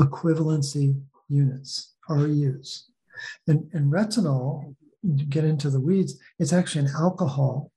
equivalency 0.00 1.00
units, 1.28 1.94
REUs. 2.08 2.82
And, 3.46 3.68
and 3.72 3.92
retinol, 3.92 4.74
get 5.28 5.44
into 5.44 5.70
the 5.70 5.80
weeds, 5.80 6.18
it's 6.38 6.52
actually 6.52 6.86
an 6.86 6.92
alcohol. 6.96 7.70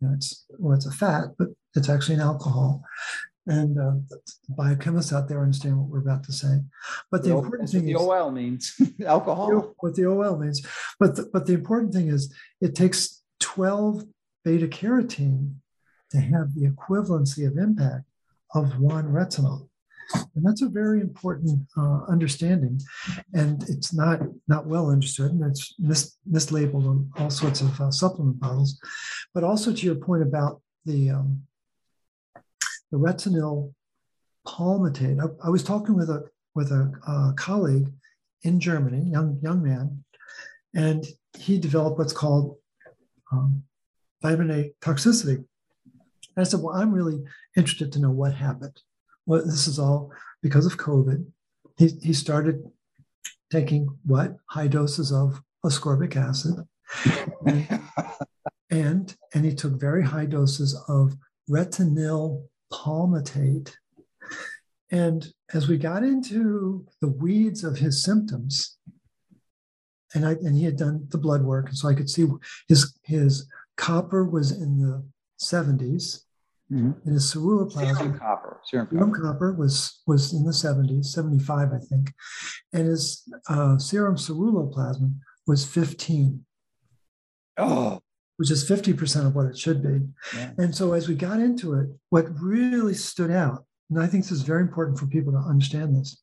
You 0.00 0.08
know, 0.08 0.14
it's 0.14 0.44
well, 0.58 0.76
it's 0.76 0.86
a 0.86 0.90
fat, 0.90 1.26
but 1.38 1.48
it's 1.74 1.88
actually 1.88 2.16
an 2.16 2.22
alcohol. 2.22 2.82
And 3.46 3.78
uh, 3.78 4.16
biochemists 4.56 5.12
out 5.12 5.28
there 5.28 5.42
understand 5.42 5.76
what 5.76 5.88
we're 5.88 6.00
about 6.00 6.24
to 6.24 6.32
say. 6.32 6.60
But 7.10 7.22
the, 7.22 7.30
the 7.30 7.38
important 7.38 7.70
thing 7.70 7.84
the 7.84 7.92
is 7.92 8.00
OL 8.00 8.30
means 8.30 8.80
alcohol. 9.06 9.74
What 9.78 9.94
the 9.94 10.06
OL 10.06 10.38
means. 10.38 10.64
But 10.98 11.16
the, 11.16 11.28
but 11.32 11.46
the 11.46 11.54
important 11.54 11.92
thing 11.92 12.08
is 12.08 12.32
it 12.60 12.74
takes 12.74 13.22
12 13.40 14.04
beta 14.44 14.68
carotene 14.68 15.54
to 16.10 16.20
have 16.20 16.54
the 16.54 16.68
equivalency 16.68 17.46
of 17.46 17.56
impact 17.56 18.04
of 18.54 18.78
one 18.78 19.06
retinol. 19.06 19.68
And 20.34 20.44
that's 20.44 20.62
a 20.62 20.68
very 20.68 21.00
important 21.00 21.66
uh, 21.76 22.04
understanding, 22.04 22.80
and 23.32 23.62
it's 23.68 23.94
not 23.94 24.20
not 24.46 24.66
well 24.66 24.90
understood, 24.90 25.30
and 25.30 25.42
it's 25.44 25.74
mis- 25.78 26.16
mislabeled 26.30 26.86
on 26.86 27.10
all 27.16 27.30
sorts 27.30 27.62
of 27.62 27.80
uh, 27.80 27.90
supplement 27.90 28.38
bottles. 28.38 28.78
But 29.32 29.44
also 29.44 29.72
to 29.72 29.86
your 29.86 29.94
point 29.94 30.22
about 30.22 30.60
the 30.84 31.10
um, 31.10 31.42
the 32.90 32.98
retinol 32.98 33.72
palmitate. 34.46 35.18
I, 35.20 35.46
I 35.46 35.50
was 35.50 35.64
talking 35.64 35.96
with 35.96 36.10
a 36.10 36.24
with 36.54 36.72
a, 36.72 36.92
a 37.06 37.32
colleague 37.36 37.90
in 38.42 38.60
Germany, 38.60 39.08
young 39.10 39.38
young 39.42 39.62
man, 39.62 40.04
and 40.74 41.06
he 41.38 41.58
developed 41.58 41.98
what's 41.98 42.12
called 42.12 42.56
um, 43.32 43.62
vitamin 44.20 44.50
A 44.50 44.72
toxicity. 44.84 45.44
And 46.36 46.44
I 46.44 46.48
said, 46.48 46.60
"Well, 46.60 46.76
I'm 46.76 46.92
really 46.92 47.22
interested 47.56 47.92
to 47.92 48.00
know 48.00 48.10
what 48.10 48.34
happened. 48.34 48.80
Well, 49.26 49.44
this 49.44 49.66
is 49.66 49.78
all 49.78 50.12
because 50.42 50.66
of 50.66 50.78
COVID." 50.78 51.26
He, 51.78 51.88
he 52.02 52.12
started 52.12 52.62
taking 53.50 53.98
what 54.04 54.36
high 54.50 54.68
doses 54.68 55.12
of 55.12 55.42
ascorbic 55.64 56.16
acid, 56.16 56.56
and 58.70 59.16
and 59.34 59.44
he 59.44 59.54
took 59.54 59.78
very 59.78 60.04
high 60.04 60.26
doses 60.26 60.78
of 60.88 61.16
retinyl 61.48 62.44
palmitate. 62.72 63.72
And 64.90 65.32
as 65.54 65.68
we 65.68 65.78
got 65.78 66.02
into 66.02 66.86
the 67.00 67.08
weeds 67.08 67.64
of 67.64 67.78
his 67.78 68.02
symptoms, 68.02 68.76
and 70.14 70.26
I 70.26 70.32
and 70.32 70.56
he 70.56 70.64
had 70.64 70.76
done 70.76 71.06
the 71.10 71.18
blood 71.18 71.42
work, 71.42 71.68
and 71.68 71.76
so 71.76 71.88
I 71.88 71.94
could 71.94 72.10
see 72.10 72.26
his 72.68 72.94
his 73.04 73.46
copper 73.76 74.24
was 74.24 74.52
in 74.52 74.78
the 74.78 75.02
70s, 75.42 76.24
mm-hmm. 76.70 76.92
and 77.04 77.14
his 77.14 77.34
ceruloplasmin 77.34 77.96
serum 77.96 78.18
copper, 78.18 78.60
serum 78.64 78.86
copper. 78.86 78.96
serum 78.96 79.14
copper 79.14 79.52
was 79.52 80.00
was 80.06 80.32
in 80.32 80.44
the 80.44 80.52
70s, 80.52 81.06
75 81.06 81.68
I 81.72 81.78
think, 81.78 82.12
and 82.72 82.86
his 82.86 83.28
uh, 83.48 83.78
serum 83.78 84.16
ceruloplasmin 84.16 85.14
was 85.46 85.66
15. 85.66 86.44
Oh, 87.58 88.00
which 88.42 88.50
is 88.50 88.68
50% 88.68 89.24
of 89.24 89.36
what 89.36 89.46
it 89.46 89.56
should 89.56 89.84
be. 89.84 90.00
Yeah. 90.34 90.50
And 90.58 90.74
so 90.74 90.94
as 90.94 91.08
we 91.08 91.14
got 91.14 91.38
into 91.38 91.74
it, 91.74 91.88
what 92.08 92.26
really 92.40 92.94
stood 92.94 93.30
out, 93.30 93.64
and 93.88 94.02
I 94.02 94.08
think 94.08 94.24
this 94.24 94.32
is 94.32 94.42
very 94.42 94.62
important 94.62 94.98
for 94.98 95.06
people 95.06 95.32
to 95.32 95.38
understand 95.38 95.94
this, 95.94 96.20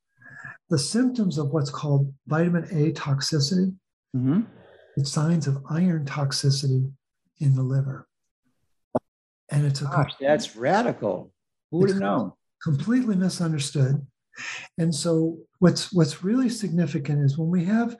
the 0.69 0.77
symptoms 0.77 1.37
of 1.37 1.51
what's 1.51 1.69
called 1.69 2.13
vitamin 2.27 2.65
A 2.65 2.91
toxicity, 2.91 3.73
mm-hmm. 4.13 4.41
the 4.97 5.05
signs 5.05 5.47
of 5.47 5.63
iron 5.69 6.03
toxicity 6.03 6.91
in 7.39 7.55
the 7.55 7.63
liver. 7.63 8.05
And 9.51 9.65
it's 9.65 9.81
a 9.81 9.85
Gosh, 9.85 10.13
that's 10.19 10.55
radical. 10.55 11.31
Who 11.71 11.79
would 11.79 11.89
have 11.89 11.99
known? 11.99 12.33
Completely 12.63 13.15
misunderstood. 13.15 14.05
And 14.77 14.93
so 14.93 15.37
what's 15.59 15.91
what's 15.91 16.23
really 16.23 16.49
significant 16.49 17.23
is 17.23 17.37
when 17.37 17.49
we 17.49 17.65
have 17.65 17.95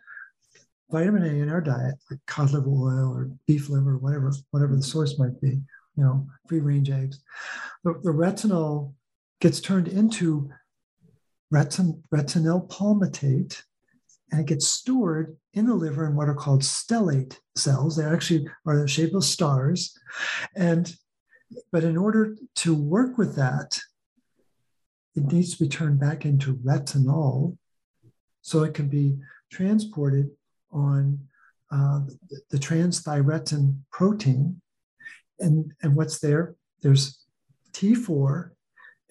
vitamin 0.92 1.24
A 1.24 1.42
in 1.42 1.50
our 1.50 1.62
diet, 1.62 1.96
like 2.10 2.20
cod 2.28 2.52
liver 2.52 2.70
oil 2.70 3.14
or 3.14 3.30
beef 3.46 3.70
liver, 3.70 3.98
whatever, 3.98 4.32
whatever 4.52 4.76
the 4.76 4.84
source 4.84 5.20
might 5.20 5.40
be, 5.42 5.62
you 5.96 6.04
know, 6.04 6.28
free 6.48 6.60
range 6.60 6.90
eggs, 6.90 7.22
the, 7.84 7.94
the 8.04 8.12
retinol 8.12 8.94
gets 9.42 9.62
turned 9.62 9.88
into 9.88 10.50
retin, 11.54 12.02
retinyl 12.14 12.68
palmitate 12.70 13.62
and 14.32 14.42
it 14.42 14.48
gets 14.48 14.68
stored 14.68 15.36
in 15.54 15.66
the 15.66 15.74
liver 15.74 16.06
in 16.06 16.16
what 16.16 16.30
are 16.30 16.36
called 16.36 16.62
stellate 16.62 17.38
cells. 17.56 17.96
They 17.96 18.06
actually 18.06 18.48
are 18.66 18.80
the 18.80 18.88
shape 18.88 19.14
of 19.14 19.24
stars. 19.24 19.98
And 20.56 20.94
but 21.72 21.84
in 21.84 21.98
order 21.98 22.36
to 22.56 22.76
work 22.76 23.18
with 23.18 23.36
that, 23.36 23.80
it 25.16 25.32
needs 25.32 25.56
to 25.56 25.64
be 25.64 25.70
turned 25.70 26.00
back 26.00 26.26
into 26.26 26.56
retinol 26.56 27.58
so 28.42 28.64
it 28.64 28.74
can 28.74 28.88
be 28.88 29.18
transported 29.52 30.30
on 30.72 31.20
uh, 31.72 32.02
the, 32.30 32.42
the 32.52 32.58
transthyretin 32.58 33.78
protein. 33.92 34.62
And, 35.40 35.72
and 35.82 35.96
what's 35.96 36.20
there? 36.20 36.56
There's 36.82 37.20
T4 37.74 38.52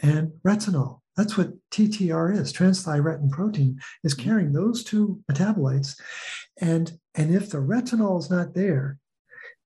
and 0.00 0.32
retinol. 0.44 1.00
That's 1.16 1.36
what 1.36 1.52
TTR 1.70 2.36
is. 2.36 2.52
Transthyretin 2.52 3.30
protein 3.30 3.80
is 4.04 4.14
mm-hmm. 4.14 4.28
carrying 4.28 4.52
those 4.52 4.84
two 4.84 5.20
metabolites. 5.30 5.98
And, 6.60 6.92
and 7.14 7.34
if 7.34 7.50
the 7.50 7.58
retinol 7.58 8.18
is 8.20 8.30
not 8.30 8.54
there, 8.54 8.98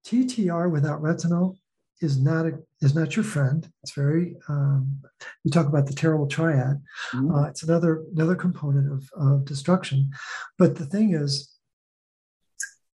TTR 0.06 0.70
without 0.70 1.02
retinol 1.02 1.56
is 2.02 2.20
not 2.20 2.46
a, 2.46 2.58
is 2.80 2.94
not 2.94 3.16
your 3.16 3.24
friend. 3.24 3.70
It's 3.82 3.92
very 3.92 4.36
um, 4.48 5.02
you 5.44 5.50
talk 5.50 5.66
about 5.66 5.86
the 5.86 5.94
terrible 5.94 6.26
triad. 6.26 6.82
Mm-hmm. 7.12 7.34
Uh, 7.34 7.48
it's 7.48 7.62
another 7.62 8.02
another 8.14 8.34
component 8.34 8.92
of, 8.92 9.10
of 9.16 9.44
destruction. 9.44 10.10
But 10.58 10.76
the 10.76 10.86
thing 10.86 11.14
is, 11.14 11.52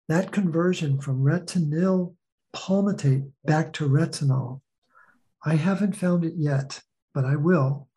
that 0.07 0.31
conversion 0.31 0.99
from 0.99 1.23
retinyl 1.23 2.15
palmitate 2.55 3.29
back 3.45 3.73
to 3.73 3.89
retinol, 3.89 4.61
I 5.43 5.55
haven't 5.55 5.95
found 5.95 6.25
it 6.25 6.33
yet, 6.35 6.81
but 7.13 7.25
I 7.25 7.35
will. 7.35 7.87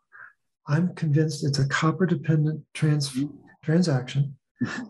I'm 0.67 0.95
convinced 0.95 1.45
it's 1.45 1.59
a 1.59 1.69
copper 1.69 2.07
dependent 2.07 2.63
trans- 2.73 3.25
transaction 3.65 4.37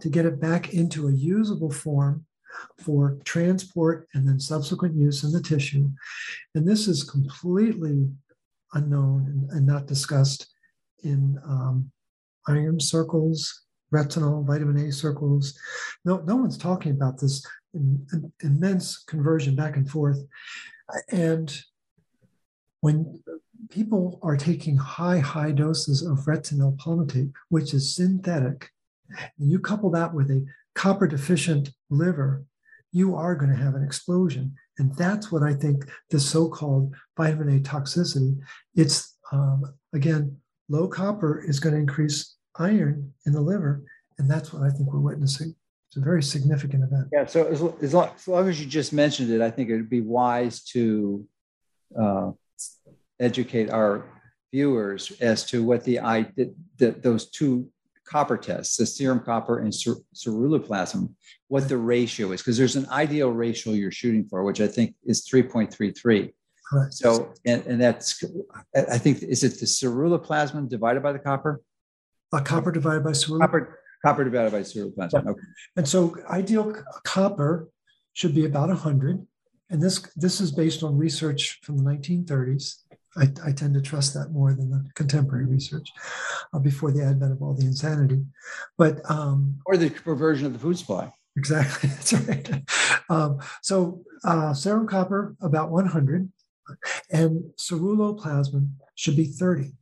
to 0.00 0.08
get 0.08 0.26
it 0.26 0.40
back 0.40 0.74
into 0.74 1.08
a 1.08 1.12
usable 1.12 1.70
form 1.70 2.26
for 2.78 3.18
transport 3.24 4.08
and 4.14 4.26
then 4.26 4.40
subsequent 4.40 4.94
use 4.94 5.24
in 5.24 5.32
the 5.32 5.42
tissue. 5.42 5.88
And 6.54 6.66
this 6.66 6.88
is 6.88 7.04
completely 7.04 8.08
unknown 8.74 9.26
and, 9.26 9.50
and 9.50 9.66
not 9.66 9.86
discussed 9.86 10.52
in 11.02 11.38
um, 11.44 11.90
iron 12.48 12.80
circles, 12.80 13.62
retinol, 13.92 14.46
vitamin 14.46 14.88
A 14.88 14.92
circles. 14.92 15.58
No, 16.04 16.18
no 16.26 16.36
one's 16.36 16.58
talking 16.58 16.92
about 16.92 17.20
this 17.20 17.44
in, 17.74 18.06
in, 18.12 18.32
immense 18.42 19.02
conversion 19.04 19.54
back 19.54 19.76
and 19.76 19.88
forth. 19.88 20.18
And 21.10 21.54
when 22.80 23.22
people 23.70 24.18
are 24.22 24.36
taking 24.36 24.76
high, 24.76 25.18
high 25.18 25.52
doses 25.52 26.02
of 26.02 26.18
retinyl 26.26 26.76
palmitate, 26.78 27.32
which 27.48 27.74
is 27.74 27.94
synthetic, 27.94 28.70
and 29.38 29.50
you 29.50 29.58
couple 29.58 29.90
that 29.90 30.12
with 30.14 30.30
a 30.30 30.44
copper 30.74 31.06
deficient 31.06 31.70
liver, 31.90 32.44
you 32.92 33.16
are 33.16 33.34
going 33.34 33.50
to 33.50 33.62
have 33.62 33.74
an 33.74 33.82
explosion. 33.82 34.54
And 34.78 34.94
that's 34.96 35.30
what 35.32 35.42
I 35.42 35.54
think 35.54 35.84
the 36.10 36.20
so 36.20 36.48
called 36.48 36.94
vitamin 37.16 37.56
A 37.56 37.60
toxicity. 37.60 38.38
It's, 38.74 39.16
um, 39.32 39.64
again, 39.94 40.36
low 40.68 40.88
copper 40.88 41.42
is 41.42 41.60
going 41.60 41.74
to 41.74 41.80
increase 41.80 42.36
iron 42.56 43.12
in 43.26 43.32
the 43.32 43.40
liver. 43.40 43.82
And 44.18 44.30
that's 44.30 44.52
what 44.52 44.62
I 44.62 44.70
think 44.70 44.92
we're 44.92 45.00
witnessing. 45.00 45.54
It's 45.88 45.96
a 45.96 46.00
very 46.00 46.22
significant 46.22 46.84
event. 46.84 47.08
Yeah. 47.12 47.26
So 47.26 47.46
as, 47.46 47.62
as, 47.82 47.94
long, 47.94 48.10
as 48.14 48.28
long 48.28 48.48
as 48.48 48.60
you 48.60 48.66
just 48.66 48.92
mentioned 48.92 49.30
it, 49.30 49.40
I 49.40 49.50
think 49.50 49.68
it 49.68 49.76
would 49.76 49.90
be 49.90 50.00
wise 50.00 50.62
to 50.64 51.26
uh, 51.98 52.30
educate 53.20 53.70
our 53.70 54.04
viewers 54.52 55.12
as 55.20 55.44
to 55.46 55.62
what 55.62 55.84
the, 55.84 55.98
the, 56.78 56.90
those 56.92 57.30
two 57.30 57.68
copper 58.12 58.36
tests, 58.36 58.76
the 58.76 58.84
serum 58.84 59.20
copper 59.20 59.60
and 59.60 59.74
cer- 59.74 60.04
ceruloplasmin, 60.14 61.10
what 61.48 61.66
the 61.68 61.78
ratio 61.78 62.32
is, 62.32 62.42
because 62.42 62.58
there's 62.58 62.76
an 62.76 62.86
ideal 62.90 63.30
ratio 63.30 63.72
you're 63.72 63.90
shooting 63.90 64.26
for, 64.28 64.44
which 64.44 64.60
I 64.60 64.66
think 64.66 64.94
is 65.04 65.26
3.33. 65.26 66.32
Correct. 66.68 66.94
So, 66.94 67.32
and, 67.46 67.64
and 67.66 67.80
that's, 67.80 68.22
I 68.76 68.98
think, 68.98 69.22
is 69.22 69.42
it 69.44 69.58
the 69.60 69.66
ceruloplasmin 69.66 70.68
divided 70.68 71.02
by 71.02 71.12
the 71.12 71.18
copper? 71.18 71.62
A 72.34 72.40
copper 72.42 72.70
divided 72.70 73.02
by 73.02 73.12
ceruloplasmin. 73.12 73.40
Copper, 73.40 73.78
copper 74.04 74.24
divided 74.24 74.52
by 74.52 74.60
ceruloplasmin. 74.60 75.24
Yeah. 75.24 75.30
Okay. 75.30 75.40
And 75.76 75.88
so, 75.88 76.14
ideal 76.28 76.74
copper 77.04 77.70
should 78.12 78.34
be 78.34 78.44
about 78.44 78.68
100. 78.68 79.26
And 79.70 79.82
this 79.82 80.00
this 80.16 80.38
is 80.40 80.52
based 80.52 80.82
on 80.82 80.98
research 80.98 81.60
from 81.62 81.78
the 81.78 81.84
1930s. 81.84 82.82
I, 83.16 83.28
I 83.44 83.52
tend 83.52 83.74
to 83.74 83.82
trust 83.82 84.14
that 84.14 84.30
more 84.30 84.54
than 84.54 84.70
the 84.70 84.88
contemporary 84.94 85.44
research 85.44 85.90
uh, 86.52 86.58
before 86.58 86.90
the 86.90 87.04
advent 87.04 87.32
of 87.32 87.42
all 87.42 87.54
the 87.54 87.66
insanity. 87.66 88.24
But 88.78 88.98
um, 89.10 89.58
or 89.66 89.76
the 89.76 89.90
perversion 89.90 90.46
of 90.46 90.52
the 90.52 90.58
food 90.58 90.78
supply. 90.78 91.12
Exactly, 91.36 91.88
that's 91.90 92.12
right. 92.12 92.62
Um, 93.08 93.40
so 93.62 94.02
uh, 94.24 94.54
serum 94.54 94.86
copper 94.86 95.36
about 95.40 95.70
100, 95.70 96.30
and 97.10 97.44
ceruloplasmin 97.58 98.70
should 98.94 99.16
be 99.16 99.26
30. 99.26 99.72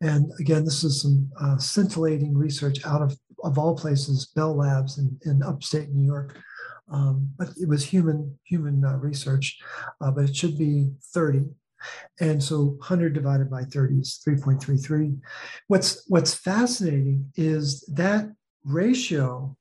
And 0.00 0.32
again, 0.40 0.64
this 0.64 0.82
is 0.84 1.02
some 1.02 1.30
uh, 1.40 1.58
scintillating 1.58 2.36
research 2.36 2.84
out 2.86 3.02
of, 3.02 3.16
of 3.44 3.58
all 3.58 3.76
places, 3.76 4.30
Bell 4.34 4.56
Labs 4.56 4.98
in, 4.98 5.18
in 5.24 5.42
upstate 5.42 5.90
New 5.90 6.06
York. 6.06 6.38
Um, 6.92 7.30
but 7.38 7.50
it 7.60 7.68
was 7.68 7.84
human 7.84 8.36
human 8.44 8.84
uh, 8.84 8.96
research, 8.96 9.58
uh, 10.00 10.10
but 10.10 10.24
it 10.24 10.34
should 10.34 10.58
be 10.58 10.90
30. 11.14 11.44
And 12.20 12.42
so 12.42 12.76
100 12.78 13.12
divided 13.12 13.50
by 13.50 13.64
30 13.64 14.00
is 14.00 14.20
3.33. 14.26 15.18
What's 15.68 16.04
what's 16.08 16.34
fascinating 16.34 17.30
is 17.36 17.82
that 17.94 18.30
ratio 18.64 19.56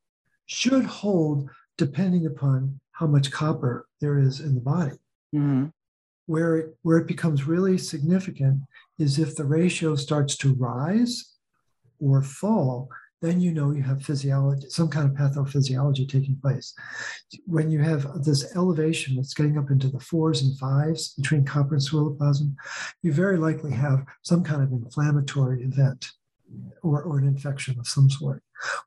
should 0.45 0.85
hold 0.85 1.49
depending 1.77 2.25
upon 2.25 2.79
how 2.91 3.07
much 3.07 3.31
copper 3.31 3.87
there 4.01 4.19
is 4.19 4.39
in 4.41 4.55
the 4.55 4.61
body. 4.61 4.97
Mm-hmm. 5.33 5.67
Where 6.25 6.57
it, 6.57 6.77
where 6.83 6.97
it 6.97 7.07
becomes 7.07 7.47
really 7.47 7.77
significant 7.77 8.61
is 8.99 9.17
if 9.17 9.35
the 9.35 9.45
ratio 9.45 9.95
starts 9.95 10.35
to 10.37 10.53
rise 10.53 11.33
or 11.99 12.21
fall 12.21 12.89
then 13.21 13.41
you 13.41 13.51
know 13.51 13.71
you 13.71 13.83
have 13.83 14.01
physiology, 14.01 14.69
some 14.69 14.87
kind 14.87 15.09
of 15.09 15.15
pathophysiology 15.15 16.07
taking 16.07 16.37
place. 16.41 16.73
When 17.45 17.69
you 17.69 17.79
have 17.79 18.23
this 18.23 18.55
elevation 18.55 19.15
that's 19.15 19.33
getting 19.33 19.57
up 19.57 19.71
into 19.71 19.89
the 19.89 19.99
fours 19.99 20.41
and 20.41 20.57
fives 20.57 21.13
between 21.15 21.45
copper 21.45 21.75
and 21.75 21.83
ceruloplasmin, 21.83 22.55
you 23.03 23.11
very 23.11 23.37
likely 23.37 23.71
have 23.71 24.05
some 24.23 24.43
kind 24.43 24.63
of 24.63 24.71
inflammatory 24.71 25.63
event 25.63 26.11
or, 26.81 27.03
or 27.03 27.17
an 27.17 27.27
infection 27.27 27.77
of 27.79 27.87
some 27.87 28.09
sort. 28.09 28.41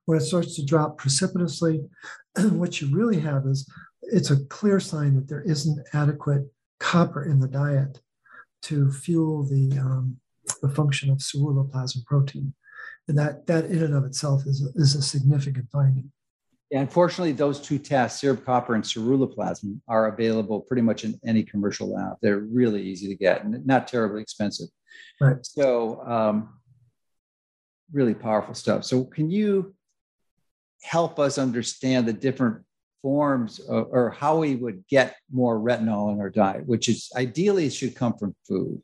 When 0.07 0.19
it 0.19 0.23
starts 0.23 0.57
to 0.57 0.65
drop 0.65 0.99
precipitously, 0.99 1.83
what 2.37 2.81
you 2.81 2.95
really 2.95 3.21
have 3.21 3.47
is 3.47 3.69
it's 4.03 4.31
a 4.31 4.45
clear 4.47 4.81
sign 4.81 5.15
that 5.15 5.29
there 5.29 5.43
isn't 5.43 5.87
adequate 5.93 6.43
copper 6.81 7.25
in 7.25 7.39
the 7.39 7.49
diet 7.49 8.01
to 8.63 8.91
fuel 8.91 9.45
the, 9.45 9.79
um, 9.79 10.17
the 10.63 10.69
function 10.69 11.11
of 11.11 11.19
ceruloplasmin 11.19 12.05
protein. 12.07 12.55
And 13.09 13.19
that, 13.19 13.47
that 13.47 13.67
in 13.67 13.83
and 13.83 13.95
of 13.95 14.05
itself 14.05 14.47
is 14.47 14.65
a, 14.65 14.81
is 14.81 14.95
a 14.95 15.03
significant 15.03 15.69
finding. 15.71 16.11
Yeah, 16.73 16.81
unfortunately, 16.81 17.33
those 17.33 17.61
two 17.61 17.79
tests, 17.79 18.23
serum 18.23 18.39
copper 18.39 18.75
and 18.75 18.83
ceruloplasmin, 18.83 19.81
are 19.89 20.07
available 20.07 20.61
pretty 20.61 20.81
much 20.81 21.05
in 21.05 21.21
any 21.23 21.43
commercial 21.43 21.93
lab. 21.93 22.17
They're 22.23 22.39
really 22.39 22.83
easy 22.83 23.09
to 23.09 23.15
get 23.15 23.45
and 23.45 23.67
not 23.67 23.89
terribly 23.89 24.23
expensive. 24.23 24.69
Right. 25.21 25.37
So, 25.45 26.03
um, 26.07 26.55
really 27.93 28.15
powerful 28.15 28.55
stuff. 28.55 28.85
So, 28.85 29.05
can 29.05 29.31
you 29.31 29.75
help 30.83 31.19
us 31.19 31.37
understand 31.37 32.09
the 32.09 32.15
different 32.15 32.65
forms 33.03 33.59
of, 33.61 33.89
or 33.91 34.11
how 34.11 34.39
we 34.39 34.57
would 34.57 34.85
get 34.89 35.17
more 35.31 35.59
retinol 35.59 36.11
in 36.15 36.21
our 36.21 36.31
diet, 36.31 36.67
which 36.67 36.89
is 36.89 37.11
ideally 37.15 37.69
should 37.69 37.95
come 37.95 38.17
from 38.17 38.35
food? 38.49 38.81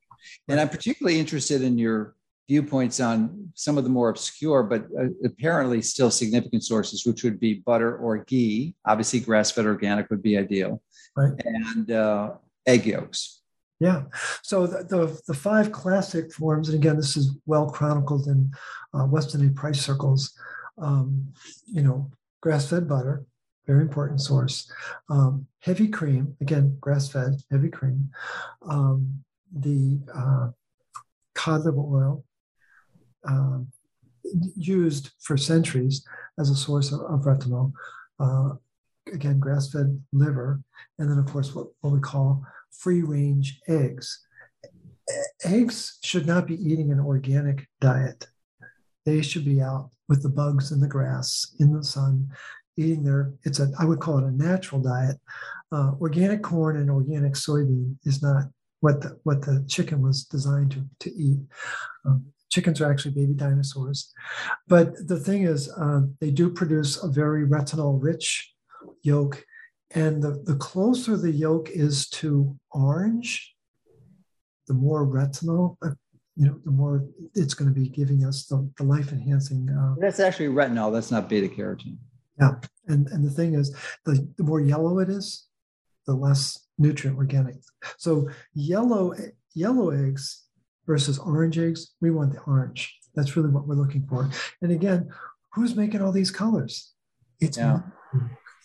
And 0.46 0.60
I'm 0.60 0.68
particularly 0.68 1.18
interested 1.18 1.62
in 1.62 1.78
your 1.78 2.16
viewpoints 2.48 2.98
on 2.98 3.50
some 3.54 3.76
of 3.76 3.84
the 3.84 3.90
more 3.90 4.08
obscure, 4.08 4.62
but 4.62 4.86
uh, 4.98 5.08
apparently 5.24 5.82
still 5.82 6.10
significant 6.10 6.64
sources, 6.64 7.04
which 7.04 7.22
would 7.22 7.38
be 7.38 7.54
butter 7.54 7.96
or 7.96 8.18
ghee. 8.24 8.74
Obviously, 8.86 9.20
grass 9.20 9.50
fed 9.50 9.66
organic 9.66 10.08
would 10.10 10.22
be 10.22 10.38
ideal, 10.38 10.82
right. 11.16 11.32
and 11.44 11.90
uh, 11.90 12.32
egg 12.66 12.86
yolks. 12.86 13.42
Yeah. 13.80 14.04
So 14.42 14.66
the, 14.66 14.84
the, 14.84 15.20
the, 15.28 15.34
five 15.34 15.70
classic 15.70 16.32
forms, 16.32 16.68
and 16.68 16.76
again, 16.76 16.96
this 16.96 17.16
is 17.16 17.36
well 17.46 17.70
chronicled 17.70 18.26
in 18.26 18.50
uh, 18.92 19.06
Weston 19.06 19.46
A. 19.46 19.50
Price 19.50 19.80
circles. 19.80 20.36
Um, 20.78 21.32
you 21.66 21.82
know, 21.82 22.10
grass 22.40 22.68
fed 22.68 22.88
butter, 22.88 23.24
very 23.66 23.82
important 23.82 24.20
source. 24.20 24.70
Um, 25.10 25.46
heavy 25.60 25.88
cream, 25.88 26.36
again, 26.40 26.76
grass 26.80 27.08
fed, 27.08 27.34
heavy 27.50 27.68
cream. 27.68 28.10
Um, 28.68 29.22
the 29.52 30.00
uh, 30.12 30.48
cod 31.34 31.64
liver 31.64 31.80
oil, 31.80 32.24
um, 33.26 33.68
used 34.56 35.10
for 35.20 35.36
centuries 35.36 36.04
as 36.38 36.50
a 36.50 36.56
source 36.56 36.92
of, 36.92 37.00
of 37.00 37.22
retinol. 37.22 37.72
Uh, 38.20 38.50
again, 39.12 39.38
grass 39.38 39.70
fed 39.70 40.02
liver, 40.12 40.60
and 40.98 41.10
then, 41.10 41.18
of 41.18 41.26
course, 41.26 41.54
what, 41.54 41.68
what 41.80 41.92
we 41.92 42.00
call 42.00 42.44
free 42.70 43.02
range 43.02 43.60
eggs. 43.68 44.26
Eggs 45.44 45.98
should 46.02 46.26
not 46.26 46.46
be 46.46 46.54
eating 46.54 46.92
an 46.92 47.00
organic 47.00 47.66
diet. 47.80 48.26
They 49.06 49.22
should 49.22 49.44
be 49.44 49.62
out 49.62 49.90
with 50.08 50.22
the 50.22 50.28
bugs 50.28 50.72
in 50.72 50.80
the 50.80 50.88
grass, 50.88 51.54
in 51.60 51.72
the 51.72 51.82
sun, 51.82 52.28
eating 52.76 53.02
their, 53.02 53.32
it's 53.44 53.58
a, 53.58 53.70
I 53.78 53.84
would 53.84 54.00
call 54.00 54.18
it 54.18 54.24
a 54.24 54.30
natural 54.30 54.80
diet. 54.80 55.16
Uh, 55.72 55.92
organic 56.00 56.42
corn 56.42 56.76
and 56.76 56.90
organic 56.90 57.32
soybean 57.32 57.96
is 58.04 58.22
not 58.22 58.44
what 58.80 59.00
the, 59.00 59.18
what 59.24 59.42
the 59.42 59.64
chicken 59.68 60.02
was 60.02 60.24
designed 60.24 60.72
to, 60.72 60.84
to 61.00 61.14
eat. 61.14 61.40
Um, 62.04 62.26
chickens 62.48 62.80
are 62.80 62.90
actually 62.90 63.12
baby 63.12 63.34
dinosaurs. 63.34 64.12
But 64.66 65.06
the 65.06 65.18
thing 65.18 65.42
is, 65.44 65.70
uh, 65.70 66.02
they 66.20 66.30
do 66.30 66.50
produce 66.50 67.02
a 67.02 67.08
very 67.08 67.46
retinol 67.46 68.02
rich 68.02 68.52
yolk. 69.02 69.44
And 69.92 70.22
the, 70.22 70.42
the 70.44 70.56
closer 70.56 71.16
the 71.16 71.30
yolk 71.30 71.70
is 71.70 72.08
to 72.10 72.56
orange, 72.70 73.54
the 74.66 74.74
more 74.74 75.06
retinol, 75.06 75.76
uh, 75.82 75.90
you 76.36 76.46
know, 76.46 76.60
the 76.64 76.70
more 76.70 77.04
it's 77.34 77.54
going 77.54 77.72
to 77.72 77.80
be 77.80 77.88
giving 77.88 78.24
us 78.24 78.46
the, 78.46 78.70
the 78.76 78.84
life 78.84 79.12
enhancing. 79.12 79.68
Uh, 79.68 79.94
that's 79.98 80.20
actually 80.20 80.48
retinol. 80.48 80.92
That's 80.92 81.10
not 81.10 81.28
beta 81.28 81.48
carotene. 81.48 81.96
Yeah. 82.38 82.52
And, 82.86 83.08
and 83.08 83.24
the 83.24 83.30
thing 83.30 83.54
is, 83.54 83.74
the, 84.04 84.28
the 84.36 84.44
more 84.44 84.60
yellow 84.60 85.00
it 85.00 85.08
is, 85.08 85.46
the 86.06 86.14
less 86.14 86.66
nutrient 86.78 87.18
we're 87.18 87.24
getting. 87.24 87.60
So 87.98 88.28
yellow 88.54 89.14
yellow 89.54 89.90
eggs 89.90 90.44
versus 90.88 91.18
orange 91.18 91.58
eggs, 91.58 91.94
we 92.00 92.10
want 92.10 92.32
the 92.32 92.40
orange. 92.40 92.98
That's 93.14 93.36
really 93.36 93.50
what 93.50 93.68
we're 93.68 93.76
looking 93.76 94.06
for. 94.08 94.28
And 94.62 94.72
again, 94.72 95.10
who's 95.52 95.76
making 95.76 96.02
all 96.02 96.10
these 96.10 96.32
colors? 96.32 96.92
It's 97.40 97.58
yeah. 97.58 97.80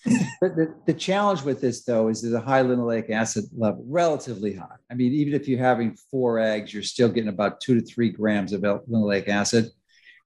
but 0.41 0.55
the, 0.55 0.73
the 0.85 0.93
challenge 0.93 1.43
with 1.43 1.61
this 1.61 1.83
though 1.83 2.07
is 2.07 2.21
there's 2.21 2.33
a 2.33 2.41
high 2.41 2.63
linoleic 2.63 3.09
acid 3.11 3.45
level, 3.55 3.85
relatively 3.87 4.55
high. 4.55 4.77
I 4.89 4.95
mean, 4.95 5.11
even 5.13 5.33
if 5.33 5.47
you're 5.47 5.59
having 5.59 5.95
four 6.09 6.39
eggs, 6.39 6.73
you're 6.73 6.81
still 6.81 7.09
getting 7.09 7.29
about 7.29 7.61
two 7.61 7.79
to 7.79 7.85
three 7.85 8.09
grams 8.09 8.53
of 8.53 8.61
linoleic 8.61 9.27
acid 9.27 9.69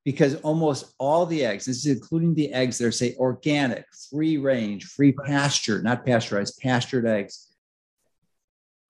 because 0.06 0.36
almost 0.36 0.94
all 1.00 1.26
the 1.26 1.44
eggs, 1.44 1.66
this 1.66 1.86
is 1.86 1.98
including 1.98 2.34
the 2.34 2.54
eggs 2.54 2.78
that 2.78 2.88
are 2.88 2.92
say 2.92 3.16
organic, 3.18 3.86
free 4.10 4.38
range, 4.38 4.86
free 4.86 5.12
pasture, 5.12 5.82
not 5.82 6.06
pasteurized, 6.06 6.60
pastured 6.60 7.06
eggs, 7.06 7.47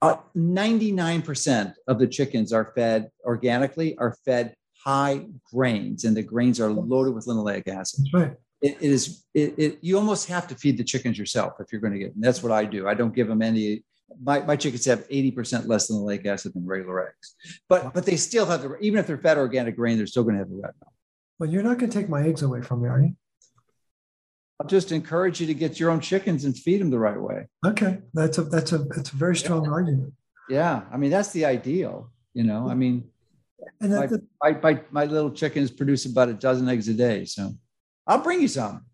uh, 0.02 0.18
99% 0.36 1.74
of 1.88 2.00
the 2.00 2.08
chickens 2.08 2.54
are 2.54 2.72
fed 2.76 3.10
organically, 3.24 3.98
are 3.98 4.16
fed 4.26 4.56
high 4.84 5.26
grains, 5.52 6.04
and 6.04 6.16
the 6.16 6.24
grains 6.24 6.60
are 6.60 6.72
loaded 6.72 7.14
with 7.14 7.26
linoleic 7.26 7.68
acid. 7.68 8.06
That's 8.06 8.14
right. 8.14 8.34
It, 8.62 8.78
it 8.80 8.92
is, 8.92 9.26
it, 9.34 9.54
it, 9.58 9.78
you 9.82 9.98
almost 9.98 10.28
have 10.30 10.48
to 10.48 10.56
feed 10.56 10.78
the 10.78 10.84
chickens 10.84 11.18
yourself 11.18 11.54
if 11.60 11.72
you're 11.72 11.82
going 11.82 11.94
to 11.94 12.00
get 12.00 12.14
them. 12.14 12.22
That's 12.22 12.42
what 12.42 12.52
I 12.52 12.66
do. 12.66 12.88
I 12.88 12.94
don't 12.94 13.14
give 13.14 13.28
them 13.28 13.42
any. 13.42 13.84
My, 14.22 14.40
my 14.40 14.56
chickens 14.56 14.86
have 14.86 15.08
80% 15.10 15.68
less 15.68 15.88
than 15.88 15.98
linoleic 15.98 16.26
acid 16.26 16.54
than 16.54 16.66
regular 16.66 17.10
eggs, 17.10 17.36
but 17.68 17.94
but 17.94 18.06
they 18.06 18.16
still 18.16 18.46
have 18.46 18.62
the, 18.62 18.78
even 18.80 19.00
if 19.00 19.08
they're 19.08 19.18
fed 19.18 19.38
organic 19.38 19.76
grain, 19.76 19.98
they're 19.98 20.08
still 20.08 20.24
going 20.24 20.36
to 20.36 20.40
have 20.40 20.50
the 20.50 20.56
retinol. 20.56 20.92
Well, 21.40 21.50
you're 21.50 21.64
not 21.64 21.78
going 21.78 21.92
to 21.92 22.00
take 22.00 22.10
my 22.10 22.24
eggs 22.24 22.42
away 22.42 22.62
from 22.62 22.82
me, 22.82 22.90
are 22.90 23.02
you? 23.02 23.16
I'll 24.60 24.68
just 24.68 24.92
encourage 24.92 25.40
you 25.40 25.48
to 25.48 25.54
get 25.54 25.80
your 25.80 25.92
own 25.92 26.00
chickens 26.00 26.44
and 26.44 26.58
feed 26.58 26.82
them 26.82 26.90
the 26.90 27.00
right 27.00 27.20
way. 27.20 27.48
Okay, 27.66 28.00
that's 28.14 28.38
a 28.40 28.44
that's 28.44 28.72
a 28.72 28.80
that's 28.80 29.12
a 29.12 29.16
very 29.16 29.36
strong 29.36 29.66
yeah. 29.66 29.72
argument. 29.72 30.14
Yeah, 30.50 30.82
I 30.92 30.98
mean 30.98 31.12
that's 31.12 31.32
the 31.32 31.46
ideal. 31.46 32.12
You 32.34 32.44
know, 32.44 32.68
I 32.70 32.74
mean, 32.74 33.10
and 33.82 33.92
my, 33.96 34.06
the, 34.08 34.24
my, 34.42 34.52
my, 34.62 34.82
my 34.92 35.06
little 35.06 35.32
chickens 35.32 35.72
produce 35.72 36.06
about 36.06 36.30
a 36.30 36.34
dozen 36.34 36.68
eggs 36.70 36.88
a 36.88 36.94
day, 36.94 37.26
so 37.26 37.52
I'll 38.06 38.22
bring 38.22 38.42
you 38.42 38.48
some. 38.48 38.86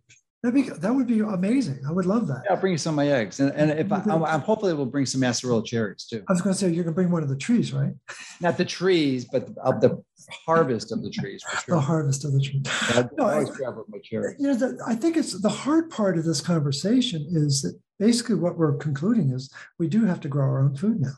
That'd 0.43 0.55
be 0.55 0.69
that 0.69 0.93
would 0.93 1.07
be 1.07 1.21
amazing. 1.21 1.79
I 1.87 1.93
would 1.93 2.05
love 2.05 2.27
that. 2.27 2.41
Yeah, 2.43 2.51
I'll 2.51 2.59
bring 2.59 2.73
you 2.73 2.77
some 2.77 2.95
of 2.95 2.97
my 2.97 3.07
eggs, 3.07 3.39
and, 3.39 3.53
and 3.53 3.71
if 3.71 3.89
I, 3.93 4.03
I'm, 4.11 4.25
I'm 4.25 4.41
hopefully 4.41 4.73
we'll 4.73 4.85
bring 4.85 5.05
some 5.05 5.21
Acerola 5.21 5.65
cherries 5.65 6.05
too. 6.05 6.21
I 6.27 6.33
was 6.33 6.41
going 6.41 6.53
to 6.53 6.59
say 6.59 6.67
you're 6.67 6.83
going 6.83 6.93
to 6.93 6.95
bring 6.95 7.11
one 7.11 7.23
of 7.23 7.29
the 7.29 7.37
trees, 7.37 7.71
right? 7.71 7.93
Not 8.41 8.57
the 8.57 8.65
trees, 8.65 9.23
but 9.23 9.47
of 9.63 9.79
the 9.79 10.03
harvest 10.45 10.91
of 10.91 11.01
the 11.01 11.09
trees. 11.09 11.41
Sure. 11.63 11.75
The 11.75 11.81
harvest 11.81 12.25
of 12.25 12.33
the 12.33 12.41
trees. 12.41 12.63
Yeah, 12.93 13.07
no, 13.17 13.25
I 13.25 13.33
always 13.35 13.55
travel 13.55 13.85
with 13.87 13.89
my 13.89 13.99
cherries. 14.03 14.35
You 14.37 14.47
know, 14.47 14.55
the, 14.55 14.83
I 14.85 14.95
think 14.95 15.15
it's 15.15 15.39
the 15.39 15.47
hard 15.47 15.89
part 15.89 16.17
of 16.17 16.25
this 16.25 16.41
conversation 16.41 17.25
is 17.29 17.61
that 17.61 17.79
basically 17.97 18.35
what 18.35 18.57
we're 18.57 18.75
concluding 18.75 19.29
is 19.29 19.49
we 19.79 19.87
do 19.87 20.03
have 20.03 20.19
to 20.21 20.27
grow 20.27 20.43
our 20.43 20.59
own 20.59 20.75
food 20.75 20.99
now. 20.99 21.13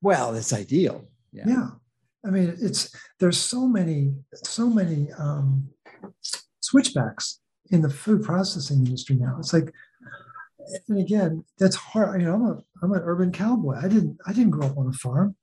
Well, 0.00 0.36
it's 0.36 0.52
ideal. 0.52 1.08
Yeah. 1.32 1.44
yeah. 1.48 1.68
I 2.24 2.30
mean, 2.30 2.56
it's 2.60 2.94
there's 3.18 3.38
so 3.38 3.66
many, 3.66 4.14
so 4.32 4.70
many 4.70 5.10
um, 5.18 5.70
switchbacks 6.60 7.39
in 7.70 7.82
the 7.82 7.90
food 7.90 8.22
processing 8.22 8.84
industry 8.84 9.16
now. 9.16 9.36
It's 9.38 9.52
like, 9.52 9.72
and 10.88 10.98
again, 10.98 11.44
that's 11.58 11.76
hard. 11.76 12.20
You 12.20 12.28
know, 12.28 12.34
I'm 12.34 12.46
a 12.46 12.62
I'm 12.82 12.92
an 12.92 13.02
urban 13.04 13.32
cowboy. 13.32 13.76
I 13.76 13.88
didn't 13.88 14.18
I 14.26 14.32
didn't 14.32 14.50
grow 14.50 14.66
up 14.66 14.78
on 14.78 14.88
a 14.88 14.92
farm. 14.92 15.36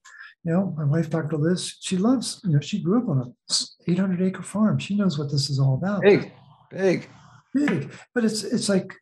You 0.43 0.53
know, 0.53 0.73
my 0.77 0.85
wife, 0.85 1.09
Dr. 1.09 1.37
Liz, 1.37 1.75
she 1.81 1.97
loves. 1.97 2.39
You 2.43 2.53
know, 2.53 2.59
she 2.59 2.81
grew 2.81 2.99
up 2.99 3.09
on 3.09 3.19
a 3.19 3.91
800 3.91 4.21
acre 4.21 4.43
farm. 4.43 4.79
She 4.79 4.95
knows 4.95 5.17
what 5.19 5.31
this 5.31 5.49
is 5.49 5.59
all 5.59 5.73
about. 5.73 6.03
Big, 6.03 6.31
big, 6.71 7.09
big. 7.53 7.91
But 8.13 8.23
it's 8.23 8.43
it's 8.43 8.69
like, 8.69 8.93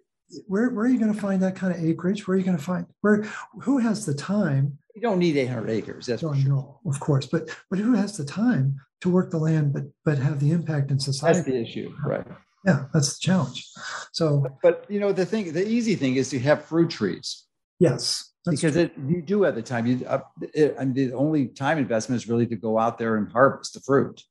where 0.47 0.69
where 0.69 0.85
are 0.85 0.89
you 0.89 0.97
going 0.97 1.13
to 1.13 1.19
find 1.19 1.43
that 1.43 1.55
kind 1.55 1.73
of 1.73 1.83
acreage? 1.83 2.27
Where 2.27 2.35
are 2.35 2.39
you 2.39 2.45
going 2.45 2.57
to 2.57 2.63
find 2.63 2.85
where? 3.01 3.27
Who 3.61 3.77
has 3.77 4.05
the 4.05 4.15
time? 4.15 4.77
You 4.95 5.01
don't 5.01 5.19
need 5.19 5.35
800 5.35 5.69
acres. 5.69 6.05
That's 6.07 6.21
for 6.21 6.35
sure. 6.35 6.49
No, 6.49 6.79
of 6.85 6.99
course. 6.99 7.27
But 7.27 7.49
but 7.69 7.77
who 7.77 7.93
has 7.93 8.17
the 8.17 8.25
time 8.25 8.79
to 9.01 9.09
work 9.09 9.29
the 9.29 9.37
land, 9.37 9.73
but 9.73 9.83
but 10.03 10.17
have 10.17 10.39
the 10.39 10.51
impact 10.51 10.89
in 10.89 10.99
society? 10.99 11.39
That's 11.39 11.47
the 11.47 11.61
issue, 11.61 11.93
right? 12.03 12.25
Yeah 12.65 12.85
that's 12.93 13.17
the 13.17 13.21
challenge. 13.21 13.67
So 14.11 14.45
but, 14.61 14.85
you 14.89 14.99
know 14.99 15.11
the 15.11 15.25
thing 15.25 15.53
the 15.53 15.67
easy 15.67 15.95
thing 15.95 16.15
is 16.15 16.29
to 16.29 16.39
have 16.39 16.65
fruit 16.65 16.89
trees. 16.89 17.45
Yes 17.79 18.31
because 18.49 18.75
it, 18.75 18.93
you 19.07 19.21
do 19.21 19.43
have 19.43 19.55
the 19.55 19.61
time 19.61 19.85
you 19.85 20.05
uh, 20.05 20.19
it, 20.53 20.75
and 20.77 20.93
the 20.93 21.13
only 21.13 21.47
time 21.47 21.77
investment 21.77 22.21
is 22.21 22.29
really 22.29 22.45
to 22.47 22.55
go 22.55 22.77
out 22.77 22.97
there 22.97 23.15
and 23.17 23.31
harvest 23.31 23.73
the 23.73 23.79
fruit. 23.81 24.21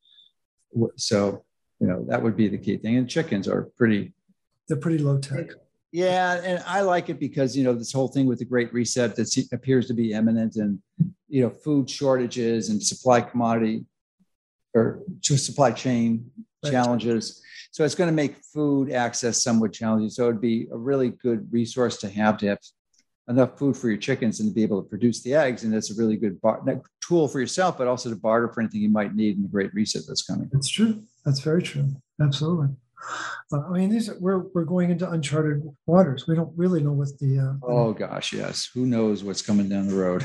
So 0.96 1.44
you 1.80 1.86
know 1.86 2.04
that 2.08 2.22
would 2.22 2.36
be 2.36 2.48
the 2.48 2.58
key 2.58 2.76
thing. 2.76 2.96
And 2.96 3.08
chickens 3.08 3.48
are 3.48 3.70
pretty 3.76 4.12
they're 4.68 4.78
pretty 4.78 4.98
low 4.98 5.18
tech. 5.18 5.46
Yeah 5.92 6.40
and 6.42 6.62
i 6.66 6.80
like 6.80 7.08
it 7.08 7.20
because 7.20 7.56
you 7.56 7.62
know 7.62 7.74
this 7.74 7.92
whole 7.92 8.08
thing 8.08 8.26
with 8.26 8.40
the 8.40 8.44
great 8.44 8.72
reset 8.72 9.14
that 9.16 9.28
appears 9.52 9.86
to 9.88 9.94
be 9.94 10.12
imminent 10.12 10.56
and 10.56 10.80
you 11.28 11.42
know 11.42 11.50
food 11.50 11.88
shortages 11.88 12.68
and 12.70 12.82
supply 12.82 13.20
commodity 13.20 13.84
or 14.74 15.02
supply 15.22 15.70
chain 15.70 16.30
Right. 16.64 16.72
challenges. 16.72 17.42
So 17.74 17.82
it's 17.82 17.96
going 17.96 18.06
to 18.06 18.14
make 18.14 18.36
food 18.36 18.92
access 18.92 19.42
somewhat 19.42 19.72
challenging. 19.72 20.08
So 20.08 20.28
it'd 20.28 20.40
be 20.40 20.68
a 20.70 20.76
really 20.76 21.08
good 21.08 21.52
resource 21.52 21.96
to 21.98 22.08
have 22.08 22.38
to 22.38 22.46
have 22.46 22.58
enough 23.28 23.58
food 23.58 23.76
for 23.76 23.88
your 23.88 23.96
chickens 23.96 24.38
and 24.38 24.48
to 24.48 24.54
be 24.54 24.62
able 24.62 24.80
to 24.80 24.88
produce 24.88 25.24
the 25.24 25.34
eggs. 25.34 25.64
And 25.64 25.74
it's 25.74 25.90
a 25.90 26.00
really 26.00 26.16
good 26.16 26.40
bar- 26.40 26.62
tool 27.04 27.26
for 27.26 27.40
yourself, 27.40 27.76
but 27.76 27.88
also 27.88 28.10
to 28.10 28.14
barter 28.16 28.48
for 28.52 28.60
anything 28.60 28.80
you 28.80 28.90
might 28.90 29.16
need 29.16 29.34
in 29.34 29.42
the 29.42 29.48
great 29.48 29.74
reset 29.74 30.02
that's 30.06 30.22
coming. 30.22 30.48
That's 30.52 30.68
true. 30.68 31.02
That's 31.24 31.40
very 31.40 31.64
true. 31.64 31.88
Absolutely. 32.22 32.68
Uh, 33.52 33.66
I 33.68 33.72
mean, 33.72 33.90
these 33.90 34.08
we're 34.20 34.44
we're 34.54 34.64
going 34.64 34.90
into 34.90 35.10
uncharted 35.10 35.68
waters. 35.84 36.28
We 36.28 36.36
don't 36.36 36.56
really 36.56 36.80
know 36.80 36.92
what 36.92 37.08
the. 37.18 37.38
Uh, 37.38 37.66
Oh 37.66 37.92
gosh, 37.92 38.32
yes. 38.32 38.70
Who 38.72 38.86
knows 38.86 39.24
what's 39.24 39.42
coming 39.42 39.68
down 39.68 39.88
the 39.88 39.96
road 39.96 40.24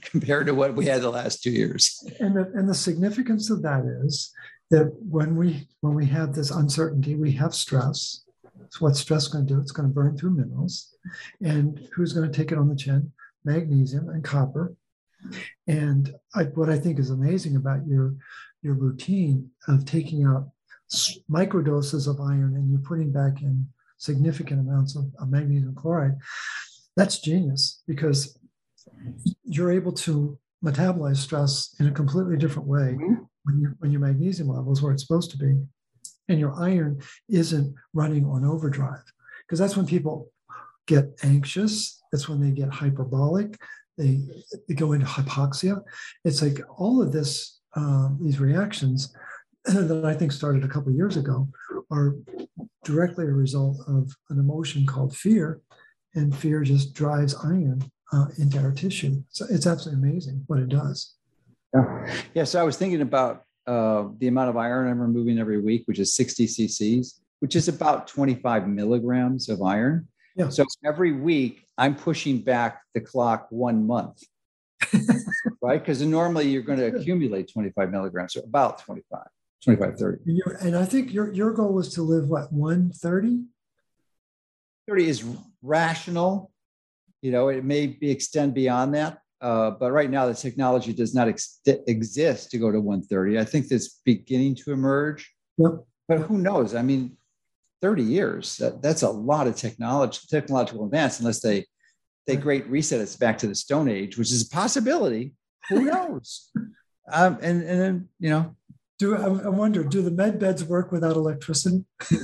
compared 0.10 0.46
to 0.46 0.54
what 0.54 0.74
we 0.74 0.86
had 0.86 1.02
the 1.02 1.10
last 1.10 1.42
two 1.42 1.50
years? 1.50 2.02
and 2.18 2.34
the, 2.34 2.50
and 2.54 2.68
the 2.68 2.74
significance 2.74 3.50
of 3.50 3.62
that 3.62 3.84
is 4.04 4.32
that 4.70 4.92
when 5.00 5.36
we 5.36 5.68
when 5.80 5.94
we 5.94 6.06
have 6.06 6.34
this 6.34 6.50
uncertainty, 6.50 7.14
we 7.14 7.32
have 7.32 7.54
stress. 7.54 8.24
So 8.70 8.80
what's 8.80 9.00
stress 9.00 9.28
going 9.28 9.46
to 9.46 9.54
do? 9.54 9.60
It's 9.60 9.72
going 9.72 9.88
to 9.88 9.94
burn 9.94 10.16
through 10.16 10.36
minerals, 10.36 10.94
and 11.40 11.88
who's 11.94 12.12
going 12.12 12.30
to 12.30 12.36
take 12.36 12.52
it 12.52 12.58
on 12.58 12.68
the 12.68 12.76
chin? 12.76 13.12
Magnesium 13.44 14.08
and 14.10 14.22
copper. 14.22 14.74
And 15.66 16.14
I, 16.34 16.44
what 16.44 16.68
I 16.68 16.78
think 16.78 16.98
is 16.98 17.10
amazing 17.10 17.56
about 17.56 17.86
your 17.86 18.14
your 18.62 18.74
routine 18.74 19.50
of 19.68 19.84
taking 19.84 20.24
out 20.24 20.50
microdoses 21.30 22.08
of 22.08 22.20
iron 22.20 22.54
and 22.56 22.70
you're 22.70 22.80
putting 22.80 23.12
back 23.12 23.42
in 23.42 23.68
significant 23.98 24.60
amounts 24.60 24.96
of, 24.96 25.04
of 25.18 25.28
magnesium 25.28 25.74
chloride, 25.74 26.16
that's 26.96 27.20
genius 27.20 27.82
because 27.86 28.38
you're 29.44 29.70
able 29.70 29.92
to 29.92 30.38
metabolize 30.64 31.18
stress 31.18 31.74
in 31.78 31.86
a 31.86 31.92
completely 31.92 32.36
different 32.36 32.66
way 32.66 32.96
mm-hmm. 32.98 33.22
When, 33.48 33.60
you, 33.60 33.74
when 33.78 33.90
your 33.90 34.00
magnesium 34.00 34.48
level 34.48 34.72
is 34.72 34.82
where 34.82 34.92
it's 34.92 35.06
supposed 35.06 35.30
to 35.30 35.38
be 35.38 35.56
and 36.28 36.38
your 36.38 36.54
iron 36.60 37.00
isn't 37.28 37.74
running 37.94 38.26
on 38.26 38.44
overdrive. 38.44 39.02
Because 39.46 39.58
that's 39.58 39.76
when 39.76 39.86
people 39.86 40.30
get 40.86 41.06
anxious. 41.22 42.02
That's 42.12 42.28
when 42.28 42.40
they 42.40 42.50
get 42.50 42.68
hyperbolic. 42.68 43.58
They, 43.96 44.20
they 44.68 44.74
go 44.74 44.92
into 44.92 45.06
hypoxia. 45.06 45.82
It's 46.24 46.42
like 46.42 46.60
all 46.76 47.02
of 47.02 47.12
this 47.12 47.60
um, 47.74 48.18
these 48.20 48.40
reactions 48.40 49.14
that 49.64 50.02
i 50.04 50.14
think 50.14 50.32
started 50.32 50.64
a 50.64 50.68
couple 50.68 50.90
years 50.90 51.18
ago 51.18 51.46
are 51.90 52.16
directly 52.82 53.26
a 53.26 53.30
result 53.30 53.78
of 53.86 54.10
an 54.30 54.38
emotion 54.38 54.86
called 54.86 55.14
fear 55.14 55.60
and 56.14 56.34
fear 56.34 56.62
just 56.62 56.94
drives 56.94 57.34
iron 57.44 57.82
uh, 58.12 58.26
into 58.38 58.58
our 58.58 58.72
tissue. 58.72 59.22
So 59.28 59.44
it's 59.50 59.66
absolutely 59.66 60.08
amazing 60.08 60.44
what 60.46 60.58
it 60.58 60.70
does 60.70 61.17
Yeah, 61.74 62.20
Yeah. 62.34 62.44
so 62.44 62.60
I 62.60 62.62
was 62.62 62.76
thinking 62.76 63.00
about 63.02 63.44
uh, 63.66 64.08
the 64.18 64.28
amount 64.28 64.50
of 64.50 64.56
iron 64.56 64.88
I'm 64.88 65.00
removing 65.00 65.38
every 65.38 65.60
week, 65.60 65.82
which 65.86 65.98
is 65.98 66.14
60 66.14 66.46
cc's, 66.46 67.20
which 67.40 67.54
is 67.54 67.68
about 67.68 68.08
25 68.08 68.66
milligrams 68.66 69.48
of 69.48 69.60
iron. 69.62 70.08
Yeah. 70.36 70.48
So 70.48 70.64
every 70.84 71.12
week 71.12 71.64
I'm 71.76 71.94
pushing 71.94 72.40
back 72.40 72.80
the 72.94 73.00
clock 73.00 73.48
one 73.50 73.86
month, 73.86 74.22
right? 75.62 75.80
Because 75.80 76.00
normally 76.02 76.48
you're 76.48 76.62
going 76.62 76.78
to 76.78 76.86
accumulate 76.86 77.52
25 77.52 77.90
milligrams, 77.90 78.34
so 78.34 78.40
about 78.40 78.78
25, 78.78 79.20
25, 79.64 79.98
30. 79.98 80.18
And, 80.26 80.42
and 80.60 80.76
I 80.76 80.84
think 80.84 81.12
your 81.12 81.32
your 81.34 81.52
goal 81.52 81.72
was 81.74 81.92
to 81.94 82.02
live 82.02 82.28
what 82.28 82.52
130? 82.52 83.44
30 84.88 85.08
is 85.08 85.24
rational. 85.60 86.50
You 87.20 87.32
know, 87.32 87.48
it 87.48 87.64
may 87.64 87.88
be 87.88 88.10
extend 88.10 88.54
beyond 88.54 88.94
that. 88.94 89.18
Uh, 89.40 89.70
but 89.70 89.92
right 89.92 90.10
now, 90.10 90.26
the 90.26 90.34
technology 90.34 90.92
does 90.92 91.14
not 91.14 91.28
ex- 91.28 91.60
exist 91.66 92.50
to 92.50 92.58
go 92.58 92.72
to 92.72 92.80
130. 92.80 93.38
I 93.38 93.44
think 93.44 93.68
that's 93.68 94.00
beginning 94.04 94.56
to 94.56 94.72
emerge. 94.72 95.32
Yep. 95.58 95.84
But 96.08 96.18
who 96.20 96.38
knows? 96.38 96.74
I 96.74 96.82
mean, 96.82 97.16
30 97.80 98.02
years, 98.02 98.56
that, 98.56 98.82
that's 98.82 99.02
a 99.02 99.10
lot 99.10 99.46
of 99.46 99.54
technology, 99.54 100.20
technological 100.28 100.84
advance, 100.84 101.20
unless 101.20 101.40
they 101.40 101.66
they 102.26 102.36
great 102.36 102.66
reset 102.66 103.00
us 103.00 103.16
back 103.16 103.38
to 103.38 103.46
the 103.46 103.54
Stone 103.54 103.88
Age, 103.88 104.18
which 104.18 104.30
is 104.30 104.46
a 104.46 104.48
possibility. 104.50 105.34
Who 105.70 105.84
knows? 105.90 106.50
um, 107.10 107.38
and, 107.40 107.62
and 107.62 107.80
then, 107.80 108.08
you 108.18 108.28
know, 108.28 108.54
Do 108.98 109.16
I, 109.16 109.46
I 109.46 109.48
wonder? 109.48 109.82
Do 109.82 110.02
the 110.02 110.10
med 110.10 110.38
beds 110.38 110.62
work 110.62 110.92
without 110.92 111.16
electricity? 111.16 111.84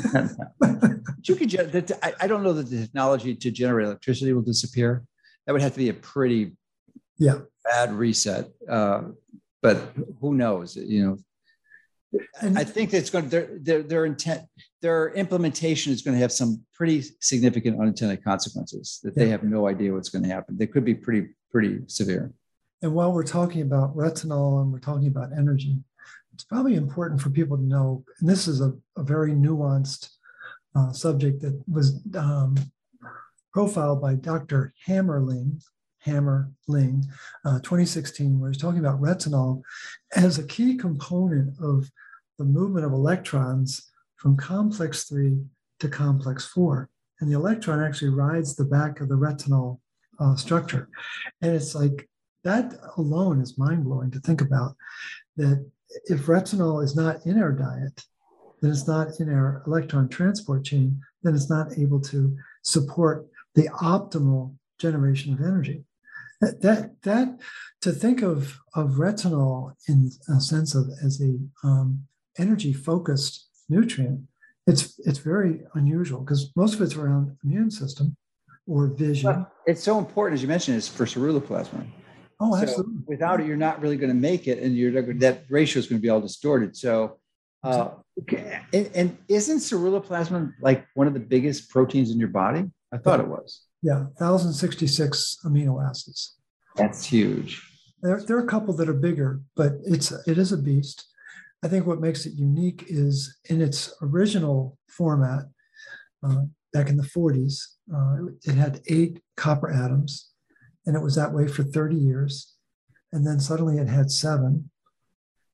You 1.26 1.36
could, 1.36 1.90
I, 2.02 2.12
I 2.20 2.26
don't 2.26 2.42
know 2.42 2.52
that 2.52 2.68
the 2.68 2.82
technology 2.82 3.34
to 3.34 3.50
generate 3.50 3.86
electricity 3.86 4.34
will 4.34 4.42
disappear. 4.42 5.04
That 5.46 5.52
would 5.52 5.62
have 5.62 5.72
to 5.72 5.78
be 5.78 5.88
a 5.88 5.94
pretty 5.94 6.52
Yeah. 7.18 7.38
bad 7.64 7.92
reset. 7.92 8.48
Uh, 8.68 9.02
but 9.62 9.92
who 10.20 10.34
knows? 10.34 10.76
You 10.76 11.06
know, 12.12 12.20
And 12.40 12.58
I 12.58 12.64
think 12.64 12.90
that's 12.90 13.10
going 13.10 13.24
to 13.24 13.30
their 13.30 13.48
their 13.60 13.82
their 13.82 14.04
intent 14.04 14.42
their 14.82 15.14
implementation 15.14 15.92
is 15.92 16.02
going 16.02 16.14
to 16.14 16.20
have 16.20 16.32
some 16.32 16.62
pretty 16.74 17.02
significant 17.20 17.80
unintended 17.80 18.22
consequences 18.22 19.00
that 19.02 19.14
they 19.14 19.28
have 19.28 19.42
no 19.42 19.66
idea 19.66 19.92
what's 19.92 20.10
going 20.10 20.22
to 20.24 20.28
happen. 20.28 20.56
They 20.58 20.66
could 20.66 20.84
be 20.84 20.94
pretty 20.94 21.28
pretty 21.50 21.80
severe. 21.86 22.32
And 22.82 22.94
while 22.94 23.12
we're 23.12 23.24
talking 23.24 23.62
about 23.62 23.96
retinol 23.96 24.60
and 24.60 24.70
we're 24.70 24.78
talking 24.80 25.08
about 25.08 25.30
energy, 25.36 25.78
it's 26.34 26.44
probably 26.44 26.74
important 26.74 27.20
for 27.20 27.30
people 27.30 27.56
to 27.56 27.62
know, 27.62 28.04
and 28.20 28.28
this 28.28 28.46
is 28.46 28.60
a, 28.60 28.74
a 28.98 29.02
very 29.02 29.32
nuanced 29.32 30.10
uh, 30.74 30.92
subject 30.92 31.40
that 31.42 31.62
was 31.66 32.02
um, 32.16 32.56
profiled 33.52 34.02
by 34.02 34.14
Dr. 34.14 34.74
Hammerling, 34.86 35.62
Hammerling, 36.06 37.05
uh, 37.44 37.59
2016, 37.60 38.39
where 38.39 38.51
he's 38.51 38.60
talking 38.60 38.81
about 38.81 39.01
retinol 39.01 39.62
as 40.14 40.39
a 40.39 40.47
key 40.47 40.76
component 40.76 41.55
of 41.60 41.90
the 42.39 42.44
movement 42.44 42.85
of 42.85 42.93
electrons 42.93 43.90
from 44.16 44.36
complex 44.36 45.05
three 45.05 45.39
to 45.81 45.89
complex 45.89 46.47
four. 46.47 46.89
And 47.20 47.31
the 47.31 47.36
electron 47.36 47.82
actually 47.82 48.10
rides 48.10 48.55
the 48.55 48.64
back 48.64 49.01
of 49.01 49.09
the 49.09 49.14
retinol 49.14 49.81
uh, 50.18 50.36
structure. 50.36 50.89
And 51.43 51.55
it's 51.55 51.74
like, 51.74 52.09
that 52.44 52.74
alone 52.98 53.40
is 53.40 53.59
mind 53.59 53.85
blowing 53.85 54.10
to 54.10 54.20
think 54.20 54.43
about 54.43 54.76
that 55.36 55.64
if 56.06 56.26
retinol 56.26 56.85
is 56.85 56.94
not 56.94 57.24
in 57.26 57.43
our 57.43 57.52
diet, 57.52 58.05
then 58.60 58.70
it's 58.70 58.86
not 58.86 59.20
in 59.20 59.32
our 59.32 59.62
electron 59.66 60.09
transport 60.09 60.64
chain, 60.64 61.01
then 61.22 61.35
it's 61.35 61.51
not 61.51 61.78
able 61.78 62.01
to 62.01 62.36
support 62.62 63.26
the 63.55 63.68
optimal 63.81 64.55
generation 64.78 65.32
of 65.32 65.40
energy. 65.40 65.85
That, 66.44 66.60
that, 66.62 67.02
that 67.02 67.38
to 67.82 67.92
think 67.92 68.22
of, 68.22 68.58
of 68.74 68.92
retinol 68.92 69.72
in 69.88 70.10
a 70.28 70.40
sense 70.40 70.74
of 70.74 70.88
as 71.04 71.20
a 71.20 71.38
um, 71.66 72.04
energy 72.38 72.72
focused 72.72 73.48
nutrient, 73.68 74.20
it's, 74.66 74.98
it's 75.00 75.18
very 75.18 75.62
unusual 75.74 76.20
because 76.20 76.50
most 76.56 76.74
of 76.74 76.82
it's 76.82 76.96
around 76.96 77.36
immune 77.44 77.70
system 77.70 78.16
or 78.66 78.88
vision. 78.88 79.30
But 79.30 79.52
it's 79.66 79.82
so 79.82 79.98
important, 79.98 80.38
as 80.38 80.42
you 80.42 80.48
mentioned, 80.48 80.76
is 80.76 80.88
for 80.88 81.04
ceruloplasmin. 81.04 81.86
oh, 82.40 82.56
So 82.56 82.62
absolutely. 82.62 83.02
without 83.06 83.40
it, 83.40 83.46
you're 83.46 83.56
not 83.56 83.80
really 83.80 83.96
going 83.96 84.10
to 84.10 84.14
make 84.14 84.48
it, 84.48 84.58
and 84.58 84.76
you're 84.76 85.02
that 85.18 85.44
ratio 85.48 85.80
is 85.80 85.86
going 85.86 86.00
to 86.00 86.02
be 86.02 86.08
all 86.08 86.20
distorted. 86.20 86.76
So, 86.76 87.18
uh, 87.62 87.90
okay. 88.22 88.60
and, 88.72 88.90
and 88.94 89.18
isn't 89.28 89.58
ceruloplasmin 89.58 90.54
like 90.60 90.86
one 90.94 91.06
of 91.06 91.14
the 91.14 91.20
biggest 91.20 91.70
proteins 91.70 92.10
in 92.10 92.18
your 92.18 92.28
body? 92.28 92.64
I 92.92 92.98
thought 92.98 93.20
it 93.20 93.28
was. 93.28 93.62
Yeah, 93.85 94.05
1,066 94.16 95.40
amino 95.44 95.86
acids. 95.86 96.36
That's 96.74 97.05
huge. 97.05 97.62
There, 98.01 98.19
there 98.27 98.39
are 98.39 98.44
a 98.44 98.47
couple 98.47 98.74
that 98.77 98.89
are 98.89 98.94
bigger, 98.94 99.43
but 99.56 99.73
it's 99.85 100.11
it 100.27 100.39
is 100.39 100.52
a 100.52 100.56
beast. 100.56 101.06
I 101.62 101.69
think 101.69 101.86
what 101.86 102.01
makes 102.01 102.24
it 102.24 102.32
unique 102.32 102.86
is 102.89 103.36
in 103.51 103.61
its 103.61 103.93
original 104.01 104.78
format, 104.89 105.43
uh, 106.23 106.44
back 106.73 106.89
in 106.89 106.97
the 106.97 107.02
40s, 107.02 107.61
uh, 107.94 108.32
it 108.44 108.55
had 108.55 108.81
eight 108.89 109.20
copper 109.36 109.70
atoms, 109.70 110.31
and 110.86 110.97
it 110.97 111.02
was 111.02 111.16
that 111.16 111.35
way 111.35 111.47
for 111.47 111.62
30 111.62 111.94
years. 111.94 112.55
And 113.12 113.27
then 113.27 113.39
suddenly 113.39 113.77
it 113.77 113.89
had 113.89 114.11
seven, 114.11 114.70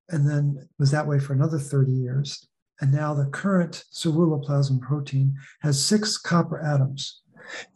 and 0.08 0.28
then 0.28 0.68
was 0.78 0.92
that 0.92 1.08
way 1.08 1.18
for 1.18 1.32
another 1.32 1.58
30 1.58 1.90
years. 1.90 2.46
And 2.80 2.92
now 2.92 3.12
the 3.12 3.26
current 3.26 3.84
ceruloplasmin 3.92 4.80
protein 4.80 5.34
has 5.62 5.84
six 5.84 6.16
copper 6.16 6.60
atoms. 6.60 7.22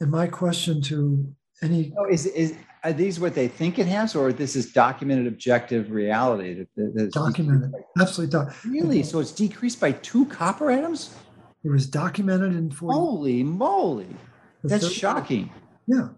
And 0.01 0.11
my 0.11 0.27
question 0.27 0.81
to 0.82 1.32
any 1.62 1.93
Oh, 1.99 2.07
is 2.11 2.27
is 2.27 2.55
are 2.82 2.93
these 2.93 3.19
what 3.19 3.35
they 3.35 3.49
think 3.49 3.78
it 3.78 3.86
has, 3.86 4.15
or 4.15 4.32
this 4.32 4.55
is 4.57 4.73
documented 4.73 5.27
objective 5.27 5.91
reality 5.91 6.66
that, 6.77 7.11
documented, 7.12 7.73
absolutely 7.99 8.31
doc- 8.32 8.55
Really? 8.65 9.03
So 9.03 9.20
it's 9.20 9.32
decreased 9.32 9.81
by 9.81 9.93
two 9.93 10.27
copper 10.27 10.70
atoms? 10.70 11.15
It 11.65 11.70
was 11.70 11.86
documented 11.86 12.53
in 12.55 12.70
40. 12.70 12.95
Holy 12.95 13.43
moly! 13.43 14.15
That's 14.62 14.85
thirty- 14.85 14.95
shocking. 14.95 15.51
Yeah, 15.86 16.09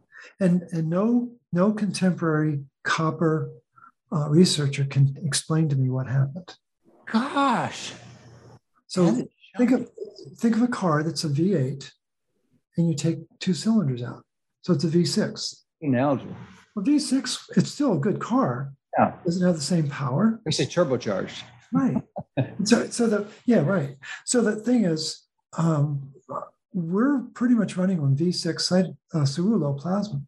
and 0.41 0.63
and 0.73 0.91
no 0.91 1.31
no 1.53 1.73
contemporary 1.73 2.65
copper 2.83 3.51
uh, 4.13 4.29
researcher 4.29 4.85
can 4.85 5.17
explain 5.25 5.69
to 5.69 5.77
me 5.77 5.89
what 5.89 6.09
happened. 6.09 6.57
Gosh. 7.07 7.93
So 8.89 9.23
think 9.57 9.71
of 9.71 9.89
think 10.37 10.57
of 10.57 10.63
a 10.63 10.69
car 10.69 11.03
that's 11.05 11.23
a 11.25 11.29
V8, 11.29 11.93
and 12.77 12.89
you 12.89 12.95
take 12.95 13.19
two 13.41 13.55
cylinders 13.55 14.03
out, 14.03 14.23
so 14.63 14.73
it's 14.73 14.85
a 14.85 14.89
V6. 14.89 15.63
Analogy. 15.83 16.27
Well, 16.75 16.85
V6, 16.85 17.57
it's 17.57 17.71
still 17.71 17.95
a 17.95 17.99
good 17.99 18.21
car. 18.21 18.73
Yeah. 18.99 19.13
Doesn't 19.25 19.47
have 19.47 19.57
the 19.57 19.63
same 19.63 19.89
power, 19.89 20.41
We 20.45 20.53
say 20.53 20.65
turbocharged. 20.67 21.43
right? 21.73 22.03
So, 22.65 22.87
so 22.89 23.07
the 23.07 23.27
yeah, 23.47 23.61
right. 23.61 23.97
So 24.27 24.43
the 24.43 24.57
thing 24.57 24.85
is, 24.85 25.23
um, 25.57 26.13
we're 26.75 27.21
pretty 27.33 27.55
much 27.55 27.79
running 27.79 27.99
on 28.01 28.15
V6 28.15 28.61
site, 28.61 28.85
uh, 29.15 29.19
ceruloplasmin, 29.21 30.27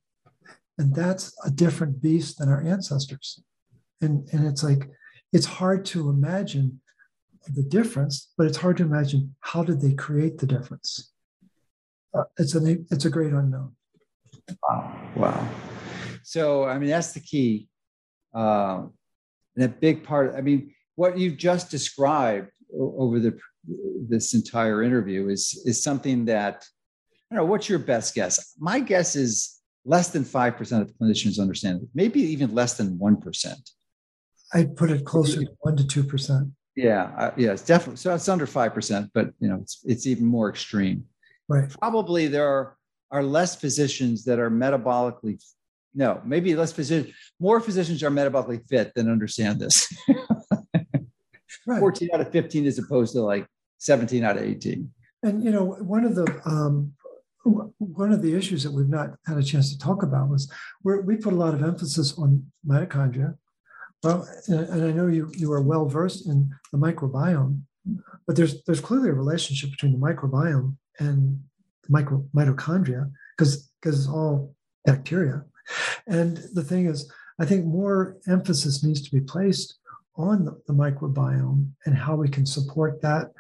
and 0.79 0.95
that's 0.95 1.35
a 1.45 1.51
different 1.51 2.01
beast 2.01 2.39
than 2.39 2.49
our 2.49 2.63
ancestors. 2.63 3.43
And 4.01 4.27
and 4.33 4.47
it's 4.47 4.63
like 4.65 4.89
it's 5.35 5.45
hard 5.45 5.85
to 5.87 6.09
imagine 6.09 6.81
the 7.55 7.63
difference, 7.63 8.33
but 8.39 8.47
it's 8.47 8.57
hard 8.59 8.79
to 8.79 8.85
imagine 8.85 9.35
how 9.41 9.63
did 9.63 9.83
they 9.83 9.93
create 9.93 10.39
the 10.39 10.47
difference. 10.47 11.13
Uh, 12.15 12.25
it's 12.39 12.55
an 12.55 12.87
it's 12.91 13.05
a 13.05 13.11
great 13.11 13.33
unknown. 13.33 13.75
Wow. 14.69 15.11
Wow. 15.17 15.49
So 16.23 16.65
I 16.65 16.79
mean 16.79 16.91
that's 16.91 17.13
the 17.13 17.21
key. 17.21 17.69
Uh, 18.35 18.85
and 19.57 19.65
a 19.65 19.69
big 19.69 20.05
part. 20.05 20.35
I 20.37 20.41
mean, 20.41 20.75
what 20.95 21.19
you've 21.19 21.37
just 21.37 21.71
described 21.71 22.51
over 22.79 23.19
the 23.19 23.39
this 24.09 24.35
entire 24.35 24.83
interview 24.83 25.29
is 25.29 25.63
is 25.65 25.83
something 25.83 26.25
that 26.27 26.65
I 27.31 27.35
don't 27.35 27.45
know. 27.45 27.51
What's 27.51 27.69
your 27.69 27.79
best 27.79 28.15
guess? 28.15 28.55
My 28.59 28.81
guess 28.81 29.17
is 29.17 29.61
less 29.85 30.11
than 30.11 30.25
five 30.25 30.57
percent 30.57 30.83
of 30.83 30.93
clinicians 30.97 31.41
understand 31.41 31.83
it. 31.83 31.89
Maybe 31.95 32.21
even 32.21 32.55
less 32.55 32.77
than 32.77 32.99
one 32.99 33.17
percent. 33.17 33.71
I'd 34.55 34.77
put 34.77 34.91
it 34.91 35.05
closer 35.05 35.41
to 35.41 35.51
one 35.61 35.77
to 35.77 35.87
two 35.87 36.05
percent. 36.05 36.49
Yeah, 36.77 37.11
uh, 37.19 37.33
yeah, 37.37 37.53
it's 37.53 37.63
definitely 37.63 37.97
so. 37.97 38.15
It's 38.15 38.29
under 38.29 38.47
five 38.47 38.73
percent, 38.73 39.11
but 39.13 39.31
you 39.41 39.49
know, 39.49 39.59
it's 39.61 39.81
it's 39.85 40.07
even 40.07 40.27
more 40.27 40.49
extreme. 40.49 41.05
Right. 41.49 41.71
Probably 41.81 42.27
there 42.29 42.49
are 42.49 42.77
are 43.11 43.23
less 43.23 43.57
physicians 43.57 44.25
that 44.25 44.39
are 44.39 44.51
metabolically 44.51 45.41
no, 45.95 46.21
maybe 46.25 46.55
less 46.55 46.73
physicians, 46.73 47.15
more 47.41 47.61
physicians 47.61 48.03
are 48.03 48.11
metabolically 48.11 48.65
fit 48.69 48.93
than 48.95 49.11
understand 49.11 49.59
this. 49.59 49.93
right. 51.67 51.81
14 51.81 52.11
out 52.15 52.21
of 52.21 52.31
15 52.31 52.67
as 52.67 52.79
opposed 52.79 53.15
to 53.15 53.23
like 53.23 53.47
17 53.79 54.25
out 54.25 54.37
of 54.37 54.45
18. 54.45 54.91
And 55.25 55.43
you 55.43 55.51
know, 55.51 55.65
one 55.65 56.05
of 56.05 56.15
the 56.15 56.41
um, 56.45 56.93
one 57.79 58.13
of 58.13 58.23
the 58.23 58.37
issues 58.37 58.63
that 58.63 58.73
we've 58.73 58.89
not 58.89 59.11
had 59.27 59.39
a 59.39 59.43
chance 59.43 59.73
to 59.73 59.79
talk 59.79 60.03
about 60.03 60.29
was 60.29 60.51
where 60.83 61.01
we 61.01 61.17
put 61.17 61.33
a 61.33 61.37
lot 61.37 61.55
of 61.55 61.63
emphasis 61.63 62.17
on 62.17 62.45
mitochondria. 62.67 63.37
Well, 64.05 64.29
and 64.47 64.85
I 64.85 64.93
know 64.93 65.09
you 65.09 65.33
you 65.37 65.53
are 65.53 65.63
well 65.63 65.87
versed 65.87 66.29
in 66.29 66.55
the 66.71 66.79
microbiome, 66.79 67.63
but 68.27 68.37
there's 68.37 68.63
there's 68.65 68.81
clearly 68.81 69.09
a 69.09 69.15
relationship 69.15 69.71
between 69.71 69.93
the 69.93 69.99
microbiome 69.99 70.77
and 70.99 71.41
micro, 71.89 72.25
mitochondria 72.35 73.11
because 73.37 73.71
because 73.81 73.99
it's 73.99 74.09
all 74.09 74.55
bacteria. 74.85 75.45
And 76.07 76.39
the 76.55 76.65
thing 76.65 76.87
is, 76.87 77.11
I 77.39 77.45
think 77.45 77.67
more 77.67 78.17
emphasis 78.27 78.83
needs 78.83 79.03
to 79.03 79.11
be 79.11 79.21
placed 79.21 79.79
on 80.17 80.45
the, 80.45 80.61
the 80.67 80.73
microbiome 80.73 81.71
and 81.87 81.95
how 81.95 82.17
we 82.17 82.29
can 82.29 82.45
support 82.45 83.01
that. 83.03 83.31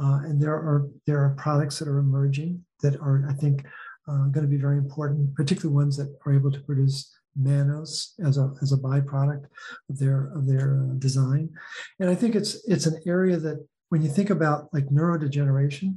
Uh, 0.00 0.20
and 0.24 0.40
there 0.40 0.54
are 0.54 0.88
there 1.06 1.20
are 1.24 1.34
products 1.36 1.78
that 1.78 1.88
are 1.88 1.98
emerging 1.98 2.64
that 2.82 2.96
are, 3.00 3.24
I 3.28 3.32
think, 3.32 3.64
uh, 4.06 4.26
going 4.28 4.46
to 4.46 4.50
be 4.50 4.56
very 4.56 4.78
important, 4.78 5.34
particularly 5.34 5.74
ones 5.74 5.96
that 5.96 6.14
are 6.24 6.32
able 6.32 6.52
to 6.52 6.60
produce 6.60 7.12
mannose 7.40 8.12
as 8.24 8.38
a 8.38 8.52
as 8.62 8.72
a 8.72 8.76
byproduct 8.76 9.44
of 9.90 9.98
their 9.98 10.30
of 10.36 10.46
their 10.46 10.82
uh, 10.82 10.94
design. 10.98 11.50
And 11.98 12.10
I 12.10 12.14
think 12.14 12.34
it's 12.34 12.62
it's 12.68 12.86
an 12.86 13.00
area 13.06 13.38
that 13.38 13.66
when 13.88 14.02
you 14.02 14.08
think 14.08 14.30
about 14.30 14.68
like 14.72 14.86
neurodegeneration, 14.86 15.96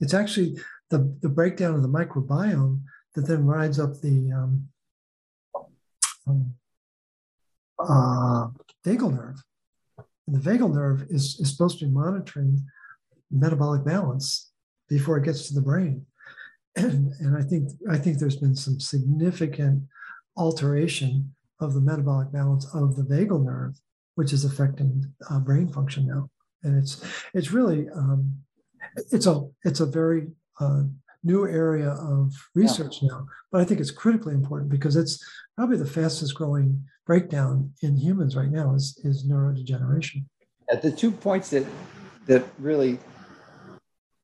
it's 0.00 0.14
actually 0.14 0.58
the 0.90 1.16
the 1.20 1.28
breakdown 1.28 1.74
of 1.74 1.82
the 1.82 1.88
microbiome 1.88 2.80
that 3.14 3.26
then 3.26 3.44
rides 3.44 3.78
up 3.78 4.00
the 4.00 4.32
um, 4.32 4.68
uh, 7.78 8.48
vagal 8.84 9.14
nerve. 9.14 9.42
And 10.26 10.36
the 10.36 10.50
vagal 10.50 10.74
nerve 10.74 11.06
is, 11.08 11.38
is 11.40 11.50
supposed 11.50 11.78
to 11.78 11.86
be 11.86 11.90
monitoring 11.90 12.64
metabolic 13.30 13.84
balance 13.84 14.50
before 14.88 15.18
it 15.18 15.24
gets 15.24 15.48
to 15.48 15.54
the 15.54 15.62
brain. 15.62 16.06
And, 16.76 17.12
and 17.20 17.36
I 17.36 17.42
think 17.42 17.70
I 17.90 17.96
think 17.96 18.18
there's 18.18 18.36
been 18.36 18.54
some 18.54 18.78
significant 18.78 19.82
alteration 20.36 21.34
of 21.60 21.74
the 21.74 21.80
metabolic 21.80 22.30
balance 22.30 22.66
of 22.72 22.94
the 22.94 23.02
vagal 23.02 23.44
nerve, 23.44 23.74
which 24.14 24.32
is 24.32 24.44
affecting 24.44 25.12
uh, 25.28 25.40
brain 25.40 25.68
function 25.68 26.06
now. 26.06 26.30
And 26.62 26.78
it's 26.78 27.02
it's 27.34 27.50
really 27.50 27.88
um, 27.90 28.38
it's 29.12 29.26
a 29.26 29.46
it's 29.64 29.80
a 29.80 29.86
very 29.86 30.28
uh, 30.60 30.82
new 31.24 31.46
area 31.46 31.90
of 31.90 32.32
research 32.54 33.02
yeah. 33.02 33.08
now, 33.08 33.26
but 33.50 33.60
I 33.60 33.64
think 33.64 33.80
it's 33.80 33.90
critically 33.90 34.34
important 34.34 34.70
because 34.70 34.96
it's 34.96 35.24
probably 35.56 35.76
the 35.76 35.86
fastest 35.86 36.34
growing 36.34 36.84
breakdown 37.06 37.72
in 37.82 37.96
humans 37.96 38.36
right 38.36 38.50
now 38.50 38.74
is, 38.74 39.00
is 39.02 39.26
neurodegeneration. 39.26 40.24
At 40.70 40.82
the 40.82 40.92
two 40.92 41.10
points 41.10 41.50
that 41.50 41.66
that 42.26 42.44
really 42.58 42.98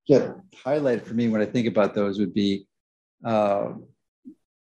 get 0.07 0.35
highlighted 0.55 1.03
for 1.03 1.15
me 1.15 1.29
when 1.29 1.41
I 1.41 1.47
think 1.47 1.67
about 1.67 1.95
those 1.95 2.19
would 2.19 2.35
be 2.35 2.67
uh, 3.25 3.73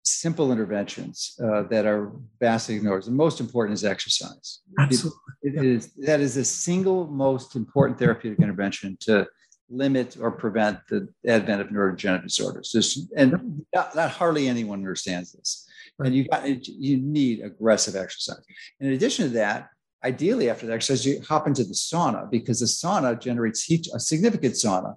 simple 0.04 0.52
interventions 0.52 1.36
uh, 1.44 1.64
that 1.64 1.86
are 1.86 2.12
vastly 2.40 2.76
ignored. 2.76 3.04
The 3.04 3.12
most 3.12 3.40
important 3.40 3.74
is 3.74 3.84
exercise. 3.84 4.62
Absolutely. 4.80 5.20
It, 5.42 5.56
it 5.56 5.66
is, 5.66 5.94
that 5.94 6.20
is 6.20 6.36
the 6.36 6.46
single 6.46 7.08
most 7.08 7.56
important 7.56 7.98
therapeutic 7.98 8.40
intervention 8.40 8.98
to 9.02 9.28
limit 9.72 10.18
or 10.20 10.32
prevent 10.32 10.80
the 10.90 11.08
advent 11.26 11.62
of 11.62 11.68
neurodegenerative 11.68 12.24
disorders. 12.24 12.72
This, 12.74 13.08
and 13.16 13.64
not, 13.74 13.96
not, 13.96 14.12
hardly 14.12 14.48
anyone 14.48 14.80
understands 14.80 15.32
this. 15.32 15.68
And 16.00 16.16
you 16.16 16.28
got 16.28 16.48
you 16.68 16.98
need 16.98 17.42
aggressive 17.42 17.96
exercise. 17.96 18.44
In 18.80 18.94
addition 18.94 19.28
to 19.28 19.34
that, 19.36 19.70
ideally 20.04 20.50
after 20.50 20.66
the 20.66 20.74
exercise, 20.74 21.06
you 21.06 21.22
hop 21.22 21.48
into 21.48 21.64
the 21.64 21.74
sauna 21.74 22.30
because 22.30 22.60
the 22.60 22.66
sauna 22.66 23.20
generates 23.20 23.64
heat, 23.64 23.88
a 23.94 24.00
significant 24.00 24.56
sauna. 24.56 24.96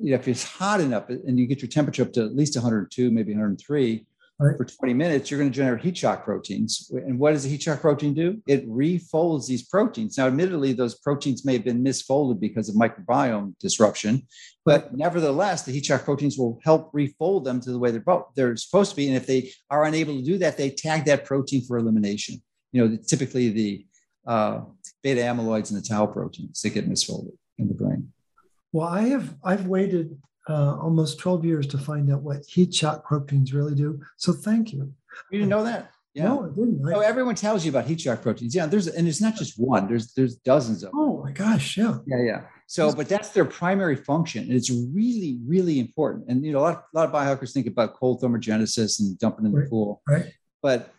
You 0.00 0.10
know, 0.10 0.16
if 0.16 0.28
it's 0.28 0.44
hot 0.44 0.80
enough 0.80 1.08
and 1.08 1.38
you 1.38 1.46
get 1.46 1.60
your 1.60 1.68
temperature 1.68 2.02
up 2.02 2.12
to 2.12 2.24
at 2.24 2.36
least 2.36 2.54
102, 2.54 3.10
maybe 3.10 3.32
103, 3.32 4.06
Right. 4.40 4.56
For 4.56 4.64
20 4.64 4.94
minutes, 4.94 5.30
you're 5.30 5.40
going 5.40 5.50
to 5.50 5.56
generate 5.56 5.82
heat 5.82 5.96
shock 5.96 6.24
proteins. 6.24 6.92
And 6.94 7.18
what 7.18 7.32
does 7.32 7.42
the 7.42 7.48
heat 7.48 7.62
shock 7.62 7.80
protein 7.80 8.14
do? 8.14 8.40
It 8.46 8.68
refolds 8.68 9.48
these 9.48 9.66
proteins. 9.66 10.16
Now, 10.16 10.28
admittedly, 10.28 10.72
those 10.72 10.96
proteins 11.00 11.44
may 11.44 11.54
have 11.54 11.64
been 11.64 11.82
misfolded 11.82 12.38
because 12.38 12.68
of 12.68 12.76
microbiome 12.76 13.58
disruption, 13.58 14.28
but 14.64 14.96
nevertheless, 14.96 15.64
the 15.64 15.72
heat 15.72 15.86
shock 15.86 16.04
proteins 16.04 16.38
will 16.38 16.60
help 16.62 16.90
refold 16.92 17.44
them 17.44 17.60
to 17.60 17.72
the 17.72 17.80
way 17.80 17.90
they're, 17.90 18.04
they're 18.36 18.56
supposed 18.56 18.90
to 18.90 18.96
be. 18.96 19.08
And 19.08 19.16
if 19.16 19.26
they 19.26 19.50
are 19.70 19.84
unable 19.84 20.16
to 20.16 20.22
do 20.22 20.38
that, 20.38 20.56
they 20.56 20.70
tag 20.70 21.06
that 21.06 21.24
protein 21.24 21.64
for 21.64 21.76
elimination. 21.76 22.40
You 22.70 22.86
know, 22.86 22.96
typically 22.96 23.48
the 23.48 23.86
uh, 24.24 24.60
beta 25.02 25.22
amyloids 25.22 25.72
and 25.72 25.82
the 25.82 25.86
tau 25.86 26.06
proteins 26.06 26.60
that 26.60 26.70
get 26.70 26.88
misfolded 26.88 27.36
in 27.58 27.66
the 27.66 27.74
brain. 27.74 28.12
Well, 28.72 28.86
I 28.86 29.08
have 29.08 29.34
I've 29.42 29.66
waited 29.66 30.20
uh, 30.48 30.76
almost 30.76 31.18
12 31.18 31.44
years 31.44 31.66
to 31.68 31.78
find 31.78 32.12
out 32.12 32.22
what 32.22 32.44
heat 32.46 32.74
shock 32.74 33.04
proteins 33.04 33.52
really 33.52 33.74
do. 33.74 34.00
So 34.16 34.32
thank 34.32 34.72
you. 34.72 34.92
You 35.30 35.38
didn't 35.38 35.50
know 35.50 35.64
that? 35.64 35.90
Yeah. 36.14 36.24
No, 36.24 36.44
I 36.44 36.48
didn't. 36.48 36.88
I, 36.88 36.92
oh, 36.94 37.00
everyone 37.00 37.34
tells 37.34 37.64
you 37.64 37.70
about 37.70 37.86
heat 37.86 38.00
shock 38.00 38.22
proteins. 38.22 38.54
Yeah, 38.54 38.66
there's 38.66 38.88
and 38.88 39.06
it's 39.06 39.20
not 39.20 39.36
just 39.36 39.58
one. 39.58 39.86
There's 39.86 40.14
there's 40.14 40.36
dozens 40.36 40.82
of. 40.82 40.90
Them. 40.90 41.00
Oh 41.00 41.22
my 41.22 41.30
gosh, 41.32 41.76
yeah. 41.76 41.98
Yeah, 42.06 42.22
yeah. 42.22 42.40
So, 42.66 42.92
but 42.92 43.08
that's 43.08 43.30
their 43.30 43.44
primary 43.44 43.96
function, 43.96 44.44
and 44.44 44.52
it's 44.52 44.70
really, 44.70 45.38
really 45.46 45.78
important. 45.78 46.28
And 46.28 46.44
you 46.44 46.52
know, 46.52 46.58
a 46.58 46.60
lot, 46.60 46.84
a 46.92 46.98
lot 46.98 47.06
of 47.06 47.12
biohackers 47.12 47.52
think 47.52 47.66
about 47.66 47.94
cold 47.94 48.20
thermogenesis 48.20 49.00
and 49.00 49.18
dumping 49.18 49.46
in 49.46 49.52
the 49.52 49.66
pool, 49.70 50.02
right? 50.08 50.32
But 50.60 50.92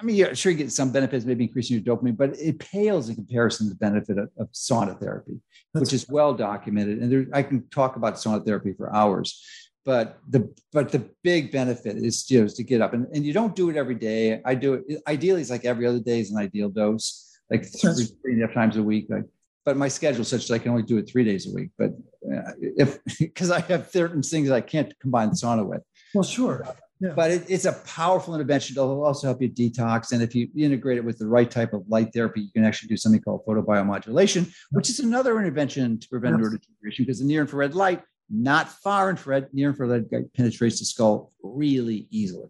I 0.00 0.04
mean, 0.04 0.16
yeah, 0.16 0.32
sure, 0.32 0.50
you 0.50 0.58
get 0.58 0.72
some 0.72 0.90
benefits, 0.90 1.24
maybe 1.24 1.44
increasing 1.44 1.80
your 1.80 1.96
dopamine, 1.96 2.16
but 2.16 2.36
it 2.38 2.58
pales 2.58 3.08
in 3.08 3.14
comparison 3.14 3.66
to 3.66 3.70
the 3.70 3.78
benefit 3.78 4.18
of, 4.18 4.28
of 4.38 4.50
sauna 4.50 4.98
therapy, 4.98 5.40
That's 5.72 5.82
which 5.82 5.92
is 5.92 6.08
well 6.08 6.34
documented. 6.34 6.98
And 6.98 7.12
there, 7.12 7.26
I 7.32 7.42
can 7.42 7.68
talk 7.68 7.94
about 7.96 8.14
sauna 8.14 8.44
therapy 8.44 8.72
for 8.72 8.94
hours. 8.94 9.40
But 9.84 10.18
the 10.28 10.52
but 10.72 10.90
the 10.90 11.10
big 11.22 11.52
benefit 11.52 11.96
is, 11.96 12.28
you 12.30 12.38
know, 12.38 12.46
is 12.46 12.54
to 12.54 12.64
get 12.64 12.80
up 12.80 12.94
and, 12.94 13.06
and 13.14 13.24
you 13.24 13.34
don't 13.34 13.54
do 13.54 13.68
it 13.68 13.76
every 13.76 13.94
day. 13.94 14.40
I 14.42 14.54
do 14.54 14.74
it 14.74 15.02
ideally 15.06 15.42
it's 15.42 15.50
like 15.50 15.66
every 15.66 15.86
other 15.86 16.00
day 16.00 16.20
is 16.20 16.30
an 16.30 16.38
ideal 16.38 16.70
dose, 16.70 17.38
like 17.50 17.66
three, 17.66 18.06
three 18.22 18.32
and 18.32 18.42
a 18.42 18.46
half 18.46 18.54
times 18.54 18.78
a 18.78 18.82
week. 18.82 19.08
Like, 19.10 19.24
but 19.66 19.76
my 19.76 19.88
schedule 19.88 20.22
is 20.22 20.28
such 20.28 20.48
that 20.48 20.54
I 20.54 20.58
can 20.58 20.70
only 20.70 20.84
do 20.84 20.96
it 20.96 21.08
three 21.08 21.22
days 21.22 21.46
a 21.46 21.54
week. 21.54 21.68
But 21.76 21.90
uh, 22.24 22.52
if 22.58 22.98
because 23.18 23.50
I 23.50 23.60
have 23.60 23.90
certain 23.90 24.22
things 24.22 24.50
I 24.50 24.62
can't 24.62 24.98
combine 25.00 25.30
sauna 25.30 25.66
with. 25.66 25.82
Well, 26.14 26.24
sure. 26.24 26.66
Yeah. 27.04 27.12
But 27.14 27.30
it, 27.32 27.44
it's 27.48 27.66
a 27.66 27.72
powerful 27.84 28.34
intervention. 28.34 28.76
It'll 28.78 29.04
also 29.04 29.26
help 29.26 29.42
you 29.42 29.50
detox. 29.50 30.12
And 30.12 30.22
if 30.22 30.34
you 30.34 30.48
integrate 30.56 30.96
it 30.96 31.04
with 31.04 31.18
the 31.18 31.26
right 31.26 31.50
type 31.50 31.74
of 31.74 31.86
light 31.86 32.14
therapy, 32.14 32.40
you 32.40 32.50
can 32.50 32.64
actually 32.64 32.88
do 32.88 32.96
something 32.96 33.20
called 33.20 33.44
photobiomodulation, 33.46 34.50
which 34.70 34.88
is 34.88 35.00
another 35.00 35.38
intervention 35.38 36.00
to 36.00 36.08
prevent 36.08 36.38
yes. 36.38 36.48
neurodegeneration 36.48 36.98
because 36.98 37.18
the 37.18 37.26
near 37.26 37.42
infrared 37.42 37.74
light, 37.74 38.02
not 38.30 38.70
far 38.70 39.10
infrared, 39.10 39.52
near 39.52 39.68
infrared 39.68 40.10
light 40.10 40.32
penetrates 40.34 40.78
the 40.78 40.86
skull 40.86 41.30
really 41.42 42.08
easily. 42.10 42.48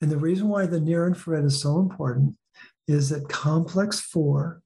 And 0.00 0.08
the 0.08 0.18
reason 0.18 0.46
why 0.46 0.66
the 0.66 0.78
near 0.78 1.08
infrared 1.08 1.44
is 1.44 1.60
so 1.60 1.80
important 1.80 2.36
is 2.86 3.08
that 3.08 3.28
complex 3.28 3.98
four 3.98 4.62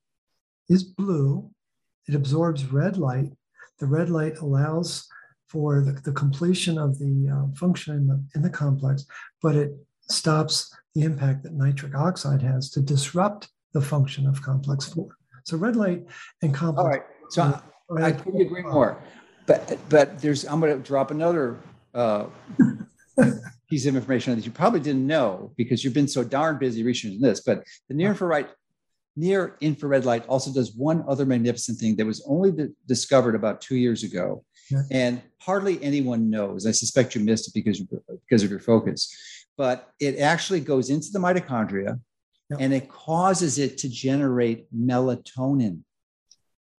is 0.69 0.85
blue, 0.85 1.51
it 2.07 2.15
absorbs 2.15 2.67
red 2.67 2.99
light. 2.99 3.33
The 3.79 3.87
red 3.87 4.11
light 4.11 4.37
allows 4.37 5.09
for 5.51 5.81
the, 5.81 5.93
the 6.05 6.13
completion 6.13 6.79
of 6.79 6.99
the 6.99 7.29
uh, 7.29 7.55
function 7.57 7.97
in 7.97 8.07
the, 8.07 8.23
in 8.37 8.43
the 8.43 8.51
complex, 8.51 9.05
but 9.43 9.57
it 9.57 9.73
stops 10.03 10.73
the 10.95 11.03
impact 11.03 11.43
that 11.43 11.53
nitric 11.53 11.95
oxide 11.95 12.43
has 12.43 12.71
to 12.71 12.81
disrupt 12.81 13.49
the 13.73 13.81
function 13.81 14.27
of 14.27 14.41
complex 14.43 14.93
4. 14.93 15.09
So 15.45 15.57
red 15.57 15.77
light 15.77 16.07
and 16.43 16.55
complex. 16.55 16.85
All 16.85 16.89
right. 16.89 17.03
So 17.31 17.63
I 18.03 18.13
couldn't 18.13 18.41
agree 18.41 18.63
more. 18.63 19.03
But 19.47 19.79
but 19.89 20.19
there's 20.21 20.45
I'm 20.45 20.61
going 20.61 20.77
to 20.77 20.83
drop 20.83 21.11
another 21.11 21.59
uh, 21.95 22.27
piece 23.69 23.87
of 23.87 23.97
information 23.97 24.37
that 24.37 24.45
you 24.45 24.53
probably 24.53 24.81
didn't 24.81 25.07
know 25.07 25.53
because 25.57 25.83
you've 25.83 25.95
been 25.95 26.09
so 26.09 26.23
darn 26.23 26.59
busy 26.59 26.83
researching 26.83 27.21
this. 27.21 27.41
But 27.41 27.65
the 27.89 27.95
near 27.95 28.11
infrared 28.11 28.49
near 29.17 29.57
infrared 29.61 30.05
light 30.05 30.27
also 30.29 30.53
does 30.53 30.75
one 30.75 31.05
other 31.09 31.27
magnificent 31.27 31.79
thing 31.79 31.97
that 31.97 32.07
was 32.07 32.25
only 32.29 32.53
discovered 32.87 33.35
about 33.35 33.61
two 33.61 33.77
years 33.77 34.05
ago, 34.05 34.45
and 34.91 35.23
hardly 35.39 35.83
anyone 35.83 36.31
knows. 36.31 36.67
I 36.67 36.71
suspect 36.71 37.15
you 37.15 37.21
missed 37.23 37.49
it 37.49 37.55
because 37.55 37.81
because 37.81 38.43
of 38.43 38.51
your 38.51 38.61
focus, 38.61 39.15
but 39.57 39.91
it 40.01 40.19
actually 40.19 40.61
goes 40.61 40.91
into 40.91 41.09
the 41.13 41.19
mitochondria, 41.19 42.01
yeah. 42.51 42.57
and 42.59 42.73
it 42.73 42.89
causes 42.89 43.59
it 43.59 43.79
to 43.79 43.89
generate 43.89 44.67
melatonin. 44.75 45.81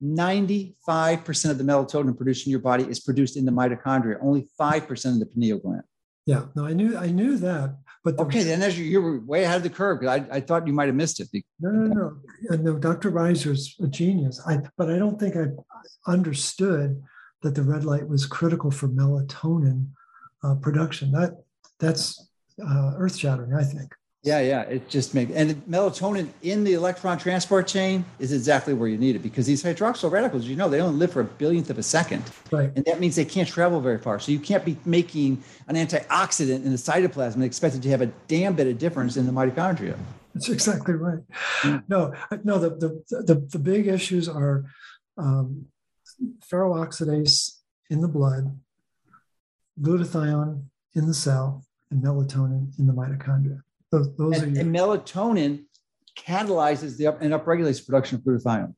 95% 0.04 1.52
of 1.52 1.58
the 1.60 1.64
melatonin 1.64 2.18
produced 2.18 2.48
in 2.48 2.52
your 2.52 2.60
body 2.60 2.84
is 2.86 3.00
produced 3.00 3.38
in 3.38 3.46
the 3.46 3.52
mitochondria, 3.52 4.18
only 4.22 4.48
5% 4.60 5.06
of 5.06 5.20
the 5.20 5.28
pineal 5.28 5.60
gland. 5.60 5.84
Yeah, 6.26 6.46
no, 6.56 6.66
I 6.66 6.74
knew 6.74 6.98
I 6.98 7.08
knew 7.08 7.38
that, 7.38 7.78
but 8.04 8.18
the, 8.18 8.24
okay, 8.24 8.44
then 8.44 8.62
as 8.62 8.78
you, 8.78 8.86
you 8.86 9.02
were 9.02 9.20
way 9.20 9.44
ahead 9.44 9.58
of 9.58 9.64
the 9.64 9.70
curve 9.70 10.00
because 10.00 10.20
I, 10.20 10.38
I 10.38 10.40
thought 10.40 10.68
you 10.68 10.74
might 10.74 10.88
have 10.88 10.96
missed 10.96 11.20
it. 11.20 11.30
No, 11.60 11.72
no, 11.72 12.18
no, 12.44 12.56
no. 12.58 12.78
Dr. 12.78 13.10
Reiter's 13.10 13.76
a 13.82 13.88
genius. 13.88 14.40
I 14.46 14.60
but 14.78 14.92
I 14.92 14.98
don't 14.98 15.20
think 15.20 15.36
I 15.36 15.48
understood 16.10 17.02
that 17.42 17.56
the 17.56 17.64
red 17.64 17.84
light 17.84 18.08
was 18.08 18.26
critical 18.26 18.72
for 18.72 18.88
melatonin 18.88 19.88
uh, 20.44 20.56
production. 20.56 21.12
That 21.12 21.44
that's 21.80 22.28
uh, 22.64 22.94
earth 22.98 23.16
shattering. 23.16 23.54
I 23.54 23.64
think. 23.64 23.94
Yeah, 24.24 24.40
yeah. 24.40 24.62
It 24.64 24.88
just 24.88 25.16
makes 25.16 25.32
and 25.34 25.56
melatonin 25.68 26.30
in 26.44 26.64
the 26.64 26.74
electron 26.74 27.18
transport 27.18 27.66
chain 27.66 28.06
is 28.20 28.32
exactly 28.32 28.76
where 28.76 28.88
you 28.88 28.98
need 28.98 29.16
it 29.16 29.24
because 29.24 29.48
these 29.48 29.64
hydroxyl 29.64 30.12
radicals, 30.12 30.46
you 30.46 30.56
know, 30.56 30.70
they 30.70 30.80
only 30.80 30.96
live 30.96 31.12
for 31.12 31.22
a 31.22 31.26
billionth 31.26 31.72
of 31.72 31.80
a 31.80 31.84
second. 31.84 32.24
Right. 32.52 32.72
And 32.76 32.86
that 32.86 33.00
means 33.00 33.16
they 33.16 33.26
can't 33.26 33.48
travel 33.48 33.82
very 33.82 33.98
far. 33.98 34.20
So 34.20 34.32
you 34.32 34.40
can't 34.40 34.64
be 34.64 34.78
making 34.86 35.44
an 35.68 35.76
antioxidant 35.76 36.64
in 36.64 36.70
the 36.70 36.78
cytoplasm 36.78 37.36
and 37.36 37.44
expect 37.44 37.74
it 37.74 37.82
to 37.82 37.90
have 37.90 38.02
a 38.02 38.12
damn 38.28 38.54
bit 38.54 38.68
of 38.68 38.78
difference 38.78 39.18
in 39.18 39.26
the 39.26 39.32
mitochondria. 39.32 39.98
That's 40.36 40.50
exactly 40.50 40.94
right. 40.94 41.20
Mm. 41.62 41.84
No, 41.88 42.14
no, 42.44 42.60
the, 42.60 42.70
the, 42.70 43.24
the, 43.24 43.36
the 43.52 43.60
big 43.60 43.88
issues 43.88 44.30
are 44.30 44.66
um, 45.18 45.66
ferroxidase 46.50 47.60
in 47.90 48.02
the 48.02 48.08
blood, 48.08 48.58
glutathione 49.80 50.64
in 50.96 51.08
the 51.08 51.14
cell, 51.14 51.64
and 51.90 52.04
melatonin 52.04 52.78
in 52.80 52.88
the 52.88 52.94
mitochondria. 52.94 53.62
Those, 53.92 54.16
those 54.16 54.42
and, 54.42 54.58
and, 54.58 54.74
melatonin 54.74 55.66
catalyzes 56.18 56.98
the 56.98 57.08
up 57.08 57.22
and 57.22 57.34
upregulates 57.34 57.86
production 57.86 58.18
of 58.18 58.24
glutathione. 58.24 58.74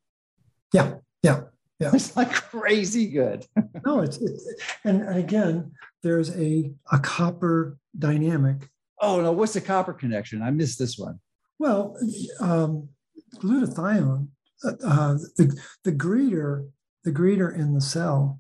Yeah, 0.74 0.96
yeah, 1.22 1.42
yeah. 1.80 1.92
It's 1.94 2.16
like 2.16 2.32
crazy 2.32 3.08
good. 3.08 3.46
no, 3.86 4.00
it's, 4.00 4.18
it's 4.18 4.48
and, 4.84 5.08
again, 5.16 5.72
there's 6.02 6.36
a 6.36 6.72
a 6.92 7.00
copper 7.00 7.78
dynamic. 7.98 8.70
Oh 9.00 9.22
no, 9.22 9.32
what's 9.32 9.54
the 9.54 9.62
copper 9.62 9.94
connection? 9.94 10.42
I 10.42 10.50
missed 10.50 10.80
this 10.80 10.98
one. 10.98 11.20
Well, 11.60 11.96
um, 12.40 12.90
glutathione, 13.36 14.28
uh, 14.66 14.72
uh, 14.84 15.14
the 15.38 15.62
the 15.84 15.92
greeter, 15.92 16.68
the 17.04 17.12
greeter 17.12 17.54
in 17.54 17.74
the 17.74 17.82
cell 17.82 18.40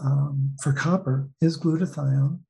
um, 0.00 0.54
for 0.62 0.72
copper 0.72 1.28
is 1.40 1.58
glutathione, 1.58 2.40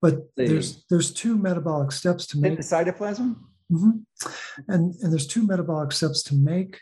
but 0.00 0.34
the, 0.36 0.46
there's 0.48 0.84
there's 0.90 1.12
two 1.12 1.36
metabolic 1.36 1.92
steps 1.92 2.26
to 2.28 2.38
make 2.38 2.56
the 2.56 2.62
cytoplasm. 2.62 3.36
Mm-hmm. 3.70 3.90
And 4.68 4.94
and 4.94 5.12
there's 5.12 5.26
two 5.26 5.46
metabolic 5.46 5.92
steps 5.92 6.22
to 6.24 6.34
make 6.34 6.80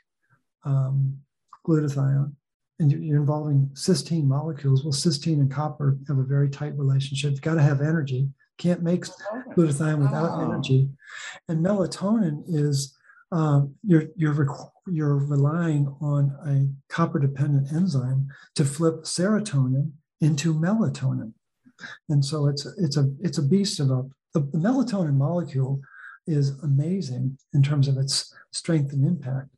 um, 0.65 1.19
glutathione, 1.67 2.33
and 2.79 2.93
you're 2.93 3.21
involving 3.21 3.71
cysteine 3.75 4.25
molecules. 4.25 4.85
Well, 4.85 4.93
cysteine 4.93 5.41
and 5.41 5.51
copper 5.51 5.99
have 6.09 6.19
a 6.19 6.25
very 6.25 6.49
tight 6.49 6.77
relationship. 6.77 7.33
You've 7.33 7.43
got 7.43 7.55
to 7.55 7.63
have 7.63 7.81
energy. 7.81 8.29
Can't 8.57 8.83
make 8.83 9.05
glutathione 9.57 9.99
without 9.99 10.39
oh. 10.39 10.45
energy. 10.45 10.89
And 11.49 11.65
melatonin 11.65 12.45
is 12.47 12.97
um, 13.35 13.75
you're 13.83 14.05
you're 14.17 14.49
you're 14.87 15.17
relying 15.17 15.89
on 16.01 16.33
a 16.47 16.93
copper 16.93 17.19
dependent 17.19 17.73
enzyme 17.73 18.29
to 18.55 18.65
flip 18.65 19.03
serotonin 19.03 19.91
into 20.21 20.55
melatonin. 20.55 21.33
And 22.09 22.25
so 22.25 22.47
it's 22.47 22.65
it's 22.79 22.97
a 22.97 23.11
it's 23.21 23.39
a 23.39 23.43
beast 23.43 23.81
of 23.81 23.91
a 23.91 24.05
the, 24.35 24.41
the 24.41 24.59
melatonin 24.59 25.15
molecule 25.15 25.81
is 26.29 26.51
amazing 26.63 27.37
in 27.53 27.63
terms 27.63 27.89
of 27.89 27.99
its 27.99 28.33
strength 28.53 28.93
and 28.93 29.05
impact. 29.05 29.49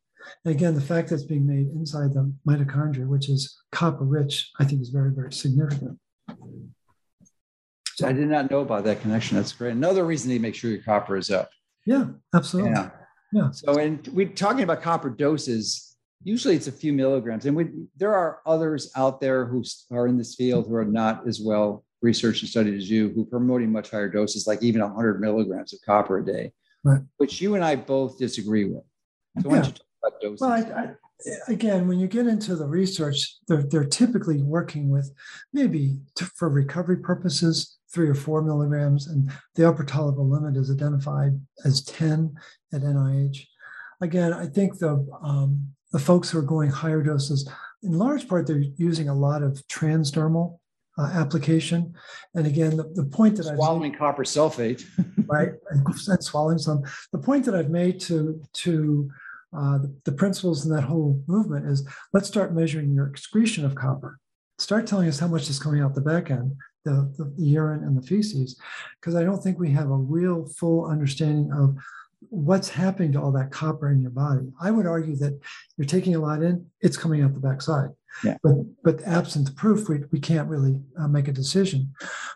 And 0.44 0.54
again, 0.54 0.74
the 0.74 0.80
fact 0.80 1.10
that 1.10 1.16
it's 1.16 1.24
being 1.24 1.46
made 1.46 1.68
inside 1.68 2.14
the 2.14 2.32
mitochondria, 2.48 3.06
which 3.06 3.28
is 3.28 3.60
copper 3.72 4.04
rich, 4.04 4.50
I 4.58 4.64
think 4.64 4.80
is 4.80 4.88
very, 4.88 5.12
very 5.12 5.32
significant. 5.32 5.98
So 7.94 8.08
I 8.08 8.12
did 8.12 8.28
not 8.28 8.50
know 8.50 8.60
about 8.60 8.84
that 8.84 9.00
connection. 9.02 9.36
That's 9.36 9.52
great. 9.52 9.72
Another 9.72 10.04
reason 10.04 10.30
to 10.30 10.38
make 10.38 10.54
sure 10.54 10.70
your 10.70 10.82
copper 10.82 11.16
is 11.16 11.30
up. 11.30 11.50
Yeah, 11.86 12.06
absolutely. 12.34 12.72
Yeah. 12.72 12.90
Yeah. 13.36 13.50
So, 13.50 13.78
and 13.78 14.06
we're 14.08 14.28
talking 14.28 14.62
about 14.62 14.80
copper 14.80 15.10
doses. 15.10 15.96
Usually, 16.24 16.56
it's 16.56 16.68
a 16.68 16.72
few 16.72 16.94
milligrams, 16.94 17.44
and 17.44 17.54
we, 17.54 17.68
there 17.98 18.14
are 18.14 18.40
others 18.46 18.90
out 18.96 19.20
there 19.20 19.44
who 19.44 19.62
are 19.90 20.08
in 20.08 20.16
this 20.16 20.34
field 20.34 20.66
who 20.66 20.74
are 20.74 20.86
not 20.86 21.28
as 21.28 21.38
well 21.38 21.84
researched 22.00 22.42
and 22.42 22.48
studied 22.48 22.74
as 22.74 22.88
you 22.88 23.10
who 23.10 23.22
are 23.22 23.26
promoting 23.26 23.70
much 23.70 23.90
higher 23.90 24.08
doses, 24.08 24.46
like 24.46 24.62
even 24.62 24.80
100 24.80 25.20
milligrams 25.20 25.74
of 25.74 25.80
copper 25.84 26.18
a 26.18 26.24
day, 26.24 26.52
right. 26.82 27.02
which 27.18 27.42
you 27.42 27.56
and 27.56 27.64
I 27.64 27.76
both 27.76 28.18
disagree 28.18 28.64
with. 28.64 28.84
So 29.42 29.50
why 29.50 29.56
don't 29.56 29.66
you 29.66 29.72
talk 29.72 29.86
about 30.02 30.20
doses? 30.22 30.40
Well, 30.40 30.50
I, 30.50 30.60
I, 30.60 31.52
again, 31.52 31.86
when 31.86 31.98
you 31.98 32.06
get 32.06 32.26
into 32.26 32.56
the 32.56 32.66
research, 32.66 33.36
they're, 33.48 33.64
they're 33.64 33.84
typically 33.84 34.42
working 34.42 34.88
with 34.88 35.12
maybe 35.52 35.98
t- 36.16 36.24
for 36.36 36.48
recovery 36.48 36.96
purposes, 36.96 37.75
three 37.96 38.10
or 38.10 38.14
four 38.14 38.42
milligrams, 38.42 39.06
and 39.06 39.32
the 39.54 39.66
upper 39.66 39.82
tolerable 39.82 40.28
limit 40.28 40.54
is 40.54 40.70
identified 40.70 41.40
as 41.64 41.82
10 41.84 42.34
at 42.74 42.82
NIH. 42.82 43.38
Again, 44.02 44.34
I 44.34 44.44
think 44.44 44.78
the 44.78 45.08
um, 45.22 45.70
the 45.92 45.98
folks 45.98 46.28
who 46.28 46.38
are 46.38 46.42
going 46.42 46.70
higher 46.70 47.02
doses, 47.02 47.48
in 47.82 47.92
large 47.92 48.28
part, 48.28 48.46
they're 48.46 48.62
using 48.76 49.08
a 49.08 49.14
lot 49.14 49.42
of 49.42 49.62
transdermal 49.68 50.58
uh, 50.98 51.10
application. 51.14 51.94
And 52.34 52.46
again, 52.46 52.76
the, 52.76 52.92
the 52.94 53.04
point 53.04 53.36
that 53.36 53.44
swallowing 53.44 53.92
I've 53.92 53.98
copper 53.98 54.24
sulfate, 54.24 54.84
right, 55.26 55.52
and, 55.70 55.86
and, 55.86 56.22
swallowing 56.22 56.58
some. 56.58 56.82
The 57.12 57.18
point 57.18 57.46
that 57.46 57.54
I've 57.54 57.70
made 57.70 57.98
to 58.02 58.42
to 58.64 59.10
uh, 59.56 59.78
the, 59.78 59.94
the, 60.04 60.12
principals 60.12 60.66
in 60.66 60.76
that 60.76 60.82
whole 60.82 61.22
movement 61.28 61.64
is 61.64 61.88
let's 62.12 62.28
start 62.28 62.52
measuring 62.52 62.92
your 62.92 63.06
excretion 63.06 63.64
of 63.64 63.74
copper. 63.74 64.18
Start 64.58 64.86
telling 64.86 65.08
us 65.08 65.18
how 65.18 65.28
much 65.28 65.48
is 65.48 65.58
coming 65.58 65.80
out 65.80 65.94
the 65.94 66.02
back 66.02 66.30
end, 66.30 66.52
the, 66.86 67.12
the, 67.18 67.24
the 67.36 67.44
urine 67.44 67.82
and 67.82 67.98
the 67.98 68.06
feces, 68.06 68.58
because 69.00 69.14
I 69.14 69.24
don't 69.24 69.42
think 69.42 69.58
we 69.58 69.70
have 69.72 69.90
a 69.90 69.96
real 69.96 70.46
full 70.46 70.86
understanding 70.86 71.52
of 71.52 71.76
what's 72.30 72.70
happening 72.70 73.12
to 73.12 73.20
all 73.20 73.32
that 73.32 73.50
copper 73.50 73.90
in 73.90 74.00
your 74.00 74.10
body. 74.10 74.48
I 74.60 74.70
would 74.70 74.86
argue 74.86 75.16
that 75.16 75.38
you're 75.76 75.86
taking 75.86 76.14
a 76.14 76.20
lot 76.20 76.42
in, 76.42 76.66
it's 76.80 76.96
coming 76.96 77.22
out 77.22 77.34
the 77.34 77.40
backside. 77.40 77.90
Yeah. 78.24 78.36
But 78.42 78.54
but 78.82 79.02
absent 79.02 79.46
the 79.46 79.52
proof, 79.52 79.88
we, 79.88 80.00
we 80.10 80.20
can't 80.20 80.48
really 80.48 80.80
uh, 80.98 81.08
make 81.08 81.28
a 81.28 81.32
decision. 81.32 81.92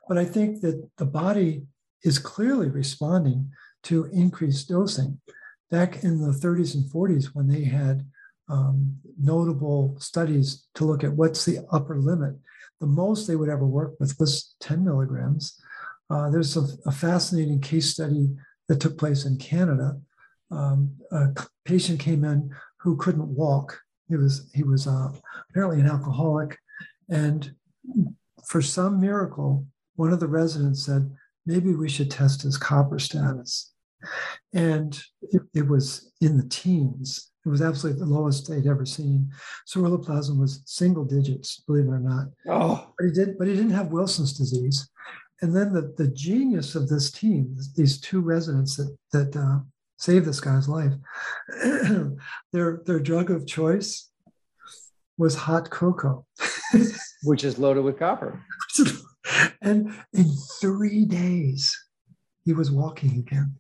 But 0.09 0.19
I 0.19 0.27
think 0.27 0.61
that 0.61 0.91
the 0.99 1.07
body 1.07 1.63
is 2.05 2.19
clearly 2.19 2.69
responding 2.69 3.51
to 3.85 4.05
increased 4.07 4.69
dosing. 4.69 5.21
Back 5.71 6.03
in 6.03 6.21
the 6.21 6.33
30s 6.33 6.75
and 6.75 6.85
40s, 6.91 7.27
when 7.33 7.47
they 7.47 7.65
had 7.65 8.05
um, 8.49 8.97
notable 9.19 9.97
studies 10.01 10.67
to 10.75 10.85
look 10.85 11.05
at 11.05 11.13
what's 11.13 11.45
the 11.45 11.65
upper 11.71 11.97
limit, 11.97 12.35
the 12.81 12.87
most 12.87 13.27
they 13.27 13.37
would 13.37 13.49
ever 13.49 13.67
work 13.67 13.95
with 14.01 14.19
was 14.19 14.55
10 14.61 14.85
milligrams. 14.85 15.61
Uh, 16.09 16.31
there's 16.31 16.57
a, 16.57 16.67
a, 16.87 16.93
fascinating 16.93 17.61
case 17.61 17.91
study 17.91 18.29
that 18.69 18.81
took 18.81 18.99
place 18.99 19.27
in 19.27 19.37
Canada. 19.37 20.01
Um, 20.51 20.97
a 21.13 21.29
patient 21.65 22.01
came 22.01 22.25
in 22.25 22.51
who 22.79 22.97
couldn't 22.97 23.29
walk 23.29 23.79
he 24.11 24.17
was 24.17 24.51
he 24.53 24.65
was 24.65 24.87
uh, 24.87 25.09
apparently 25.49 25.81
an 25.81 25.87
alcoholic, 25.87 26.59
and 27.09 27.55
for 28.45 28.61
some 28.61 29.01
miracle, 29.01 29.65
one 29.95 30.13
of 30.13 30.19
the 30.19 30.27
residents 30.27 30.85
said, 30.85 31.11
"Maybe 31.47 31.75
we 31.75 31.89
should 31.89 32.11
test 32.11 32.43
his 32.43 32.59
copper 32.59 32.99
status," 32.99 33.70
and 34.53 35.01
it, 35.23 35.43
it 35.55 35.69
was 35.69 36.13
in 36.21 36.37
the 36.37 36.49
teens. 36.49 37.31
It 37.45 37.49
was 37.49 37.63
absolutely 37.63 38.01
the 38.01 38.13
lowest 38.13 38.49
they'd 38.49 38.67
ever 38.67 38.85
seen. 38.85 39.31
Ceruloplasmin 39.67 40.39
was 40.39 40.63
single 40.67 41.05
digits, 41.05 41.63
believe 41.67 41.87
it 41.87 41.91
or 41.91 42.01
not. 42.01 42.27
Oh. 42.49 42.93
But 42.99 43.07
he 43.07 43.13
did, 43.13 43.39
but 43.39 43.49
he 43.49 43.55
didn't 43.55 43.71
have 43.71 43.89
Wilson's 43.89 44.37
disease. 44.37 44.91
And 45.43 45.57
then 45.57 45.73
the, 45.73 45.95
the 45.97 46.09
genius 46.09 46.75
of 46.75 46.89
this 46.89 47.11
team, 47.11 47.57
these 47.75 47.99
two 47.99 48.21
residents 48.21 48.77
that 48.77 48.95
that 49.13 49.37
uh, 49.37 49.61
save 50.01 50.25
this 50.25 50.41
guy's 50.41 50.69
life. 50.69 50.93
their 52.53 52.83
their 52.85 53.01
drug 53.01 53.31
of 53.31 53.47
choice 53.47 54.11
was 55.19 55.35
hot 55.35 55.71
cocoa, 55.71 56.27
which 57.23 57.45
is 57.45 57.59
loaded 57.59 57.85
with 57.85 57.99
copper. 57.99 58.43
and 59.63 59.95
in 60.13 60.31
three 60.61 61.05
days, 61.05 61.77
he 62.45 62.53
was 62.53 62.71
walking 62.71 63.19
again. 63.19 63.55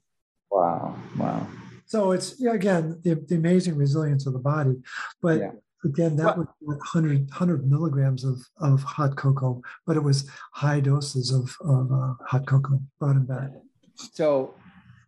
Wow! 0.51 0.97
Wow! 1.19 1.47
So 1.87 2.13
it's 2.13 2.37
yeah, 2.39 2.53
again 2.53 3.01
the, 3.03 3.15
the 3.15 3.37
amazing 3.37 3.77
resilience 3.77 4.27
of 4.27 4.33
the 4.33 4.39
body, 4.39 4.77
but. 5.23 5.39
Yeah. 5.39 5.53
again, 5.83 6.15
that 6.15 6.37
was 6.37 6.47
100, 6.61 7.31
100 7.31 7.71
milligrams 7.71 8.23
of, 8.23 8.39
of 8.59 8.83
hot 8.83 9.17
cocoa, 9.17 9.63
but 9.87 9.97
it 9.97 10.03
was 10.03 10.29
high 10.53 10.79
doses 10.79 11.33
of, 11.33 11.57
of 11.63 11.91
uh, 11.91 12.13
hot 12.23 12.47
cocoa 12.47 12.79
brought 12.99 13.17
him 13.17 13.25
back. 13.25 13.49
So, 13.95 14.55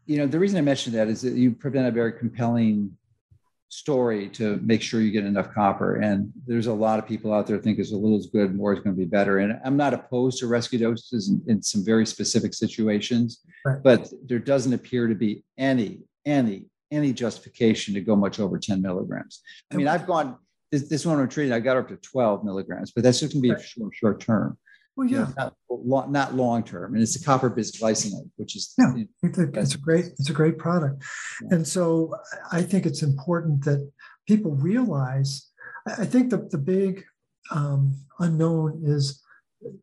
you 0.06 0.16
know, 0.16 0.27
the 0.27 0.39
reason 0.39 0.56
I 0.56 0.62
mentioned 0.62 0.94
that 0.97 1.09
is 1.09 1.20
that 1.20 1.35
you 1.35 1.52
present 1.52 1.86
a 1.86 1.90
very 1.90 2.12
compelling 2.12 2.97
story 3.73 4.28
to 4.28 4.61
make 4.62 4.82
sure 4.82 5.01
you 5.01 5.11
get 5.11 5.24
enough 5.24 5.51
copper. 5.55 5.97
And 5.97 6.31
there's 6.47 6.66
a 6.66 6.73
lot 6.74 6.99
of 6.99 7.07
people 7.07 7.32
out 7.32 7.47
there 7.47 7.57
think 7.57 7.78
as 7.78 7.93
a 7.93 7.97
little 7.97 8.19
is 8.19 8.27
good, 8.27 8.55
more 8.55 8.74
is 8.74 8.81
going 8.81 8.94
to 8.94 8.99
be 8.99 9.07
better. 9.07 9.39
And 9.39 9.59
I'm 9.65 9.78
not 9.78 9.94
opposed 9.94 10.39
to 10.40 10.47
rescue 10.47 10.78
doses 10.78 11.31
in, 11.31 11.43
in 11.47 11.62
some 11.62 11.82
very 11.82 12.05
specific 12.05 12.53
situations, 12.53 13.40
right. 13.65 13.82
but 13.82 14.12
there 14.27 14.39
doesn't 14.39 14.74
appear 14.74 15.09
to 15.09 15.15
be 15.15 15.43
any, 15.57 16.01
any, 16.27 16.66
any 16.90 17.15
justification 17.15 17.94
to 17.94 18.03
go 18.03 18.15
much 18.15 18.39
over 18.40 18.59
10 18.59 18.82
milligrams. 18.82 19.40
I 19.73 19.77
mean, 19.77 19.89
I've 19.89 20.07
gone 20.07 20.36
this, 20.70 20.89
this 20.89 21.07
one 21.07 21.19
I'm 21.19 21.28
treating, 21.31 21.55
I 21.55 21.61
got 21.61 21.78
up 21.78 21.89
to 21.89 21.97
12 21.97 22.44
milligrams, 22.44 22.93
but 22.93 23.05
that's 23.05 23.20
just 23.20 23.32
going 23.32 23.43
to 23.43 23.49
be 23.49 23.55
right. 23.55 23.61
a 23.61 23.66
short, 23.66 23.94
short 23.94 24.20
term. 24.20 24.59
Well, 24.97 25.09
yeah, 25.09 25.28
not, 25.70 26.10
not 26.10 26.35
long 26.35 26.62
term, 26.64 26.94
and 26.94 27.02
it's 27.02 27.16
a 27.16 27.24
copper 27.24 27.51
bisglycinate, 27.51 28.31
which 28.36 28.56
is 28.56 28.74
yeah, 28.78 29.05
it's 29.23 29.74
a 29.74 29.78
great 29.78 30.06
it's 30.19 30.28
a 30.28 30.35
great 30.35 30.59
product, 30.59 31.02
yeah. 31.43 31.56
and 31.56 31.66
so 31.66 32.14
I 32.51 32.62
think 32.62 32.85
it's 32.85 33.02
important 33.02 33.64
that 33.64 33.90
people 34.28 34.52
realize. 34.52 35.48
I 35.86 36.05
think 36.05 36.31
the 36.31 36.47
the 36.51 36.59
big 36.59 37.05
um, 37.51 37.97
unknown 38.19 38.82
is 38.85 39.23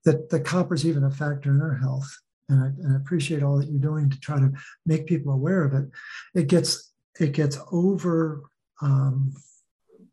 that 0.06 0.30
the 0.30 0.40
copper 0.40 0.76
is 0.76 0.86
even 0.86 1.04
a 1.04 1.12
factor 1.12 1.52
in 1.52 1.62
our 1.62 1.76
health, 1.76 2.10
and 2.48 2.64
I, 2.64 2.68
and 2.68 2.94
I 2.94 2.98
appreciate 2.98 3.42
all 3.42 3.58
that 3.58 3.70
you're 3.70 3.82
doing 3.82 4.12
to 4.12 4.20
try 4.20 4.38
to 4.38 4.52
make 4.86 5.08
people 5.08 5.34
aware 5.34 5.64
of 5.64 5.74
it. 5.74 5.90
It 6.36 6.48
gets 6.48 6.94
it 7.20 7.34
gets 7.34 7.58
over 7.72 8.44
um, 8.82 9.34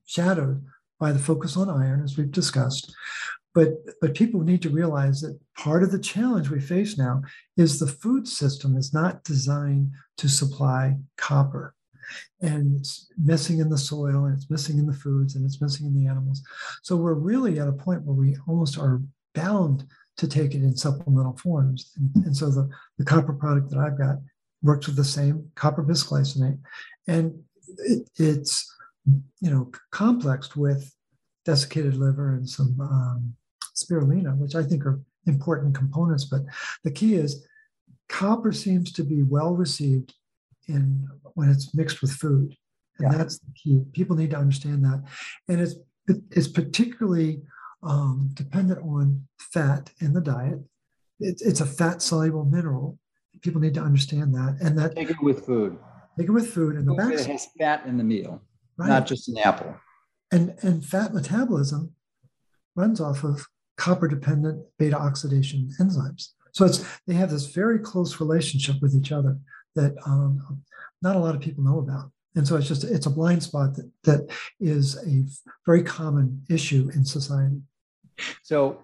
shadowed 0.06 0.64
by 0.98 1.12
the 1.12 1.18
focus 1.18 1.56
on 1.56 1.68
iron, 1.68 2.02
as 2.02 2.16
we've 2.16 2.32
discussed. 2.32 2.94
But, 3.56 3.70
but 4.02 4.14
people 4.14 4.42
need 4.42 4.60
to 4.62 4.68
realize 4.68 5.22
that 5.22 5.40
part 5.56 5.82
of 5.82 5.90
the 5.90 5.98
challenge 5.98 6.50
we 6.50 6.60
face 6.60 6.98
now 6.98 7.22
is 7.56 7.78
the 7.78 7.86
food 7.86 8.28
system 8.28 8.76
is 8.76 8.92
not 8.92 9.24
designed 9.24 9.92
to 10.18 10.28
supply 10.28 10.98
copper. 11.16 11.74
And 12.42 12.76
it's 12.76 13.10
missing 13.16 13.60
in 13.60 13.70
the 13.70 13.78
soil 13.78 14.26
and 14.26 14.36
it's 14.36 14.50
missing 14.50 14.78
in 14.78 14.86
the 14.86 14.92
foods 14.92 15.36
and 15.36 15.44
it's 15.46 15.62
missing 15.62 15.86
in 15.86 15.98
the 15.98 16.06
animals. 16.06 16.42
So 16.82 16.96
we're 16.96 17.14
really 17.14 17.58
at 17.58 17.66
a 17.66 17.72
point 17.72 18.02
where 18.02 18.14
we 18.14 18.36
almost 18.46 18.76
are 18.76 19.00
bound 19.34 19.86
to 20.18 20.28
take 20.28 20.54
it 20.54 20.62
in 20.62 20.76
supplemental 20.76 21.38
forms. 21.38 21.92
And, 21.96 22.26
and 22.26 22.36
so 22.36 22.50
the, 22.50 22.68
the 22.98 23.06
copper 23.06 23.32
product 23.32 23.70
that 23.70 23.78
I've 23.78 23.96
got 23.96 24.16
works 24.62 24.86
with 24.86 24.96
the 24.96 25.04
same 25.04 25.50
copper 25.54 25.82
bisglycinate. 25.82 26.58
And 27.08 27.42
it, 27.78 28.06
it's 28.16 28.70
you 29.40 29.50
know 29.50 29.70
complexed 29.92 30.56
with 30.58 30.92
desiccated 31.46 31.96
liver 31.96 32.34
and 32.34 32.46
some 32.46 32.78
um, 32.80 33.34
spirulina, 33.76 34.36
which 34.36 34.54
I 34.54 34.62
think 34.62 34.84
are 34.86 35.00
important 35.26 35.74
components. 35.74 36.24
But 36.24 36.42
the 36.84 36.90
key 36.90 37.14
is 37.14 37.46
copper 38.08 38.52
seems 38.52 38.92
to 38.92 39.04
be 39.04 39.22
well 39.22 39.54
received 39.54 40.14
in 40.68 41.08
when 41.34 41.50
it's 41.50 41.74
mixed 41.74 42.02
with 42.02 42.12
food. 42.12 42.56
And 42.98 43.12
yeah. 43.12 43.18
that's 43.18 43.38
the 43.38 43.52
key. 43.54 43.82
People 43.92 44.16
need 44.16 44.30
to 44.30 44.38
understand 44.38 44.84
that. 44.84 45.04
And 45.48 45.60
it's 45.60 45.74
it's 46.30 46.48
particularly 46.48 47.42
um, 47.82 48.30
dependent 48.34 48.80
on 48.80 49.26
fat 49.38 49.90
in 50.00 50.12
the 50.12 50.20
diet. 50.20 50.60
It, 51.20 51.40
it's 51.44 51.60
a 51.60 51.66
fat 51.66 52.00
soluble 52.00 52.44
mineral. 52.44 52.98
People 53.42 53.60
need 53.60 53.74
to 53.74 53.82
understand 53.82 54.34
that. 54.34 54.58
And 54.60 54.78
that 54.78 54.94
take 54.94 55.10
it 55.10 55.22
with 55.22 55.44
food. 55.44 55.78
Take 56.18 56.28
it 56.28 56.32
with 56.32 56.48
food. 56.48 56.76
And 56.76 56.88
the 56.88 56.94
back 56.94 57.12
it 57.12 57.26
has 57.26 57.48
fat 57.58 57.84
in 57.86 57.98
the 57.98 58.04
meal, 58.04 58.40
right. 58.78 58.88
not 58.88 59.06
just 59.06 59.28
an 59.28 59.38
apple. 59.38 59.74
And 60.32 60.56
and 60.62 60.84
fat 60.84 61.12
metabolism 61.12 61.92
runs 62.74 63.00
off 63.00 63.24
of 63.24 63.46
copper 63.76 64.08
dependent 64.08 64.64
beta 64.78 64.98
oxidation 64.98 65.70
enzymes. 65.80 66.30
So 66.52 66.64
it's 66.64 66.84
they 67.06 67.14
have 67.14 67.30
this 67.30 67.46
very 67.46 67.78
close 67.78 68.20
relationship 68.20 68.76
with 68.80 68.94
each 68.94 69.12
other 69.12 69.38
that 69.74 69.94
um, 70.06 70.62
not 71.02 71.16
a 71.16 71.18
lot 71.18 71.34
of 71.34 71.40
people 71.40 71.62
know 71.62 71.78
about. 71.78 72.10
And 72.34 72.46
so 72.46 72.56
it's 72.56 72.68
just 72.68 72.84
it's 72.84 73.06
a 73.06 73.10
blind 73.10 73.42
spot 73.42 73.74
that 73.76 73.90
that 74.04 74.30
is 74.60 74.96
a 75.06 75.24
very 75.64 75.82
common 75.82 76.42
issue 76.50 76.90
in 76.94 77.04
society. 77.04 77.60
So 78.42 78.80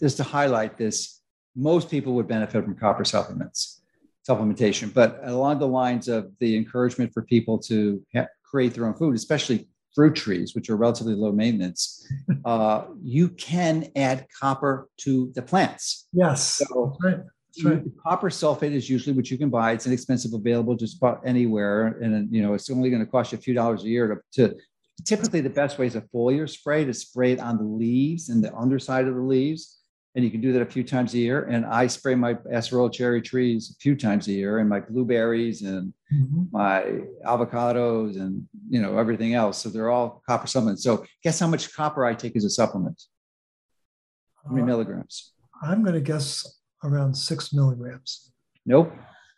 just 0.00 0.16
to 0.18 0.22
highlight 0.22 0.76
this, 0.76 1.20
most 1.56 1.90
people 1.90 2.14
would 2.14 2.26
benefit 2.26 2.64
from 2.64 2.76
copper 2.76 3.04
supplements, 3.04 3.82
supplementation, 4.28 4.92
but 4.92 5.20
along 5.24 5.60
the 5.60 5.68
lines 5.68 6.08
of 6.08 6.32
the 6.40 6.56
encouragement 6.56 7.12
for 7.12 7.22
people 7.22 7.58
to 7.58 8.02
ha- 8.14 8.26
create 8.42 8.74
their 8.74 8.86
own 8.86 8.94
food, 8.94 9.14
especially 9.14 9.68
fruit 9.94 10.14
trees, 10.14 10.54
which 10.54 10.68
are 10.70 10.76
relatively 10.76 11.14
low 11.14 11.32
maintenance, 11.32 12.06
uh, 12.44 12.84
you 13.02 13.28
can 13.28 13.90
add 13.96 14.26
copper 14.40 14.88
to 14.98 15.32
the 15.34 15.42
plants. 15.42 16.08
Yes. 16.12 16.42
So 16.42 16.96
right. 17.02 17.18
Right. 17.62 17.82
Copper 18.02 18.30
sulfate 18.30 18.72
is 18.72 18.90
usually 18.90 19.14
what 19.14 19.30
you 19.30 19.38
can 19.38 19.48
buy. 19.48 19.72
It's 19.72 19.86
inexpensive, 19.86 20.32
available 20.32 20.74
just 20.74 20.96
about 20.96 21.22
anywhere, 21.24 21.98
and 22.02 22.28
you 22.34 22.42
know 22.42 22.54
it's 22.54 22.68
only 22.68 22.90
going 22.90 23.04
to 23.04 23.08
cost 23.08 23.30
you 23.30 23.38
a 23.38 23.40
few 23.40 23.54
dollars 23.54 23.84
a 23.84 23.88
year 23.88 24.22
to, 24.32 24.48
to. 24.48 24.56
Typically, 25.04 25.40
the 25.40 25.50
best 25.50 25.78
way 25.78 25.86
is 25.86 25.94
a 25.94 26.00
foliar 26.00 26.48
spray 26.48 26.84
to 26.84 26.92
spray 26.92 27.32
it 27.32 27.38
on 27.38 27.58
the 27.58 27.64
leaves 27.64 28.28
and 28.28 28.42
the 28.42 28.52
underside 28.56 29.06
of 29.06 29.14
the 29.14 29.20
leaves 29.20 29.78
and 30.14 30.24
you 30.24 30.30
can 30.30 30.40
do 30.40 30.52
that 30.52 30.62
a 30.62 30.66
few 30.66 30.84
times 30.84 31.14
a 31.14 31.18
year. 31.18 31.44
And 31.44 31.66
I 31.66 31.86
spray 31.88 32.14
my 32.14 32.34
acerola 32.34 32.92
cherry 32.92 33.20
trees 33.20 33.70
a 33.70 33.80
few 33.80 33.96
times 33.96 34.28
a 34.28 34.32
year, 34.32 34.58
and 34.58 34.68
my 34.68 34.80
blueberries 34.80 35.62
and 35.62 35.92
mm-hmm. 36.12 36.44
my 36.52 37.00
avocados 37.26 38.16
and 38.16 38.46
you 38.68 38.80
know 38.80 38.98
everything 38.98 39.34
else. 39.34 39.58
So 39.58 39.68
they're 39.68 39.90
all 39.90 40.22
copper 40.26 40.46
supplements. 40.46 40.82
So 40.84 41.04
guess 41.22 41.40
how 41.40 41.48
much 41.48 41.74
copper 41.74 42.04
I 42.04 42.14
take 42.14 42.36
as 42.36 42.44
a 42.44 42.50
supplement? 42.50 43.02
How 44.44 44.50
many 44.50 44.62
uh, 44.62 44.66
milligrams? 44.66 45.32
I'm 45.62 45.82
going 45.82 45.94
to 45.94 46.00
guess 46.00 46.60
around 46.82 47.14
six 47.14 47.52
milligrams. 47.52 48.32
Nope, 48.66 48.92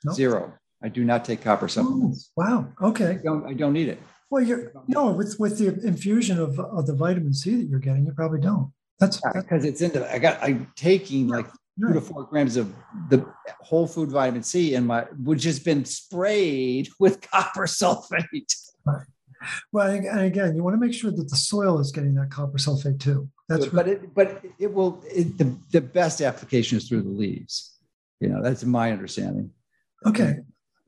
nope. 0.05 0.15
zero. 0.15 0.55
I 0.83 0.89
do 0.89 1.05
not 1.05 1.25
take 1.25 1.43
copper 1.43 1.69
supplements. 1.69 2.31
Oh, 2.39 2.43
wow. 2.43 2.69
Okay. 2.83 3.11
I 3.11 3.23
don't, 3.25 3.47
I 3.47 3.55
don't 3.55 3.73
need 3.73 3.89
it. 3.89 3.99
Well, 4.29 4.43
you're 4.43 4.73
no 4.89 5.13
with 5.13 5.37
with 5.39 5.59
the 5.59 5.69
infusion 5.87 6.39
of, 6.39 6.59
of 6.59 6.87
the 6.87 6.95
vitamin 6.95 7.33
C 7.33 7.57
that 7.57 7.69
you're 7.69 7.79
getting, 7.79 8.05
you 8.05 8.13
probably 8.13 8.41
don't. 8.41 8.73
That's 8.99 9.21
because 9.35 9.65
it's 9.65 9.83
into. 9.83 10.11
I 10.13 10.19
got. 10.19 10.43
I'm 10.43 10.73
taking 10.77 11.29
like 11.29 11.47
two 11.79 11.93
to 11.93 12.01
four 12.01 12.25
grams 12.25 12.57
of 12.57 12.75
the 13.09 13.27
whole 13.61 13.87
food 13.87 14.11
vitamin 14.11 14.43
C 14.43 14.75
in 14.75 14.87
my, 14.87 15.03
which 15.23 15.45
has 15.45 15.59
been 15.59 15.85
sprayed 15.85 16.89
with 17.01 17.21
copper 17.21 17.67
sulfate. 17.67 18.55
Right. 18.85 19.07
Well, 19.73 19.89
and 19.89 20.21
again, 20.21 20.57
you 20.57 20.63
want 20.63 20.75
to 20.75 20.81
make 20.81 20.95
sure 20.95 21.11
that 21.11 21.29
the 21.29 21.37
soil 21.37 21.79
is 21.79 21.93
getting 21.93 22.15
that 22.15 22.31
copper 22.31 22.59
sulfate 22.59 23.01
too. 23.01 23.29
That's 23.49 23.67
right. 23.67 23.75
but 23.75 23.89
it, 23.89 24.15
but 24.15 24.43
it 24.59 24.73
will. 24.73 25.03
It, 25.07 25.37
the 25.37 25.57
the 25.73 25.81
best 25.81 26.21
application 26.21 26.79
is 26.79 26.89
through 26.89 27.03
the 27.03 27.11
leaves. 27.11 27.77
You 28.21 28.29
know, 28.29 28.43
that's 28.43 28.65
my 28.65 28.93
understanding. 28.93 29.51
Okay. 30.07 30.37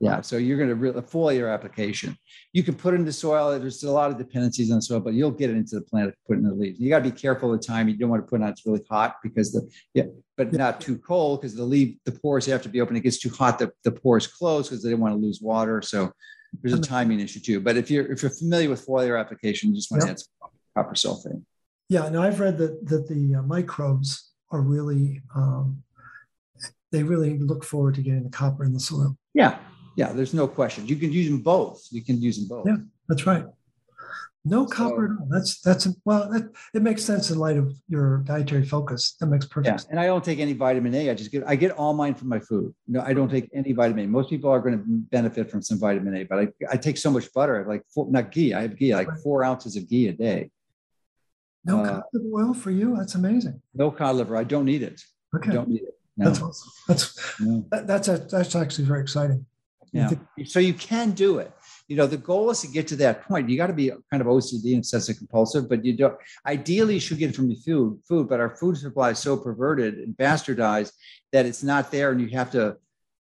Yeah, 0.01 0.21
so 0.21 0.37
you're 0.37 0.57
going 0.57 0.69
to 0.69 0.75
really 0.75 1.01
foliar 1.01 1.53
application. 1.53 2.15
You 2.53 2.63
can 2.63 2.73
put 2.73 2.93
it 2.93 3.01
into 3.01 3.11
soil. 3.11 3.59
There's 3.59 3.83
a 3.83 3.91
lot 3.91 4.09
of 4.09 4.17
dependencies 4.17 4.71
on 4.71 4.81
soil, 4.81 5.01
but 5.01 5.13
you'll 5.13 5.31
get 5.31 5.49
it 5.49 5.57
into 5.57 5.75
the 5.75 5.81
plant 5.81 6.07
if 6.07 6.15
you 6.15 6.21
put 6.25 6.33
it 6.37 6.39
in 6.39 6.47
the 6.47 6.55
leaves. 6.55 6.79
You 6.79 6.89
got 6.89 7.03
to 7.03 7.11
be 7.11 7.11
careful 7.11 7.53
of 7.53 7.59
the 7.59 7.67
time. 7.67 7.89
You 7.89 7.97
don't 7.97 8.09
want 8.09 8.25
to 8.25 8.29
put 8.29 8.39
it 8.39 8.43
on 8.45 8.49
it's 8.49 8.65
really 8.65 8.81
hot 8.89 9.17
because 9.21 9.51
the 9.51 9.69
yeah, 9.93 10.05
but 10.37 10.53
not 10.53 10.79
too 10.79 10.97
cold 10.99 11.41
because 11.41 11.53
the 11.53 11.65
leaf 11.65 11.97
the 12.05 12.13
pores 12.13 12.45
have 12.45 12.61
to 12.61 12.69
be 12.69 12.79
open. 12.79 12.95
It 12.95 13.01
gets 13.01 13.19
too 13.19 13.29
hot, 13.29 13.59
the, 13.59 13.71
the 13.83 13.91
pores 13.91 14.25
close 14.25 14.69
because 14.69 14.81
they 14.81 14.89
don't 14.89 15.01
want 15.01 15.15
to 15.15 15.19
lose 15.19 15.41
water. 15.41 15.81
So 15.81 16.13
there's 16.61 16.77
a 16.77 16.81
timing 16.81 17.19
issue 17.19 17.41
too. 17.41 17.59
But 17.59 17.75
if 17.75 17.91
you're 17.91 18.09
if 18.09 18.21
you're 18.21 18.31
familiar 18.31 18.69
with 18.69 18.85
foliar 18.85 19.19
application, 19.19 19.71
you 19.71 19.75
just 19.75 19.91
want 19.91 20.03
to 20.03 20.11
add 20.11 20.19
some 20.19 20.49
copper 20.77 20.93
sulfate. 20.93 21.43
Yeah, 21.89 22.05
and 22.05 22.17
I've 22.17 22.39
read 22.39 22.57
that 22.59 22.87
that 22.87 23.09
the 23.09 23.35
uh, 23.35 23.41
microbes 23.41 24.31
are 24.51 24.61
really 24.61 25.21
um, 25.35 25.83
they 26.91 27.03
really 27.03 27.37
look 27.37 27.63
forward 27.63 27.95
to 27.95 28.01
getting 28.01 28.23
the 28.23 28.29
copper 28.29 28.63
in 28.63 28.73
the 28.73 28.79
soil. 28.79 29.17
Yeah, 29.33 29.59
yeah, 29.95 30.11
there's 30.11 30.33
no 30.33 30.47
question. 30.47 30.87
You 30.87 30.95
can 30.95 31.11
use 31.11 31.29
them 31.29 31.41
both. 31.41 31.87
You 31.91 32.03
can 32.03 32.21
use 32.21 32.37
them 32.37 32.47
both. 32.47 32.67
Yeah, 32.67 32.77
that's 33.07 33.25
right. 33.25 33.45
No 34.45 34.65
so, 34.65 34.71
copper 34.71 35.05
at 35.05 35.19
all. 35.19 35.27
That's 35.29 35.59
that's 35.61 35.87
well, 36.05 36.29
that, 36.31 36.49
it 36.73 36.81
makes 36.81 37.03
sense 37.03 37.29
in 37.29 37.37
light 37.37 37.57
of 37.57 37.73
your 37.89 38.19
dietary 38.19 38.65
focus. 38.65 39.15
That 39.19 39.27
makes 39.27 39.45
perfect. 39.45 39.67
Yeah, 39.67 39.77
sense. 39.77 39.89
and 39.91 39.99
I 39.99 40.05
don't 40.05 40.23
take 40.23 40.39
any 40.39 40.53
vitamin 40.53 40.95
A. 40.95 41.09
I 41.09 41.13
just 41.13 41.31
get 41.31 41.43
I 41.45 41.55
get 41.55 41.71
all 41.71 41.93
mine 41.93 42.15
from 42.15 42.29
my 42.29 42.39
food. 42.39 42.73
No, 42.87 43.01
I 43.01 43.13
don't 43.13 43.29
take 43.29 43.49
any 43.53 43.73
vitamin 43.73 44.05
A. 44.05 44.07
Most 44.07 44.29
people 44.29 44.49
are 44.49 44.61
going 44.61 44.77
to 44.77 44.83
benefit 44.87 45.51
from 45.51 45.61
some 45.61 45.77
vitamin 45.77 46.15
A, 46.15 46.23
but 46.23 46.39
I, 46.39 46.47
I 46.71 46.77
take 46.77 46.97
so 46.97 47.11
much 47.11 47.31
butter. 47.33 47.55
I 47.55 47.57
have 47.59 47.67
like 47.67 47.83
four, 47.93 48.09
not 48.09 48.31
ghee. 48.31 48.53
I 48.53 48.61
have 48.61 48.77
ghee, 48.77 48.95
like 48.95 49.09
four 49.23 49.43
ounces 49.43 49.75
of 49.75 49.89
ghee 49.89 50.07
a 50.07 50.13
day. 50.13 50.51
No 51.65 51.81
uh, 51.81 51.85
cod 51.85 52.03
liver 52.13 52.45
oil 52.45 52.53
for 52.53 52.71
you. 52.71 52.95
That's 52.95 53.15
amazing. 53.15 53.61
No 53.73 53.91
cod 53.91 54.15
liver. 54.15 54.37
I 54.37 54.45
don't 54.45 54.65
need 54.65 54.83
it. 54.83 55.01
Okay. 55.35 55.51
I 55.51 55.53
don't 55.53 55.67
need 55.67 55.81
it. 55.81 55.99
No. 56.15 56.25
That's 56.25 56.41
awesome. 56.41 56.71
That's 56.87 57.39
no. 57.39 57.65
that, 57.71 57.87
that's 57.87 58.07
a, 58.07 58.17
that's 58.17 58.55
actually 58.55 58.85
very 58.85 59.01
exciting. 59.01 59.45
Yeah. 59.91 60.11
So 60.45 60.59
you 60.59 60.73
can 60.73 61.11
do 61.11 61.39
it. 61.39 61.51
You 61.87 61.95
know, 61.95 62.05
the 62.05 62.17
goal 62.17 62.49
is 62.51 62.61
to 62.61 62.67
get 62.67 62.87
to 62.89 62.95
that 62.97 63.23
point. 63.23 63.49
You 63.49 63.57
got 63.57 63.67
to 63.67 63.73
be 63.73 63.91
kind 64.11 64.21
of 64.21 64.27
OCD 64.27 64.73
and 64.73 64.77
obsessive 64.79 65.17
compulsive, 65.17 65.67
but 65.67 65.83
you 65.83 65.93
don't. 65.93 66.15
Ideally, 66.45 66.95
you 66.95 66.99
should 66.99 67.17
get 67.17 67.31
it 67.31 67.35
from 67.35 67.49
your 67.49 67.59
food, 67.59 67.99
food. 68.07 68.29
But 68.29 68.39
our 68.39 68.55
food 68.55 68.77
supply 68.77 69.11
is 69.11 69.19
so 69.19 69.35
perverted 69.37 69.95
and 69.95 70.15
bastardized 70.15 70.91
that 71.31 71.45
it's 71.45 71.63
not 71.63 71.91
there, 71.91 72.11
and 72.11 72.21
you 72.21 72.29
have 72.37 72.51
to 72.51 72.77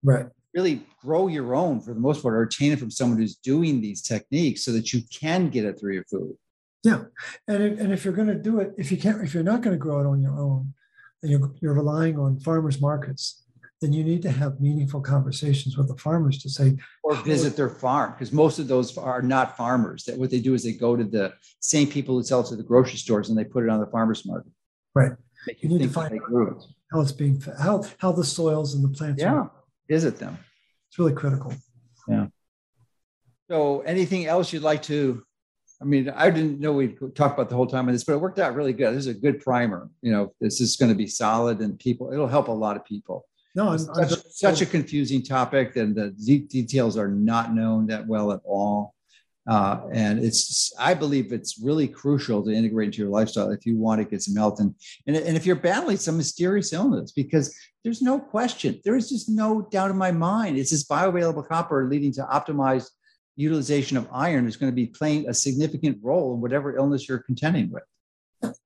right 0.03 0.27
really 0.53 0.85
grow 1.01 1.27
your 1.27 1.55
own 1.55 1.81
for 1.81 1.93
the 1.93 1.99
most 1.99 2.21
part, 2.21 2.35
or 2.35 2.43
obtain 2.43 2.71
it 2.71 2.79
from 2.79 2.91
someone 2.91 3.17
who's 3.17 3.35
doing 3.35 3.81
these 3.81 4.01
techniques, 4.01 4.63
so 4.63 4.71
that 4.71 4.93
you 4.93 5.01
can 5.11 5.49
get 5.49 5.65
it 5.65 5.79
through 5.79 5.95
your 5.95 6.05
food. 6.05 6.35
Yeah, 6.83 7.03
and 7.47 7.63
it, 7.63 7.79
and 7.79 7.91
if 7.91 8.05
you're 8.05 8.13
going 8.13 8.27
to 8.27 8.35
do 8.35 8.59
it, 8.59 8.73
if 8.77 8.91
you 8.91 8.97
can't, 8.97 9.21
if 9.21 9.33
you're 9.33 9.43
not 9.43 9.61
going 9.61 9.73
to 9.73 9.79
grow 9.79 9.99
it 9.99 10.05
on 10.05 10.21
your 10.21 10.37
own, 10.37 10.73
and 11.21 11.31
you're 11.31 11.51
you're 11.61 11.73
relying 11.73 12.17
on 12.17 12.39
farmers 12.39 12.79
markets, 12.79 13.42
then 13.83 13.93
you 13.93 14.03
need 14.03 14.21
to 14.23 14.31
have 14.31 14.59
meaningful 14.61 15.01
conversations 15.01 15.77
with 15.77 15.87
the 15.87 15.97
farmers 15.97 16.37
to 16.39 16.49
say, 16.49 16.77
or 17.03 17.15
visit 17.15 17.55
their 17.55 17.69
farm 17.69 18.13
because 18.13 18.31
most 18.31 18.57
of 18.59 18.67
those 18.67 18.97
are 18.97 19.21
not 19.21 19.57
farmers. 19.57 20.05
That 20.05 20.17
what 20.17 20.31
they 20.31 20.39
do 20.39 20.53
is 20.53 20.63
they 20.63 20.71
go 20.71 20.95
to 20.95 21.03
the 21.03 21.33
same 21.59 21.87
people 21.87 22.15
who 22.15 22.23
sell 22.23 22.41
it 22.41 22.47
to 22.47 22.55
the 22.55 22.63
grocery 22.63 22.97
stores 22.97 23.29
and 23.29 23.37
they 23.37 23.43
put 23.43 23.63
it 23.63 23.69
on 23.69 23.79
the 23.79 23.87
farmers 23.87 24.25
market. 24.25 24.51
right, 24.95 25.11
Make 25.47 25.61
You 25.61 25.69
you 25.69 25.77
need 25.77 25.87
to 25.87 25.93
find 25.93 26.13
it. 26.13 26.21
how 26.91 27.01
it's 27.01 27.11
being 27.11 27.41
how 27.59 27.83
how 27.97 28.11
the 28.11 28.23
soils 28.23 28.73
and 28.73 28.83
the 28.83 28.89
plants. 28.89 29.21
Yeah, 29.21 29.33
are. 29.33 29.51
visit 29.89 30.17
them. 30.17 30.37
it's 30.87 30.97
really 30.97 31.13
critical. 31.13 31.53
Yeah 32.07 32.27
so, 33.49 33.81
anything 33.81 34.25
else 34.25 34.53
you'd 34.53 34.63
like 34.63 34.81
to? 34.83 35.23
I 35.81 35.85
mean, 35.85 36.09
I 36.09 36.29
didn't 36.29 36.59
know 36.59 36.73
we'd 36.73 36.97
talk 37.13 37.33
about 37.33 37.49
the 37.49 37.55
whole 37.55 37.67
time 37.67 37.87
on 37.87 37.93
this, 37.93 38.03
but 38.03 38.13
it 38.13 38.21
worked 38.21 38.39
out 38.39 38.55
really 38.55 38.73
good. 38.73 38.95
This 38.95 39.05
is 39.05 39.15
a 39.15 39.19
good 39.19 39.41
primer. 39.41 39.89
You 40.01 40.11
know, 40.11 40.33
this 40.39 40.61
is 40.61 40.77
going 40.77 40.89
to 40.89 40.97
be 40.97 41.07
solid, 41.07 41.59
and 41.59 41.77
people, 41.77 42.11
it'll 42.13 42.27
help 42.27 42.47
a 42.47 42.51
lot 42.51 42.77
of 42.77 42.85
people. 42.85 43.25
No, 43.55 43.69
I'm, 43.69 43.75
It's 43.75 43.87
I'm 43.89 44.09
such, 44.09 44.23
such 44.31 44.61
a 44.61 44.65
confusing 44.65 45.21
topic, 45.21 45.75
and 45.75 45.95
the 45.95 46.11
de- 46.11 46.47
details 46.47 46.97
are 46.97 47.07
not 47.09 47.53
known 47.53 47.87
that 47.87 48.07
well 48.07 48.31
at 48.31 48.41
all. 48.43 48.95
Uh, 49.45 49.81
and 49.91 50.23
it's, 50.23 50.71
I 50.79 50.93
believe 50.93 51.33
it's 51.33 51.59
really 51.59 51.87
crucial 51.87 52.43
to 52.43 52.51
integrate 52.51 52.87
into 52.87 52.99
your 52.99 53.09
lifestyle 53.09 53.51
if 53.51 53.65
you 53.65 53.77
want 53.77 53.99
to 53.99 54.05
get 54.05 54.21
some 54.21 54.35
health 54.35 54.61
and, 54.61 54.73
and, 55.05 55.17
and 55.17 55.35
if 55.35 55.45
you're 55.45 55.57
battling 55.57 55.97
some 55.97 56.15
mysterious 56.15 56.71
illness, 56.71 57.11
because 57.11 57.53
there's 57.83 58.01
no 58.01 58.19
question, 58.19 58.79
there 58.85 58.95
is 58.95 59.09
just 59.09 59.29
no 59.29 59.67
doubt 59.69 59.91
in 59.91 59.97
my 59.97 60.11
mind. 60.11 60.57
It's 60.57 60.71
this 60.71 60.85
bioavailable 60.85 61.45
copper 61.47 61.89
leading 61.89 62.13
to 62.13 62.23
optimized 62.23 62.89
utilization 63.35 63.97
of 63.97 64.07
iron 64.13 64.47
is 64.47 64.55
going 64.55 64.71
to 64.71 64.75
be 64.75 64.87
playing 64.87 65.27
a 65.27 65.33
significant 65.33 65.97
role 66.01 66.35
in 66.35 66.41
whatever 66.41 66.77
illness 66.77 67.09
you're 67.09 67.23
contending 67.23 67.69
with. 67.69 67.83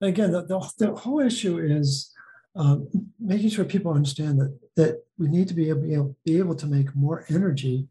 again, 0.01 0.31
the, 0.31 0.43
the, 0.43 0.71
the 0.77 0.95
whole 0.95 1.21
issue 1.21 1.57
is 1.57 2.13
um, 2.57 2.87
making 3.19 3.49
sure 3.49 3.65
people 3.65 3.93
understand 3.93 4.39
that 4.39 4.57
that 4.75 5.03
we 5.17 5.27
need 5.27 5.47
to 5.47 5.53
be 5.53 5.69
able, 5.69 5.81
be 5.81 5.93
able, 5.93 6.15
be 6.25 6.37
able 6.37 6.55
to 6.55 6.67
make 6.67 6.95
more 6.95 7.25
energy 7.29 7.87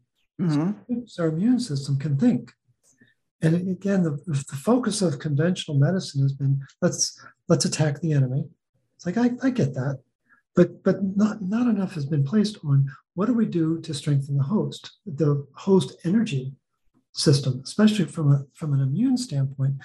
so 1.05 1.23
our 1.23 1.29
immune 1.29 1.59
system 1.59 1.97
can 1.97 2.17
think. 2.17 2.53
And 3.41 3.55
again, 3.69 4.03
the, 4.03 4.11
the 4.25 4.55
focus 4.55 5.01
of 5.01 5.19
conventional 5.19 5.77
medicine 5.77 6.21
has 6.21 6.33
been 6.33 6.61
let's 6.81 7.19
let's 7.47 7.65
attack 7.65 8.01
the 8.01 8.13
enemy. 8.13 8.45
It's 8.95 9.05
like 9.05 9.17
I, 9.17 9.31
I 9.41 9.49
get 9.51 9.73
that, 9.75 9.99
but 10.55 10.83
but 10.83 11.03
not 11.15 11.41
not 11.41 11.67
enough 11.67 11.93
has 11.93 12.05
been 12.05 12.23
placed 12.23 12.57
on 12.63 12.89
what 13.15 13.27
do 13.27 13.33
we 13.33 13.45
do 13.45 13.79
to 13.81 13.93
strengthen 13.93 14.37
the 14.37 14.43
host, 14.43 14.97
the 15.05 15.45
host 15.53 15.97
energy 16.03 16.53
system, 17.17 17.61
especially 17.63 18.05
from 18.05 18.31
a 18.31 18.43
from 18.53 18.73
an 18.73 18.81
immune 18.81 19.17
standpoint. 19.17 19.75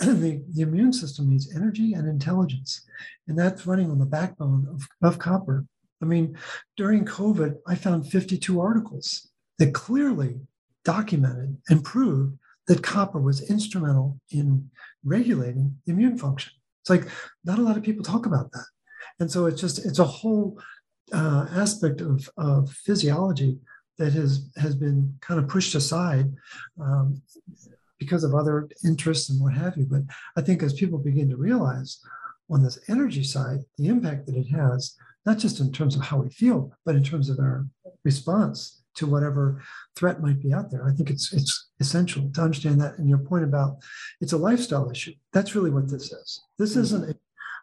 And 0.00 0.22
the, 0.22 0.42
the 0.52 0.62
immune 0.62 0.92
system 0.92 1.30
needs 1.30 1.54
energy 1.54 1.94
and 1.94 2.08
intelligence, 2.08 2.84
and 3.28 3.38
that's 3.38 3.66
running 3.66 3.90
on 3.90 3.98
the 3.98 4.06
backbone 4.06 4.66
of, 4.68 4.86
of 5.02 5.18
copper. 5.18 5.64
I 6.02 6.04
mean, 6.04 6.36
during 6.76 7.04
COVID, 7.04 7.58
I 7.66 7.76
found 7.76 8.10
52 8.10 8.60
articles 8.60 9.30
that 9.58 9.72
clearly 9.72 10.40
documented 10.84 11.56
and 11.68 11.84
proved 11.84 12.36
that 12.66 12.82
copper 12.82 13.20
was 13.20 13.48
instrumental 13.48 14.18
in 14.30 14.68
regulating 15.04 15.76
the 15.86 15.92
immune 15.92 16.18
function. 16.18 16.52
It's 16.82 16.90
like 16.90 17.08
not 17.44 17.58
a 17.58 17.62
lot 17.62 17.76
of 17.76 17.84
people 17.84 18.02
talk 18.02 18.26
about 18.26 18.50
that. 18.52 18.66
And 19.20 19.30
so 19.30 19.46
it's 19.46 19.60
just, 19.60 19.84
it's 19.84 20.00
a 20.00 20.04
whole 20.04 20.60
uh, 21.12 21.46
aspect 21.52 22.00
of, 22.00 22.28
of 22.36 22.70
physiology 22.70 23.58
that 23.98 24.12
has, 24.12 24.50
has 24.56 24.74
been 24.74 25.14
kind 25.20 25.38
of 25.40 25.48
pushed 25.48 25.74
aside 25.74 26.32
um, 26.80 27.20
because 27.98 28.24
of 28.24 28.34
other 28.34 28.68
interests 28.84 29.30
and 29.30 29.40
what 29.40 29.54
have 29.54 29.76
you. 29.76 29.86
But 29.88 30.02
I 30.36 30.40
think 30.40 30.62
as 30.62 30.72
people 30.74 30.98
begin 30.98 31.28
to 31.30 31.36
realize 31.36 32.00
on 32.50 32.62
this 32.62 32.78
energy 32.88 33.24
side, 33.24 33.60
the 33.78 33.88
impact 33.88 34.26
that 34.26 34.36
it 34.36 34.48
has, 34.48 34.96
not 35.24 35.38
just 35.38 35.60
in 35.60 35.72
terms 35.72 35.94
of 35.94 36.02
how 36.02 36.18
we 36.18 36.30
feel, 36.30 36.72
but 36.84 36.96
in 36.96 37.04
terms 37.04 37.30
of 37.30 37.38
our 37.38 37.66
response 38.04 38.82
to 38.94 39.06
whatever 39.06 39.62
threat 39.96 40.20
might 40.20 40.42
be 40.42 40.52
out 40.52 40.70
there. 40.70 40.86
I 40.86 40.92
think 40.92 41.08
it's 41.10 41.32
it's 41.32 41.70
essential 41.80 42.30
to 42.30 42.40
understand 42.42 42.80
that. 42.80 42.98
And 42.98 43.08
your 43.08 43.18
point 43.18 43.44
about 43.44 43.76
it's 44.20 44.32
a 44.32 44.36
lifestyle 44.36 44.90
issue. 44.90 45.14
That's 45.32 45.54
really 45.54 45.70
what 45.70 45.88
this 45.88 46.12
is. 46.12 46.40
This 46.58 46.76
isn't, 46.76 47.08
a, 47.08 47.14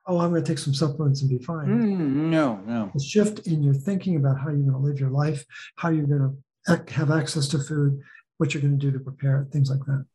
oh, 0.09 0.19
I'm 0.19 0.31
going 0.31 0.43
to 0.43 0.47
take 0.47 0.57
some 0.57 0.73
supplements 0.73 1.21
and 1.21 1.29
be 1.29 1.37
fine. 1.45 1.67
Mm, 1.67 1.99
no, 2.29 2.55
no. 2.65 2.91
A 2.95 2.99
shift 2.99 3.47
in 3.47 3.61
your 3.63 3.75
thinking 3.75 4.15
about 4.15 4.39
how 4.39 4.49
you're 4.49 4.57
going 4.57 4.71
to 4.71 4.77
live 4.77 4.99
your 4.99 5.11
life, 5.11 5.45
how 5.77 5.89
you're 5.89 6.07
going 6.07 6.35
to 6.67 6.93
have 6.93 7.11
access 7.11 7.47
to 7.49 7.59
food, 7.59 8.01
what 8.37 8.53
you're 8.53 8.61
going 8.61 8.77
to 8.77 8.85
do 8.85 8.91
to 8.91 8.99
prepare 8.99 9.41
it, 9.41 9.51
things 9.51 9.69
like 9.69 9.85
that. 9.85 10.05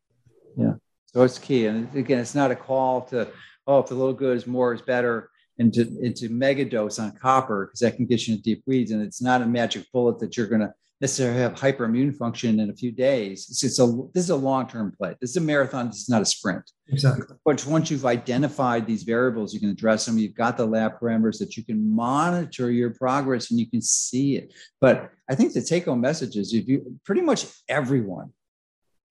Yeah. 0.57 0.73
So 1.07 1.23
it's 1.23 1.39
key. 1.39 1.67
And 1.67 1.93
again, 1.95 2.19
it's 2.19 2.35
not 2.35 2.51
a 2.51 2.55
call 2.55 3.01
to, 3.03 3.29
oh, 3.67 3.79
if 3.79 3.87
the 3.87 3.95
little 3.95 4.13
good 4.13 4.35
is 4.35 4.45
more 4.45 4.73
is 4.73 4.81
better 4.81 5.29
and 5.57 5.73
to, 5.73 5.81
into 6.01 6.27
mega 6.27 6.65
dose 6.65 6.99
on 6.99 7.13
copper, 7.13 7.67
because 7.67 7.79
that 7.79 7.95
can 7.95 8.05
get 8.05 8.27
you 8.27 8.33
into 8.33 8.43
deep 8.43 8.63
weeds. 8.67 8.91
And 8.91 9.01
it's 9.01 9.21
not 9.21 9.41
a 9.41 9.45
magic 9.45 9.89
bullet 9.93 10.19
that 10.19 10.35
you're 10.35 10.47
going 10.47 10.61
to 10.61 10.73
necessarily 11.01 11.39
have 11.39 11.53
hyperimmune 11.55 12.15
function 12.15 12.59
in 12.59 12.69
a 12.69 12.73
few 12.73 12.91
days. 12.91 13.47
It's, 13.49 13.63
it's 13.63 13.79
a, 13.79 13.85
this 14.13 14.23
is 14.23 14.29
a 14.29 14.35
long-term 14.35 14.93
play. 14.97 15.15
This 15.19 15.31
is 15.31 15.37
a 15.37 15.41
marathon. 15.41 15.87
This 15.87 16.01
is 16.01 16.09
not 16.09 16.21
a 16.21 16.25
sprint. 16.25 16.63
Exactly. 16.87 17.25
But 17.43 17.65
once 17.65 17.91
you've 17.91 18.05
identified 18.05 18.87
these 18.87 19.03
variables, 19.03 19.53
you 19.53 19.59
can 19.59 19.69
address 19.69 20.05
them. 20.05 20.17
You've 20.17 20.35
got 20.35 20.55
the 20.55 20.65
lab 20.65 20.99
parameters 20.99 21.37
that 21.39 21.57
you 21.57 21.65
can 21.65 21.93
monitor 21.93 22.71
your 22.71 22.91
progress 22.91 23.51
and 23.51 23.59
you 23.59 23.69
can 23.69 23.81
see 23.81 24.37
it. 24.37 24.53
But 24.79 25.11
I 25.29 25.35
think 25.35 25.53
the 25.53 25.61
take-home 25.61 25.99
message 25.99 26.37
is 26.37 26.53
if 26.53 26.67
you 26.67 26.99
pretty 27.03 27.21
much 27.21 27.45
everyone, 27.67 28.31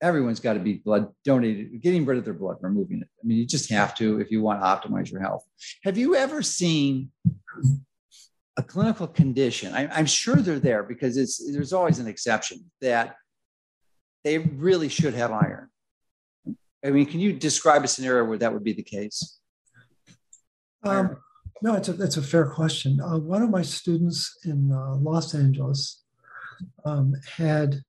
everyone's 0.02 0.40
got 0.40 0.54
to 0.54 0.60
be 0.60 0.74
blood 0.74 1.08
donated, 1.24 1.80
getting 1.82 2.04
rid 2.04 2.18
of 2.18 2.24
their 2.24 2.34
blood, 2.34 2.56
removing 2.60 3.00
it. 3.00 3.08
I 3.22 3.26
mean, 3.26 3.38
you 3.38 3.46
just 3.46 3.70
have 3.70 3.94
to 3.96 4.20
if 4.20 4.30
you 4.30 4.42
want 4.42 4.60
to 4.60 4.66
optimize 4.66 5.10
your 5.10 5.20
health. 5.20 5.44
Have 5.84 5.98
you 5.98 6.14
ever 6.14 6.42
seen 6.42 7.10
a 8.56 8.62
clinical 8.62 9.06
condition? 9.06 9.74
I, 9.74 9.88
I'm 9.88 10.06
sure 10.06 10.36
they're 10.36 10.58
there 10.58 10.82
because 10.82 11.16
it's 11.16 11.52
there's 11.52 11.72
always 11.72 11.98
an 11.98 12.06
exception 12.06 12.70
that 12.80 13.16
they 14.22 14.38
really 14.38 14.88
should 14.88 15.14
have 15.14 15.32
iron. 15.32 15.68
I 16.84 16.90
mean, 16.90 17.06
can 17.06 17.20
you 17.20 17.32
describe 17.32 17.84
a 17.84 17.88
scenario 17.88 18.24
where 18.24 18.38
that 18.38 18.52
would 18.52 18.64
be 18.64 18.72
the 18.72 18.82
case? 18.82 19.38
Um, 20.82 21.16
no, 21.62 21.74
it's 21.74 21.88
a, 21.88 22.02
it's 22.02 22.18
a 22.18 22.22
fair 22.22 22.46
question. 22.46 23.00
Uh, 23.00 23.18
one 23.18 23.42
of 23.42 23.48
my 23.48 23.62
students 23.62 24.38
in 24.44 24.70
uh, 24.70 24.96
Los 24.96 25.34
Angeles 25.34 26.04
um, 26.84 27.14
had 27.36 27.80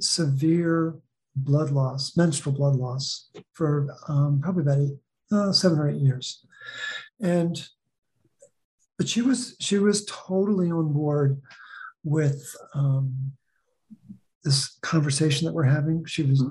severe 0.00 0.94
blood 1.34 1.70
loss, 1.70 2.16
menstrual 2.16 2.54
blood 2.54 2.76
loss, 2.76 3.30
for 3.52 3.88
um, 4.08 4.40
probably 4.40 4.62
about 4.62 4.78
eight, 4.78 4.98
uh, 5.32 5.52
seven 5.52 5.78
or 5.78 5.88
eight 5.88 6.00
years, 6.00 6.46
and 7.20 7.68
but 8.98 9.08
she 9.08 9.22
was 9.22 9.56
she 9.60 9.78
was 9.78 10.04
totally 10.06 10.70
on 10.70 10.92
board 10.92 11.40
with 12.04 12.54
um, 12.74 13.32
this 14.44 14.78
conversation 14.82 15.46
that 15.46 15.52
we're 15.52 15.64
having. 15.64 16.04
She 16.06 16.22
was 16.22 16.42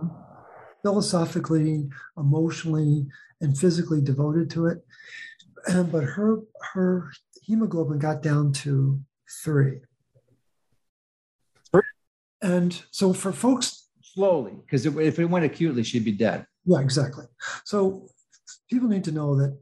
philosophically, 0.83 1.89
emotionally, 2.17 3.07
and 3.41 3.57
physically 3.57 4.01
devoted 4.01 4.49
to 4.51 4.67
it. 4.67 4.85
And 5.67 5.91
but 5.91 6.03
her 6.03 6.39
her 6.73 7.11
hemoglobin 7.41 7.99
got 7.99 8.21
down 8.21 8.51
to 8.53 8.99
three. 9.43 9.79
And 12.41 12.79
so 12.91 13.11
for 13.13 13.31
folks, 13.31 13.87
Slowly, 14.03 14.53
because 14.61 14.85
if 14.85 15.19
it 15.19 15.25
went 15.25 15.45
acutely, 15.45 15.83
she'd 15.83 16.05
be 16.05 16.11
dead. 16.11 16.45
yeah, 16.65 16.79
exactly. 16.79 17.25
So 17.63 18.07
people 18.69 18.87
need 18.87 19.03
to 19.05 19.11
know 19.11 19.35
that 19.35 19.57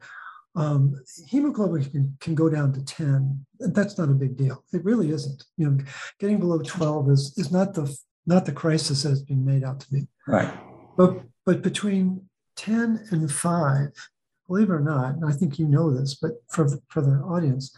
um, 0.56 0.96
hemoglobin 1.28 1.86
can, 1.86 2.18
can 2.20 2.36
go 2.36 2.50
down 2.50 2.74
to 2.74 2.84
10. 2.84 3.46
That's 3.60 3.98
not 3.98 4.10
a 4.10 4.14
big 4.14 4.38
deal. 4.38 4.64
It 4.72 4.84
really 4.86 5.10
isn't. 5.10 5.44
You 5.58 5.70
know, 5.70 5.84
getting 6.20 6.40
below 6.40 6.60
12 6.60 7.10
is 7.10 7.34
is 7.38 7.52
not 7.52 7.74
the 7.74 7.96
not 8.26 8.46
the 8.46 8.52
crisis 8.52 9.04
that 9.04 9.12
it's 9.12 9.22
being 9.22 9.44
made 9.44 9.64
out 9.64 9.80
to 9.82 9.92
be. 9.92 10.08
Right. 10.28 10.54
But 10.96 11.24
but 11.46 11.62
between 11.62 12.30
10 12.56 13.08
and 13.12 13.32
5, 13.32 13.90
believe 14.48 14.70
it 14.70 14.74
or 14.74 14.80
not, 14.80 15.16
and 15.16 15.26
I 15.26 15.32
think 15.32 15.58
you 15.58 15.68
know 15.68 15.92
this, 15.92 16.16
but 16.16 16.32
for, 16.50 16.70
for 16.90 17.02
the 17.02 17.18
audience, 17.24 17.76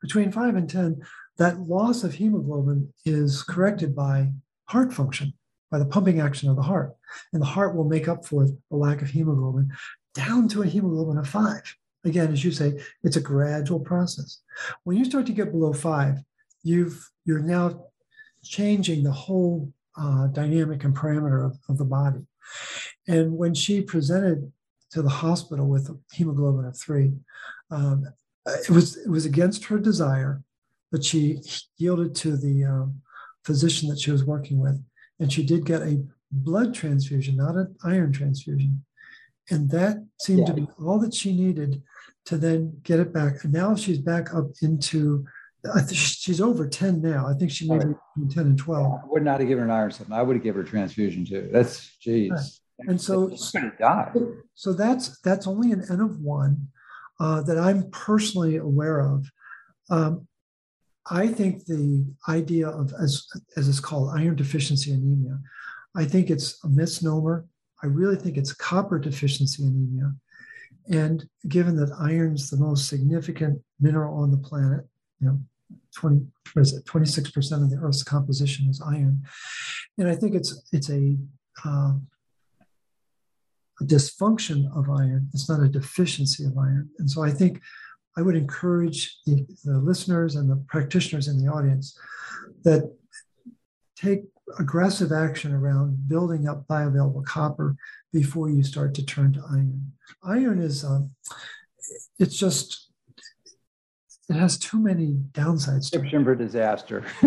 between 0.00 0.30
5 0.30 0.54
and 0.54 0.68
10, 0.68 1.00
that 1.38 1.60
loss 1.60 2.04
of 2.04 2.14
hemoglobin 2.14 2.92
is 3.04 3.42
corrected 3.42 3.94
by 3.96 4.32
heart 4.66 4.92
function, 4.92 5.32
by 5.70 5.78
the 5.78 5.86
pumping 5.86 6.20
action 6.20 6.48
of 6.48 6.56
the 6.56 6.62
heart. 6.62 6.94
And 7.32 7.40
the 7.40 7.46
heart 7.46 7.74
will 7.74 7.84
make 7.84 8.08
up 8.08 8.26
for 8.26 8.46
the 8.46 8.76
lack 8.76 9.02
of 9.02 9.10
hemoglobin 9.10 9.72
down 10.14 10.48
to 10.48 10.62
a 10.62 10.66
hemoglobin 10.66 11.18
of 11.18 11.28
5. 11.28 11.76
Again, 12.04 12.32
as 12.32 12.44
you 12.44 12.52
say, 12.52 12.80
it's 13.02 13.16
a 13.16 13.20
gradual 13.20 13.80
process. 13.80 14.40
When 14.84 14.96
you 14.96 15.04
start 15.04 15.26
to 15.26 15.32
get 15.32 15.52
below 15.52 15.72
5, 15.72 16.16
you've 16.62 17.10
you're 17.24 17.40
now 17.40 17.86
changing 18.42 19.02
the 19.02 19.12
whole 19.12 19.72
uh, 20.00 20.28
dynamic 20.28 20.84
and 20.84 20.96
parameter 20.96 21.44
of, 21.44 21.58
of 21.68 21.78
the 21.78 21.84
body. 21.84 22.24
And 23.06 23.36
when 23.36 23.54
she 23.54 23.82
presented 23.82 24.52
to 24.92 25.02
the 25.02 25.08
hospital 25.08 25.68
with 25.68 25.88
a 25.88 25.98
hemoglobin 26.12 26.64
of 26.64 26.78
three, 26.78 27.12
um, 27.70 28.06
it 28.46 28.70
was 28.70 28.96
it 28.96 29.10
was 29.10 29.26
against 29.26 29.64
her 29.66 29.78
desire, 29.78 30.42
but 30.90 31.04
she 31.04 31.40
yielded 31.76 32.14
to 32.16 32.36
the 32.36 32.64
um, 32.64 33.02
physician 33.44 33.88
that 33.88 34.00
she 34.00 34.10
was 34.10 34.24
working 34.24 34.58
with, 34.58 34.82
and 35.20 35.32
she 35.32 35.44
did 35.44 35.66
get 35.66 35.82
a 35.82 36.02
blood 36.30 36.74
transfusion, 36.74 37.36
not 37.36 37.56
an 37.56 37.74
iron 37.84 38.12
transfusion. 38.12 38.84
And 39.50 39.70
that 39.70 40.04
seemed 40.20 40.40
yeah. 40.40 40.46
to 40.46 40.52
be 40.54 40.68
all 40.84 40.98
that 41.00 41.14
she 41.14 41.32
needed 41.32 41.82
to 42.26 42.36
then 42.36 42.78
get 42.82 43.00
it 43.00 43.12
back. 43.12 43.44
And 43.44 43.52
now 43.52 43.74
she's 43.74 43.98
back 43.98 44.34
up 44.34 44.46
into, 44.60 45.26
I 45.74 45.80
think 45.80 45.96
she's 45.96 46.40
over 46.40 46.68
10 46.68 47.00
now. 47.00 47.26
I 47.26 47.32
think 47.34 47.50
she 47.50 47.68
may 47.68 47.78
be 47.78 47.94
between 48.16 48.28
10 48.30 48.46
and 48.46 48.58
12. 48.58 48.86
I 48.86 49.06
would 49.06 49.24
not 49.24 49.40
have 49.40 49.48
given 49.48 49.64
her 49.64 49.70
an 49.70 49.76
iron 49.76 49.90
supplement. 49.90 50.20
I 50.20 50.22
would 50.22 50.36
have 50.36 50.42
given 50.42 50.62
her 50.62 50.68
transfusion 50.68 51.24
too. 51.24 51.48
That's, 51.52 51.96
geez. 51.98 52.30
Right. 52.30 52.88
And 52.88 53.00
so, 53.00 53.34
so 54.54 54.72
that's 54.72 55.18
that's 55.22 55.48
only 55.48 55.72
an 55.72 55.84
N 55.90 56.00
of 56.00 56.20
one 56.20 56.68
uh, 57.18 57.42
that 57.42 57.58
I'm 57.58 57.90
personally 57.90 58.56
aware 58.56 59.00
of. 59.00 59.28
Um, 59.90 60.28
I 61.10 61.26
think 61.26 61.64
the 61.64 62.06
idea 62.28 62.68
of 62.68 62.92
as 63.02 63.26
as 63.56 63.68
it's 63.68 63.80
called 63.80 64.16
iron 64.16 64.36
deficiency 64.36 64.92
anemia, 64.92 65.40
I 65.96 66.04
think 66.04 66.30
it's 66.30 66.62
a 66.64 66.68
misnomer. 66.68 67.46
I 67.82 67.86
really 67.86 68.16
think 68.16 68.36
it's 68.36 68.52
copper 68.52 68.98
deficiency 68.98 69.64
anemia. 69.64 70.12
And 70.90 71.28
given 71.46 71.76
that 71.76 71.92
iron's 72.00 72.50
the 72.50 72.56
most 72.56 72.88
significant 72.88 73.60
mineral 73.80 74.20
on 74.22 74.30
the 74.30 74.38
planet, 74.38 74.86
you 75.20 75.28
know, 75.28 75.40
20, 75.96 76.26
what 76.52 76.62
is 76.62 76.72
it, 76.72 76.84
26% 76.84 77.62
of 77.62 77.70
the 77.70 77.76
Earth's 77.76 78.02
composition 78.02 78.68
is 78.68 78.80
iron. 78.80 79.22
And 79.98 80.08
I 80.08 80.14
think 80.14 80.34
it's 80.34 80.62
it's 80.72 80.90
a, 80.90 81.16
uh, 81.64 81.92
a 83.80 83.84
dysfunction 83.84 84.64
of 84.76 84.88
iron. 84.88 85.28
It's 85.34 85.48
not 85.48 85.60
a 85.60 85.68
deficiency 85.68 86.44
of 86.44 86.56
iron. 86.56 86.90
And 86.98 87.10
so 87.10 87.22
I 87.22 87.30
think 87.30 87.60
I 88.16 88.22
would 88.22 88.36
encourage 88.36 89.18
the, 89.26 89.46
the 89.64 89.78
listeners 89.78 90.36
and 90.36 90.50
the 90.50 90.56
practitioners 90.68 91.28
in 91.28 91.38
the 91.38 91.50
audience 91.50 91.98
that 92.64 92.92
take 93.94 94.22
aggressive 94.58 95.12
action 95.12 95.52
around 95.52 96.08
building 96.08 96.48
up 96.48 96.66
bioavailable 96.66 97.24
copper 97.24 97.76
before 98.12 98.50
you 98.50 98.62
start 98.62 98.94
to 98.94 99.04
turn 99.04 99.32
to 99.32 99.42
iron. 99.50 99.92
Iron 100.24 100.60
is, 100.60 100.84
um, 100.84 101.10
it's 102.18 102.36
just, 102.36 102.90
it 104.28 104.34
has 104.34 104.58
too 104.58 104.78
many 104.78 105.18
downsides. 105.32 105.90
Prescription 105.90 106.24
for 106.24 106.34
disaster. 106.34 107.04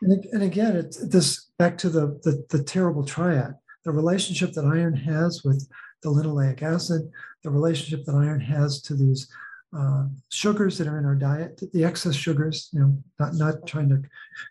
and, 0.00 0.24
and, 0.32 0.42
again, 0.42 0.76
it's 0.76 0.98
this 0.98 1.50
back 1.58 1.78
to 1.78 1.88
the, 1.88 2.20
the, 2.24 2.44
the 2.50 2.62
terrible 2.62 3.04
triad. 3.04 3.54
The 3.84 3.92
relationship 3.92 4.52
that 4.52 4.64
iron 4.64 4.96
has 4.96 5.42
with 5.44 5.68
the 6.02 6.10
linoleic 6.10 6.62
acid, 6.62 7.10
the 7.42 7.50
relationship 7.50 8.04
that 8.06 8.14
iron 8.14 8.40
has 8.40 8.80
to 8.82 8.94
these 8.94 9.28
uh, 9.76 10.04
sugars 10.28 10.76
that 10.78 10.86
are 10.86 10.98
in 10.98 11.04
our 11.04 11.14
diet, 11.14 11.60
the 11.72 11.84
excess 11.84 12.14
sugars, 12.14 12.68
you 12.72 12.80
know, 12.80 12.98
not, 13.18 13.34
not 13.34 13.66
trying 13.66 13.88
to 13.88 14.02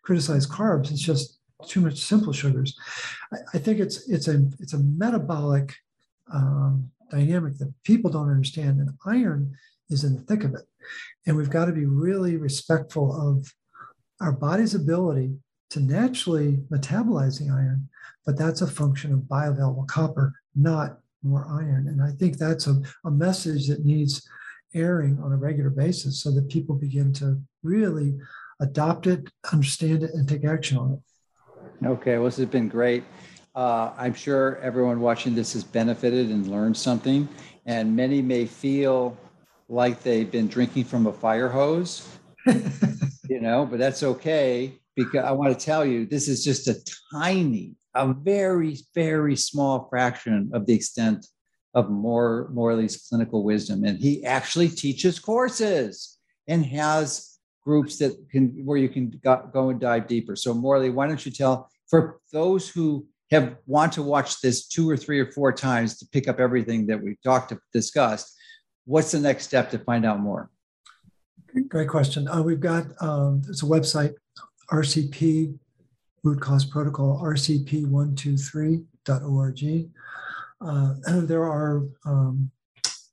criticize 0.04 0.48
carbs, 0.48 0.92
it's 0.92 1.02
just 1.02 1.40
too 1.68 1.82
much 1.82 2.00
simple 2.00 2.34
sugars. 2.34 2.76
I, 3.32 3.38
I 3.54 3.58
think 3.60 3.80
it's 3.80 4.10
it's 4.10 4.28
a 4.28 4.48
it's 4.60 4.74
a 4.74 4.80
metabolic 4.80 5.76
um, 6.34 6.90
dynamic 7.12 7.58
that 7.60 7.74
people 7.84 8.10
don't 8.10 8.32
understand, 8.32 8.80
and 8.80 8.90
iron 9.06 9.56
is 9.90 10.04
in 10.04 10.16
the 10.16 10.22
thick 10.22 10.44
of 10.44 10.56
it. 10.56 10.66
And 11.28 11.38
we've 11.38 11.50
got 11.50 11.66
to 11.66 11.72
be 11.72 11.86
really 11.86 12.38
respectful 12.38 13.14
of 13.30 13.54
our 14.20 14.32
body's 14.32 14.74
ability 14.74 15.36
to 15.72 15.80
naturally 15.80 16.58
metabolize 16.72 17.40
the 17.40 17.50
iron, 17.50 17.88
but 18.26 18.38
that's 18.38 18.62
a 18.62 18.68
function 18.68 19.14
of 19.14 19.20
bioavailable 19.20 19.88
copper, 19.88 20.34
not 20.56 21.00
more 21.24 21.48
iron. 21.48 21.88
And 21.88 22.02
I 22.02 22.12
think 22.12 22.38
that's 22.38 22.68
a, 22.68 22.82
a 23.06 23.12
message 23.12 23.68
that 23.68 23.86
needs 23.86 24.28
airing 24.74 25.20
on 25.22 25.32
a 25.32 25.38
regular 25.38 25.70
basis 25.70 26.22
so 26.22 26.32
that 26.32 26.50
people 26.50 26.76
begin 26.76 27.14
to 27.14 27.42
really 27.64 28.18
adopt 28.60 29.08
it, 29.08 29.30
understand 29.52 30.04
it, 30.04 30.12
and 30.14 30.28
take 30.28 30.46
action 30.46 30.78
on 30.78 30.94
it. 30.94 31.86
Okay, 31.86 32.16
well, 32.16 32.26
this 32.26 32.38
has 32.38 32.46
been 32.48 32.70
great. 32.70 33.04
Uh, 33.56 33.92
I'm 33.98 34.14
sure 34.14 34.58
everyone 34.58 35.00
watching 35.02 35.36
this 35.36 35.54
has 35.54 35.64
benefited 35.64 36.30
and 36.30 36.48
learned 36.48 36.78
something, 36.78 37.28
and 37.66 37.96
many 37.96 38.22
may 38.22 38.46
feel 38.46 39.18
like 39.68 40.02
they've 40.04 40.30
been 40.30 40.48
drinking 40.48 40.86
from 40.86 41.08
a 41.08 41.14
fire 41.14 41.50
hose, 41.50 42.08
you 43.30 43.42
know, 43.42 43.66
but 43.66 43.80
that's 43.80 44.04
okay 44.04 44.80
because 44.96 45.24
I 45.24 45.32
want 45.32 45.58
to 45.58 45.66
tell 45.66 45.86
you 45.86 46.06
this 46.06 46.28
is 46.28 46.44
just 46.44 46.68
a 46.68 46.76
tiny, 47.12 47.76
a 47.96 48.14
very, 48.14 48.78
very 48.94 49.36
small 49.36 49.88
fraction 49.90 50.52
of 50.54 50.66
the 50.66 50.74
extent 50.74 51.26
of 51.74 51.90
more 51.90 52.50
Morley's 52.54 53.08
clinical 53.08 53.44
wisdom. 53.44 53.84
And 53.84 53.98
he 53.98 54.26
actually 54.26 54.70
teaches 54.70 55.20
courses 55.20 56.18
and 56.48 56.66
has 56.66 57.38
groups 57.64 57.98
that 58.00 58.14
can 58.30 58.66
where 58.66 58.78
you 58.78 58.90
can 58.90 59.20
go, 59.24 59.70
and 59.70 59.80
dive 59.80 60.08
deeper. 60.08 60.36
So 60.36 60.54
Morley, 60.54 60.90
why 60.90 61.08
don't 61.08 61.26
you 61.26 61.32
tell 61.32 61.70
for 61.88 62.20
those 62.34 62.70
who 62.70 63.08
have 63.30 63.56
want 63.66 63.94
to 63.94 64.02
watch 64.02 64.42
this 64.42 64.68
two 64.68 64.90
or 64.90 64.98
three 64.98 65.20
or 65.20 65.32
four 65.32 65.54
times 65.54 65.98
to 66.00 66.08
pick 66.08 66.28
up 66.28 66.40
everything 66.40 66.88
that 66.88 67.02
we've 67.02 67.22
talked 67.24 67.54
discussed, 67.72 68.36
what's 68.86 69.12
the 69.12 69.20
next 69.20 69.46
step 69.46 69.70
to 69.72 69.80
find 69.80 70.06
out 70.06 70.20
more? 70.20 70.50
Great 71.68 71.90
question. 71.90 72.28
Uh, 72.28 72.42
we've 72.42 72.60
got 72.60 72.86
um, 73.02 73.42
it's 73.48 73.64
a 73.64 73.66
website, 73.66 74.14
RCP 74.72 75.58
root 76.24 76.40
cause 76.40 76.66
protocol, 76.66 77.20
rcp123.org. 77.22 79.90
Uh, 80.64 80.94
there 81.22 81.44
are 81.44 81.84
um, 82.06 82.52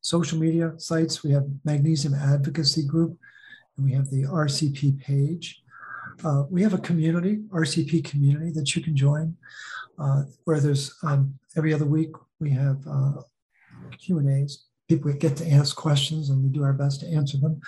social 0.00 0.38
media 0.38 0.74
sites. 0.76 1.22
We 1.22 1.32
have 1.32 1.46
Magnesium 1.64 2.14
Advocacy 2.14 2.86
Group, 2.86 3.16
and 3.76 3.86
we 3.86 3.92
have 3.92 4.10
the 4.10 4.24
RCP 4.24 5.00
page. 5.00 5.62
Uh, 6.24 6.44
we 6.50 6.62
have 6.62 6.74
a 6.74 6.78
community, 6.78 7.38
RCP 7.50 8.04
community, 8.04 8.50
that 8.52 8.74
you 8.74 8.82
can 8.82 8.96
join, 8.96 9.36
uh, 9.98 10.24
where 10.44 10.60
there's 10.60 10.94
um, 11.02 11.34
every 11.56 11.72
other 11.72 11.84
week 11.84 12.10
we 12.40 12.50
have 12.50 12.78
uh, 12.90 13.12
Q 13.98 14.18
and 14.18 14.28
A's. 14.28 14.64
People 14.88 15.12
get 15.12 15.36
to 15.36 15.50
ask 15.50 15.76
questions, 15.76 16.30
and 16.30 16.42
we 16.42 16.48
do 16.48 16.64
our 16.64 16.72
best 16.72 17.00
to 17.00 17.06
answer 17.08 17.36
them. 17.36 17.60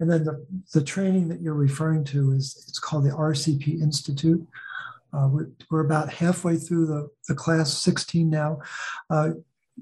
And 0.00 0.10
then 0.10 0.24
the, 0.24 0.44
the 0.72 0.82
training 0.82 1.28
that 1.28 1.42
you're 1.42 1.54
referring 1.54 2.02
to 2.04 2.32
is 2.32 2.64
it's 2.66 2.78
called 2.78 3.04
the 3.04 3.10
RCP 3.10 3.82
Institute. 3.82 4.44
Uh, 5.12 5.28
we're, 5.30 5.48
we're, 5.70 5.84
about 5.84 6.12
halfway 6.12 6.56
through 6.56 6.86
the, 6.86 7.08
the 7.28 7.34
class 7.34 7.76
16 7.78 8.28
now. 8.30 8.58
Uh, 9.10 9.30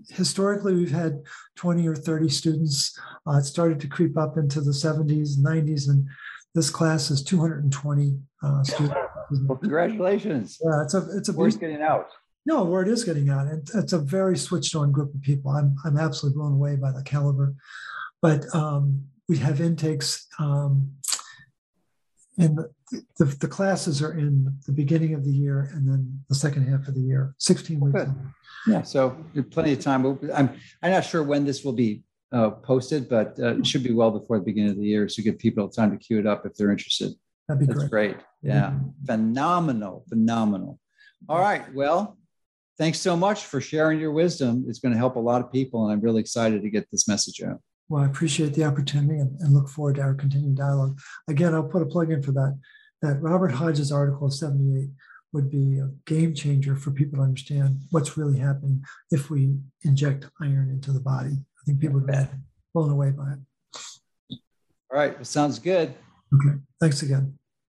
historically, 0.09 0.75
we've 0.75 0.91
had 0.91 1.23
20 1.57 1.87
or 1.87 1.95
30 1.95 2.29
students. 2.29 2.99
Uh, 3.27 3.39
it 3.39 3.45
started 3.45 3.81
to 3.81 3.89
creep 3.89 4.19
up 4.19 4.37
into 4.37 4.61
the 4.61 4.73
70s, 4.73 5.39
90s, 5.39 5.89
and 5.89 6.07
this 6.55 6.71
class 6.71 7.11
is 7.11 7.23
220 7.23 8.19
uh, 8.43 8.63
students. 8.65 8.97
Well, 9.47 9.59
congratulations. 9.59 10.59
Yeah, 10.65 10.83
it's 10.83 10.95
a 10.95 11.07
it's 11.17 11.29
a 11.29 11.33
word's 11.33 11.57
getting 11.57 11.83
out. 11.83 12.09
No, 12.47 12.65
word 12.65 12.89
is 12.89 13.05
getting 13.05 13.29
out. 13.29 13.47
It, 13.47 13.71
it's 13.75 13.93
a 13.93 13.99
very 13.99 14.37
switched 14.37 14.75
on 14.75 14.91
group 14.91 15.15
of 15.15 15.23
people. 15.23 15.53
I'm 15.53 15.77
I'm 15.85 15.97
absolutely 15.97 16.39
blown 16.39 16.55
away 16.55 16.75
by 16.75 16.91
the 16.91 17.05
caliber. 17.05 17.55
But 18.23 18.53
um, 18.55 19.05
we 19.29 19.39
have 19.39 19.61
intakes 19.61 20.27
um, 20.39 20.91
in 22.41 22.55
the, 22.57 22.71
the, 23.19 23.25
the, 23.25 23.49
classes 23.49 24.03
are 24.03 24.13
in 24.13 24.53
the 24.67 24.73
beginning 24.73 25.15
of 25.15 25.25
the 25.25 25.31
year 25.31 25.71
and 25.73 25.89
then 25.89 26.23
the 26.29 26.35
second 26.35 26.67
half 26.69 26.89
of 26.89 26.95
the 26.95 27.01
year, 27.01 27.35
16 27.39 27.81
weeks. 27.81 27.95
Good. 27.95 28.15
Yeah, 28.67 28.83
so 28.83 29.17
plenty 29.51 29.73
of 29.73 29.81
time. 29.81 30.07
I'm 30.35 30.51
I'm 30.83 30.91
not 30.91 31.05
sure 31.05 31.23
when 31.23 31.45
this 31.45 31.65
will 31.65 31.73
be 31.73 32.03
uh, 32.33 32.51
posted, 32.51 33.09
but 33.09 33.39
uh, 33.39 33.57
it 33.57 33.67
should 33.67 33.83
be 33.83 33.93
well 33.93 34.11
before 34.11 34.39
the 34.39 34.45
beginning 34.45 34.73
of 34.73 34.77
the 34.77 34.85
year, 34.85 35.09
so 35.09 35.23
give 35.23 35.39
people 35.39 35.69
time 35.69 35.91
to 35.91 35.97
queue 35.97 36.19
it 36.19 36.27
up 36.27 36.45
if 36.45 36.55
they're 36.55 36.71
interested. 36.71 37.13
That'd 37.49 37.61
be 37.61 37.67
great. 37.67 37.79
That's 37.79 37.91
great. 37.91 38.13
great. 38.13 38.27
Yeah, 38.43 38.71
mm-hmm. 38.71 39.07
phenomenal, 39.07 40.05
phenomenal. 40.09 40.79
All 41.29 41.39
right, 41.39 41.73
well, 41.75 42.19
thanks 42.79 43.01
so 43.01 43.17
much 43.17 43.47
for 43.47 43.61
sharing 43.61 43.99
your 43.99 44.13
wisdom. 44.13 44.65
It's 44.69 44.79
going 44.79 44.93
to 44.93 44.99
help 44.99 45.17
a 45.17 45.21
lot 45.21 45.43
of 45.43 45.51
people, 45.53 45.85
and 45.85 45.93
I'm 45.93 46.01
really 46.01 46.21
excited 46.21 46.63
to 46.63 46.71
get 46.71 46.87
this 46.91 47.09
message 47.09 47.43
out. 47.43 47.61
Well, 47.91 48.05
I 48.05 48.07
appreciate 48.07 48.55
the 48.55 48.65
opportunity 48.65 49.19
and, 49.19 49.39
and 49.41 49.53
look 49.53 49.69
forward 49.69 49.97
to 49.97 50.03
our 50.03 50.15
continued 50.15 50.57
dialogue. 50.57 50.99
Again, 51.29 51.55
I'll 51.55 51.65
put 51.65 51.83
a 51.83 51.87
plug 51.87 52.13
in 52.13 52.23
for 52.23 52.31
that. 52.33 52.57
That 53.03 53.21
Robert 53.21 53.51
Hodges 53.51 53.91
article 53.91 54.31
78 54.31 54.91
would 55.33 55.51
be 55.51 55.81
a 55.81 55.91
game 56.07 56.33
changer 56.33 56.77
for 56.77 56.93
people 56.93 57.19
to 57.19 57.25
understand 57.25 57.81
what's 57.91 58.17
really 58.17 58.39
happening 58.39 58.85
if 59.11 59.29
we 59.29 59.57
inject 59.83 60.27
iron 60.41 60.71
into 60.71 60.93
the 60.93 61.01
body. 61.01 61.33
I 61.33 61.63
think 61.67 61.81
people 61.81 61.97
would 61.97 62.07
be 62.07 62.15
blown 62.73 62.91
away 62.91 63.11
by 63.11 63.33
it. 63.33 64.39
All 64.93 64.99
right. 64.99 65.19
That 65.19 65.25
sounds 65.25 65.59
good. 65.59 65.93
Okay. 66.33 66.59
Thanks 66.81 67.03
again. 67.03 67.40